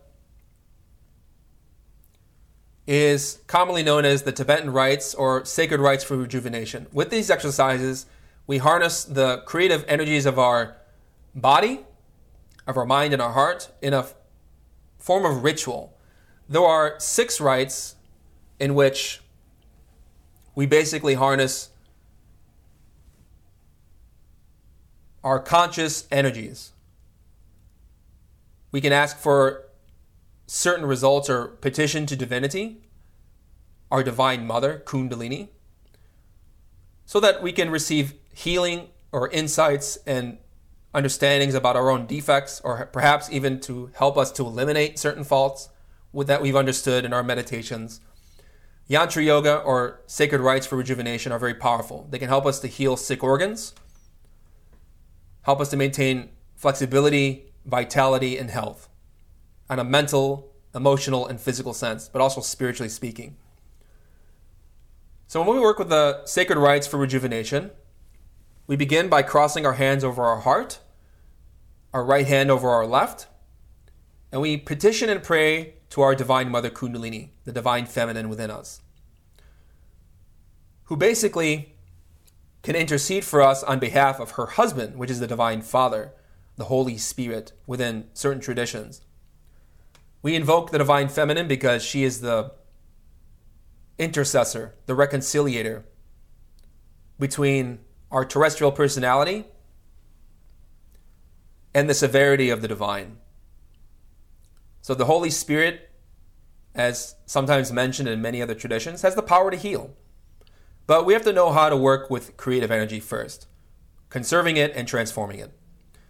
is 2.90 3.40
commonly 3.45 3.84
known 3.84 4.03
as 4.03 4.24
the 4.24 4.32
Tibetan 4.32 4.72
rites 4.72 5.14
or 5.14 5.45
sacred 5.45 5.80
rites 5.80 6.03
for 6.03 6.18
rejuvenation. 6.18 6.88
With 6.91 7.11
these 7.11 7.30
exercises, 7.30 8.07
we 8.48 8.57
harness 8.57 9.03
the 9.03 9.44
creative 9.45 9.86
energies 9.88 10.26
of 10.26 10.40
our 10.40 10.76
body, 11.36 11.82
of 12.66 12.78
our 12.78 12.88
mind, 12.88 13.14
and 13.14 13.22
our 13.22 13.34
heart 13.34 13.70
in 13.80 13.94
a 13.94 14.07
form 14.98 15.24
of 15.24 15.44
ritual. 15.44 15.95
There 16.49 16.64
are 16.64 16.95
six 16.98 17.40
rites 17.40 17.94
in 18.60 18.74
which 18.74 19.22
we 20.56 20.66
basically 20.66 21.14
harness 21.14 21.70
our 25.24 25.40
conscious 25.40 26.07
energies. 26.10 26.72
We 28.72 28.82
can 28.82 28.91
ask 28.91 29.16
for 29.16 29.68
certain 30.51 30.84
results 30.84 31.30
are 31.30 31.45
petition 31.45 32.07
to 32.07 32.15
divinity, 32.15 32.81
our 33.91 34.01
divine 34.01 34.47
mother, 34.47 34.81
Kundalini, 34.84 35.49
so 37.05 37.19
that 37.19 37.43
we 37.43 37.51
can 37.51 37.69
receive 37.69 38.15
healing 38.34 38.88
or 39.11 39.30
insights 39.30 39.97
and 40.07 40.39
understandings 40.91 41.53
about 41.53 41.76
our 41.76 41.91
own 41.91 42.07
defects, 42.07 42.61
or 42.63 42.88
perhaps 42.88 43.31
even 43.31 43.59
to 43.59 43.91
help 43.93 44.17
us 44.17 44.31
to 44.31 44.43
eliminate 44.43 44.97
certain 44.97 45.23
faults 45.23 45.69
that 46.15 46.41
we've 46.41 46.55
understood 46.55 47.05
in 47.05 47.13
our 47.13 47.21
meditations. 47.21 48.01
Yantra 48.89 49.23
yoga 49.23 49.57
or 49.57 50.01
sacred 50.07 50.41
rites 50.41 50.65
for 50.65 50.77
rejuvenation 50.77 51.31
are 51.31 51.38
very 51.38 51.53
powerful. 51.53 52.07
They 52.09 52.17
can 52.17 52.27
help 52.27 52.47
us 52.47 52.59
to 52.61 52.67
heal 52.67 52.97
sick 52.97 53.23
organs. 53.23 53.76
help 55.43 55.61
us 55.61 55.69
to 55.69 55.77
maintain 55.77 56.30
flexibility, 56.55 57.53
vitality, 57.65 58.38
and 58.38 58.49
health 58.49 58.89
on 59.69 59.79
a 59.79 59.83
mental, 59.83 60.51
emotional, 60.73 61.27
and 61.27 61.39
physical 61.39 61.73
sense, 61.73 62.09
but 62.09 62.21
also 62.21 62.41
spiritually 62.41 62.89
speaking. 62.89 63.37
So 65.27 65.41
when 65.43 65.55
we 65.55 65.61
work 65.61 65.77
with 65.77 65.89
the 65.89 66.25
sacred 66.25 66.57
rites 66.57 66.87
for 66.87 66.97
rejuvenation, 66.97 67.71
we 68.65 68.75
begin 68.75 69.09
by 69.09 69.21
crossing 69.21 69.65
our 69.65 69.73
hands 69.73 70.03
over 70.03 70.23
our 70.23 70.41
heart, 70.41 70.79
our 71.93 72.03
right 72.03 72.27
hand 72.27 72.49
over 72.49 72.69
our 72.69 72.85
left, 72.85 73.27
and 74.31 74.41
we 74.41 74.57
petition 74.57 75.09
and 75.09 75.23
pray 75.23 75.75
to 75.89 76.01
our 76.01 76.15
Divine 76.15 76.49
Mother 76.49 76.69
Kundalini, 76.69 77.29
the 77.45 77.51
Divine 77.51 77.85
Feminine 77.85 78.29
within 78.29 78.51
us, 78.51 78.81
who 80.85 80.95
basically 80.95 81.75
can 82.61 82.75
intercede 82.75 83.23
for 83.23 83.41
us 83.41 83.63
on 83.63 83.79
behalf 83.79 84.19
of 84.19 84.31
her 84.31 84.45
husband, 84.45 84.97
which 84.97 85.09
is 85.09 85.19
the 85.19 85.27
Divine 85.27 85.61
Father, 85.61 86.11
the 86.57 86.65
Holy 86.65 86.97
Spirit, 86.97 87.53
within 87.65 88.07
certain 88.13 88.41
traditions. 88.41 89.01
We 90.21 90.35
invoke 90.35 90.71
the 90.71 90.77
Divine 90.77 91.07
Feminine 91.07 91.47
because 91.47 91.83
she 91.83 92.03
is 92.03 92.21
the 92.21 92.51
intercessor, 93.97 94.75
the 94.85 94.95
reconciliator 94.95 95.83
between 97.19 97.79
our 98.11 98.25
terrestrial 98.25 98.71
personality 98.71 99.45
and 101.73 101.89
the 101.89 101.93
severity 101.93 102.49
of 102.49 102.61
the 102.61 102.67
divine. 102.67 103.17
So 104.81 104.93
the 104.93 105.05
Holy 105.05 105.29
Spirit, 105.29 105.89
as 106.73 107.15
sometimes 107.25 107.71
mentioned 107.71 108.09
in 108.09 108.21
many 108.21 108.41
other 108.41 108.55
traditions, 108.55 109.01
has 109.03 109.15
the 109.15 109.21
power 109.21 109.51
to 109.51 109.57
heal. 109.57 109.93
But 110.87 111.05
we 111.05 111.13
have 111.13 111.23
to 111.23 111.33
know 111.33 111.51
how 111.51 111.69
to 111.69 111.77
work 111.77 112.09
with 112.09 112.35
creative 112.37 112.71
energy 112.71 112.99
first, 112.99 113.47
conserving 114.09 114.57
it 114.57 114.73
and 114.75 114.87
transforming 114.87 115.39
it. 115.39 115.51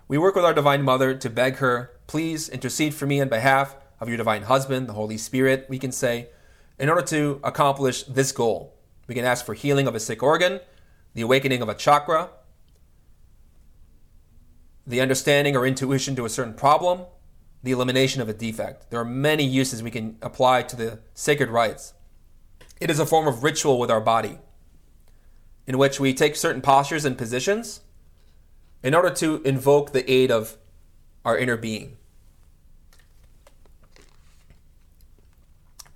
We 0.07 0.17
work 0.17 0.35
with 0.35 0.45
our 0.45 0.53
Divine 0.53 0.83
Mother 0.83 1.13
to 1.15 1.29
beg 1.29 1.57
her, 1.57 1.91
please 2.07 2.47
intercede 2.49 2.93
for 2.93 3.05
me 3.05 3.19
on 3.19 3.29
behalf 3.29 3.75
of 3.99 4.07
your 4.07 4.17
Divine 4.17 4.43
Husband, 4.43 4.87
the 4.87 4.93
Holy 4.93 5.17
Spirit, 5.17 5.65
we 5.69 5.79
can 5.79 5.91
say, 5.91 6.29
in 6.77 6.89
order 6.89 7.01
to 7.03 7.39
accomplish 7.43 8.03
this 8.03 8.31
goal. 8.31 8.75
We 9.07 9.15
can 9.15 9.25
ask 9.25 9.45
for 9.45 9.53
healing 9.53 9.87
of 9.87 9.95
a 9.95 9.99
sick 9.99 10.23
organ, 10.23 10.61
the 11.13 11.21
awakening 11.21 11.61
of 11.61 11.69
a 11.69 11.75
chakra, 11.75 12.29
the 14.87 15.01
understanding 15.01 15.55
or 15.55 15.67
intuition 15.67 16.15
to 16.15 16.25
a 16.25 16.29
certain 16.29 16.53
problem, 16.53 17.01
the 17.61 17.71
elimination 17.71 18.21
of 18.21 18.29
a 18.29 18.33
defect. 18.33 18.89
There 18.89 18.99
are 18.99 19.05
many 19.05 19.43
uses 19.43 19.83
we 19.83 19.91
can 19.91 20.17
apply 20.21 20.63
to 20.63 20.75
the 20.75 20.99
sacred 21.13 21.49
rites. 21.49 21.93
It 22.79 22.89
is 22.89 22.99
a 22.99 23.05
form 23.05 23.27
of 23.27 23.43
ritual 23.43 23.77
with 23.77 23.91
our 23.91 24.01
body, 24.01 24.39
in 25.67 25.77
which 25.77 25.99
we 25.99 26.13
take 26.13 26.35
certain 26.35 26.61
postures 26.61 27.05
and 27.05 27.17
positions 27.17 27.81
in 28.81 28.95
order 28.95 29.09
to 29.11 29.41
invoke 29.43 29.91
the 29.91 30.09
aid 30.09 30.31
of 30.31 30.57
our 31.25 31.37
inner 31.37 31.57
being. 31.57 31.97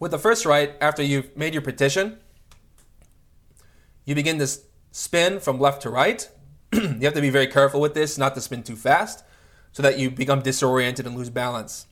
With 0.04 0.12
the 0.12 0.20
first 0.20 0.46
right, 0.46 0.76
after 0.82 1.02
you've 1.02 1.38
made 1.38 1.54
your 1.54 1.62
petition, 1.62 2.18
you 4.04 4.14
begin 4.16 4.38
to 4.40 4.48
spin 4.92 5.40
from 5.40 5.62
left 5.62 5.82
to 5.84 5.90
right. 5.90 6.30
you 6.74 7.00
have 7.04 7.14
to 7.14 7.22
be 7.22 7.30
very 7.30 7.48
careful 7.48 7.80
with 7.80 7.94
this, 7.94 8.18
not 8.18 8.36
to 8.36 8.42
spin 8.42 8.64
too 8.64 8.76
fast 8.76 9.24
so 9.72 9.82
that 9.82 9.98
you 9.98 10.12
become 10.12 10.42
disoriented 10.42 11.08
and 11.08 11.16
lose 11.16 11.30
balance. 11.30 11.88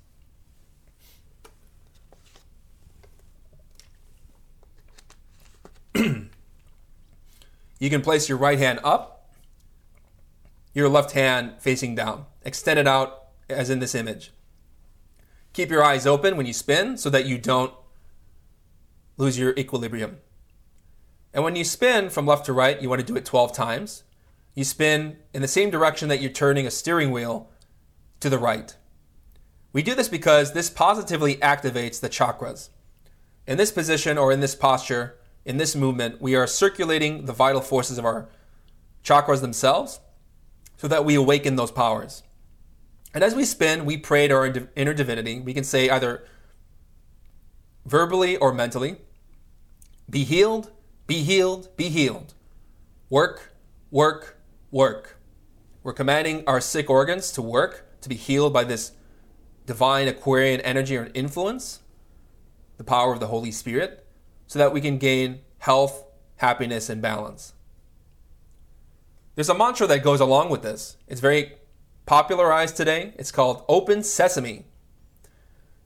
you 5.96 6.30
can 7.80 8.02
place 8.02 8.28
your 8.28 8.38
right 8.38 8.60
hand 8.60 8.82
up, 8.84 9.32
your 10.74 10.90
left 10.90 11.12
hand 11.12 11.54
facing 11.60 11.96
down. 11.96 12.26
Extend 12.44 12.78
it 12.78 12.88
out 12.90 13.28
as 13.50 13.70
in 13.70 13.80
this 13.80 13.96
image. 13.96 14.34
Keep 15.54 15.70
your 15.70 15.82
eyes 15.82 16.06
open 16.06 16.36
when 16.36 16.46
you 16.46 16.52
spin 16.52 16.98
so 16.98 17.10
that 17.10 17.26
you 17.26 17.38
don't 17.38 17.74
lose 19.22 19.38
your 19.38 19.53
equilibrium. 19.56 20.18
And 21.34 21.43
when 21.43 21.56
you 21.56 21.64
spin 21.64 22.10
from 22.10 22.26
left 22.26 22.45
to 22.48 22.53
right, 22.53 22.81
you 22.81 22.89
want 22.89 22.99
to 23.02 23.07
do 23.07 23.15
it 23.15 23.23
12 23.23 23.53
times. 23.53 24.03
You 24.56 24.64
spin 24.64 25.18
in 25.34 25.41
the 25.41 25.48
same 25.48 25.69
direction 25.69 26.10
that 26.10 26.19
you're 26.19 26.31
turning 26.31 26.65
a 26.65 26.72
steering 26.72 27.11
wheel 27.11 27.49
to 28.19 28.30
the 28.30 28.39
right. 28.39 28.76
We 29.72 29.84
do 29.84 29.95
this 29.95 30.10
because 30.10 30.52
this 30.52 30.69
positively 30.69 31.35
activates 31.35 32.02
the 32.02 32.10
chakras. 32.10 32.69
In 33.48 33.57
this 33.57 33.72
position 33.72 34.18
or 34.18 34.31
in 34.31 34.41
this 34.41 34.56
posture, 34.56 35.18
in 35.45 35.57
this 35.57 35.76
movement, 35.76 36.19
we 36.19 36.35
are 36.35 36.48
circulating 36.48 37.26
the 37.26 37.34
vital 37.34 37.61
forces 37.61 37.98
of 37.98 38.06
our 38.06 38.27
chakras 39.03 39.41
themselves 39.41 39.99
so 40.77 40.88
that 40.88 41.06
we 41.06 41.15
awaken 41.15 41.56
those 41.56 41.72
powers. 41.72 42.23
And 43.14 43.23
as 43.23 43.35
we 43.35 43.45
spin, 43.45 43.85
we 43.85 43.98
pray 43.98 44.27
to 44.27 44.34
our 44.34 44.53
inner 44.76 44.93
divinity. 44.93 45.39
We 45.39 45.53
can 45.53 45.64
say 45.64 45.89
either 45.89 46.26
verbally 47.85 48.35
or 48.38 48.53
mentally 48.53 48.98
Be 50.10 50.23
healed, 50.23 50.72
be 51.07 51.23
healed, 51.23 51.76
be 51.78 51.90
healed. 51.90 52.34
Work, 53.10 53.53
work, 53.90 54.38
work. 54.72 55.18
We're 55.84 55.94
commanding 55.94 56.44
our 56.48 56.61
sick 56.61 56.90
organs 56.90 57.32
to 57.34 57.41
work 57.41 57.99
to 58.02 58.10
be 58.10 58.15
healed 58.15 58.53
by 58.53 58.64
this 58.64 58.91
divine 59.65 60.07
Aquarian 60.07 60.61
energy 60.61 60.98
or 60.98 61.10
influence, 61.14 61.80
the 62.78 62.84
power 62.84 63.14
of 63.14 63.19
the 63.19 63.28
Holy 63.28 63.52
Spirit, 63.52 64.06
so 64.48 64.60
that 64.60 64.73
we 64.73 64.82
can 64.82 64.98
gain 64.98 65.41
health, 65.60 66.03
happiness, 66.38 66.90
and 66.90 67.02
balance. 67.02 67.53
There's 69.36 69.49
a 69.49 69.53
mantra 69.53 69.88
that 69.88 70.03
goes 70.03 70.19
along 70.19 70.49
with 70.49 70.61
this. 70.61 70.98
It's 71.07 71.22
very 71.22 71.53
popularized 72.06 72.76
today. 72.76 73.14
It's 73.18 73.32
called 73.32 73.64
Open 73.69 74.03
Sesame. 74.03 74.65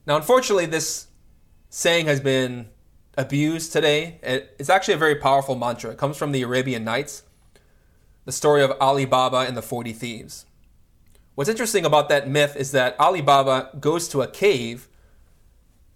Now, 0.08 0.16
unfortunately, 0.16 0.66
this 0.66 1.08
saying 1.70 2.08
has 2.08 2.20
been 2.20 2.70
abused 3.18 3.72
today. 3.72 4.20
It's 4.24 4.70
actually 4.70 4.96
a 4.96 4.98
very 4.98 5.16
powerful 5.16 5.56
mantra. 5.56 5.92
It 5.92 5.98
comes 5.98 6.18
from 6.18 6.32
the 6.32 6.42
Arabian 6.42 6.84
Nights, 6.84 7.24
the 8.26 8.32
story 8.32 8.64
of 8.64 8.74
Ali 8.80 9.06
Baba 9.06 9.38
and 9.38 9.56
the 9.56 9.62
40 9.62 9.94
Thieves. 9.94 10.46
What's 11.36 11.50
interesting 11.50 11.86
about 11.86 12.10
that 12.10 12.30
myth 12.30 12.56
is 12.56 12.72
that 12.72 12.96
Ali 13.00 13.22
Baba 13.22 13.70
goes 13.80 14.08
to 14.10 14.22
a 14.22 14.28
cave 14.28 14.88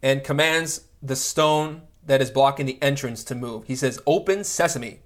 and 0.02 0.24
commands 0.24 0.82
the 1.02 1.16
stone 1.16 1.84
that 2.06 2.22
is 2.22 2.32
blocking 2.32 2.66
the 2.66 2.82
entrance 2.82 3.24
to 3.26 3.36
move. 3.36 3.66
He 3.66 3.76
says, 3.76 4.02
Open 4.06 4.44
sesame. 4.44 5.00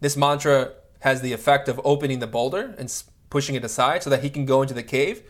This 0.00 0.16
mantra 0.16 0.72
has 1.00 1.20
the 1.20 1.32
effect 1.32 1.68
of 1.68 1.80
opening 1.84 2.18
the 2.18 2.26
boulder 2.26 2.74
and 2.78 2.92
pushing 3.30 3.54
it 3.54 3.64
aside 3.64 4.02
so 4.02 4.10
that 4.10 4.22
he 4.22 4.30
can 4.30 4.46
go 4.46 4.62
into 4.62 4.74
the 4.74 4.82
cave 4.82 5.22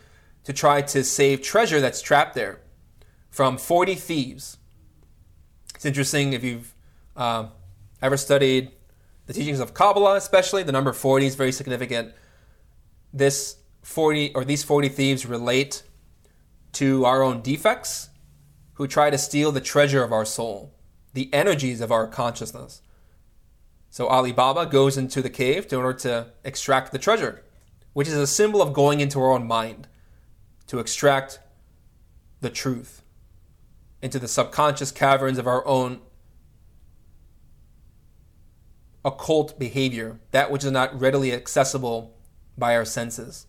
to 0.45 0.53
try 0.53 0.81
to 0.81 1.03
save 1.05 1.43
treasure 1.43 1.81
that's 1.81 2.01
trapped 2.01 2.35
there 2.35 2.61
from 3.31 3.59
40 3.59 3.95
thieves. 3.97 4.56
It's 5.87 5.97
interesting 5.97 6.33
if 6.33 6.43
you've 6.43 6.75
uh, 7.15 7.47
ever 8.03 8.17
studied 8.17 8.73
the 9.27 9.33
teachings 9.33 9.61
of 9.61 9.73
Kabbalah, 9.73 10.17
especially, 10.17 10.65
the 10.65 10.73
number 10.73 10.93
40 10.93 11.27
is 11.27 11.37
very 11.37 11.53
significant. 11.53 12.13
This 13.13 13.59
40 13.83 14.35
or 14.35 14.45
these 14.45 14.65
40 14.65 14.89
thieves 14.89 15.27
relate 15.27 15.85
to 16.73 17.05
our 17.05 17.23
own 17.23 17.41
defects 17.41 18.09
who 18.75 18.89
try 18.89 19.11
to 19.11 19.17
steal 19.17 19.53
the 19.53 19.61
treasure 19.61 20.03
of 20.03 20.13
our 20.13 20.25
soul, 20.25 20.75
the 21.15 21.33
energies 21.33 21.81
of 21.81 21.93
our 21.93 22.09
consciousness. 22.09 22.83
So 23.89 24.09
Ali 24.09 24.33
Baba 24.33 24.67
goes 24.67 24.97
into 24.97 25.23
the 25.23 25.31
cave 25.31 25.73
in 25.73 25.79
order 25.79 25.97
to 26.01 26.33
extract 26.43 26.91
the 26.91 26.99
treasure, 26.99 27.45
which 27.93 28.09
is 28.09 28.15
a 28.15 28.27
symbol 28.27 28.61
of 28.61 28.73
going 28.73 28.99
into 28.99 29.21
our 29.21 29.31
own 29.31 29.47
mind 29.47 29.87
to 30.67 30.81
extract 30.81 31.39
the 32.41 32.51
truth 32.51 33.05
into 34.07 34.19
the 34.19 34.29
subconscious 34.29 34.91
caverns 34.91 35.37
of 35.37 35.47
our 35.47 35.67
own 35.67 36.01
occult 39.05 39.59
behavior, 39.59 40.19
that 40.31 40.51
which 40.51 40.65
is 40.65 40.71
not 40.71 40.99
readily 40.99 41.33
accessible 41.33 42.17
by 42.57 42.75
our 42.75 42.85
senses. 42.85 43.47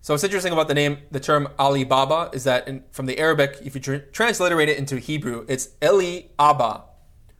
So 0.00 0.14
what's 0.14 0.24
interesting 0.24 0.52
about 0.52 0.68
the 0.68 0.74
name, 0.74 0.98
the 1.10 1.20
term 1.20 1.48
Ali 1.58 1.84
Baba, 1.84 2.30
is 2.32 2.44
that 2.44 2.68
in, 2.68 2.84
from 2.90 3.06
the 3.06 3.18
Arabic, 3.18 3.58
if 3.64 3.74
you 3.74 3.80
tr- 3.80 3.96
transliterate 4.12 4.68
it 4.68 4.78
into 4.78 4.98
Hebrew, 4.98 5.44
it's 5.48 5.70
Eli 5.82 6.26
Abba, 6.38 6.84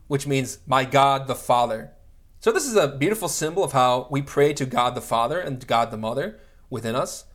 which 0.07 0.27
means 0.27 0.59
my 0.65 0.83
God 0.83 1.27
the 1.27 1.35
Father. 1.35 1.91
So 2.39 2.51
this 2.51 2.65
is 2.65 2.75
a 2.75 2.87
beautiful 2.87 3.27
symbol 3.27 3.63
of 3.63 3.71
how 3.71 4.07
we 4.09 4.21
pray 4.21 4.53
to 4.53 4.65
God 4.65 4.95
the 4.95 5.01
Father 5.01 5.39
and 5.39 5.65
God 5.65 5.91
the 5.91 5.97
Mother 5.97 6.39
within 6.69 6.95
us 6.95 7.25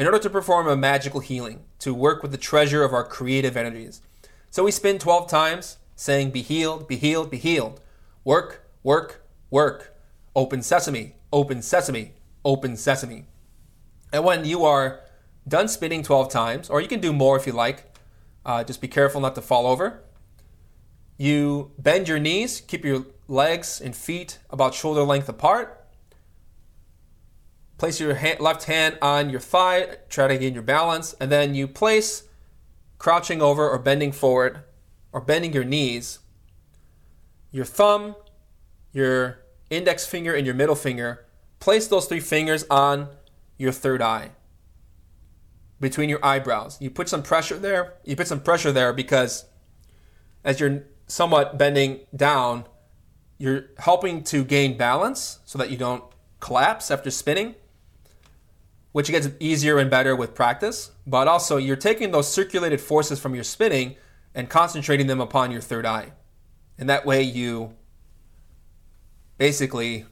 in 0.00 0.06
order 0.06 0.18
to 0.18 0.30
perform 0.30 0.66
a 0.66 0.74
magical 0.74 1.20
healing, 1.20 1.60
to 1.78 1.92
work 1.92 2.22
with 2.22 2.32
the 2.32 2.38
treasure 2.38 2.82
of 2.82 2.94
our 2.94 3.04
creative 3.04 3.54
energies. 3.54 4.00
So 4.48 4.64
we 4.64 4.70
spin 4.70 4.98
12 4.98 5.28
times 5.28 5.76
saying, 5.94 6.30
Be 6.30 6.40
healed, 6.40 6.88
be 6.88 6.96
healed, 6.96 7.30
be 7.30 7.36
healed. 7.36 7.82
Work, 8.24 8.66
work, 8.82 9.26
work. 9.50 9.94
Open 10.34 10.62
sesame, 10.62 11.16
open 11.34 11.60
sesame, 11.60 12.14
open 12.46 12.78
sesame. 12.78 13.26
And 14.10 14.24
when 14.24 14.46
you 14.46 14.64
are 14.64 15.00
done 15.46 15.68
spinning 15.68 16.02
12 16.02 16.30
times, 16.30 16.70
or 16.70 16.80
you 16.80 16.88
can 16.88 17.00
do 17.00 17.12
more 17.12 17.36
if 17.36 17.46
you 17.46 17.52
like, 17.52 17.94
uh, 18.46 18.64
just 18.64 18.80
be 18.80 18.88
careful 18.88 19.20
not 19.20 19.34
to 19.34 19.42
fall 19.42 19.66
over. 19.66 20.02
You 21.18 21.72
bend 21.78 22.08
your 22.08 22.18
knees, 22.18 22.62
keep 22.62 22.86
your 22.86 23.04
legs 23.28 23.82
and 23.82 23.94
feet 23.94 24.38
about 24.48 24.74
shoulder 24.74 25.02
length 25.02 25.28
apart. 25.28 25.79
Place 27.80 27.98
your 27.98 28.14
hand, 28.14 28.38
left 28.40 28.64
hand 28.64 28.98
on 29.00 29.30
your 29.30 29.40
thigh, 29.40 29.96
try 30.10 30.28
to 30.28 30.36
gain 30.36 30.52
your 30.52 30.62
balance, 30.62 31.14
and 31.18 31.32
then 31.32 31.54
you 31.54 31.66
place 31.66 32.24
crouching 32.98 33.40
over 33.40 33.66
or 33.66 33.78
bending 33.78 34.12
forward 34.12 34.62
or 35.12 35.20
bending 35.22 35.54
your 35.54 35.64
knees, 35.64 36.18
your 37.50 37.64
thumb, 37.64 38.14
your 38.92 39.40
index 39.70 40.06
finger, 40.06 40.34
and 40.34 40.44
your 40.44 40.54
middle 40.54 40.74
finger. 40.74 41.24
Place 41.58 41.88
those 41.88 42.04
three 42.04 42.20
fingers 42.20 42.66
on 42.68 43.08
your 43.56 43.72
third 43.72 44.02
eye 44.02 44.32
between 45.80 46.10
your 46.10 46.22
eyebrows. 46.22 46.76
You 46.82 46.90
put 46.90 47.08
some 47.08 47.22
pressure 47.22 47.56
there. 47.56 47.94
You 48.04 48.14
put 48.14 48.28
some 48.28 48.40
pressure 48.40 48.72
there 48.72 48.92
because 48.92 49.46
as 50.44 50.60
you're 50.60 50.84
somewhat 51.06 51.56
bending 51.56 52.00
down, 52.14 52.66
you're 53.38 53.70
helping 53.78 54.22
to 54.24 54.44
gain 54.44 54.76
balance 54.76 55.38
so 55.46 55.58
that 55.58 55.70
you 55.70 55.78
don't 55.78 56.04
collapse 56.40 56.90
after 56.90 57.10
spinning 57.10 57.54
which 58.92 59.08
gets 59.08 59.28
easier 59.38 59.78
and 59.78 59.90
better 59.90 60.16
with 60.16 60.34
practice, 60.34 60.90
but 61.06 61.28
also 61.28 61.56
you're 61.56 61.76
taking 61.76 62.10
those 62.10 62.32
circulated 62.32 62.80
forces 62.80 63.20
from 63.20 63.34
your 63.34 63.44
spinning 63.44 63.96
and 64.34 64.48
concentrating 64.48 65.06
them 65.06 65.20
upon 65.20 65.50
your 65.50 65.60
third 65.60 65.86
eye. 65.86 66.12
And 66.78 66.88
that 66.88 67.06
way 67.06 67.22
you 67.22 67.74
basically 69.38 70.06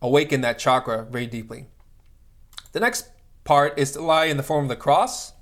awaken 0.00 0.40
that 0.42 0.58
chakra 0.58 1.04
very 1.04 1.26
deeply. 1.26 1.66
The 2.72 2.80
next 2.80 3.08
part 3.44 3.78
is 3.78 3.92
to 3.92 4.00
lie 4.00 4.26
in 4.26 4.36
the 4.36 4.42
form 4.42 4.64
of 4.64 4.68
the 4.68 4.76
cross. 4.76 5.32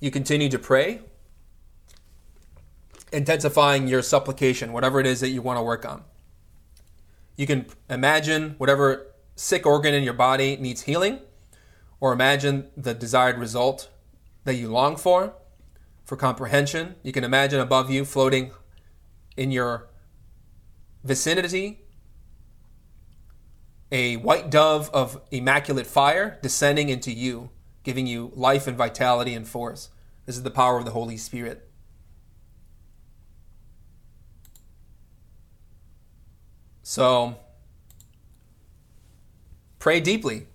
You 0.00 0.10
continue 0.10 0.48
to 0.48 0.58
pray, 0.58 1.02
intensifying 3.12 3.86
your 3.86 4.02
supplication, 4.02 4.72
whatever 4.72 4.98
it 4.98 5.06
is 5.06 5.20
that 5.20 5.28
you 5.28 5.40
want 5.40 5.58
to 5.58 5.62
work 5.62 5.86
on. 5.86 6.04
You 7.36 7.46
can 7.46 7.66
imagine 7.88 8.54
whatever 8.58 9.06
sick 9.36 9.66
organ 9.66 9.94
in 9.94 10.02
your 10.02 10.14
body 10.14 10.56
needs 10.56 10.82
healing, 10.82 11.20
or 12.00 12.12
imagine 12.12 12.68
the 12.76 12.94
desired 12.94 13.38
result 13.38 13.88
that 14.44 14.54
you 14.54 14.68
long 14.68 14.96
for, 14.96 15.34
for 16.04 16.16
comprehension. 16.16 16.96
You 17.02 17.12
can 17.12 17.24
imagine 17.24 17.60
above 17.60 17.90
you 17.90 18.04
floating 18.04 18.50
in 19.36 19.50
your 19.50 19.88
vicinity 21.04 21.80
a 23.90 24.16
white 24.16 24.50
dove 24.50 24.90
of 24.94 25.20
immaculate 25.30 25.86
fire 25.86 26.38
descending 26.42 26.88
into 26.88 27.12
you, 27.12 27.50
giving 27.82 28.06
you 28.06 28.32
life 28.34 28.66
and 28.66 28.76
vitality 28.76 29.34
and 29.34 29.46
force. 29.46 29.90
This 30.24 30.36
is 30.36 30.42
the 30.42 30.50
power 30.50 30.78
of 30.78 30.84
the 30.84 30.92
Holy 30.92 31.16
Spirit. 31.16 31.68
So 36.92 37.36
pray 39.78 39.98
deeply. 39.98 40.46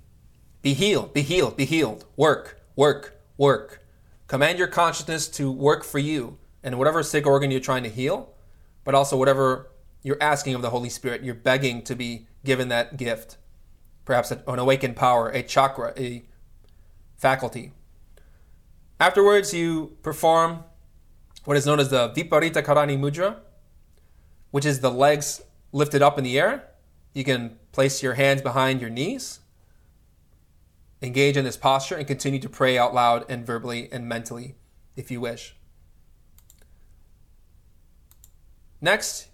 Be 0.62 0.76
healed, 0.76 1.12
be 1.12 1.24
healed, 1.24 1.58
be 1.58 1.66
healed. 1.66 2.06
Work, 2.16 2.62
work, 2.76 3.20
work. 3.38 3.84
Command 4.28 4.60
your 4.60 4.68
consciousness 4.68 5.28
to 5.30 5.52
work 5.52 5.84
for 5.84 5.98
you 5.98 6.38
and 6.62 6.78
whatever 6.78 7.02
sick 7.02 7.26
organ 7.26 7.50
you're 7.50 7.60
trying 7.60 7.82
to 7.82 7.90
heal, 7.90 8.36
but 8.84 8.94
also 8.94 9.18
whatever 9.18 9.72
you're 10.04 10.22
asking 10.22 10.54
of 10.54 10.62
the 10.62 10.70
Holy 10.70 10.90
Spirit, 10.90 11.24
you're 11.24 11.34
begging 11.34 11.82
to 11.82 11.96
be 11.96 12.28
given 12.46 12.68
that 12.68 12.98
gift. 12.98 13.38
Perhaps 14.06 14.30
an 14.30 14.44
awakened 14.48 14.96
power, 14.96 15.30
a 15.30 15.42
chakra, 15.42 15.92
a 15.98 16.24
faculty. 17.16 17.72
Afterwards, 19.00 19.56
you 19.56 19.98
perform 20.04 20.66
what 21.46 21.58
is 21.58 21.66
known 21.66 21.80
as 21.80 21.90
the 21.90 22.10
Viparita 22.10 22.62
Karani 22.62 22.96
Mudra, 22.96 23.38
which 24.52 24.68
is 24.68 24.82
the 24.82 24.92
legs 24.92 25.42
lifted 25.72 26.02
up 26.02 26.18
in 26.18 26.24
the 26.24 26.40
air. 26.40 26.68
You 27.14 27.24
can 27.24 27.58
place 27.72 28.04
your 28.04 28.14
hands 28.14 28.42
behind 28.42 28.82
your 28.82 28.90
knees, 28.90 29.40
engage 31.02 31.38
in 31.38 31.46
this 31.46 31.58
posture, 31.58 31.96
and 31.96 32.08
continue 32.08 32.40
to 32.40 32.50
pray 32.50 32.78
out 32.78 32.94
loud 32.94 33.26
and 33.30 33.46
verbally 33.46 33.90
and 33.92 34.08
mentally 34.08 34.56
if 34.96 35.10
you 35.12 35.22
wish. 35.22 35.56
Next, 38.80 39.28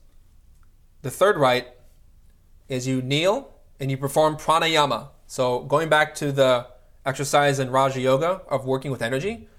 the 1.01 1.11
third 1.11 1.37
rite 1.37 1.67
is 2.69 2.87
you 2.87 3.01
kneel 3.01 3.53
and 3.79 3.91
you 3.91 3.97
perform 3.97 4.37
pranayama. 4.37 5.09
So, 5.27 5.59
going 5.61 5.89
back 5.89 6.15
to 6.15 6.31
the 6.31 6.67
exercise 7.05 7.59
in 7.59 7.69
Raja 7.69 7.99
Yoga 7.99 8.41
of 8.47 8.65
working 8.65 8.91
with 8.91 9.01
energy, 9.01 9.49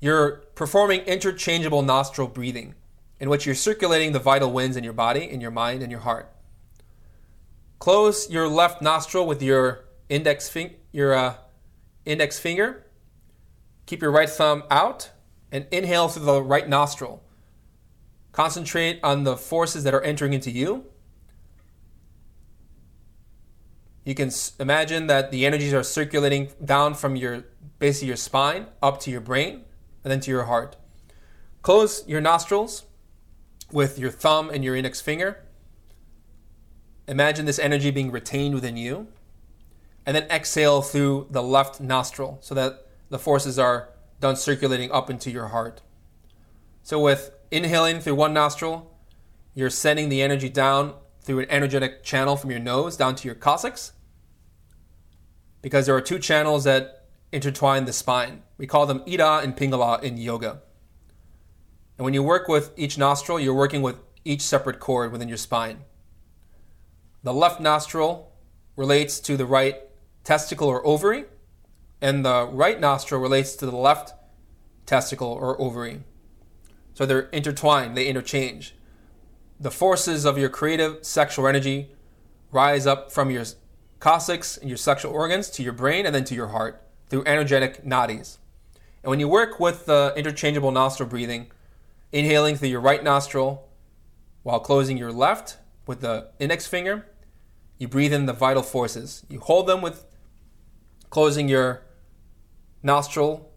you're 0.00 0.42
performing 0.54 1.00
interchangeable 1.02 1.82
nostril 1.82 2.28
breathing 2.28 2.74
in 3.20 3.28
which 3.28 3.46
you're 3.46 3.54
circulating 3.54 4.12
the 4.12 4.18
vital 4.18 4.52
winds 4.52 4.76
in 4.76 4.84
your 4.84 4.92
body, 4.92 5.30
in 5.30 5.40
your 5.40 5.50
mind, 5.50 5.82
and 5.82 5.90
your 5.90 6.00
heart. 6.00 6.32
Close 7.78 8.30
your 8.30 8.48
left 8.48 8.82
nostril 8.82 9.26
with 9.26 9.42
your 9.42 9.84
index, 10.08 10.48
fin- 10.48 10.74
your, 10.92 11.14
uh, 11.14 11.34
index 12.04 12.38
finger. 12.38 12.86
Keep 13.86 14.02
your 14.02 14.10
right 14.10 14.28
thumb 14.28 14.64
out 14.70 15.10
and 15.52 15.66
inhale 15.70 16.08
through 16.08 16.24
the 16.24 16.42
right 16.42 16.68
nostril. 16.68 17.22
Concentrate 18.32 18.98
on 19.02 19.24
the 19.24 19.36
forces 19.36 19.84
that 19.84 19.94
are 19.94 20.02
entering 20.02 20.32
into 20.32 20.50
you. 20.50 20.86
You 24.04 24.14
can 24.14 24.30
imagine 24.58 25.06
that 25.06 25.30
the 25.30 25.46
energies 25.46 25.72
are 25.72 25.82
circulating 25.82 26.50
down 26.62 26.94
from 26.94 27.16
your 27.16 27.44
of 27.80 28.02
your 28.02 28.16
spine 28.16 28.66
up 28.82 28.98
to 29.00 29.10
your 29.10 29.20
brain 29.20 29.62
and 30.02 30.10
then 30.10 30.20
to 30.20 30.30
your 30.30 30.44
heart. 30.44 30.76
Close 31.62 32.06
your 32.08 32.20
nostrils 32.20 32.84
with 33.72 33.98
your 33.98 34.10
thumb 34.10 34.50
and 34.50 34.64
your 34.64 34.76
index 34.76 35.00
finger. 35.00 35.44
Imagine 37.06 37.46
this 37.46 37.58
energy 37.58 37.90
being 37.90 38.10
retained 38.10 38.54
within 38.54 38.76
you. 38.76 39.08
And 40.06 40.14
then 40.14 40.24
exhale 40.24 40.82
through 40.82 41.28
the 41.30 41.42
left 41.42 41.80
nostril 41.80 42.38
so 42.40 42.54
that 42.54 42.86
the 43.08 43.18
forces 43.18 43.58
are 43.58 43.90
done 44.20 44.36
circulating 44.36 44.90
up 44.92 45.08
into 45.08 45.30
your 45.30 45.48
heart. 45.48 45.80
So, 46.82 47.00
with 47.00 47.30
inhaling 47.50 48.00
through 48.00 48.16
one 48.16 48.34
nostril, 48.34 48.94
you're 49.54 49.70
sending 49.70 50.08
the 50.10 50.20
energy 50.20 50.48
down 50.50 50.94
through 51.22 51.40
an 51.40 51.46
energetic 51.48 52.02
channel 52.02 52.36
from 52.36 52.50
your 52.50 52.60
nose 52.60 52.96
down 52.96 53.14
to 53.16 53.28
your 53.28 53.34
coccyx. 53.34 53.92
Because 55.62 55.86
there 55.86 55.94
are 55.94 56.02
two 56.02 56.18
channels 56.18 56.64
that 56.64 57.06
intertwine 57.32 57.86
the 57.86 57.92
spine. 57.92 58.42
We 58.58 58.66
call 58.66 58.84
them 58.84 59.02
Ida 59.08 59.38
and 59.38 59.56
Pingala 59.56 60.02
in 60.02 60.18
yoga. 60.18 60.60
And 61.96 62.04
when 62.04 62.14
you 62.14 62.22
work 62.22 62.48
with 62.48 62.72
each 62.76 62.98
nostril, 62.98 63.38
you're 63.38 63.54
working 63.54 63.82
with 63.82 63.96
each 64.24 64.42
separate 64.42 64.80
cord 64.80 65.12
within 65.12 65.28
your 65.28 65.36
spine. 65.36 65.84
The 67.22 67.32
left 67.32 67.60
nostril 67.60 68.32
relates 68.76 69.20
to 69.20 69.36
the 69.36 69.46
right 69.46 69.76
testicle 70.24 70.68
or 70.68 70.84
ovary, 70.86 71.24
and 72.00 72.24
the 72.24 72.46
right 72.50 72.80
nostril 72.80 73.20
relates 73.20 73.54
to 73.56 73.66
the 73.66 73.76
left 73.76 74.12
testicle 74.86 75.28
or 75.28 75.60
ovary. 75.60 76.02
So 76.94 77.06
they're 77.06 77.28
intertwined, 77.30 77.96
they 77.96 78.06
interchange. 78.06 78.74
The 79.58 79.70
forces 79.70 80.24
of 80.24 80.36
your 80.36 80.48
creative 80.48 81.04
sexual 81.04 81.46
energy 81.46 81.90
rise 82.50 82.86
up 82.86 83.10
from 83.12 83.30
your 83.30 83.44
coccyx 84.00 84.56
and 84.56 84.68
your 84.68 84.76
sexual 84.76 85.12
organs 85.12 85.48
to 85.50 85.62
your 85.62 85.72
brain 85.72 86.06
and 86.06 86.14
then 86.14 86.24
to 86.24 86.34
your 86.34 86.48
heart 86.48 86.82
through 87.08 87.24
energetic 87.24 87.84
nadis. 87.84 88.38
And 89.02 89.10
when 89.10 89.20
you 89.20 89.28
work 89.28 89.60
with 89.60 89.86
the 89.86 90.12
interchangeable 90.16 90.72
nostril 90.72 91.08
breathing, 91.08 91.50
Inhaling 92.14 92.54
through 92.54 92.68
your 92.68 92.80
right 92.80 93.02
nostril 93.02 93.68
while 94.44 94.60
closing 94.60 94.96
your 94.96 95.10
left 95.10 95.56
with 95.84 96.00
the 96.00 96.30
index 96.38 96.64
finger. 96.64 97.06
You 97.76 97.88
breathe 97.88 98.12
in 98.12 98.26
the 98.26 98.32
vital 98.32 98.62
forces. 98.62 99.24
You 99.28 99.40
hold 99.40 99.66
them 99.66 99.82
with 99.82 100.06
closing 101.10 101.48
your 101.48 101.82
nostril 102.84 103.50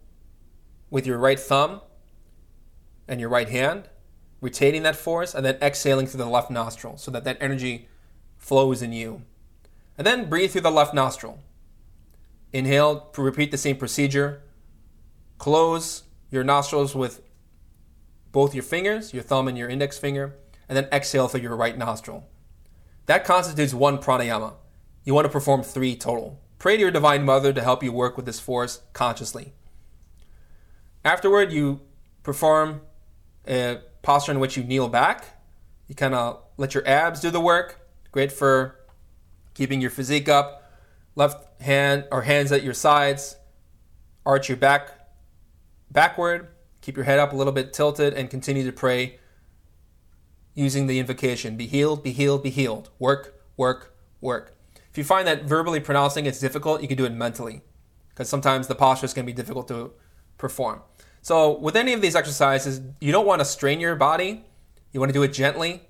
with 0.90 1.06
your 1.06 1.20
right 1.20 1.40
thumb 1.40 1.82
and 3.08 3.20
your 3.20 3.30
right 3.30 3.48
hand, 3.48 3.90
retaining 4.42 4.82
that 4.82 4.96
force, 4.96 5.36
and 5.36 5.46
then 5.46 5.60
exhaling 5.62 6.08
through 6.08 6.24
the 6.24 6.26
left 6.26 6.50
nostril 6.50 6.98
so 6.98 7.12
that 7.12 7.26
that 7.26 7.38
energy 7.40 7.88
flows 8.38 8.82
in 8.82 8.92
you. 8.92 9.22
And 10.00 10.08
then 10.08 10.30
breathe 10.30 10.50
through 10.50 10.62
the 10.62 10.72
left 10.72 10.96
nostril. 10.96 11.38
Inhale, 12.52 13.12
repeat 13.16 13.52
the 13.52 13.58
same 13.58 13.78
procedure. 13.78 14.42
Close 15.38 16.06
your 16.32 16.44
nostrils 16.44 16.96
with 16.96 17.22
both 18.38 18.54
your 18.54 18.62
fingers, 18.62 19.16
your 19.16 19.24
thumb 19.24 19.48
and 19.48 19.58
your 19.58 19.68
index 19.68 19.98
finger, 19.98 20.36
and 20.70 20.78
then 20.78 20.88
exhale 20.92 21.28
through 21.28 21.42
your 21.42 21.56
right 21.56 21.76
nostril. 21.76 22.30
That 23.08 23.26
constitutes 23.26 23.74
one 23.74 23.98
pranayama. 23.98 24.54
You 25.04 25.16
want 25.16 25.26
to 25.26 25.32
perform 25.32 25.64
three 25.64 25.96
total. 25.96 26.40
Pray 26.60 26.76
to 26.76 26.82
your 26.82 26.92
Divine 26.92 27.26
Mother 27.26 27.52
to 27.52 27.64
help 27.64 27.82
you 27.82 27.92
work 27.92 28.16
with 28.16 28.28
this 28.28 28.40
force 28.40 28.82
consciously. 28.94 29.54
Afterward, 31.04 31.52
you 31.52 31.82
perform 32.22 32.82
a 33.48 33.80
posture 34.04 34.34
in 34.34 34.40
which 34.40 34.56
you 34.56 34.64
kneel 34.64 34.88
back. 34.88 35.42
You 35.88 35.96
kind 35.96 36.14
of 36.14 36.44
let 36.58 36.76
your 36.76 36.88
abs 36.88 37.22
do 37.22 37.32
the 37.32 37.42
work. 37.42 37.90
Great 38.12 38.32
for 38.32 38.76
keeping 39.56 39.82
your 39.82 39.90
physique 39.90 40.30
up. 40.30 40.72
Left 41.16 41.60
hand 41.60 42.06
or 42.12 42.22
hands 42.22 42.52
at 42.52 42.62
your 42.62 42.76
sides. 42.76 43.36
Arch 44.28 44.48
your 44.48 44.58
back 44.58 44.92
backward 45.92 46.50
Keep 46.88 46.96
your 46.96 47.04
head 47.04 47.20
up 47.20 47.34
a 47.34 47.36
little 47.36 47.52
bit 47.52 47.74
tilted 47.74 48.14
and 48.14 48.30
continue 48.30 48.64
to 48.64 48.72
pray 48.72 49.20
using 50.54 50.88
the 50.88 51.00
invocation 51.00 51.58
Be 51.58 51.68
healed, 51.68 52.02
be 52.02 52.14
healed, 52.14 52.44
be 52.44 52.50
healed. 52.50 52.92
Work, 52.98 53.44
work, 53.58 53.94
work. 54.22 54.56
If 54.90 54.98
you 54.98 55.04
find 55.04 55.28
that 55.28 55.44
verbally 55.44 55.82
pronouncing 55.82 56.26
it's 56.26 56.40
difficult, 56.40 56.82
you 56.82 56.88
can 56.88 56.96
do 56.96 57.04
it 57.04 57.12
mentally 57.12 57.62
because 58.08 58.30
sometimes 58.30 58.68
the 58.68 58.74
postures 58.74 59.14
can 59.14 59.26
be 59.26 59.34
difficult 59.34 59.68
to 59.68 59.92
perform. 60.38 60.80
So, 61.22 61.60
with 61.60 61.76
any 61.76 61.92
of 61.92 62.02
these 62.02 62.16
exercises, 62.16 62.80
you 63.02 63.12
don't 63.12 63.28
want 63.28 63.42
to 63.42 63.46
strain 63.46 63.82
your 63.82 63.98
body. 63.98 64.46
You 64.94 65.02
want 65.02 65.10
to 65.10 65.14
do 65.14 65.24
it 65.24 65.34
gently. 65.34 65.82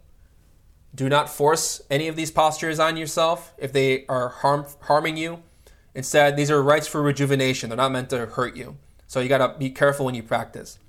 Do 0.95 1.07
not 1.09 1.29
force 1.29 1.79
any 1.91 2.07
of 2.07 2.15
these 2.15 2.31
postures 2.31 2.79
on 2.79 2.97
yourself 2.97 3.53
if 3.59 3.71
they 3.71 4.07
are 4.07 4.29
harm, 4.29 4.65
harming 4.81 5.15
you. 5.15 5.43
Instead, 5.93 6.37
these 6.37 6.49
are 6.49 6.63
rites 6.63 6.87
for 6.87 7.03
rejuvenation. 7.03 7.69
They're 7.69 7.77
not 7.77 7.91
meant 7.91 8.09
to 8.09 8.25
hurt 8.25 8.57
you. 8.57 8.77
So, 9.05 9.19
you 9.19 9.29
got 9.29 9.45
to 9.45 9.59
be 9.59 9.69
careful 9.69 10.03
when 10.07 10.15
you 10.15 10.23
practice. 10.23 10.79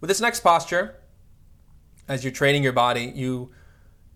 With 0.00 0.08
this 0.08 0.20
next 0.20 0.40
posture, 0.40 0.96
as 2.08 2.24
you're 2.24 2.32
training 2.32 2.62
your 2.62 2.72
body, 2.72 3.12
you 3.14 3.50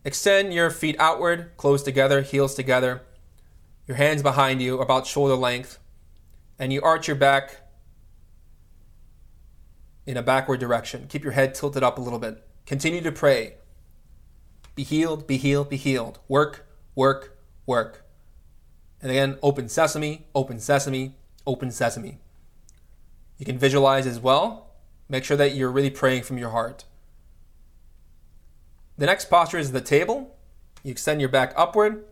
extend 0.04 0.54
your 0.54 0.70
feet 0.70 0.96
outward, 0.98 1.52
close 1.56 1.82
together, 1.82 2.22
heels 2.22 2.54
together, 2.54 3.02
your 3.86 3.96
hands 3.96 4.22
behind 4.22 4.62
you, 4.62 4.80
about 4.80 5.06
shoulder 5.06 5.34
length, 5.34 5.78
and 6.58 6.72
you 6.72 6.80
arch 6.82 7.06
your 7.06 7.16
back 7.16 7.60
in 10.06 10.16
a 10.16 10.22
backward 10.22 10.60
direction. 10.60 11.06
Keep 11.08 11.22
your 11.22 11.32
head 11.32 11.54
tilted 11.54 11.82
up 11.82 11.98
a 11.98 12.00
little 12.00 12.18
bit. 12.18 12.42
Continue 12.66 13.02
to 13.02 13.12
pray. 13.12 13.54
Be 14.74 14.82
healed, 14.82 15.26
be 15.26 15.36
healed, 15.36 15.68
be 15.68 15.76
healed. 15.76 16.18
Work, 16.28 16.66
work, 16.94 17.38
work. 17.66 18.04
And 19.00 19.10
again, 19.10 19.38
open 19.42 19.68
sesame, 19.68 20.26
open 20.34 20.58
sesame, 20.58 21.16
open 21.46 21.70
sesame. 21.70 22.18
You 23.38 23.44
can 23.44 23.58
visualize 23.58 24.06
as 24.06 24.18
well. 24.18 24.63
Make 25.14 25.22
sure 25.22 25.36
that 25.36 25.54
you're 25.54 25.70
really 25.70 25.90
praying 25.90 26.24
from 26.24 26.38
your 26.38 26.50
heart. 26.50 26.86
The 28.98 29.06
next 29.06 29.30
posture 29.30 29.58
is 29.58 29.70
the 29.70 29.80
table. 29.80 30.36
You 30.82 30.90
extend 30.90 31.20
your 31.20 31.30
back 31.30 31.54
upward. 31.56 32.04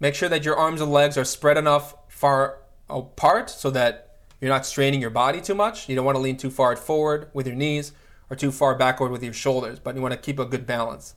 Make 0.00 0.14
sure 0.14 0.30
that 0.30 0.42
your 0.42 0.56
arms 0.56 0.80
and 0.80 0.90
legs 0.90 1.18
are 1.18 1.24
spread 1.26 1.58
enough 1.58 1.94
far 2.08 2.60
apart 2.88 3.50
so 3.50 3.68
that 3.72 4.20
you're 4.40 4.48
not 4.48 4.64
straining 4.64 5.02
your 5.02 5.10
body 5.10 5.42
too 5.42 5.54
much. 5.54 5.86
You 5.86 5.94
don't 5.94 6.06
want 6.06 6.16
to 6.16 6.22
lean 6.22 6.38
too 6.38 6.48
far 6.48 6.74
forward 6.76 7.28
with 7.34 7.46
your 7.46 7.56
knees 7.56 7.92
or 8.30 8.36
too 8.36 8.52
far 8.52 8.74
backward 8.74 9.12
with 9.12 9.22
your 9.22 9.34
shoulders, 9.34 9.78
but 9.78 9.94
you 9.94 10.00
want 10.00 10.12
to 10.14 10.18
keep 10.18 10.38
a 10.38 10.46
good 10.46 10.64
balance. 10.64 11.14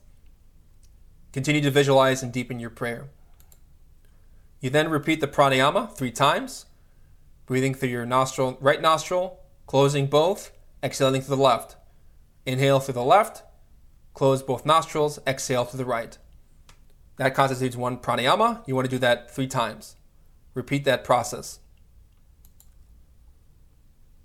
Continue 1.31 1.61
to 1.61 1.71
visualize 1.71 2.21
and 2.21 2.33
deepen 2.33 2.59
your 2.59 2.69
prayer. 2.69 3.07
You 4.59 4.69
then 4.71 4.89
repeat 4.89 5.21
the 5.21 5.27
pranayama 5.29 5.95
three 5.95 6.11
times, 6.11 6.65
breathing 7.45 7.73
through 7.73 7.87
your 7.87 8.05
nostril, 8.05 8.57
right 8.59 8.81
nostril, 8.81 9.39
closing 9.67 10.07
both, 10.07 10.51
exhaling 10.85 11.21
through 11.21 11.35
the 11.35 11.41
left. 11.41 11.75
Inhale 12.45 12.79
through 12.79 12.93
the 12.93 13.03
left, 13.03 13.43
close 14.13 14.43
both 14.43 14.67
nostrils, 14.67 15.17
exhale 15.25 15.65
through 15.65 15.79
the 15.79 15.85
right. 15.85 16.17
That 17.17 17.33
constitutes 17.33 17.75
one 17.75 17.97
pranayama. 17.97 18.61
You 18.67 18.75
want 18.75 18.85
to 18.85 18.95
do 18.95 18.99
that 18.99 19.31
three 19.31 19.47
times. 19.47 19.95
Repeat 20.53 20.85
that 20.85 21.03
process. 21.03 21.59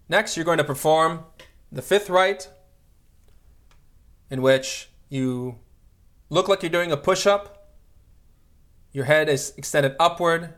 Next, 0.09 0.37
you're 0.37 0.45
going 0.45 0.59
to 0.59 0.65
perform 0.65 1.25
the 1.73 1.83
fifth 1.83 2.11
rite, 2.11 2.51
in 4.29 4.43
which 4.43 4.91
you 5.09 5.59
look 6.29 6.47
like 6.49 6.63
you're 6.63 6.71
doing 6.71 6.93
a 6.93 6.97
push 6.97 7.27
up. 7.27 7.75
Your 8.93 9.07
head 9.07 9.29
is 9.29 9.55
extended 9.57 9.95
upward. 9.99 10.55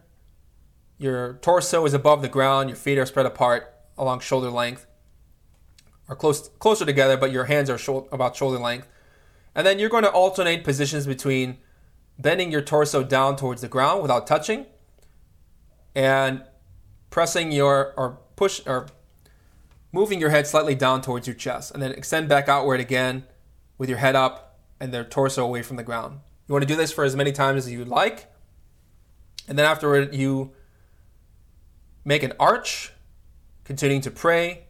Your 0.99 1.35
torso 1.35 1.85
is 1.85 1.95
above 1.95 2.23
the 2.23 2.29
ground. 2.29 2.71
Your 2.71 2.77
feet 2.77 2.99
are 2.99 3.07
spread 3.07 3.27
apart 3.27 3.73
along 3.97 4.21
shoulder 4.21 4.51
length, 4.51 4.87
or 6.09 6.17
close 6.17 6.49
closer 6.59 6.85
together, 6.85 7.17
but 7.17 7.33
your 7.33 7.45
hands 7.45 7.71
are 7.71 7.79
sho- 7.79 8.09
about 8.13 8.37
shoulder 8.37 8.59
length. 8.59 8.89
And 9.55 9.67
then 9.67 9.79
you're 9.79 9.91
going 9.91 10.05
to 10.05 10.11
alternate 10.11 10.65
positions 10.65 11.07
between 11.07 11.59
bending 12.19 12.51
your 12.51 12.63
torso 12.63 13.03
down 13.03 13.37
towards 13.37 13.61
the 13.61 13.69
ground 13.69 14.03
without 14.03 14.27
touching, 14.27 14.67
and 15.95 16.43
pressing 17.11 17.53
your 17.53 17.93
or 17.97 18.19
push 18.37 18.61
or 18.67 18.87
moving 19.93 20.21
your 20.21 20.31
head 20.31 20.47
slightly 20.47 20.75
down 20.75 21.03
towards 21.03 21.27
your 21.27 21.37
chest, 21.37 21.71
and 21.73 21.83
then 21.83 21.93
extend 21.93 22.29
back 22.29 22.49
outward 22.49 22.81
again 22.81 23.25
with 23.77 23.89
your 23.89 23.99
head 23.99 24.17
up 24.17 24.61
and 24.81 24.93
the 24.93 25.05
torso 25.05 25.45
away 25.45 25.63
from 25.63 25.77
the 25.77 25.83
ground. 25.83 26.21
You 26.49 26.53
want 26.53 26.63
to 26.63 26.69
do 26.69 26.77
this 26.77 26.93
for 26.93 27.05
as 27.05 27.15
many 27.15 27.33
times 27.33 27.67
as 27.67 27.73
you 27.73 27.85
like. 27.85 28.27
And 29.49 29.59
then 29.59 29.67
afterward, 29.67 30.15
you 30.15 30.53
make 32.05 32.23
an 32.23 32.33
arch, 32.39 32.93
continuing 33.65 34.03
to 34.03 34.11
pray, 34.11 34.65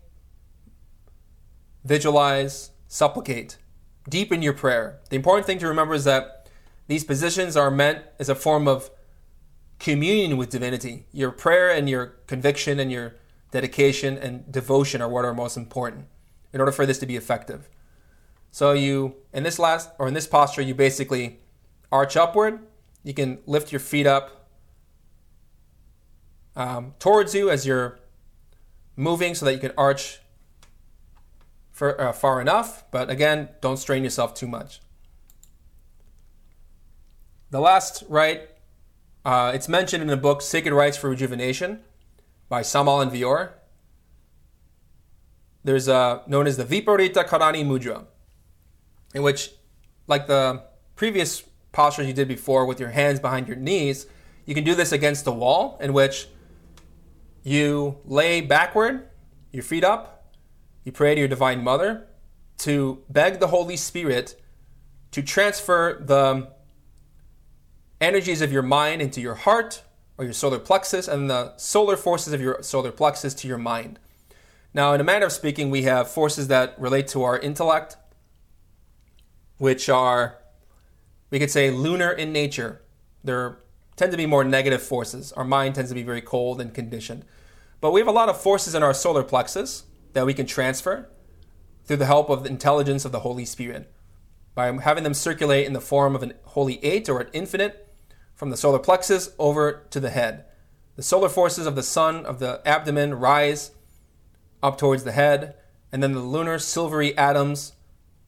visualize, 1.84 2.70
supplicate. 2.88 3.56
Deepen 4.08 4.42
your 4.42 4.52
prayer. 4.52 5.00
The 5.10 5.16
important 5.16 5.46
thing 5.46 5.58
to 5.58 5.68
remember 5.68 5.94
is 5.94 6.04
that 6.04 6.48
these 6.88 7.04
positions 7.04 7.56
are 7.56 7.70
meant 7.70 8.02
as 8.18 8.28
a 8.28 8.34
form 8.34 8.66
of 8.66 8.90
communion 9.78 10.36
with 10.36 10.50
divinity. 10.50 11.06
Your 11.12 11.30
prayer 11.30 11.70
and 11.70 11.88
your 11.88 12.06
conviction 12.26 12.78
and 12.78 12.90
your 12.90 13.14
dedication, 13.50 14.16
and 14.16 14.50
devotion 14.50 15.00
are 15.02 15.08
what 15.08 15.24
are 15.24 15.34
most 15.34 15.56
important 15.56 16.06
in 16.52 16.60
order 16.60 16.72
for 16.72 16.86
this 16.86 16.98
to 16.98 17.06
be 17.06 17.16
effective. 17.16 17.68
So 18.50 18.72
you 18.72 19.16
in 19.32 19.42
this 19.42 19.58
last 19.58 19.90
or 19.98 20.08
in 20.08 20.14
this 20.14 20.26
posture, 20.26 20.62
you 20.62 20.74
basically 20.74 21.40
arch 21.90 22.16
upward. 22.16 22.60
You 23.04 23.14
can 23.14 23.38
lift 23.46 23.72
your 23.72 23.80
feet 23.80 24.06
up 24.06 24.48
um, 26.56 26.94
towards 26.98 27.34
you 27.34 27.50
as 27.50 27.66
you're 27.66 27.98
moving, 28.96 29.34
so 29.34 29.44
that 29.46 29.54
you 29.54 29.60
can 29.60 29.72
arch 29.76 30.20
for, 31.82 32.00
uh, 32.00 32.12
far 32.12 32.40
enough. 32.40 32.84
But 32.92 33.10
again, 33.10 33.48
don't 33.60 33.76
strain 33.76 34.04
yourself 34.04 34.34
too 34.34 34.46
much. 34.46 34.80
The 37.50 37.58
last 37.58 38.04
rite, 38.08 38.50
uh, 39.24 39.50
it's 39.52 39.68
mentioned 39.68 40.00
in 40.00 40.06
the 40.06 40.16
book 40.16 40.42
Sacred 40.42 40.72
Rites 40.72 40.96
for 40.96 41.10
Rejuvenation 41.10 41.80
by 42.48 42.62
Samael 42.62 43.00
Aun 43.00 43.10
Weor. 43.10 43.54
There's 45.64 45.88
a 45.88 46.22
known 46.28 46.46
as 46.46 46.56
the 46.56 46.64
Viparita 46.64 47.24
Karani 47.26 47.64
Mudra, 47.64 48.04
in 49.12 49.24
which, 49.24 49.50
like 50.06 50.28
the 50.28 50.62
previous 50.94 51.42
postures 51.72 52.06
you 52.06 52.12
did 52.12 52.28
before 52.28 52.64
with 52.64 52.78
your 52.78 52.90
hands 52.90 53.18
behind 53.18 53.48
your 53.48 53.56
knees, 53.56 54.06
you 54.46 54.54
can 54.54 54.62
do 54.62 54.76
this 54.76 54.92
against 54.92 55.24
the 55.24 55.32
wall, 55.32 55.78
in 55.80 55.92
which 55.92 56.28
you 57.42 57.98
lay 58.04 58.40
backward, 58.40 59.08
your 59.50 59.64
feet 59.64 59.82
up, 59.82 60.11
you 60.84 60.92
pray 60.92 61.14
to 61.14 61.18
your 61.20 61.28
Divine 61.28 61.62
Mother 61.62 62.06
to 62.58 63.02
beg 63.08 63.40
the 63.40 63.48
Holy 63.48 63.76
Spirit 63.76 64.40
to 65.12 65.22
transfer 65.22 66.02
the 66.04 66.48
energies 68.00 68.40
of 68.40 68.52
your 68.52 68.62
mind 68.62 69.00
into 69.00 69.20
your 69.20 69.34
heart 69.34 69.82
or 70.18 70.24
your 70.24 70.34
solar 70.34 70.58
plexus 70.58 71.06
and 71.06 71.30
the 71.30 71.56
solar 71.56 71.96
forces 71.96 72.32
of 72.32 72.40
your 72.40 72.62
solar 72.62 72.90
plexus 72.90 73.34
to 73.34 73.48
your 73.48 73.58
mind. 73.58 73.98
Now, 74.74 74.92
in 74.94 75.00
a 75.00 75.04
manner 75.04 75.26
of 75.26 75.32
speaking, 75.32 75.70
we 75.70 75.82
have 75.82 76.10
forces 76.10 76.48
that 76.48 76.78
relate 76.80 77.08
to 77.08 77.22
our 77.22 77.38
intellect, 77.38 77.96
which 79.58 79.88
are, 79.88 80.38
we 81.30 81.38
could 81.38 81.50
say, 81.50 81.70
lunar 81.70 82.10
in 82.10 82.32
nature. 82.32 82.80
They 83.22 83.50
tend 83.96 84.10
to 84.12 84.16
be 84.16 84.26
more 84.26 84.44
negative 84.44 84.82
forces. 84.82 85.30
Our 85.32 85.44
mind 85.44 85.74
tends 85.74 85.90
to 85.90 85.94
be 85.94 86.02
very 86.02 86.22
cold 86.22 86.60
and 86.60 86.72
conditioned. 86.72 87.24
But 87.80 87.92
we 87.92 88.00
have 88.00 88.08
a 88.08 88.12
lot 88.12 88.28
of 88.28 88.40
forces 88.40 88.74
in 88.74 88.82
our 88.82 88.94
solar 88.94 89.22
plexus 89.22 89.84
that 90.12 90.26
we 90.26 90.34
can 90.34 90.46
transfer 90.46 91.08
through 91.84 91.96
the 91.96 92.06
help 92.06 92.30
of 92.30 92.44
the 92.44 92.50
intelligence 92.50 93.04
of 93.04 93.12
the 93.12 93.20
Holy 93.20 93.44
Spirit. 93.44 93.92
By 94.54 94.70
having 94.80 95.04
them 95.04 95.14
circulate 95.14 95.66
in 95.66 95.72
the 95.72 95.80
form 95.80 96.14
of 96.14 96.22
an 96.22 96.34
holy 96.44 96.82
eight 96.84 97.08
or 97.08 97.20
an 97.20 97.28
infinite, 97.32 97.92
from 98.34 98.50
the 98.50 98.56
solar 98.56 98.80
plexus 98.80 99.30
over 99.38 99.86
to 99.90 100.00
the 100.00 100.10
head. 100.10 100.44
The 100.96 101.02
solar 101.02 101.28
forces 101.28 101.64
of 101.64 101.76
the 101.76 101.82
sun 101.82 102.26
of 102.26 102.40
the 102.40 102.60
abdomen 102.66 103.14
rise 103.14 103.70
up 104.62 104.76
towards 104.76 105.04
the 105.04 105.12
head, 105.12 105.54
and 105.92 106.02
then 106.02 106.12
the 106.12 106.20
lunar 106.20 106.58
silvery 106.58 107.16
atoms, 107.16 107.74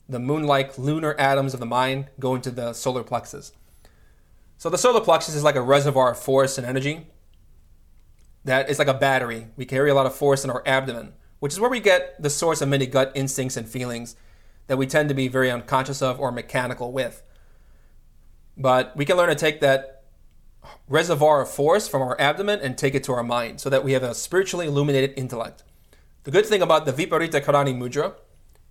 the 0.09 0.20
moon 0.20 0.44
like 0.44 0.78
lunar 0.78 1.19
atoms 1.19 1.52
of 1.52 1.59
the 1.59 1.66
mind, 1.66 2.11
go 2.20 2.35
into 2.35 2.51
the 2.51 2.73
solar 2.74 3.02
plexus. 3.02 3.52
So 4.56 4.70
the 4.70 4.78
solar 4.78 5.01
plexus 5.01 5.35
is 5.35 5.43
like 5.43 5.56
a 5.56 5.61
reservoir 5.61 6.12
of 6.12 6.19
force 6.19 6.59
and 6.59 6.66
energy. 6.66 7.09
That 8.44 8.70
is 8.70 8.78
like 8.78 8.89
a 8.89 8.94
battery. 8.94 9.48
We 9.56 9.65
carry 9.65 9.90
a 9.90 9.94
lot 9.94 10.06
of 10.06 10.15
force 10.15 10.44
in 10.44 10.51
our 10.51 10.62
abdomen, 10.65 11.15
which 11.45 11.53
is 11.53 11.61
where 11.61 11.69
we 11.69 11.79
get 11.79 12.16
the 12.23 12.31
source 12.31 12.62
of 12.62 12.71
many 12.71 12.87
gut 12.87 13.12
instincts 13.15 13.55
and 13.55 13.69
feelings 13.69 14.16
that 14.66 14.79
we 14.79 14.87
tend 14.87 15.11
to 15.11 15.15
be 15.15 15.29
very 15.29 15.51
unconscious 15.51 16.01
of 16.01 16.19
or 16.19 16.33
mechanical 16.33 16.91
with. 16.91 17.23
But 18.57 18.97
we 18.97 19.05
can 19.05 19.19
learn 19.19 19.29
to 19.29 19.35
take 19.35 19.61
that 19.61 20.05
reservoir 20.89 21.43
of 21.43 21.51
force 21.51 21.87
from 21.87 22.01
our 22.01 22.19
abdomen 22.19 22.61
and 22.61 22.79
take 22.79 22.95
it 22.95 23.05
to 23.05 23.12
our 23.12 23.23
mind 23.23 23.61
so 23.61 23.69
that 23.69 23.85
we 23.85 23.93
have 23.93 24.03
a 24.03 24.15
spiritually 24.15 24.66
illuminated 24.66 25.12
intellect. 25.19 25.65
The 26.23 26.31
good 26.31 26.47
thing 26.47 26.62
about 26.62 26.87
the 26.87 26.95
Viparita 26.95 27.45
Karani 27.45 27.77
Mudra 27.77 28.15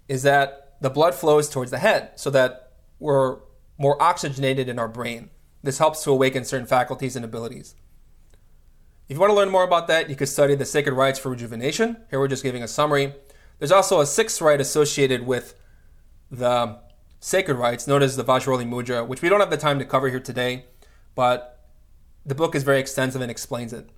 is 0.07 0.23
that 0.23 0.77
the 0.81 0.89
blood 0.89 1.13
flows 1.13 1.51
towards 1.51 1.69
the 1.69 1.77
head 1.77 2.13
so 2.15 2.31
that 2.31 2.71
we're 2.97 3.37
more 3.77 4.01
oxygenated 4.01 4.67
in 4.67 4.79
our 4.79 4.87
brain. 4.87 5.29
This 5.61 5.77
helps 5.77 6.03
to 6.05 6.09
awaken 6.09 6.43
certain 6.43 6.65
faculties 6.65 7.15
and 7.15 7.23
abilities. 7.23 7.75
If 9.09 9.15
you 9.15 9.19
want 9.19 9.31
to 9.31 9.35
learn 9.35 9.49
more 9.49 9.65
about 9.65 9.87
that, 9.87 10.09
you 10.09 10.15
could 10.15 10.29
study 10.29 10.55
the 10.55 10.65
sacred 10.65 10.93
rites 10.93 11.19
for 11.19 11.29
rejuvenation. 11.29 11.97
Here 12.09 12.19
we're 12.19 12.29
just 12.29 12.41
giving 12.41 12.63
a 12.63 12.69
summary. 12.69 13.13
There's 13.59 13.71
also 13.71 13.99
a 13.99 14.05
sixth 14.05 14.41
rite 14.41 14.61
associated 14.61 15.25
with 15.27 15.55
the 16.31 16.79
sacred 17.19 17.55
rites 17.55 17.85
known 17.85 18.01
as 18.01 18.15
the 18.15 18.23
Vajroli 18.23 18.65
Mudra, 18.65 19.05
which 19.05 19.21
we 19.21 19.27
don't 19.27 19.41
have 19.41 19.49
the 19.49 19.57
time 19.57 19.77
to 19.79 19.85
cover 19.85 20.09
here 20.09 20.21
today, 20.21 20.65
but 21.15 21.67
the 22.25 22.33
book 22.33 22.55
is 22.55 22.63
very 22.63 22.79
extensive 22.79 23.21
and 23.21 23.29
explains 23.29 23.73
it. 23.73 23.89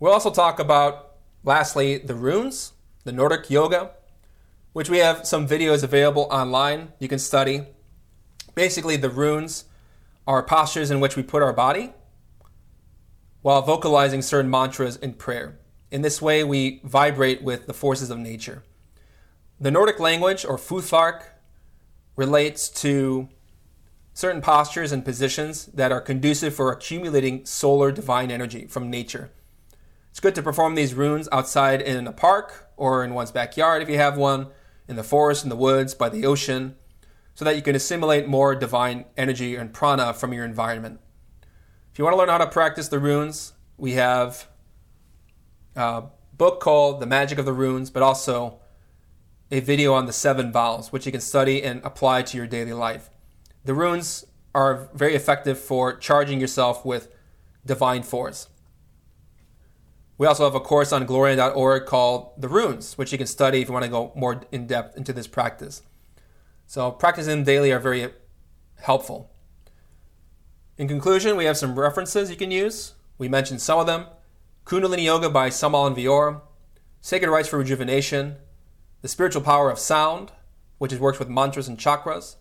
We'll 0.00 0.12
also 0.12 0.30
talk 0.30 0.58
about, 0.58 1.16
lastly, 1.44 1.98
the 1.98 2.14
runes, 2.14 2.72
the 3.04 3.12
Nordic 3.12 3.50
yoga, 3.50 3.90
which 4.72 4.88
we 4.88 4.98
have 4.98 5.26
some 5.26 5.46
videos 5.46 5.84
available 5.84 6.28
online 6.30 6.92
you 6.98 7.08
can 7.08 7.18
study. 7.18 7.66
Basically, 8.54 8.96
the 8.96 9.10
runes 9.10 9.66
are 10.26 10.42
postures 10.42 10.90
in 10.90 10.98
which 11.00 11.14
we 11.14 11.22
put 11.22 11.42
our 11.42 11.52
body 11.52 11.92
while 13.42 13.62
vocalizing 13.62 14.22
certain 14.22 14.50
mantras 14.50 14.96
in 14.96 15.14
prayer. 15.14 15.58
In 15.90 16.02
this 16.02 16.20
way, 16.20 16.44
we 16.44 16.80
vibrate 16.84 17.42
with 17.42 17.66
the 17.66 17.74
forces 17.74 18.10
of 18.10 18.18
nature. 18.18 18.62
The 19.60 19.70
Nordic 19.70 19.98
language, 19.98 20.44
or 20.44 20.56
Futhark, 20.56 21.22
relates 22.16 22.68
to 22.68 23.28
certain 24.12 24.42
postures 24.42 24.90
and 24.90 25.04
positions 25.04 25.66
that 25.66 25.92
are 25.92 26.00
conducive 26.00 26.54
for 26.54 26.72
accumulating 26.72 27.46
solar 27.46 27.92
divine 27.92 28.30
energy 28.30 28.66
from 28.66 28.90
nature. 28.90 29.30
It's 30.10 30.20
good 30.20 30.34
to 30.34 30.42
perform 30.42 30.74
these 30.74 30.94
runes 30.94 31.28
outside 31.30 31.80
in 31.80 32.06
a 32.06 32.12
park 32.12 32.68
or 32.76 33.04
in 33.04 33.14
one's 33.14 33.30
backyard 33.30 33.82
if 33.82 33.88
you 33.88 33.98
have 33.98 34.16
one, 34.16 34.48
in 34.88 34.96
the 34.96 35.04
forest, 35.04 35.44
in 35.44 35.50
the 35.50 35.56
woods, 35.56 35.94
by 35.94 36.08
the 36.08 36.26
ocean, 36.26 36.74
so 37.34 37.44
that 37.44 37.54
you 37.54 37.62
can 37.62 37.76
assimilate 37.76 38.26
more 38.26 38.56
divine 38.56 39.04
energy 39.16 39.54
and 39.54 39.72
prana 39.72 40.12
from 40.12 40.32
your 40.32 40.44
environment. 40.44 40.98
If 41.98 42.00
you 42.00 42.04
want 42.04 42.14
to 42.14 42.18
learn 42.18 42.28
how 42.28 42.38
to 42.38 42.46
practice 42.46 42.86
the 42.86 43.00
runes, 43.00 43.54
we 43.76 43.94
have 43.94 44.46
a 45.74 46.04
book 46.32 46.60
called 46.60 47.00
The 47.00 47.06
Magic 47.06 47.40
of 47.40 47.44
the 47.44 47.52
Runes, 47.52 47.90
but 47.90 48.04
also 48.04 48.60
a 49.50 49.58
video 49.58 49.94
on 49.94 50.06
the 50.06 50.12
seven 50.12 50.52
vows, 50.52 50.92
which 50.92 51.06
you 51.06 51.10
can 51.10 51.20
study 51.20 51.60
and 51.60 51.82
apply 51.82 52.22
to 52.22 52.36
your 52.36 52.46
daily 52.46 52.72
life. 52.72 53.10
The 53.64 53.74
runes 53.74 54.24
are 54.54 54.88
very 54.94 55.16
effective 55.16 55.58
for 55.58 55.96
charging 55.96 56.40
yourself 56.40 56.84
with 56.84 57.12
divine 57.66 58.04
force. 58.04 58.48
We 60.18 60.28
also 60.28 60.44
have 60.44 60.54
a 60.54 60.60
course 60.60 60.92
on 60.92 61.04
glorian.org 61.04 61.86
called 61.86 62.40
The 62.40 62.46
Runes, 62.46 62.96
which 62.96 63.10
you 63.10 63.18
can 63.18 63.26
study 63.26 63.60
if 63.60 63.66
you 63.66 63.72
want 63.74 63.86
to 63.86 63.90
go 63.90 64.12
more 64.14 64.42
in 64.52 64.68
depth 64.68 64.96
into 64.96 65.12
this 65.12 65.26
practice. 65.26 65.82
So, 66.64 66.92
practicing 66.92 67.38
them 67.38 67.42
daily 67.44 67.72
are 67.72 67.80
very 67.80 68.08
helpful. 68.76 69.32
In 70.78 70.86
conclusion, 70.86 71.36
we 71.36 71.44
have 71.46 71.56
some 71.56 71.76
references 71.76 72.30
you 72.30 72.36
can 72.36 72.52
use. 72.52 72.94
We 73.18 73.28
mentioned 73.28 73.60
some 73.60 73.80
of 73.80 73.86
them 73.86 74.06
Kundalini 74.64 75.02
Yoga 75.04 75.28
by 75.28 75.48
Samael 75.48 75.86
Aun 75.86 75.96
Weor, 75.96 76.42
Sacred 77.00 77.28
Rites 77.28 77.48
for 77.48 77.58
Rejuvenation, 77.58 78.36
The 79.02 79.08
Spiritual 79.08 79.42
Power 79.42 79.70
of 79.70 79.78
Sound, 79.80 80.30
which 80.78 80.92
is 80.92 81.00
works 81.00 81.18
with 81.18 81.28
mantras 81.28 81.66
and 81.66 81.78
chakras, 81.78 82.36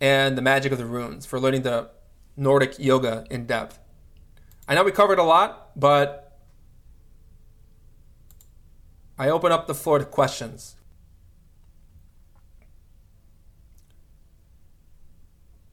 and 0.00 0.38
The 0.38 0.40
Magic 0.40 0.72
of 0.72 0.78
the 0.78 0.86
Runes 0.86 1.26
for 1.26 1.38
learning 1.38 1.60
the 1.60 1.90
Nordic 2.38 2.78
yoga 2.78 3.26
in 3.28 3.44
depth. 3.44 3.78
I 4.66 4.74
know 4.74 4.84
we 4.84 4.90
covered 4.92 5.18
a 5.18 5.22
lot, 5.22 5.78
but 5.78 6.38
I 9.18 9.28
open 9.28 9.52
up 9.52 9.66
the 9.66 9.74
floor 9.74 9.98
to 9.98 10.06
questions. 10.06 10.76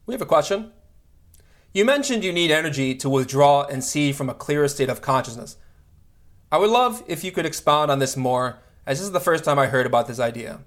We 0.05 0.13
have 0.13 0.21
a 0.21 0.25
question. 0.25 0.73
You 1.73 1.85
mentioned 1.85 2.23
you 2.23 2.33
need 2.33 2.51
energy 2.51 2.95
to 2.95 3.09
withdraw 3.09 3.63
and 3.63 3.83
see 3.83 4.11
from 4.11 4.29
a 4.29 4.33
clearer 4.33 4.67
state 4.67 4.89
of 4.89 5.01
consciousness. 5.01 5.57
I 6.51 6.57
would 6.57 6.69
love 6.69 7.03
if 7.07 7.23
you 7.23 7.31
could 7.31 7.45
expound 7.45 7.91
on 7.91 7.99
this 7.99 8.17
more, 8.17 8.59
as 8.85 8.97
this 8.97 9.05
is 9.05 9.13
the 9.13 9.19
first 9.19 9.43
time 9.43 9.59
I 9.59 9.67
heard 9.67 9.85
about 9.85 10.07
this 10.07 10.19
idea. 10.19 10.61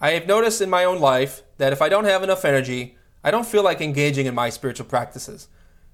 I 0.00 0.10
have 0.10 0.26
noticed 0.26 0.60
in 0.60 0.68
my 0.68 0.84
own 0.84 1.00
life 1.00 1.42
that 1.56 1.72
if 1.72 1.80
I 1.80 1.88
don't 1.88 2.04
have 2.04 2.22
enough 2.22 2.44
energy, 2.44 2.98
I 3.22 3.30
don't 3.30 3.46
feel 3.46 3.62
like 3.62 3.80
engaging 3.80 4.26
in 4.26 4.34
my 4.34 4.50
spiritual 4.50 4.86
practices. 4.86 5.48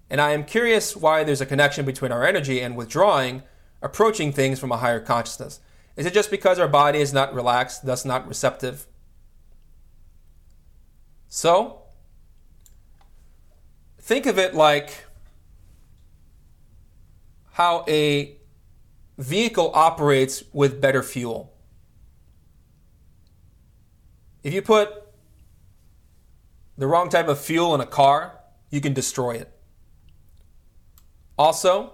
And 0.08 0.20
I 0.20 0.32
am 0.32 0.44
curious 0.44 0.96
why 0.96 1.22
there's 1.22 1.40
a 1.40 1.46
connection 1.46 1.84
between 1.84 2.10
our 2.10 2.26
energy 2.26 2.60
and 2.60 2.76
withdrawing 2.76 3.44
approaching 3.82 4.32
things 4.32 4.58
from 4.58 4.72
a 4.72 4.76
higher 4.76 5.00
consciousness? 5.00 5.60
Is 5.96 6.06
it 6.06 6.14
just 6.14 6.30
because 6.30 6.58
our 6.58 6.68
body 6.68 7.00
is 7.00 7.12
not 7.12 7.34
relaxed, 7.34 7.84
thus 7.84 8.04
not 8.04 8.26
receptive? 8.28 8.86
So, 11.28 11.79
think 14.10 14.26
of 14.26 14.40
it 14.40 14.56
like 14.56 15.04
how 17.52 17.84
a 17.86 18.36
vehicle 19.16 19.70
operates 19.72 20.42
with 20.52 20.80
better 20.80 21.00
fuel. 21.00 21.54
If 24.42 24.52
you 24.52 24.62
put 24.62 24.88
the 26.76 26.88
wrong 26.88 27.08
type 27.08 27.28
of 27.28 27.38
fuel 27.38 27.72
in 27.72 27.80
a 27.80 27.86
car, 27.86 28.40
you 28.68 28.80
can 28.80 28.92
destroy 28.94 29.36
it. 29.36 29.56
Also, 31.38 31.92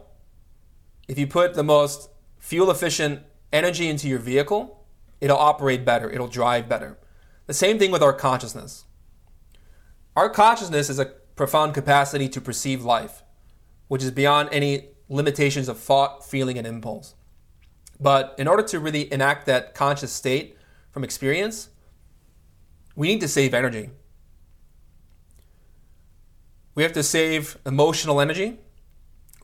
if 1.09 1.19
you 1.19 1.27
put 1.27 1.53
the 1.53 1.63
most 1.63 2.09
fuel 2.39 2.71
efficient 2.71 3.25
energy 3.53 3.91
into 3.91 4.09
your 4.09 4.21
vehicle, 4.21 4.87
it'll 5.21 5.37
operate 5.37 5.85
better, 5.85 6.11
it'll 6.11 6.29
drive 6.29 6.67
better. 6.67 6.97
The 7.47 7.53
same 7.53 7.79
thing 7.79 7.91
with 7.91 8.03
our 8.03 8.15
consciousness. 8.15 8.87
Our 10.17 10.31
consciousness 10.31 10.89
is 10.89 10.99
a 10.99 11.13
profound 11.37 11.75
capacity 11.75 12.29
to 12.31 12.41
perceive 12.41 12.85
life, 12.85 13.23
which 13.89 14.03
is 14.03 14.11
beyond 14.11 14.49
any 14.51 14.89
limitations 15.09 15.69
of 15.69 15.79
thought, 15.79 16.25
feeling, 16.25 16.59
and 16.59 16.67
impulse. 16.67 17.15
But 18.01 18.35
in 18.39 18.49
order 18.49 18.63
to 18.65 18.81
really 18.81 19.11
enact 19.13 19.47
that 19.47 19.75
conscious 19.75 20.13
state 20.13 20.57
from 20.91 21.05
experience, 21.05 21.69
we 22.95 23.09
need 23.09 23.21
to 23.21 23.29
save 23.29 23.55
energy. 23.55 23.91
We 26.75 26.83
have 26.83 26.93
to 26.93 27.03
save 27.03 27.59
emotional 27.65 28.21
energy. 28.21 28.59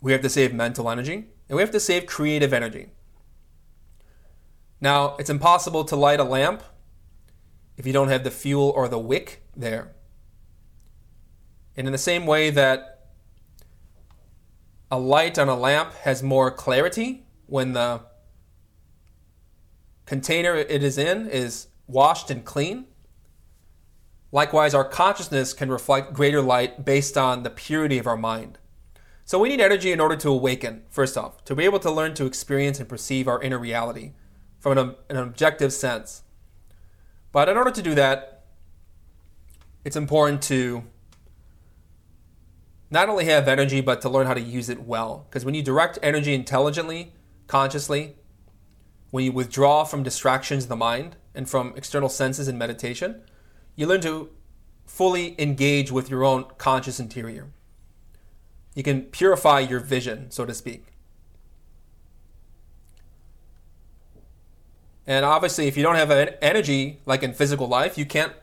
We 0.01 0.13
have 0.13 0.23
to 0.23 0.29
save 0.29 0.53
mental 0.53 0.91
energy. 0.91 1.27
And 1.49 1.57
we 1.57 1.63
have 1.63 1.71
to 1.71 1.81
save 1.81 2.07
creative 2.07 2.53
energy. 2.53 2.89
Now, 4.81 5.17
it's 5.19 5.31
impossible 5.31 5.85
to 5.85 5.97
light 5.97 6.21
a 6.21 6.25
lamp 6.25 6.63
if 7.77 7.87
you 7.87 7.93
don't 7.93 8.09
have 8.09 8.25
the 8.25 8.31
fuel 8.31 8.71
or 8.75 8.89
the 8.89 8.99
wick 8.99 9.45
there. 9.57 9.93
And 11.77 11.87
in 11.87 11.93
the 11.93 11.99
same 11.99 12.27
way 12.27 12.51
that 12.51 13.09
a 14.91 14.99
light 14.99 15.39
on 15.39 15.49
a 15.49 15.57
lamp 15.57 15.95
has 15.95 16.23
more 16.23 16.51
clarity 16.51 17.25
when 17.47 17.73
the 17.73 18.03
container 20.05 20.55
it 20.55 20.83
is 20.83 20.99
in 20.99 21.27
is 21.27 21.69
washed 21.87 22.31
and 22.31 22.45
clean, 22.45 22.87
likewise, 24.31 24.75
our 24.75 24.85
consciousness 24.85 25.55
can 25.55 25.71
reflect 25.71 26.13
greater 26.13 26.43
light 26.43 26.85
based 26.85 27.17
on 27.17 27.43
the 27.43 27.51
purity 27.51 27.99
of 27.99 28.07
our 28.07 28.17
mind. 28.17 28.59
So 29.25 29.39
we 29.39 29.49
need 29.49 29.61
energy 29.61 29.93
in 29.93 30.01
order 30.01 30.17
to 30.17 30.29
awaken, 30.29 30.83
first 30.91 31.17
off, 31.17 31.45
to 31.45 31.55
be 31.55 31.65
able 31.65 31.79
to 31.81 31.91
learn 31.91 32.13
to 32.15 32.27
experience 32.27 32.81
and 32.81 32.89
perceive 32.89 33.29
our 33.29 33.41
inner 33.41 33.59
reality 33.59 34.13
from 34.59 34.77
an, 34.77 34.95
an 35.09 35.17
objective 35.17 35.73
sense. 35.73 36.23
But 37.31 37.49
in 37.49 37.57
order 37.57 37.71
to 37.71 37.83
do 37.83 37.95
that, 37.95 38.45
it's 39.85 39.97
important 39.97 40.43
to 40.43 40.85
not 42.93 43.09
only 43.09 43.25
have 43.25 43.49
energy, 43.49 43.81
but 43.81 44.03
to 44.03 44.11
learn 44.11 44.27
how 44.27 44.35
to 44.35 44.41
use 44.41 44.69
it 44.69 44.83
well. 44.83 45.27
Because 45.29 45.47
when 45.47 45.55
you 45.55 45.63
direct 45.63 45.99
energy 46.03 46.35
intelligently, 46.35 47.15
consciously, 47.47 48.17
when 49.11 49.25
you 49.25 49.33
withdraw 49.33 49.85
from 49.85 50.03
distractions 50.03 50.65
of 50.65 50.69
the 50.69 50.77
mind 50.77 51.17
and 51.35 51.49
from 51.49 51.73
external 51.75 52.11
senses 52.11 52.49
in 52.49 52.59
meditation, 52.59 53.23
you 53.77 53.87
learn 53.87 54.03
to 54.03 54.29
fully 54.85 55.35
engage 55.41 55.91
with 55.91 56.11
your 56.11 56.23
own 56.23 56.45
conscious 56.59 57.01
interior. 57.01 57.49
You 58.75 58.83
can 58.83 59.03
purify 59.05 59.61
your 59.61 59.81
vision, 59.81 60.31
so 60.31 60.45
to 60.45 60.53
speak. 60.53 60.89
And 65.07 65.25
obviously, 65.25 65.67
if 65.67 65.79
you 65.79 65.83
don't 65.83 65.97
have 65.97 66.11
energy, 66.43 67.01
like 67.07 67.23
in 67.23 67.33
physical 67.33 67.67
life, 67.67 67.97
you 67.97 68.05
can't 68.05 68.35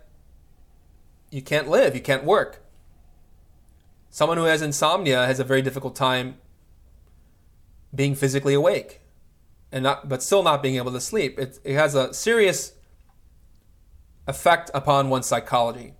you 1.29 1.43
can't 1.43 1.69
live, 1.69 1.93
you 1.93 2.01
can't 2.01 2.23
work. 2.23 2.63
Someone 4.09 4.37
who 4.37 4.45
has 4.45 4.61
insomnia 4.61 5.25
has 5.25 5.39
a 5.39 5.43
very 5.43 5.61
difficult 5.61 5.95
time 5.95 6.37
being 7.93 8.15
physically 8.15 8.53
awake, 8.53 9.01
and 9.71 9.83
not 9.83 10.09
but 10.09 10.23
still 10.23 10.43
not 10.43 10.63
being 10.63 10.75
able 10.75 10.91
to 10.91 11.01
sleep. 11.01 11.39
It, 11.39 11.59
it 11.63 11.73
has 11.75 11.95
a 11.95 12.13
serious 12.13 12.73
effect 14.27 14.69
upon 14.73 15.09
one's 15.09 15.25
psychology 15.25 15.93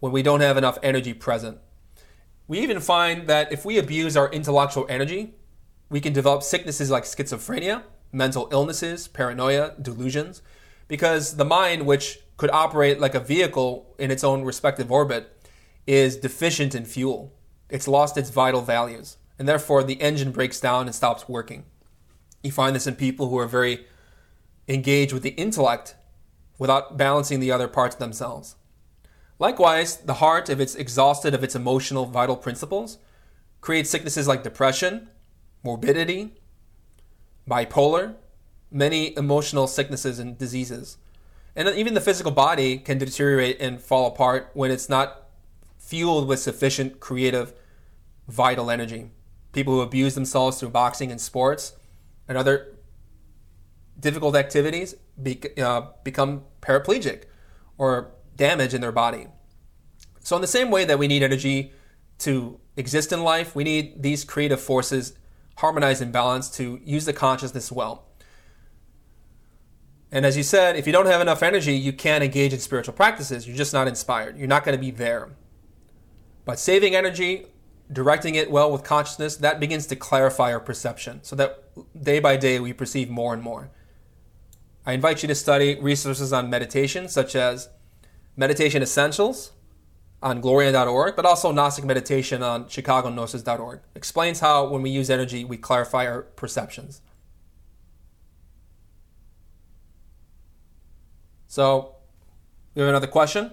when 0.00 0.12
we 0.12 0.22
don't 0.22 0.40
have 0.40 0.56
enough 0.56 0.78
energy 0.82 1.14
present. 1.14 1.58
We 2.48 2.60
even 2.60 2.80
find 2.80 3.26
that 3.26 3.52
if 3.52 3.64
we 3.64 3.78
abuse 3.78 4.16
our 4.16 4.30
intellectual 4.30 4.86
energy, 4.88 5.34
we 5.88 6.00
can 6.00 6.12
develop 6.12 6.42
sicknesses 6.42 6.90
like 6.90 7.04
schizophrenia, 7.04 7.82
mental 8.12 8.48
illnesses, 8.52 9.08
paranoia, 9.08 9.74
delusions, 9.80 10.42
because 10.88 11.36
the 11.36 11.44
mind, 11.44 11.86
which 11.86 12.20
could 12.36 12.50
operate 12.50 13.00
like 13.00 13.14
a 13.14 13.20
vehicle 13.20 13.94
in 13.98 14.10
its 14.10 14.22
own 14.22 14.42
respective 14.42 14.92
orbit, 14.92 15.35
is 15.86 16.16
deficient 16.16 16.74
in 16.74 16.84
fuel. 16.84 17.32
It's 17.68 17.88
lost 17.88 18.16
its 18.16 18.30
vital 18.30 18.62
values, 18.62 19.16
and 19.38 19.48
therefore 19.48 19.82
the 19.82 20.00
engine 20.00 20.32
breaks 20.32 20.60
down 20.60 20.86
and 20.86 20.94
stops 20.94 21.28
working. 21.28 21.64
You 22.42 22.52
find 22.52 22.74
this 22.74 22.86
in 22.86 22.96
people 22.96 23.28
who 23.28 23.38
are 23.38 23.46
very 23.46 23.86
engaged 24.68 25.12
with 25.12 25.22
the 25.22 25.30
intellect 25.30 25.96
without 26.58 26.96
balancing 26.96 27.40
the 27.40 27.50
other 27.50 27.68
parts 27.68 27.96
themselves. 27.96 28.56
Likewise, 29.38 29.98
the 29.98 30.14
heart, 30.14 30.48
if 30.48 30.60
it's 30.60 30.74
exhausted 30.74 31.34
of 31.34 31.44
its 31.44 31.54
emotional 31.54 32.06
vital 32.06 32.36
principles, 32.36 32.98
creates 33.60 33.90
sicknesses 33.90 34.26
like 34.26 34.42
depression, 34.42 35.10
morbidity, 35.62 36.34
bipolar, 37.48 38.14
many 38.70 39.16
emotional 39.16 39.66
sicknesses 39.66 40.18
and 40.18 40.38
diseases. 40.38 40.96
And 41.54 41.68
even 41.68 41.94
the 41.94 42.00
physical 42.00 42.32
body 42.32 42.78
can 42.78 42.98
deteriorate 42.98 43.60
and 43.60 43.80
fall 43.80 44.06
apart 44.06 44.50
when 44.54 44.70
it's 44.70 44.88
not 44.88 45.25
fueled 45.86 46.26
with 46.26 46.40
sufficient 46.40 46.98
creative, 46.98 47.54
vital 48.26 48.70
energy. 48.70 49.10
People 49.52 49.74
who 49.74 49.80
abuse 49.80 50.16
themselves 50.16 50.58
through 50.58 50.70
boxing 50.70 51.12
and 51.12 51.20
sports 51.20 51.74
and 52.26 52.36
other 52.36 52.76
difficult 53.98 54.34
activities 54.34 54.96
be, 55.22 55.40
uh, 55.58 55.82
become 56.02 56.42
paraplegic 56.60 57.24
or 57.78 58.10
damage 58.34 58.74
in 58.74 58.80
their 58.80 58.92
body. 58.92 59.28
So, 60.20 60.34
in 60.34 60.42
the 60.42 60.48
same 60.48 60.70
way 60.70 60.84
that 60.84 60.98
we 60.98 61.06
need 61.06 61.22
energy 61.22 61.72
to 62.18 62.58
exist 62.76 63.12
in 63.12 63.22
life, 63.22 63.54
we 63.54 63.62
need 63.62 64.02
these 64.02 64.24
creative 64.24 64.60
forces 64.60 65.14
harmonized 65.58 66.02
and 66.02 66.12
balanced 66.12 66.54
to 66.54 66.80
use 66.84 67.04
the 67.04 67.12
consciousness 67.12 67.70
well. 67.70 68.08
And 70.10 70.26
as 70.26 70.36
you 70.36 70.42
said, 70.42 70.76
if 70.76 70.86
you 70.86 70.92
don't 70.92 71.06
have 71.06 71.20
enough 71.20 71.42
energy, 71.42 71.74
you 71.74 71.92
can't 71.92 72.24
engage 72.24 72.52
in 72.52 72.58
spiritual 72.58 72.94
practices. 72.94 73.46
You're 73.46 73.56
just 73.56 73.72
not 73.72 73.86
inspired. 73.86 74.36
You're 74.36 74.48
not 74.48 74.64
going 74.64 74.76
to 74.76 74.80
be 74.80 74.90
there. 74.90 75.30
But 76.46 76.58
saving 76.60 76.94
energy, 76.94 77.46
directing 77.92 78.36
it 78.36 78.50
well 78.50 78.72
with 78.72 78.84
consciousness, 78.84 79.36
that 79.36 79.60
begins 79.60 79.86
to 79.88 79.96
clarify 79.96 80.52
our 80.52 80.60
perception 80.60 81.22
so 81.22 81.36
that 81.36 81.64
day 82.00 82.20
by 82.20 82.38
day 82.38 82.58
we 82.58 82.72
perceive 82.72 83.10
more 83.10 83.34
and 83.34 83.42
more. 83.42 83.68
I 84.86 84.92
invite 84.92 85.22
you 85.22 85.26
to 85.26 85.34
study 85.34 85.78
resources 85.80 86.32
on 86.32 86.48
meditation, 86.48 87.08
such 87.08 87.34
as 87.34 87.68
Meditation 88.36 88.80
Essentials 88.80 89.52
on 90.22 90.40
glorian.org, 90.40 91.16
but 91.16 91.26
also 91.26 91.50
Gnostic 91.50 91.84
Meditation 91.84 92.42
on 92.42 92.66
ChicagoGnosis.org. 92.66 93.80
Explains 93.96 94.38
how, 94.38 94.68
when 94.68 94.82
we 94.82 94.90
use 94.90 95.10
energy, 95.10 95.44
we 95.44 95.56
clarify 95.56 96.06
our 96.06 96.22
perceptions. 96.22 97.02
So, 101.48 101.96
we 102.74 102.82
have 102.82 102.88
another 102.88 103.06
question. 103.08 103.50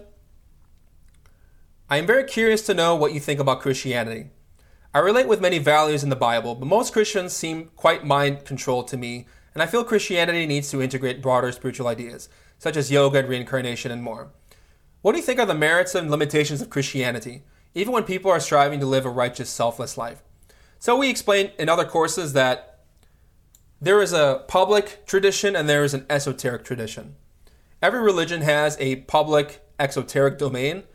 I 1.94 1.98
am 1.98 2.08
very 2.08 2.24
curious 2.24 2.64
to 2.64 2.74
know 2.74 2.96
what 2.96 3.14
you 3.14 3.20
think 3.20 3.40
about 3.40 3.62
Christianity. 3.62 4.32
I 4.96 4.98
relate 4.98 5.28
with 5.28 5.40
many 5.40 5.60
values 5.60 6.04
in 6.04 6.10
the 6.10 6.16
Bible, 6.16 6.56
but 6.56 6.66
most 6.66 6.92
Christians 6.92 7.34
seem 7.34 7.70
quite 7.76 8.04
mind 8.04 8.46
controlled 8.46 8.88
to 8.88 8.98
me 8.98 9.28
and 9.54 9.62
I 9.62 9.68
feel 9.68 9.84
Christianity 9.84 10.48
needs 10.48 10.72
to 10.72 10.82
integrate 10.82 11.22
broader 11.22 11.52
spiritual 11.52 11.88
ideas, 11.88 12.30
such 12.58 12.78
as 12.78 12.90
yoga 12.90 13.20
and 13.20 13.30
reincarnation 13.30 13.92
and 13.92 14.02
more. 14.02 14.32
What 15.04 15.12
do 15.12 15.20
you 15.20 15.24
think 15.24 15.40
are 15.40 15.46
the 15.46 15.54
merits 15.54 15.94
and 15.94 16.10
limitations 16.10 16.64
of 16.64 16.72
Christianity, 16.72 17.44
even 17.76 17.94
when 17.94 18.06
people 18.06 18.32
are 18.32 18.40
striving 18.40 18.80
to 18.80 18.88
live 18.88 19.06
a 19.06 19.12
righteous, 19.12 19.52
selfless 19.52 19.96
life? 19.96 20.24
So, 20.80 20.98
we 20.98 21.12
explain 21.12 21.52
in 21.60 21.70
other 21.70 21.86
courses 21.86 22.34
that 22.34 22.86
there 23.80 24.02
is 24.02 24.14
a 24.14 24.46
public 24.48 25.06
tradition 25.06 25.56
and 25.56 25.70
there 25.70 25.84
is 25.84 25.94
an 25.94 26.08
esoteric 26.10 26.64
tradition. 26.64 27.18
Every 27.84 28.02
religion 28.02 28.42
has 28.42 28.78
a 28.80 28.96
public, 29.02 29.62
exoteric 29.78 30.40
domain, 30.40 30.86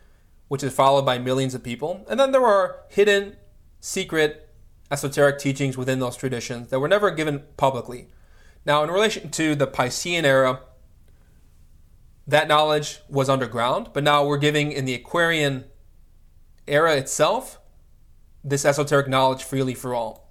which 0.49 0.63
is 0.63 0.73
followed 0.73 1.07
by 1.07 1.19
millions 1.19 1.55
of 1.55 1.63
people, 1.63 2.05
and 2.09 2.19
then 2.19 2.33
there 2.33 2.45
are 2.45 2.81
hidden, 2.89 3.37
secret, 3.81 4.49
esoteric 4.91 5.39
teachings 5.39 5.77
within 5.77 6.01
those 6.01 6.17
traditions 6.17 6.69
that 6.69 6.81
were 6.81 6.89
never 6.89 7.11
given 7.11 7.45
publicly. 7.57 8.09
Now, 8.65 8.83
in 8.83 8.91
relation 8.91 9.31
to 9.31 9.55
the 9.55 9.67
Piscean 9.67 10.25
era, 10.25 10.61
that 12.27 12.49
knowledge 12.49 13.01
was 13.09 13.29
underground, 13.29 13.91
but 13.93 14.05
now 14.05 14.25
we're 14.25 14.39
giving 14.39 14.73
in 14.73 14.85
the 14.85 14.95
Aquarian 14.95 15.65
era 16.67 16.97
itself 16.97 17.59
this 18.45 18.65
esoteric 18.65 19.09
knowledge 19.09 19.43
freely 19.43 19.75
for 19.75 19.95
all. 19.95 20.31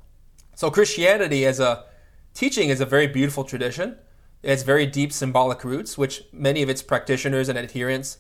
So, 0.56 0.72
Christianity 0.72 1.46
as 1.46 1.60
a 1.60 1.86
teaching 2.34 2.70
is 2.70 2.82
a 2.82 2.86
very 2.86 3.08
beautiful 3.08 3.44
tradition. 3.44 3.98
It 4.44 4.50
has 4.50 4.64
very 4.64 4.86
deep 4.86 5.12
symbolic 5.12 5.64
roots, 5.64 5.98
which 5.98 6.24
many 6.32 6.62
of 6.62 6.70
its 6.70 6.82
practitioners 6.82 7.50
and 7.50 7.58
adherents 7.58 8.18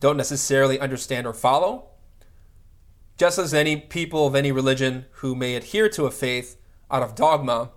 don't 0.00 0.16
necessarily 0.16 0.78
understand 0.78 1.26
or 1.26 1.32
follow. 1.32 1.90
Just 3.16 3.38
as 3.38 3.52
any 3.52 3.76
people 3.76 4.26
of 4.26 4.34
any 4.34 4.52
religion 4.52 5.06
who 5.12 5.34
may 5.34 5.56
adhere 5.56 5.88
to 5.90 6.06
a 6.06 6.10
faith 6.10 6.56
out 6.90 7.02
of 7.02 7.14
dogma 7.14 7.70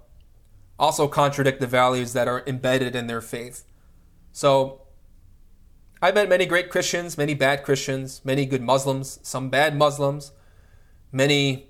also 0.81 1.07
contradict 1.07 1.59
the 1.59 1.67
values 1.67 2.13
that 2.13 2.27
are 2.27 2.43
embedded 2.47 2.95
in 2.95 3.05
their 3.05 3.21
faith. 3.21 3.65
So, 4.31 4.81
I've 6.01 6.15
met 6.15 6.27
many 6.27 6.47
great 6.47 6.71
Christians, 6.71 7.19
many 7.19 7.35
bad 7.35 7.63
Christians, 7.63 8.21
many 8.25 8.47
good 8.47 8.63
Muslims, 8.63 9.19
some 9.21 9.51
bad 9.51 9.77
Muslims, 9.77 10.31
many 11.11 11.69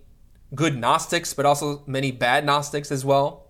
good 0.55 0.77
Gnostics, 0.77 1.33
but 1.33 1.45
also 1.45 1.83
many 1.85 2.11
bad 2.11 2.45
Gnostics 2.45 2.89
as 2.89 3.03
well. 3.03 3.47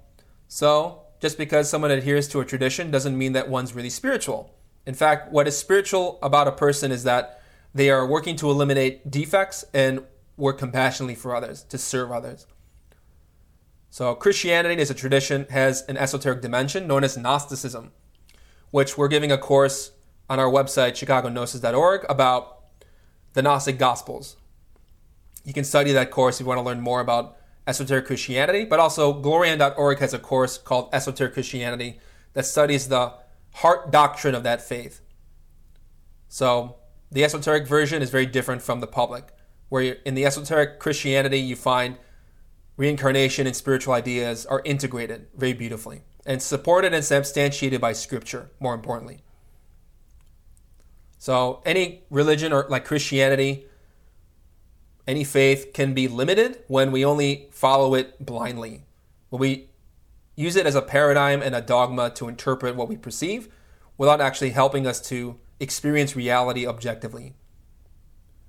So, 0.48 1.04
just 1.20 1.38
because 1.38 1.70
someone 1.70 1.92
adheres 1.92 2.28
to 2.30 2.40
a 2.40 2.46
tradition 2.46 2.90
doesn't 2.90 3.16
mean 3.16 3.34
that 3.34 3.48
one's 3.48 3.76
really 3.76 3.92
spiritual. 3.92 4.56
In 4.86 4.94
fact, 4.94 5.32
what 5.32 5.48
is 5.48 5.58
spiritual 5.58 6.20
about 6.22 6.48
a 6.48 6.52
person 6.52 6.92
is 6.92 7.04
that 7.04 7.42
they 7.74 7.90
are 7.90 8.06
working 8.06 8.36
to 8.38 8.50
eliminate 8.50 9.10
defects 9.10 9.64
and 9.74 10.04
work 10.38 10.58
compassionately 10.58 11.16
for 11.16 11.36
others, 11.36 11.64
to 11.66 11.78
serve 11.78 12.12
others. 12.12 12.48
So 13.90 14.16
Christianity 14.16 14.82
as 14.82 14.90
a 14.90 14.94
tradition 14.94 15.46
has 15.50 15.84
an 15.84 15.98
esoteric 15.98 16.42
dimension 16.42 16.88
known 16.88 17.04
as 17.04 17.18
Gnosticism, 17.18 17.92
which 18.72 18.98
we're 18.98 19.08
giving 19.08 19.32
a 19.32 19.38
course 19.38 19.92
on 20.30 20.40
our 20.40 20.50
website, 20.50 20.92
chicagognosis.org, 20.92 22.06
about 22.10 22.64
the 23.34 23.42
Gnostic 23.42 23.78
Gospels. 23.78 24.38
You 25.44 25.54
can 25.54 25.64
study 25.64 25.92
that 25.92 26.12
course 26.12 26.38
if 26.38 26.42
you 26.42 26.48
want 26.48 26.60
to 26.60 26.64
learn 26.64 26.80
more 26.80 27.02
about 27.02 27.38
esoteric 27.68 28.06
Christianity, 28.06 28.66
but 28.66 28.80
also 28.80 29.14
Glorian.org 29.22 30.00
has 30.00 30.14
a 30.14 30.20
course 30.20 30.58
called 30.58 30.90
Esoteric 30.94 31.34
Christianity 31.34 32.00
that 32.34 32.46
studies 32.46 32.88
the 32.88 33.14
heart 33.56 33.92
doctrine 33.92 34.36
of 34.36 34.44
that 34.44 34.62
faith. 34.62 35.02
So 36.28 36.78
the 37.12 37.24
esoteric 37.24 37.68
version 37.68 38.02
is 38.02 38.10
very 38.10 38.26
different 38.26 38.62
from 38.62 38.80
the 38.80 38.88
public, 38.88 39.30
where 39.70 39.98
in 40.06 40.16
the 40.16 40.26
esoteric 40.26 40.80
Christianity 40.80 41.40
you 41.40 41.56
find 41.56 41.98
reincarnation 42.78 43.46
and 43.46 43.56
spiritual 43.56 43.94
ideas 43.94 44.46
are 44.46 44.62
integrated 44.64 45.28
very 45.36 45.54
beautifully 45.54 46.02
and 46.26 46.42
supported 46.42 46.94
and 46.94 47.04
substantiated 47.04 47.82
by 47.82 47.94
scripture, 47.94 48.52
more 48.60 48.74
importantly. 48.74 49.24
So, 51.18 51.62
any 51.66 52.04
religion 52.10 52.52
or 52.52 52.66
like 52.70 52.86
Christianity, 52.86 53.66
any 55.08 55.24
faith 55.24 55.74
can 55.74 55.94
be 55.94 56.08
limited 56.08 56.64
when 56.68 56.92
we 56.92 57.06
only 57.06 57.50
follow 57.52 57.94
it 57.94 58.26
blindly. 58.26 58.84
When 59.30 59.40
we 59.40 59.70
use 60.36 60.56
it 60.56 60.66
as 60.66 60.76
a 60.76 60.82
paradigm 60.82 61.42
and 61.42 61.56
a 61.56 61.62
dogma 61.62 62.10
to 62.12 62.28
interpret 62.28 62.76
what 62.76 62.88
we 62.88 62.98
perceive 62.98 63.50
without 63.98 64.22
actually 64.22 64.52
helping 64.52 64.88
us 64.88 65.00
to 65.10 65.38
experience 65.60 66.16
reality 66.16 66.66
objectively. 66.66 67.36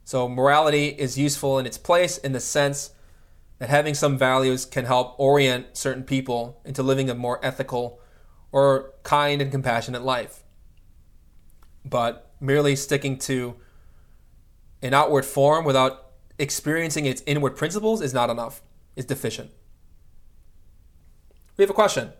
So, 0.04 0.28
morality 0.28 0.88
is 0.88 1.18
useful 1.18 1.58
in 1.58 1.66
its 1.66 1.78
place 1.78 2.18
in 2.18 2.32
the 2.32 2.40
sense 2.40 2.90
that 3.58 3.68
having 3.68 3.94
some 3.94 4.18
values 4.18 4.64
can 4.64 4.86
help 4.86 5.14
orient 5.18 5.76
certain 5.76 6.02
people 6.02 6.60
into 6.64 6.82
living 6.82 7.08
a 7.08 7.14
more 7.14 7.38
ethical 7.44 8.00
or 8.50 8.94
kind 9.02 9.40
and 9.40 9.50
compassionate 9.50 10.02
life. 10.02 10.42
But 11.84 12.32
merely 12.40 12.74
sticking 12.74 13.18
to 13.20 13.56
an 14.82 14.94
outward 14.94 15.24
form 15.24 15.64
without 15.64 16.12
experiencing 16.38 17.06
its 17.06 17.22
inward 17.24 17.56
principles 17.56 18.02
is 18.02 18.12
not 18.12 18.30
enough, 18.30 18.62
is 18.96 19.04
deficient. 19.04 19.50
We 21.56 21.62
have 21.62 21.70
a 21.70 21.74
question. 21.74 22.12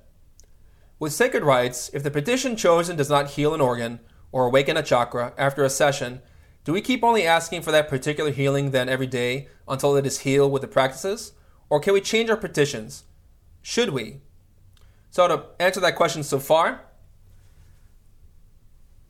With 0.98 1.12
sacred 1.12 1.42
rites, 1.42 1.90
if 1.92 2.02
the 2.02 2.10
petition 2.10 2.54
chosen 2.56 2.96
does 2.96 3.10
not 3.10 3.30
heal 3.30 3.54
an 3.54 3.60
organ 3.60 4.00
or 4.30 4.46
awaken 4.46 4.76
a 4.76 4.82
chakra 4.82 5.32
after 5.36 5.64
a 5.64 5.70
session, 5.70 6.20
do 6.64 6.72
we 6.72 6.80
keep 6.80 7.02
only 7.02 7.26
asking 7.26 7.62
for 7.62 7.72
that 7.72 7.88
particular 7.88 8.30
healing 8.30 8.70
then 8.70 8.88
every 8.88 9.06
day 9.06 9.48
until 9.66 9.96
it 9.96 10.06
is 10.06 10.20
healed 10.20 10.52
with 10.52 10.62
the 10.62 10.68
practices? 10.68 11.32
Or 11.68 11.80
can 11.80 11.94
we 11.94 12.00
change 12.00 12.30
our 12.30 12.36
petitions? 12.36 13.04
Should 13.62 13.90
we? 13.90 14.20
So, 15.10 15.26
to 15.26 15.44
answer 15.58 15.80
that 15.80 15.96
question 15.96 16.22
so 16.22 16.38
far, 16.38 16.82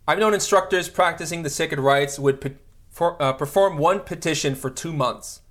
I've 0.07 0.19
known 0.19 0.35
instructors 0.35 0.89
practicing 0.89 1.43
the 1.43 1.51
sacred 1.51 1.79
rites 1.79 2.19
would 2.19 2.41
pe- 2.41 2.55
for, 2.89 3.21
uh, 3.23 3.33
perform 3.33 3.79
one 3.79 4.01
petition 4.01 4.55
for 4.55 4.71
two 4.71 4.93
months, 4.93 5.43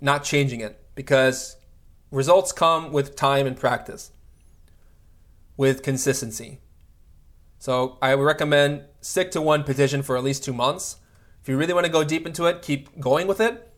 not 0.00 0.24
changing 0.24 0.60
it, 0.60 0.80
because 0.94 1.56
results 2.14 2.52
come 2.52 2.92
with 2.92 3.16
time 3.16 3.46
and 3.46 3.56
practice, 3.56 4.12
with 5.56 5.82
consistency. 5.82 6.60
So, 7.58 7.98
I 8.02 8.14
would 8.14 8.24
recommend 8.24 8.84
stick 9.00 9.30
to 9.32 9.40
one 9.40 9.64
petition 9.64 10.02
for 10.02 10.16
at 10.16 10.24
least 10.24 10.44
two 10.44 10.52
months 10.52 10.96
if 11.44 11.50
you 11.50 11.58
really 11.58 11.74
want 11.74 11.84
to 11.84 11.92
go 11.92 12.04
deep 12.04 12.26
into 12.26 12.46
it, 12.46 12.62
keep 12.62 12.98
going 12.98 13.26
with 13.26 13.38
it. 13.38 13.70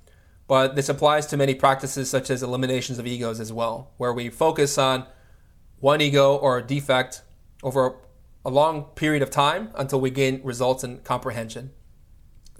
But 0.46 0.76
this 0.76 0.88
applies 0.88 1.26
to 1.26 1.36
many 1.36 1.52
practices 1.52 2.08
such 2.08 2.30
as 2.30 2.40
eliminations 2.40 3.00
of 3.00 3.08
egos 3.08 3.40
as 3.40 3.52
well, 3.52 3.90
where 3.96 4.12
we 4.12 4.28
focus 4.28 4.78
on 4.78 5.04
one 5.80 6.00
ego 6.00 6.36
or 6.36 6.58
a 6.58 6.62
defect 6.62 7.22
over 7.64 7.96
a 8.44 8.50
long 8.50 8.84
period 8.94 9.20
of 9.20 9.30
time 9.32 9.72
until 9.74 10.00
we 10.00 10.10
gain 10.10 10.40
results 10.44 10.84
and 10.84 11.02
comprehension. 11.02 11.72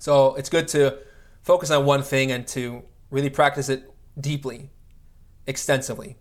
So 0.01 0.35
it's 0.35 0.49
good 0.49 0.67
to 0.69 0.99
focus 1.41 1.71
on 1.71 1.87
one 1.87 2.03
thing 2.03 2.33
and 2.33 2.45
to 2.49 2.83
really 3.09 3.31
practice 3.31 3.69
it 3.69 3.89
deeply, 4.21 4.71
extensively. 5.47 6.17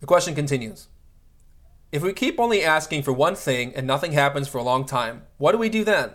The 0.00 0.06
question 0.06 0.34
continues 0.34 0.88
If 1.92 2.02
we 2.02 2.12
keep 2.12 2.40
only 2.40 2.64
asking 2.64 3.02
for 3.02 3.12
one 3.12 3.36
thing 3.36 3.72
and 3.74 3.86
nothing 3.86 4.12
happens 4.12 4.48
for 4.48 4.58
a 4.58 4.62
long 4.64 4.84
time, 4.84 5.22
what 5.38 5.52
do 5.52 5.58
we 5.58 5.68
do 5.68 5.84
then? 5.84 6.10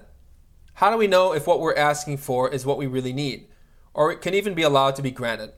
How 0.76 0.92
do 0.92 0.98
we 0.98 1.08
know 1.08 1.34
if 1.34 1.48
what 1.48 1.60
we're 1.60 1.76
asking 1.76 2.18
for 2.18 2.50
is 2.50 2.66
what 2.66 2.78
we 2.78 2.86
really 2.86 3.14
need, 3.14 3.48
or 3.94 4.12
it 4.12 4.22
can 4.22 4.34
even 4.34 4.54
be 4.54 4.62
allowed 4.62 4.96
to 4.98 5.02
be 5.02 5.10
granted? 5.10 5.54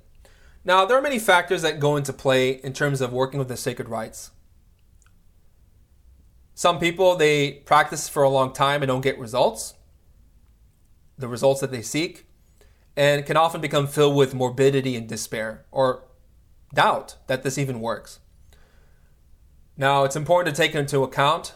Now, 0.63 0.85
there 0.85 0.97
are 0.97 1.01
many 1.01 1.19
factors 1.19 1.61
that 1.63 1.79
go 1.79 1.97
into 1.97 2.13
play 2.13 2.51
in 2.51 2.71
terms 2.71 3.01
of 3.01 3.11
working 3.11 3.39
with 3.39 3.47
the 3.47 3.57
sacred 3.57 3.89
rites. 3.89 4.31
Some 6.53 6.79
people, 6.79 7.15
they 7.15 7.51
practice 7.51 8.07
for 8.07 8.23
a 8.23 8.29
long 8.29 8.53
time 8.53 8.81
and 8.81 8.87
don't 8.87 9.01
get 9.01 9.17
results, 9.17 9.73
the 11.17 11.27
results 11.27 11.61
that 11.61 11.71
they 11.71 11.81
seek, 11.81 12.28
and 12.99 13.25
can 13.25 13.37
often 13.37 13.61
become 13.61 13.87
filled 13.87 14.17
with 14.17 14.35
morbidity 14.35 14.97
and 14.97 15.07
despair 15.07 15.63
or 15.71 16.03
doubt 16.73 17.15
that 17.27 17.43
this 17.43 17.57
even 17.57 17.79
works. 17.79 18.19
Now, 19.77 20.03
it's 20.03 20.17
important 20.17 20.53
to 20.53 20.61
take 20.61 20.75
into 20.75 21.01
account 21.01 21.55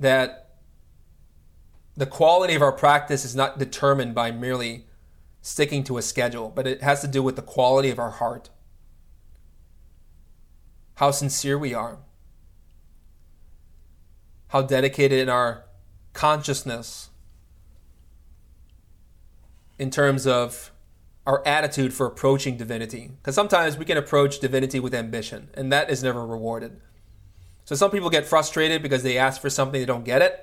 that 0.00 0.54
the 1.94 2.06
quality 2.06 2.54
of 2.54 2.62
our 2.62 2.72
practice 2.72 3.26
is 3.26 3.36
not 3.36 3.58
determined 3.58 4.14
by 4.14 4.30
merely 4.30 4.86
sticking 5.42 5.84
to 5.84 5.98
a 5.98 6.02
schedule, 6.02 6.48
but 6.48 6.66
it 6.66 6.82
has 6.82 7.02
to 7.02 7.06
do 7.06 7.22
with 7.22 7.36
the 7.36 7.42
quality 7.42 7.90
of 7.90 7.98
our 7.98 8.12
heart, 8.12 8.48
how 10.94 11.10
sincere 11.10 11.58
we 11.58 11.74
are, 11.74 11.98
how 14.48 14.62
dedicated 14.62 15.18
in 15.18 15.28
our 15.28 15.66
consciousness 16.14 17.10
in 19.78 19.90
terms 19.90 20.26
of 20.26 20.72
our 21.26 21.46
attitude 21.46 21.94
for 21.94 22.06
approaching 22.06 22.56
divinity. 22.56 23.10
Because 23.16 23.34
sometimes 23.34 23.78
we 23.78 23.84
can 23.84 23.96
approach 23.96 24.40
divinity 24.40 24.78
with 24.78 24.94
ambition, 24.94 25.48
and 25.54 25.72
that 25.72 25.90
is 25.90 26.02
never 26.02 26.26
rewarded. 26.26 26.80
So 27.64 27.74
some 27.74 27.90
people 27.90 28.10
get 28.10 28.26
frustrated 28.26 28.82
because 28.82 29.02
they 29.02 29.16
ask 29.16 29.40
for 29.40 29.48
something, 29.48 29.80
they 29.80 29.86
don't 29.86 30.04
get 30.04 30.20
it, 30.20 30.38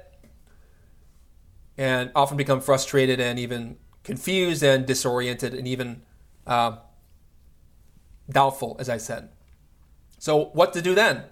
and 1.78 2.12
often 2.16 2.36
become 2.36 2.62
frustrated 2.62 3.20
and 3.20 3.38
even 3.38 3.78
confused 4.04 4.64
and 4.64 4.86
disoriented 4.86 5.54
and 5.54 5.68
even 5.68 6.02
uh, 6.48 6.78
doubtful, 8.30 8.76
as 8.80 8.90
I 8.90 8.98
said. 8.98 9.30
So, 10.18 10.46
what 10.54 10.74
to 10.74 10.82
do 10.82 10.96
then? 10.96 11.24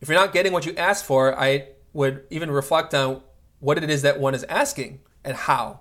If 0.00 0.08
you're 0.08 0.18
not 0.18 0.32
getting 0.32 0.52
what 0.52 0.66
you 0.66 0.74
asked 0.76 1.04
for, 1.04 1.38
I 1.38 1.68
would 1.92 2.24
even 2.30 2.50
reflect 2.50 2.94
on 2.94 3.22
what 3.60 3.78
it 3.78 3.88
is 3.88 4.02
that 4.02 4.18
one 4.18 4.34
is 4.34 4.44
asking 4.44 5.00
and 5.24 5.36
how. 5.36 5.80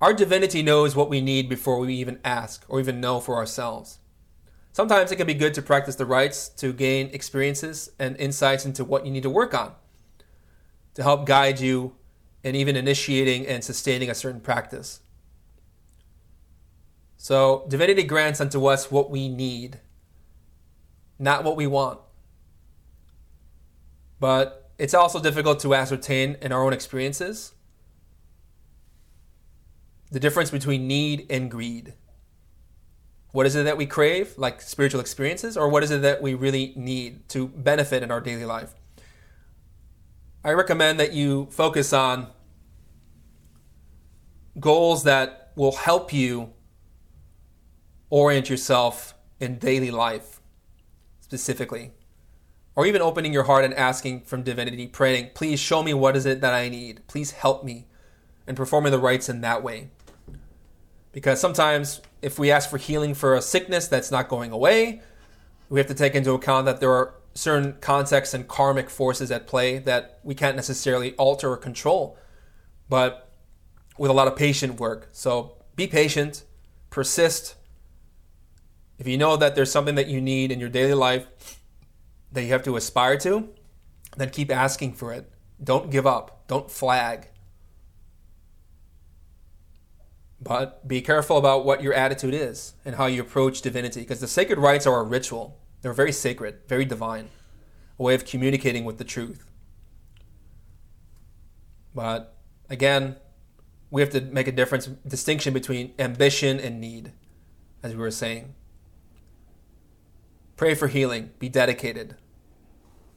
Our 0.00 0.12
divinity 0.12 0.62
knows 0.62 0.94
what 0.94 1.08
we 1.08 1.20
need 1.20 1.48
before 1.48 1.78
we 1.78 1.94
even 1.94 2.20
ask 2.22 2.64
or 2.68 2.80
even 2.80 3.00
know 3.00 3.18
for 3.18 3.36
ourselves. 3.36 3.98
Sometimes 4.72 5.10
it 5.10 5.16
can 5.16 5.26
be 5.26 5.32
good 5.32 5.54
to 5.54 5.62
practice 5.62 5.94
the 5.94 6.04
rites 6.04 6.50
to 6.50 6.74
gain 6.74 7.08
experiences 7.14 7.90
and 7.98 8.14
insights 8.18 8.66
into 8.66 8.84
what 8.84 9.06
you 9.06 9.10
need 9.10 9.22
to 9.22 9.30
work 9.30 9.54
on 9.54 9.72
to 10.94 11.02
help 11.02 11.24
guide 11.24 11.60
you 11.60 11.94
in 12.44 12.54
even 12.54 12.76
initiating 12.76 13.46
and 13.46 13.64
sustaining 13.64 14.10
a 14.10 14.14
certain 14.14 14.40
practice. 14.40 15.00
So, 17.16 17.64
divinity 17.68 18.02
grants 18.02 18.40
unto 18.40 18.66
us 18.66 18.90
what 18.90 19.10
we 19.10 19.30
need, 19.30 19.80
not 21.18 21.42
what 21.42 21.56
we 21.56 21.66
want. 21.66 22.00
But 24.20 24.70
it's 24.78 24.94
also 24.94 25.20
difficult 25.20 25.58
to 25.60 25.74
ascertain 25.74 26.36
in 26.42 26.52
our 26.52 26.62
own 26.62 26.74
experiences 26.74 27.54
the 30.16 30.20
difference 30.20 30.50
between 30.50 30.88
need 30.88 31.26
and 31.28 31.50
greed. 31.50 31.92
What 33.32 33.44
is 33.44 33.54
it 33.54 33.64
that 33.64 33.76
we 33.76 33.84
crave, 33.84 34.32
like 34.38 34.62
spiritual 34.62 34.98
experiences, 34.98 35.58
or 35.58 35.68
what 35.68 35.82
is 35.82 35.90
it 35.90 36.00
that 36.00 36.22
we 36.22 36.32
really 36.32 36.72
need 36.74 37.28
to 37.28 37.48
benefit 37.48 38.02
in 38.02 38.10
our 38.10 38.22
daily 38.22 38.46
life? 38.46 38.72
I 40.42 40.52
recommend 40.52 40.98
that 41.00 41.12
you 41.12 41.48
focus 41.50 41.92
on 41.92 42.28
goals 44.58 45.04
that 45.04 45.52
will 45.54 45.72
help 45.72 46.14
you 46.14 46.54
orient 48.08 48.48
yourself 48.48 49.12
in 49.38 49.58
daily 49.58 49.90
life 49.90 50.40
specifically. 51.20 51.90
Or 52.74 52.86
even 52.86 53.02
opening 53.02 53.34
your 53.34 53.44
heart 53.44 53.66
and 53.66 53.74
asking 53.74 54.22
from 54.22 54.44
divinity, 54.44 54.86
praying, 54.86 55.32
please 55.34 55.60
show 55.60 55.82
me 55.82 55.92
what 55.92 56.16
is 56.16 56.24
it 56.24 56.40
that 56.40 56.54
I 56.54 56.70
need. 56.70 57.06
Please 57.06 57.32
help 57.32 57.64
me. 57.64 57.86
And 58.46 58.56
performing 58.56 58.92
the 58.92 58.98
rites 58.98 59.28
in 59.28 59.42
that 59.42 59.62
way. 59.62 59.90
Because 61.16 61.40
sometimes 61.40 62.02
if 62.20 62.38
we 62.38 62.50
ask 62.50 62.68
for 62.68 62.76
healing 62.76 63.14
for 63.14 63.36
a 63.36 63.40
sickness 63.40 63.88
that's 63.88 64.10
not 64.10 64.28
going 64.28 64.52
away, 64.52 65.00
we 65.70 65.80
have 65.80 65.86
to 65.86 65.94
take 65.94 66.14
into 66.14 66.32
account 66.32 66.66
that 66.66 66.78
there 66.78 66.92
are 66.92 67.14
certain 67.32 67.72
contexts 67.80 68.34
and 68.34 68.46
karmic 68.46 68.90
forces 68.90 69.30
at 69.30 69.46
play 69.46 69.78
that 69.78 70.20
we 70.24 70.34
can't 70.34 70.56
necessarily 70.56 71.14
alter 71.14 71.50
or 71.50 71.56
control, 71.56 72.18
but 72.90 73.32
with 73.96 74.10
a 74.10 74.12
lot 74.12 74.28
of 74.28 74.36
patient 74.36 74.78
work. 74.78 75.08
So 75.12 75.56
be 75.74 75.86
patient, 75.86 76.44
persist. 76.90 77.54
If 78.98 79.08
you 79.08 79.16
know 79.16 79.38
that 79.38 79.54
there's 79.54 79.72
something 79.72 79.94
that 79.94 80.08
you 80.08 80.20
need 80.20 80.52
in 80.52 80.60
your 80.60 80.68
daily 80.68 80.92
life 80.92 81.62
that 82.30 82.42
you 82.42 82.48
have 82.48 82.64
to 82.64 82.76
aspire 82.76 83.16
to, 83.20 83.48
then 84.18 84.28
keep 84.28 84.52
asking 84.52 84.92
for 84.92 85.14
it. 85.14 85.32
Don't 85.64 85.90
give 85.90 86.06
up, 86.06 86.46
don't 86.46 86.70
flag. 86.70 87.28
But 90.40 90.86
be 90.86 91.00
careful 91.00 91.38
about 91.38 91.64
what 91.64 91.82
your 91.82 91.94
attitude 91.94 92.34
is 92.34 92.74
and 92.84 92.96
how 92.96 93.06
you 93.06 93.22
approach 93.22 93.62
divinity, 93.62 94.00
because 94.00 94.20
the 94.20 94.28
sacred 94.28 94.58
rites 94.58 94.86
are 94.86 95.00
a 95.00 95.02
ritual. 95.02 95.58
They're 95.80 95.92
very 95.92 96.12
sacred, 96.12 96.60
very 96.68 96.84
divine, 96.84 97.30
a 97.98 98.02
way 98.02 98.14
of 98.14 98.24
communicating 98.24 98.84
with 98.84 98.98
the 98.98 99.04
truth. 99.04 99.46
But 101.94 102.36
again, 102.68 103.16
we 103.90 104.02
have 104.02 104.10
to 104.10 104.20
make 104.20 104.46
a 104.46 104.52
difference, 104.52 104.86
distinction 105.06 105.54
between 105.54 105.94
ambition 105.98 106.60
and 106.60 106.80
need, 106.80 107.12
as 107.82 107.92
we 107.92 107.98
were 107.98 108.10
saying. 108.10 108.54
Pray 110.56 110.74
for 110.74 110.88
healing, 110.88 111.30
be 111.38 111.48
dedicated, 111.48 112.16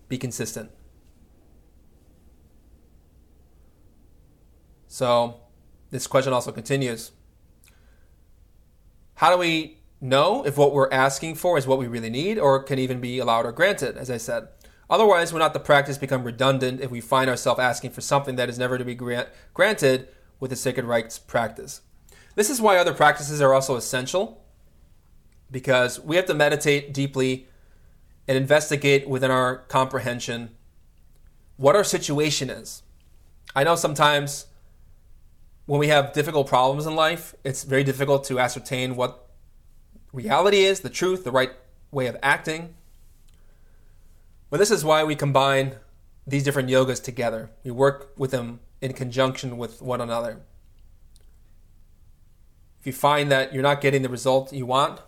be 0.08 0.18
consistent. 0.18 0.72
So, 4.88 5.42
this 5.92 6.08
question 6.08 6.34
also 6.34 6.52
continues 6.52 7.12
How 9.16 9.32
do 9.32 9.38
we 9.38 9.80
know 10.02 10.46
if 10.46 10.58
what 10.58 10.74
we're 10.74 10.92
asking 10.92 11.36
for 11.36 11.58
is 11.58 11.68
what 11.68 11.80
we 11.80 11.88
really 11.88 12.10
need 12.10 12.38
or 12.38 12.64
can 12.64 12.80
even 12.80 13.02
be 13.02 13.20
allowed 13.20 13.46
or 13.46 13.52
granted, 13.52 13.98
as 13.98 14.10
I 14.10 14.18
said? 14.18 14.48
Otherwise, 14.90 15.32
will 15.32 15.40
not 15.40 15.54
the 15.54 15.60
practice 15.60 15.98
become 15.98 16.24
redundant 16.24 16.82
if 16.82 16.90
we 16.90 17.00
find 17.02 17.30
ourselves 17.30 17.60
asking 17.60 17.92
for 17.92 18.02
something 18.02 18.36
that 18.38 18.50
is 18.50 18.58
never 18.58 18.78
to 18.78 18.86
be 18.86 18.96
grant- 18.96 19.30
granted 19.54 20.08
with 20.40 20.50
the 20.50 20.56
sacred 20.56 20.86
rites 20.86 21.20
practice? 21.20 21.82
This 22.36 22.50
is 22.50 22.62
why 22.62 22.78
other 22.78 22.94
practices 22.94 23.42
are 23.42 23.54
also 23.54 23.76
essential 23.76 24.44
because 25.52 26.00
we 26.00 26.16
have 26.16 26.26
to 26.26 26.34
meditate 26.34 26.94
deeply 26.94 27.48
and 28.28 28.38
investigate 28.38 29.10
within 29.10 29.32
our 29.32 29.58
comprehension 29.58 30.52
what 31.58 31.76
our 31.76 31.84
situation 31.84 32.50
is. 32.50 32.84
I 33.56 33.64
know 33.64 33.76
sometimes 33.76 34.46
when 35.70 35.80
we 35.80 35.90
have 35.90 36.14
difficult 36.14 36.48
problems 36.48 36.88
in 36.88 36.96
life, 36.96 37.36
it's 37.44 37.64
very 37.64 37.84
difficult 37.84 38.24
to 38.24 38.40
ascertain 38.40 38.96
what 38.96 39.30
reality 40.12 40.62
is, 40.62 40.80
the 40.80 40.90
truth, 40.90 41.24
the 41.24 41.32
right 41.32 41.52
way 41.92 42.08
of 42.08 42.18
acting. 42.24 42.74
But 44.50 44.58
this 44.58 44.72
is 44.72 44.84
why 44.84 45.04
we 45.04 45.16
combine 45.16 45.76
these 46.26 46.42
different 46.42 46.72
yogas 46.72 47.04
together. 47.04 47.52
We 47.64 47.70
work 47.70 48.14
with 48.18 48.32
them 48.32 48.62
in 48.82 48.94
conjunction 48.94 49.60
with 49.60 49.80
one 49.80 50.02
another. 50.02 50.42
If 52.80 52.88
you 52.88 52.94
find 52.94 53.32
that 53.32 53.54
you're 53.54 53.62
not 53.62 53.80
getting 53.80 54.02
the 54.02 54.10
result 54.10 54.52
you 54.52 54.66
want, 54.66 55.02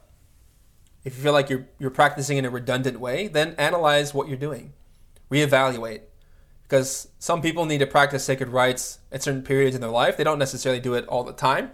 if 1.03 1.17
you 1.17 1.23
feel 1.23 1.33
like 1.33 1.49
you're, 1.49 1.69
you're 1.79 1.89
practicing 1.89 2.37
in 2.37 2.45
a 2.45 2.51
redundant 2.51 2.99
way, 2.99 3.27
then 3.27 3.55
analyze 3.57 4.13
what 4.13 4.27
you're 4.27 4.37
doing, 4.37 4.73
reevaluate 5.31 6.01
because 6.71 7.09
some 7.19 7.41
people 7.41 7.65
need 7.65 7.79
to 7.79 7.85
practice 7.85 8.23
sacred 8.23 8.47
rites 8.47 8.99
at 9.11 9.21
certain 9.21 9.41
periods 9.41 9.75
in 9.75 9.81
their 9.81 9.89
life. 9.89 10.15
They 10.15 10.23
don't 10.23 10.39
necessarily 10.39 10.79
do 10.79 10.93
it 10.93 11.05
all 11.07 11.25
the 11.25 11.33
time. 11.33 11.71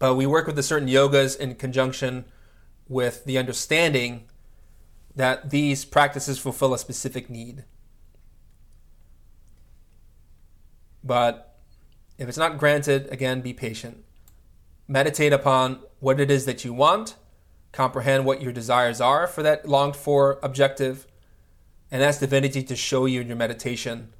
But 0.00 0.16
we 0.16 0.26
work 0.26 0.48
with 0.48 0.56
the 0.56 0.62
certain 0.64 0.88
yogas 0.88 1.38
in 1.38 1.54
conjunction 1.54 2.24
with 2.88 3.24
the 3.26 3.38
understanding 3.38 4.24
that 5.14 5.50
these 5.50 5.84
practices 5.84 6.36
fulfill 6.36 6.74
a 6.74 6.78
specific 6.80 7.30
need. 7.30 7.62
But 11.04 11.56
if 12.18 12.28
it's 12.28 12.36
not 12.36 12.58
granted, 12.58 13.06
again, 13.12 13.40
be 13.40 13.52
patient. 13.52 14.02
Meditate 14.88 15.32
upon 15.32 15.78
what 16.00 16.18
it 16.18 16.28
is 16.28 16.44
that 16.46 16.64
you 16.64 16.74
want, 16.74 17.14
comprehend 17.70 18.24
what 18.24 18.42
your 18.42 18.52
desires 18.52 19.00
are 19.00 19.28
for 19.28 19.44
that 19.44 19.68
longed 19.68 19.94
for 19.94 20.40
objective, 20.42 21.06
and 21.94 22.02
ask 22.02 22.18
divinity 22.18 22.60
to 22.60 22.74
show 22.74 23.06
you 23.06 23.20
in 23.20 23.28
your 23.28 23.36
meditation 23.36 24.12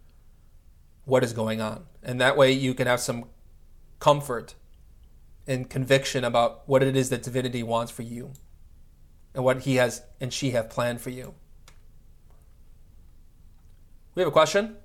what 1.06 1.24
is 1.24 1.32
going 1.32 1.60
on. 1.60 1.84
And 2.04 2.20
that 2.20 2.36
way 2.36 2.52
you 2.52 2.72
can 2.72 2.86
have 2.86 3.00
some 3.00 3.24
comfort 3.98 4.54
and 5.44 5.68
conviction 5.68 6.22
about 6.22 6.62
what 6.68 6.84
it 6.84 6.94
is 6.94 7.10
that 7.10 7.24
divinity 7.24 7.64
wants 7.64 7.90
for 7.90 8.02
you 8.02 8.30
and 9.34 9.42
what 9.42 9.62
he 9.62 9.74
has 9.74 10.02
and 10.20 10.32
she 10.32 10.52
have 10.52 10.70
planned 10.70 11.00
for 11.00 11.10
you. 11.10 11.34
We 14.14 14.20
have 14.22 14.28
a 14.28 14.30
question. 14.30 14.76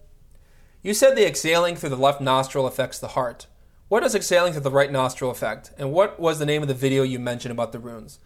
You 0.81 0.95
said 0.95 1.15
the 1.15 1.27
exhaling 1.27 1.75
through 1.75 1.89
the 1.89 1.95
left 1.95 2.21
nostril 2.21 2.65
affects 2.65 2.97
the 2.97 3.09
heart. 3.09 3.45
What 3.87 3.99
does 3.99 4.15
exhaling 4.15 4.53
through 4.53 4.63
the 4.63 4.71
right 4.71 4.91
nostril 4.91 5.29
affect? 5.29 5.73
And 5.77 5.91
what 5.91 6.19
was 6.19 6.39
the 6.39 6.45
name 6.47 6.63
of 6.63 6.67
the 6.67 6.73
video 6.73 7.03
you 7.03 7.19
mentioned 7.19 7.51
about 7.51 7.71
the 7.71 7.77
runes? 7.77 8.17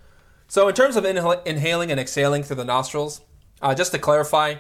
So, 0.47 0.69
in 0.69 0.73
terms 0.73 0.95
of 0.95 1.03
inhaling 1.03 1.91
and 1.91 1.99
exhaling 1.99 2.43
through 2.43 2.57
the 2.57 2.65
nostrils, 2.65 3.19
uh, 3.63 3.73
just 3.73 3.93
to 3.93 3.97
clarify, 3.97 4.55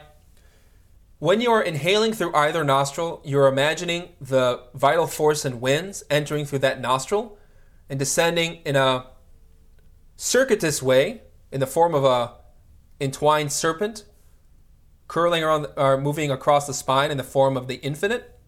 when 1.19 1.41
you 1.41 1.51
are 1.51 1.61
inhaling 1.61 2.13
through 2.13 2.33
either 2.33 2.63
nostril, 2.63 3.21
you're 3.25 3.47
imagining 3.47 4.09
the 4.19 4.63
vital 4.73 5.07
force 5.07 5.43
and 5.43 5.59
winds 5.59 6.03
entering 6.09 6.45
through 6.45 6.59
that 6.59 6.79
nostril 6.79 7.37
and 7.89 7.99
descending 7.99 8.61
in 8.65 8.77
a 8.77 9.07
circuitous 10.15 10.81
way 10.81 11.21
in 11.51 11.59
the 11.59 11.67
form 11.67 11.93
of 11.93 12.05
a 12.05 12.35
entwined 13.01 13.51
serpent 13.51 14.05
curling 15.09 15.43
around 15.43 15.67
or 15.75 15.97
moving 15.97 16.31
across 16.31 16.65
the 16.65 16.73
spine 16.73 17.11
in 17.11 17.17
the 17.17 17.23
form 17.23 17.57
of 17.57 17.67
the 17.67 17.75
infinite 17.75 18.39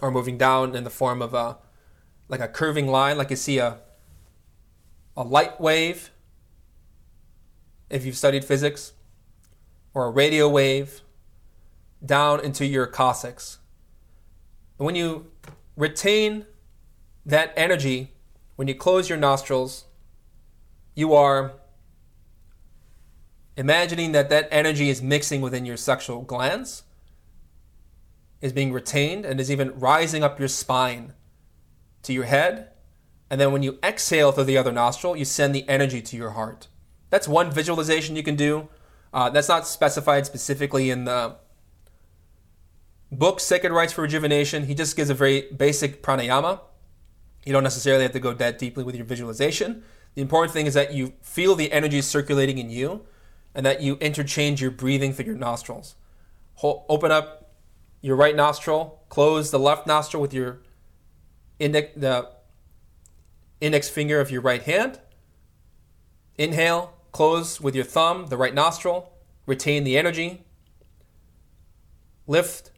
or 0.00 0.12
moving 0.12 0.38
down 0.38 0.76
in 0.76 0.84
the 0.84 0.90
form 0.90 1.20
of 1.20 1.34
a 1.34 1.58
like 2.28 2.40
a 2.40 2.48
curving 2.48 2.86
line 2.86 3.18
like 3.18 3.30
you 3.30 3.36
see 3.36 3.58
a 3.58 3.80
a 5.16 5.24
light 5.24 5.60
wave. 5.60 6.10
If 7.90 8.06
you've 8.06 8.16
studied 8.16 8.44
physics 8.44 8.92
or 9.94 10.06
a 10.06 10.10
radio 10.10 10.48
wave 10.48 11.02
down 12.04 12.40
into 12.40 12.66
your 12.66 12.86
coccyx. 12.86 13.58
and 14.78 14.86
when 14.86 14.96
you 14.96 15.30
retain 15.76 16.46
that 17.24 17.52
energy 17.56 18.12
when 18.56 18.68
you 18.68 18.74
close 18.74 19.08
your 19.08 19.18
nostrils 19.18 19.84
you 20.94 21.14
are 21.14 21.54
imagining 23.56 24.12
that 24.12 24.30
that 24.30 24.48
energy 24.50 24.88
is 24.88 25.02
mixing 25.02 25.40
within 25.40 25.66
your 25.66 25.76
sexual 25.76 26.22
glands, 26.22 26.84
is 28.40 28.52
being 28.52 28.72
retained, 28.72 29.24
and 29.24 29.40
is 29.40 29.50
even 29.50 29.78
rising 29.78 30.22
up 30.22 30.38
your 30.38 30.48
spine 30.48 31.12
to 32.02 32.12
your 32.12 32.24
head. 32.24 32.68
And 33.30 33.40
then 33.40 33.52
when 33.52 33.62
you 33.62 33.78
exhale 33.82 34.32
through 34.32 34.44
the 34.44 34.58
other 34.58 34.72
nostril, 34.72 35.16
you 35.16 35.24
send 35.24 35.54
the 35.54 35.68
energy 35.68 36.02
to 36.02 36.16
your 36.16 36.30
heart. 36.30 36.68
That's 37.10 37.28
one 37.28 37.50
visualization 37.50 38.16
you 38.16 38.22
can 38.22 38.36
do. 38.36 38.68
Uh, 39.12 39.28
that's 39.30 39.48
not 39.48 39.66
specified 39.66 40.24
specifically 40.26 40.90
in 40.90 41.04
the 41.04 41.36
book 43.10 43.40
Sacred 43.40 43.72
Rites 43.72 43.92
for 43.92 44.02
Rejuvenation. 44.02 44.64
He 44.64 44.74
just 44.74 44.96
gives 44.96 45.10
a 45.10 45.14
very 45.14 45.48
basic 45.54 46.02
pranayama. 46.02 46.60
You 47.44 47.52
don't 47.52 47.62
necessarily 47.62 48.04
have 48.04 48.12
to 48.12 48.20
go 48.20 48.32
that 48.32 48.58
deeply 48.58 48.84
with 48.84 48.94
your 48.94 49.04
visualization. 49.04 49.82
The 50.14 50.22
important 50.22 50.52
thing 50.52 50.66
is 50.66 50.74
that 50.74 50.94
you 50.94 51.12
feel 51.20 51.54
the 51.54 51.72
energy 51.72 52.00
circulating 52.00 52.58
in 52.58 52.70
you 52.70 53.04
and 53.54 53.66
that 53.66 53.82
you 53.82 53.96
interchange 53.96 54.62
your 54.62 54.70
breathing 54.70 55.12
through 55.12 55.26
your 55.26 55.34
nostrils. 55.36 55.96
Hold, 56.54 56.84
open 56.88 57.10
up 57.10 57.50
your 58.00 58.16
right 58.16 58.34
nostril, 58.34 59.04
close 59.08 59.50
the 59.50 59.58
left 59.58 59.86
nostril 59.86 60.20
with 60.20 60.32
your 60.32 60.62
index, 61.58 61.92
the 61.96 62.28
index 63.60 63.88
finger 63.88 64.20
of 64.20 64.30
your 64.30 64.40
right 64.40 64.62
hand. 64.62 65.00
Inhale, 66.38 66.94
close 67.12 67.60
with 67.60 67.74
your 67.74 67.84
thumb, 67.84 68.26
the 68.26 68.36
right 68.36 68.54
nostril, 68.54 69.12
retain 69.46 69.84
the 69.84 69.96
energy. 69.96 70.44
Lift 72.26 72.70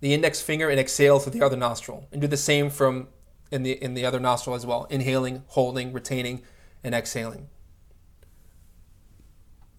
the 0.00 0.14
index 0.14 0.40
finger 0.40 0.68
and 0.68 0.78
exhale 0.78 1.18
through 1.18 1.32
the 1.32 1.42
other 1.44 1.56
nostril. 1.56 2.06
And 2.12 2.20
do 2.20 2.26
the 2.26 2.36
same 2.36 2.70
from 2.70 3.08
in 3.50 3.62
the 3.62 3.72
in 3.82 3.94
the 3.94 4.04
other 4.04 4.20
nostril 4.20 4.54
as 4.54 4.66
well. 4.66 4.86
Inhaling, 4.90 5.42
holding, 5.48 5.92
retaining, 5.92 6.42
and 6.84 6.94
exhaling 6.94 7.48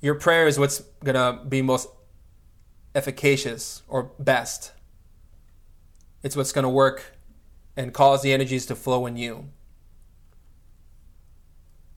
your 0.01 0.15
prayer 0.15 0.47
is 0.47 0.57
what's 0.57 0.83
to 1.05 1.39
be 1.47 1.61
most 1.61 1.89
efficacious 2.95 3.83
or 3.87 4.11
best. 4.19 4.71
It's 6.23 6.35
what's 6.35 6.51
to 6.63 6.69
work 6.69 7.17
and 7.75 7.93
cause 7.93 8.21
the 8.21 8.33
energies 8.33 8.65
to 8.67 8.75
flow 8.75 9.05
in 9.05 9.17
you. 9.17 9.49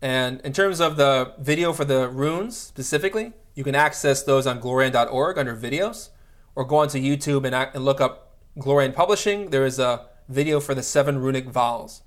And 0.02 0.40
in 0.40 0.52
terms 0.52 0.80
of 0.80 0.96
the 0.96 1.32
video 1.38 1.72
for 1.72 1.84
the 1.84 2.08
runes 2.08 2.58
specifically, 2.58 3.32
you 3.54 3.62
can 3.62 3.74
access 3.74 4.22
those 4.22 4.46
on 4.46 4.60
glorian.org 4.60 5.38
under 5.38 5.56
videos 5.56 6.10
or 6.54 6.64
go 6.64 6.76
onto 6.76 6.98
YouTube 6.98 7.46
and, 7.46 7.54
and 7.54 7.84
look 7.84 8.00
up 8.00 8.36
Glorian 8.58 8.92
Publishing. 8.92 9.50
There 9.50 9.64
is 9.64 9.78
a 9.78 10.08
video 10.28 10.58
for 10.58 10.74
the 10.74 10.82
seven 10.82 11.18
runic 11.18 11.46
vowels. 11.46 12.02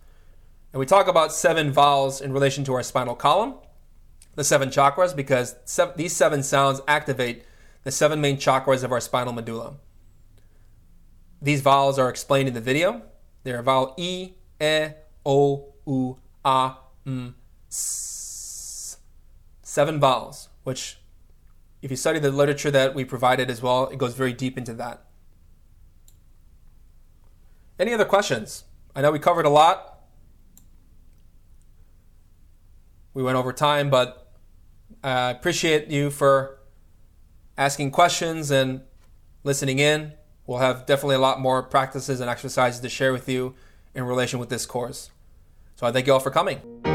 And 0.74 0.80
we 0.80 0.86
talk 0.86 1.08
about 1.08 1.32
seven 1.32 1.72
vowels 1.72 2.20
in 2.20 2.34
relation 2.34 2.66
to 2.66 2.74
our 2.74 2.84
spinal 2.84 3.16
column 3.16 3.56
the 4.36 4.44
seven 4.44 4.70
chakras 4.70 5.16
because 5.16 5.56
these 5.96 6.16
seven 6.16 6.44
sounds 6.44 6.82
activate 6.88 7.44
the 7.84 7.92
seven 7.92 8.22
main 8.22 8.38
chakras 8.38 8.84
of 8.84 8.92
our 8.92 9.00
spinal 9.00 9.34
medulla. 9.34 9.76
These 11.42 11.62
vowels 11.62 11.98
are 11.98 12.10
explained 12.10 12.48
in 12.48 12.54
the 12.54 12.62
video. 12.62 13.04
They 13.44 13.52
are 13.52 13.62
vowel 13.62 13.94
E, 13.98 14.34
E, 14.62 14.88
O, 15.26 15.74
U, 15.88 16.20
A, 16.44 16.74
M, 17.06 17.36
Seven 19.62 20.00
vowels, 20.00 20.50
which, 20.64 21.00
if 21.82 21.92
you 21.92 21.98
study 21.98 22.20
the 22.20 22.32
literature 22.32 22.72
that 22.72 22.96
we 22.96 23.04
provided 23.04 23.50
as 23.50 23.62
well, 23.62 23.88
it 23.88 23.98
goes 23.98 24.14
very 24.14 24.34
deep 24.34 24.58
into 24.58 24.74
that. 24.74 25.04
Any 27.78 27.94
other 27.94 28.06
questions? 28.06 28.64
I 28.96 29.02
know 29.02 29.12
we 29.12 29.20
covered 29.20 29.46
a 29.46 29.50
lot. 29.50 30.00
We 33.14 33.22
went 33.22 33.38
over 33.38 33.52
time, 33.52 33.90
but 33.90 34.34
uh, 35.04 35.08
I 35.08 35.32
appreciate 35.32 35.90
you 35.90 36.10
for 36.10 36.60
asking 37.58 37.92
questions 37.92 38.52
and 38.52 38.82
listening 39.44 39.80
in. 39.80 40.14
We'll 40.48 40.60
have 40.60 40.86
definitely 40.86 41.16
a 41.16 41.20
lot 41.20 41.40
more 41.40 41.64
practices 41.64 42.20
and 42.20 42.30
exercises 42.30 42.80
to 42.82 42.90
share 42.90 43.12
with 43.12 43.28
you 43.28 43.56
in 43.94 44.04
relation 44.04 44.40
with 44.40 44.50
this 44.50 44.66
course. 44.66 45.12
So 45.76 45.86
I 45.88 45.92
thank 45.92 46.08
you 46.08 46.14
all 46.14 46.20
for 46.20 46.32
coming. 46.32 46.95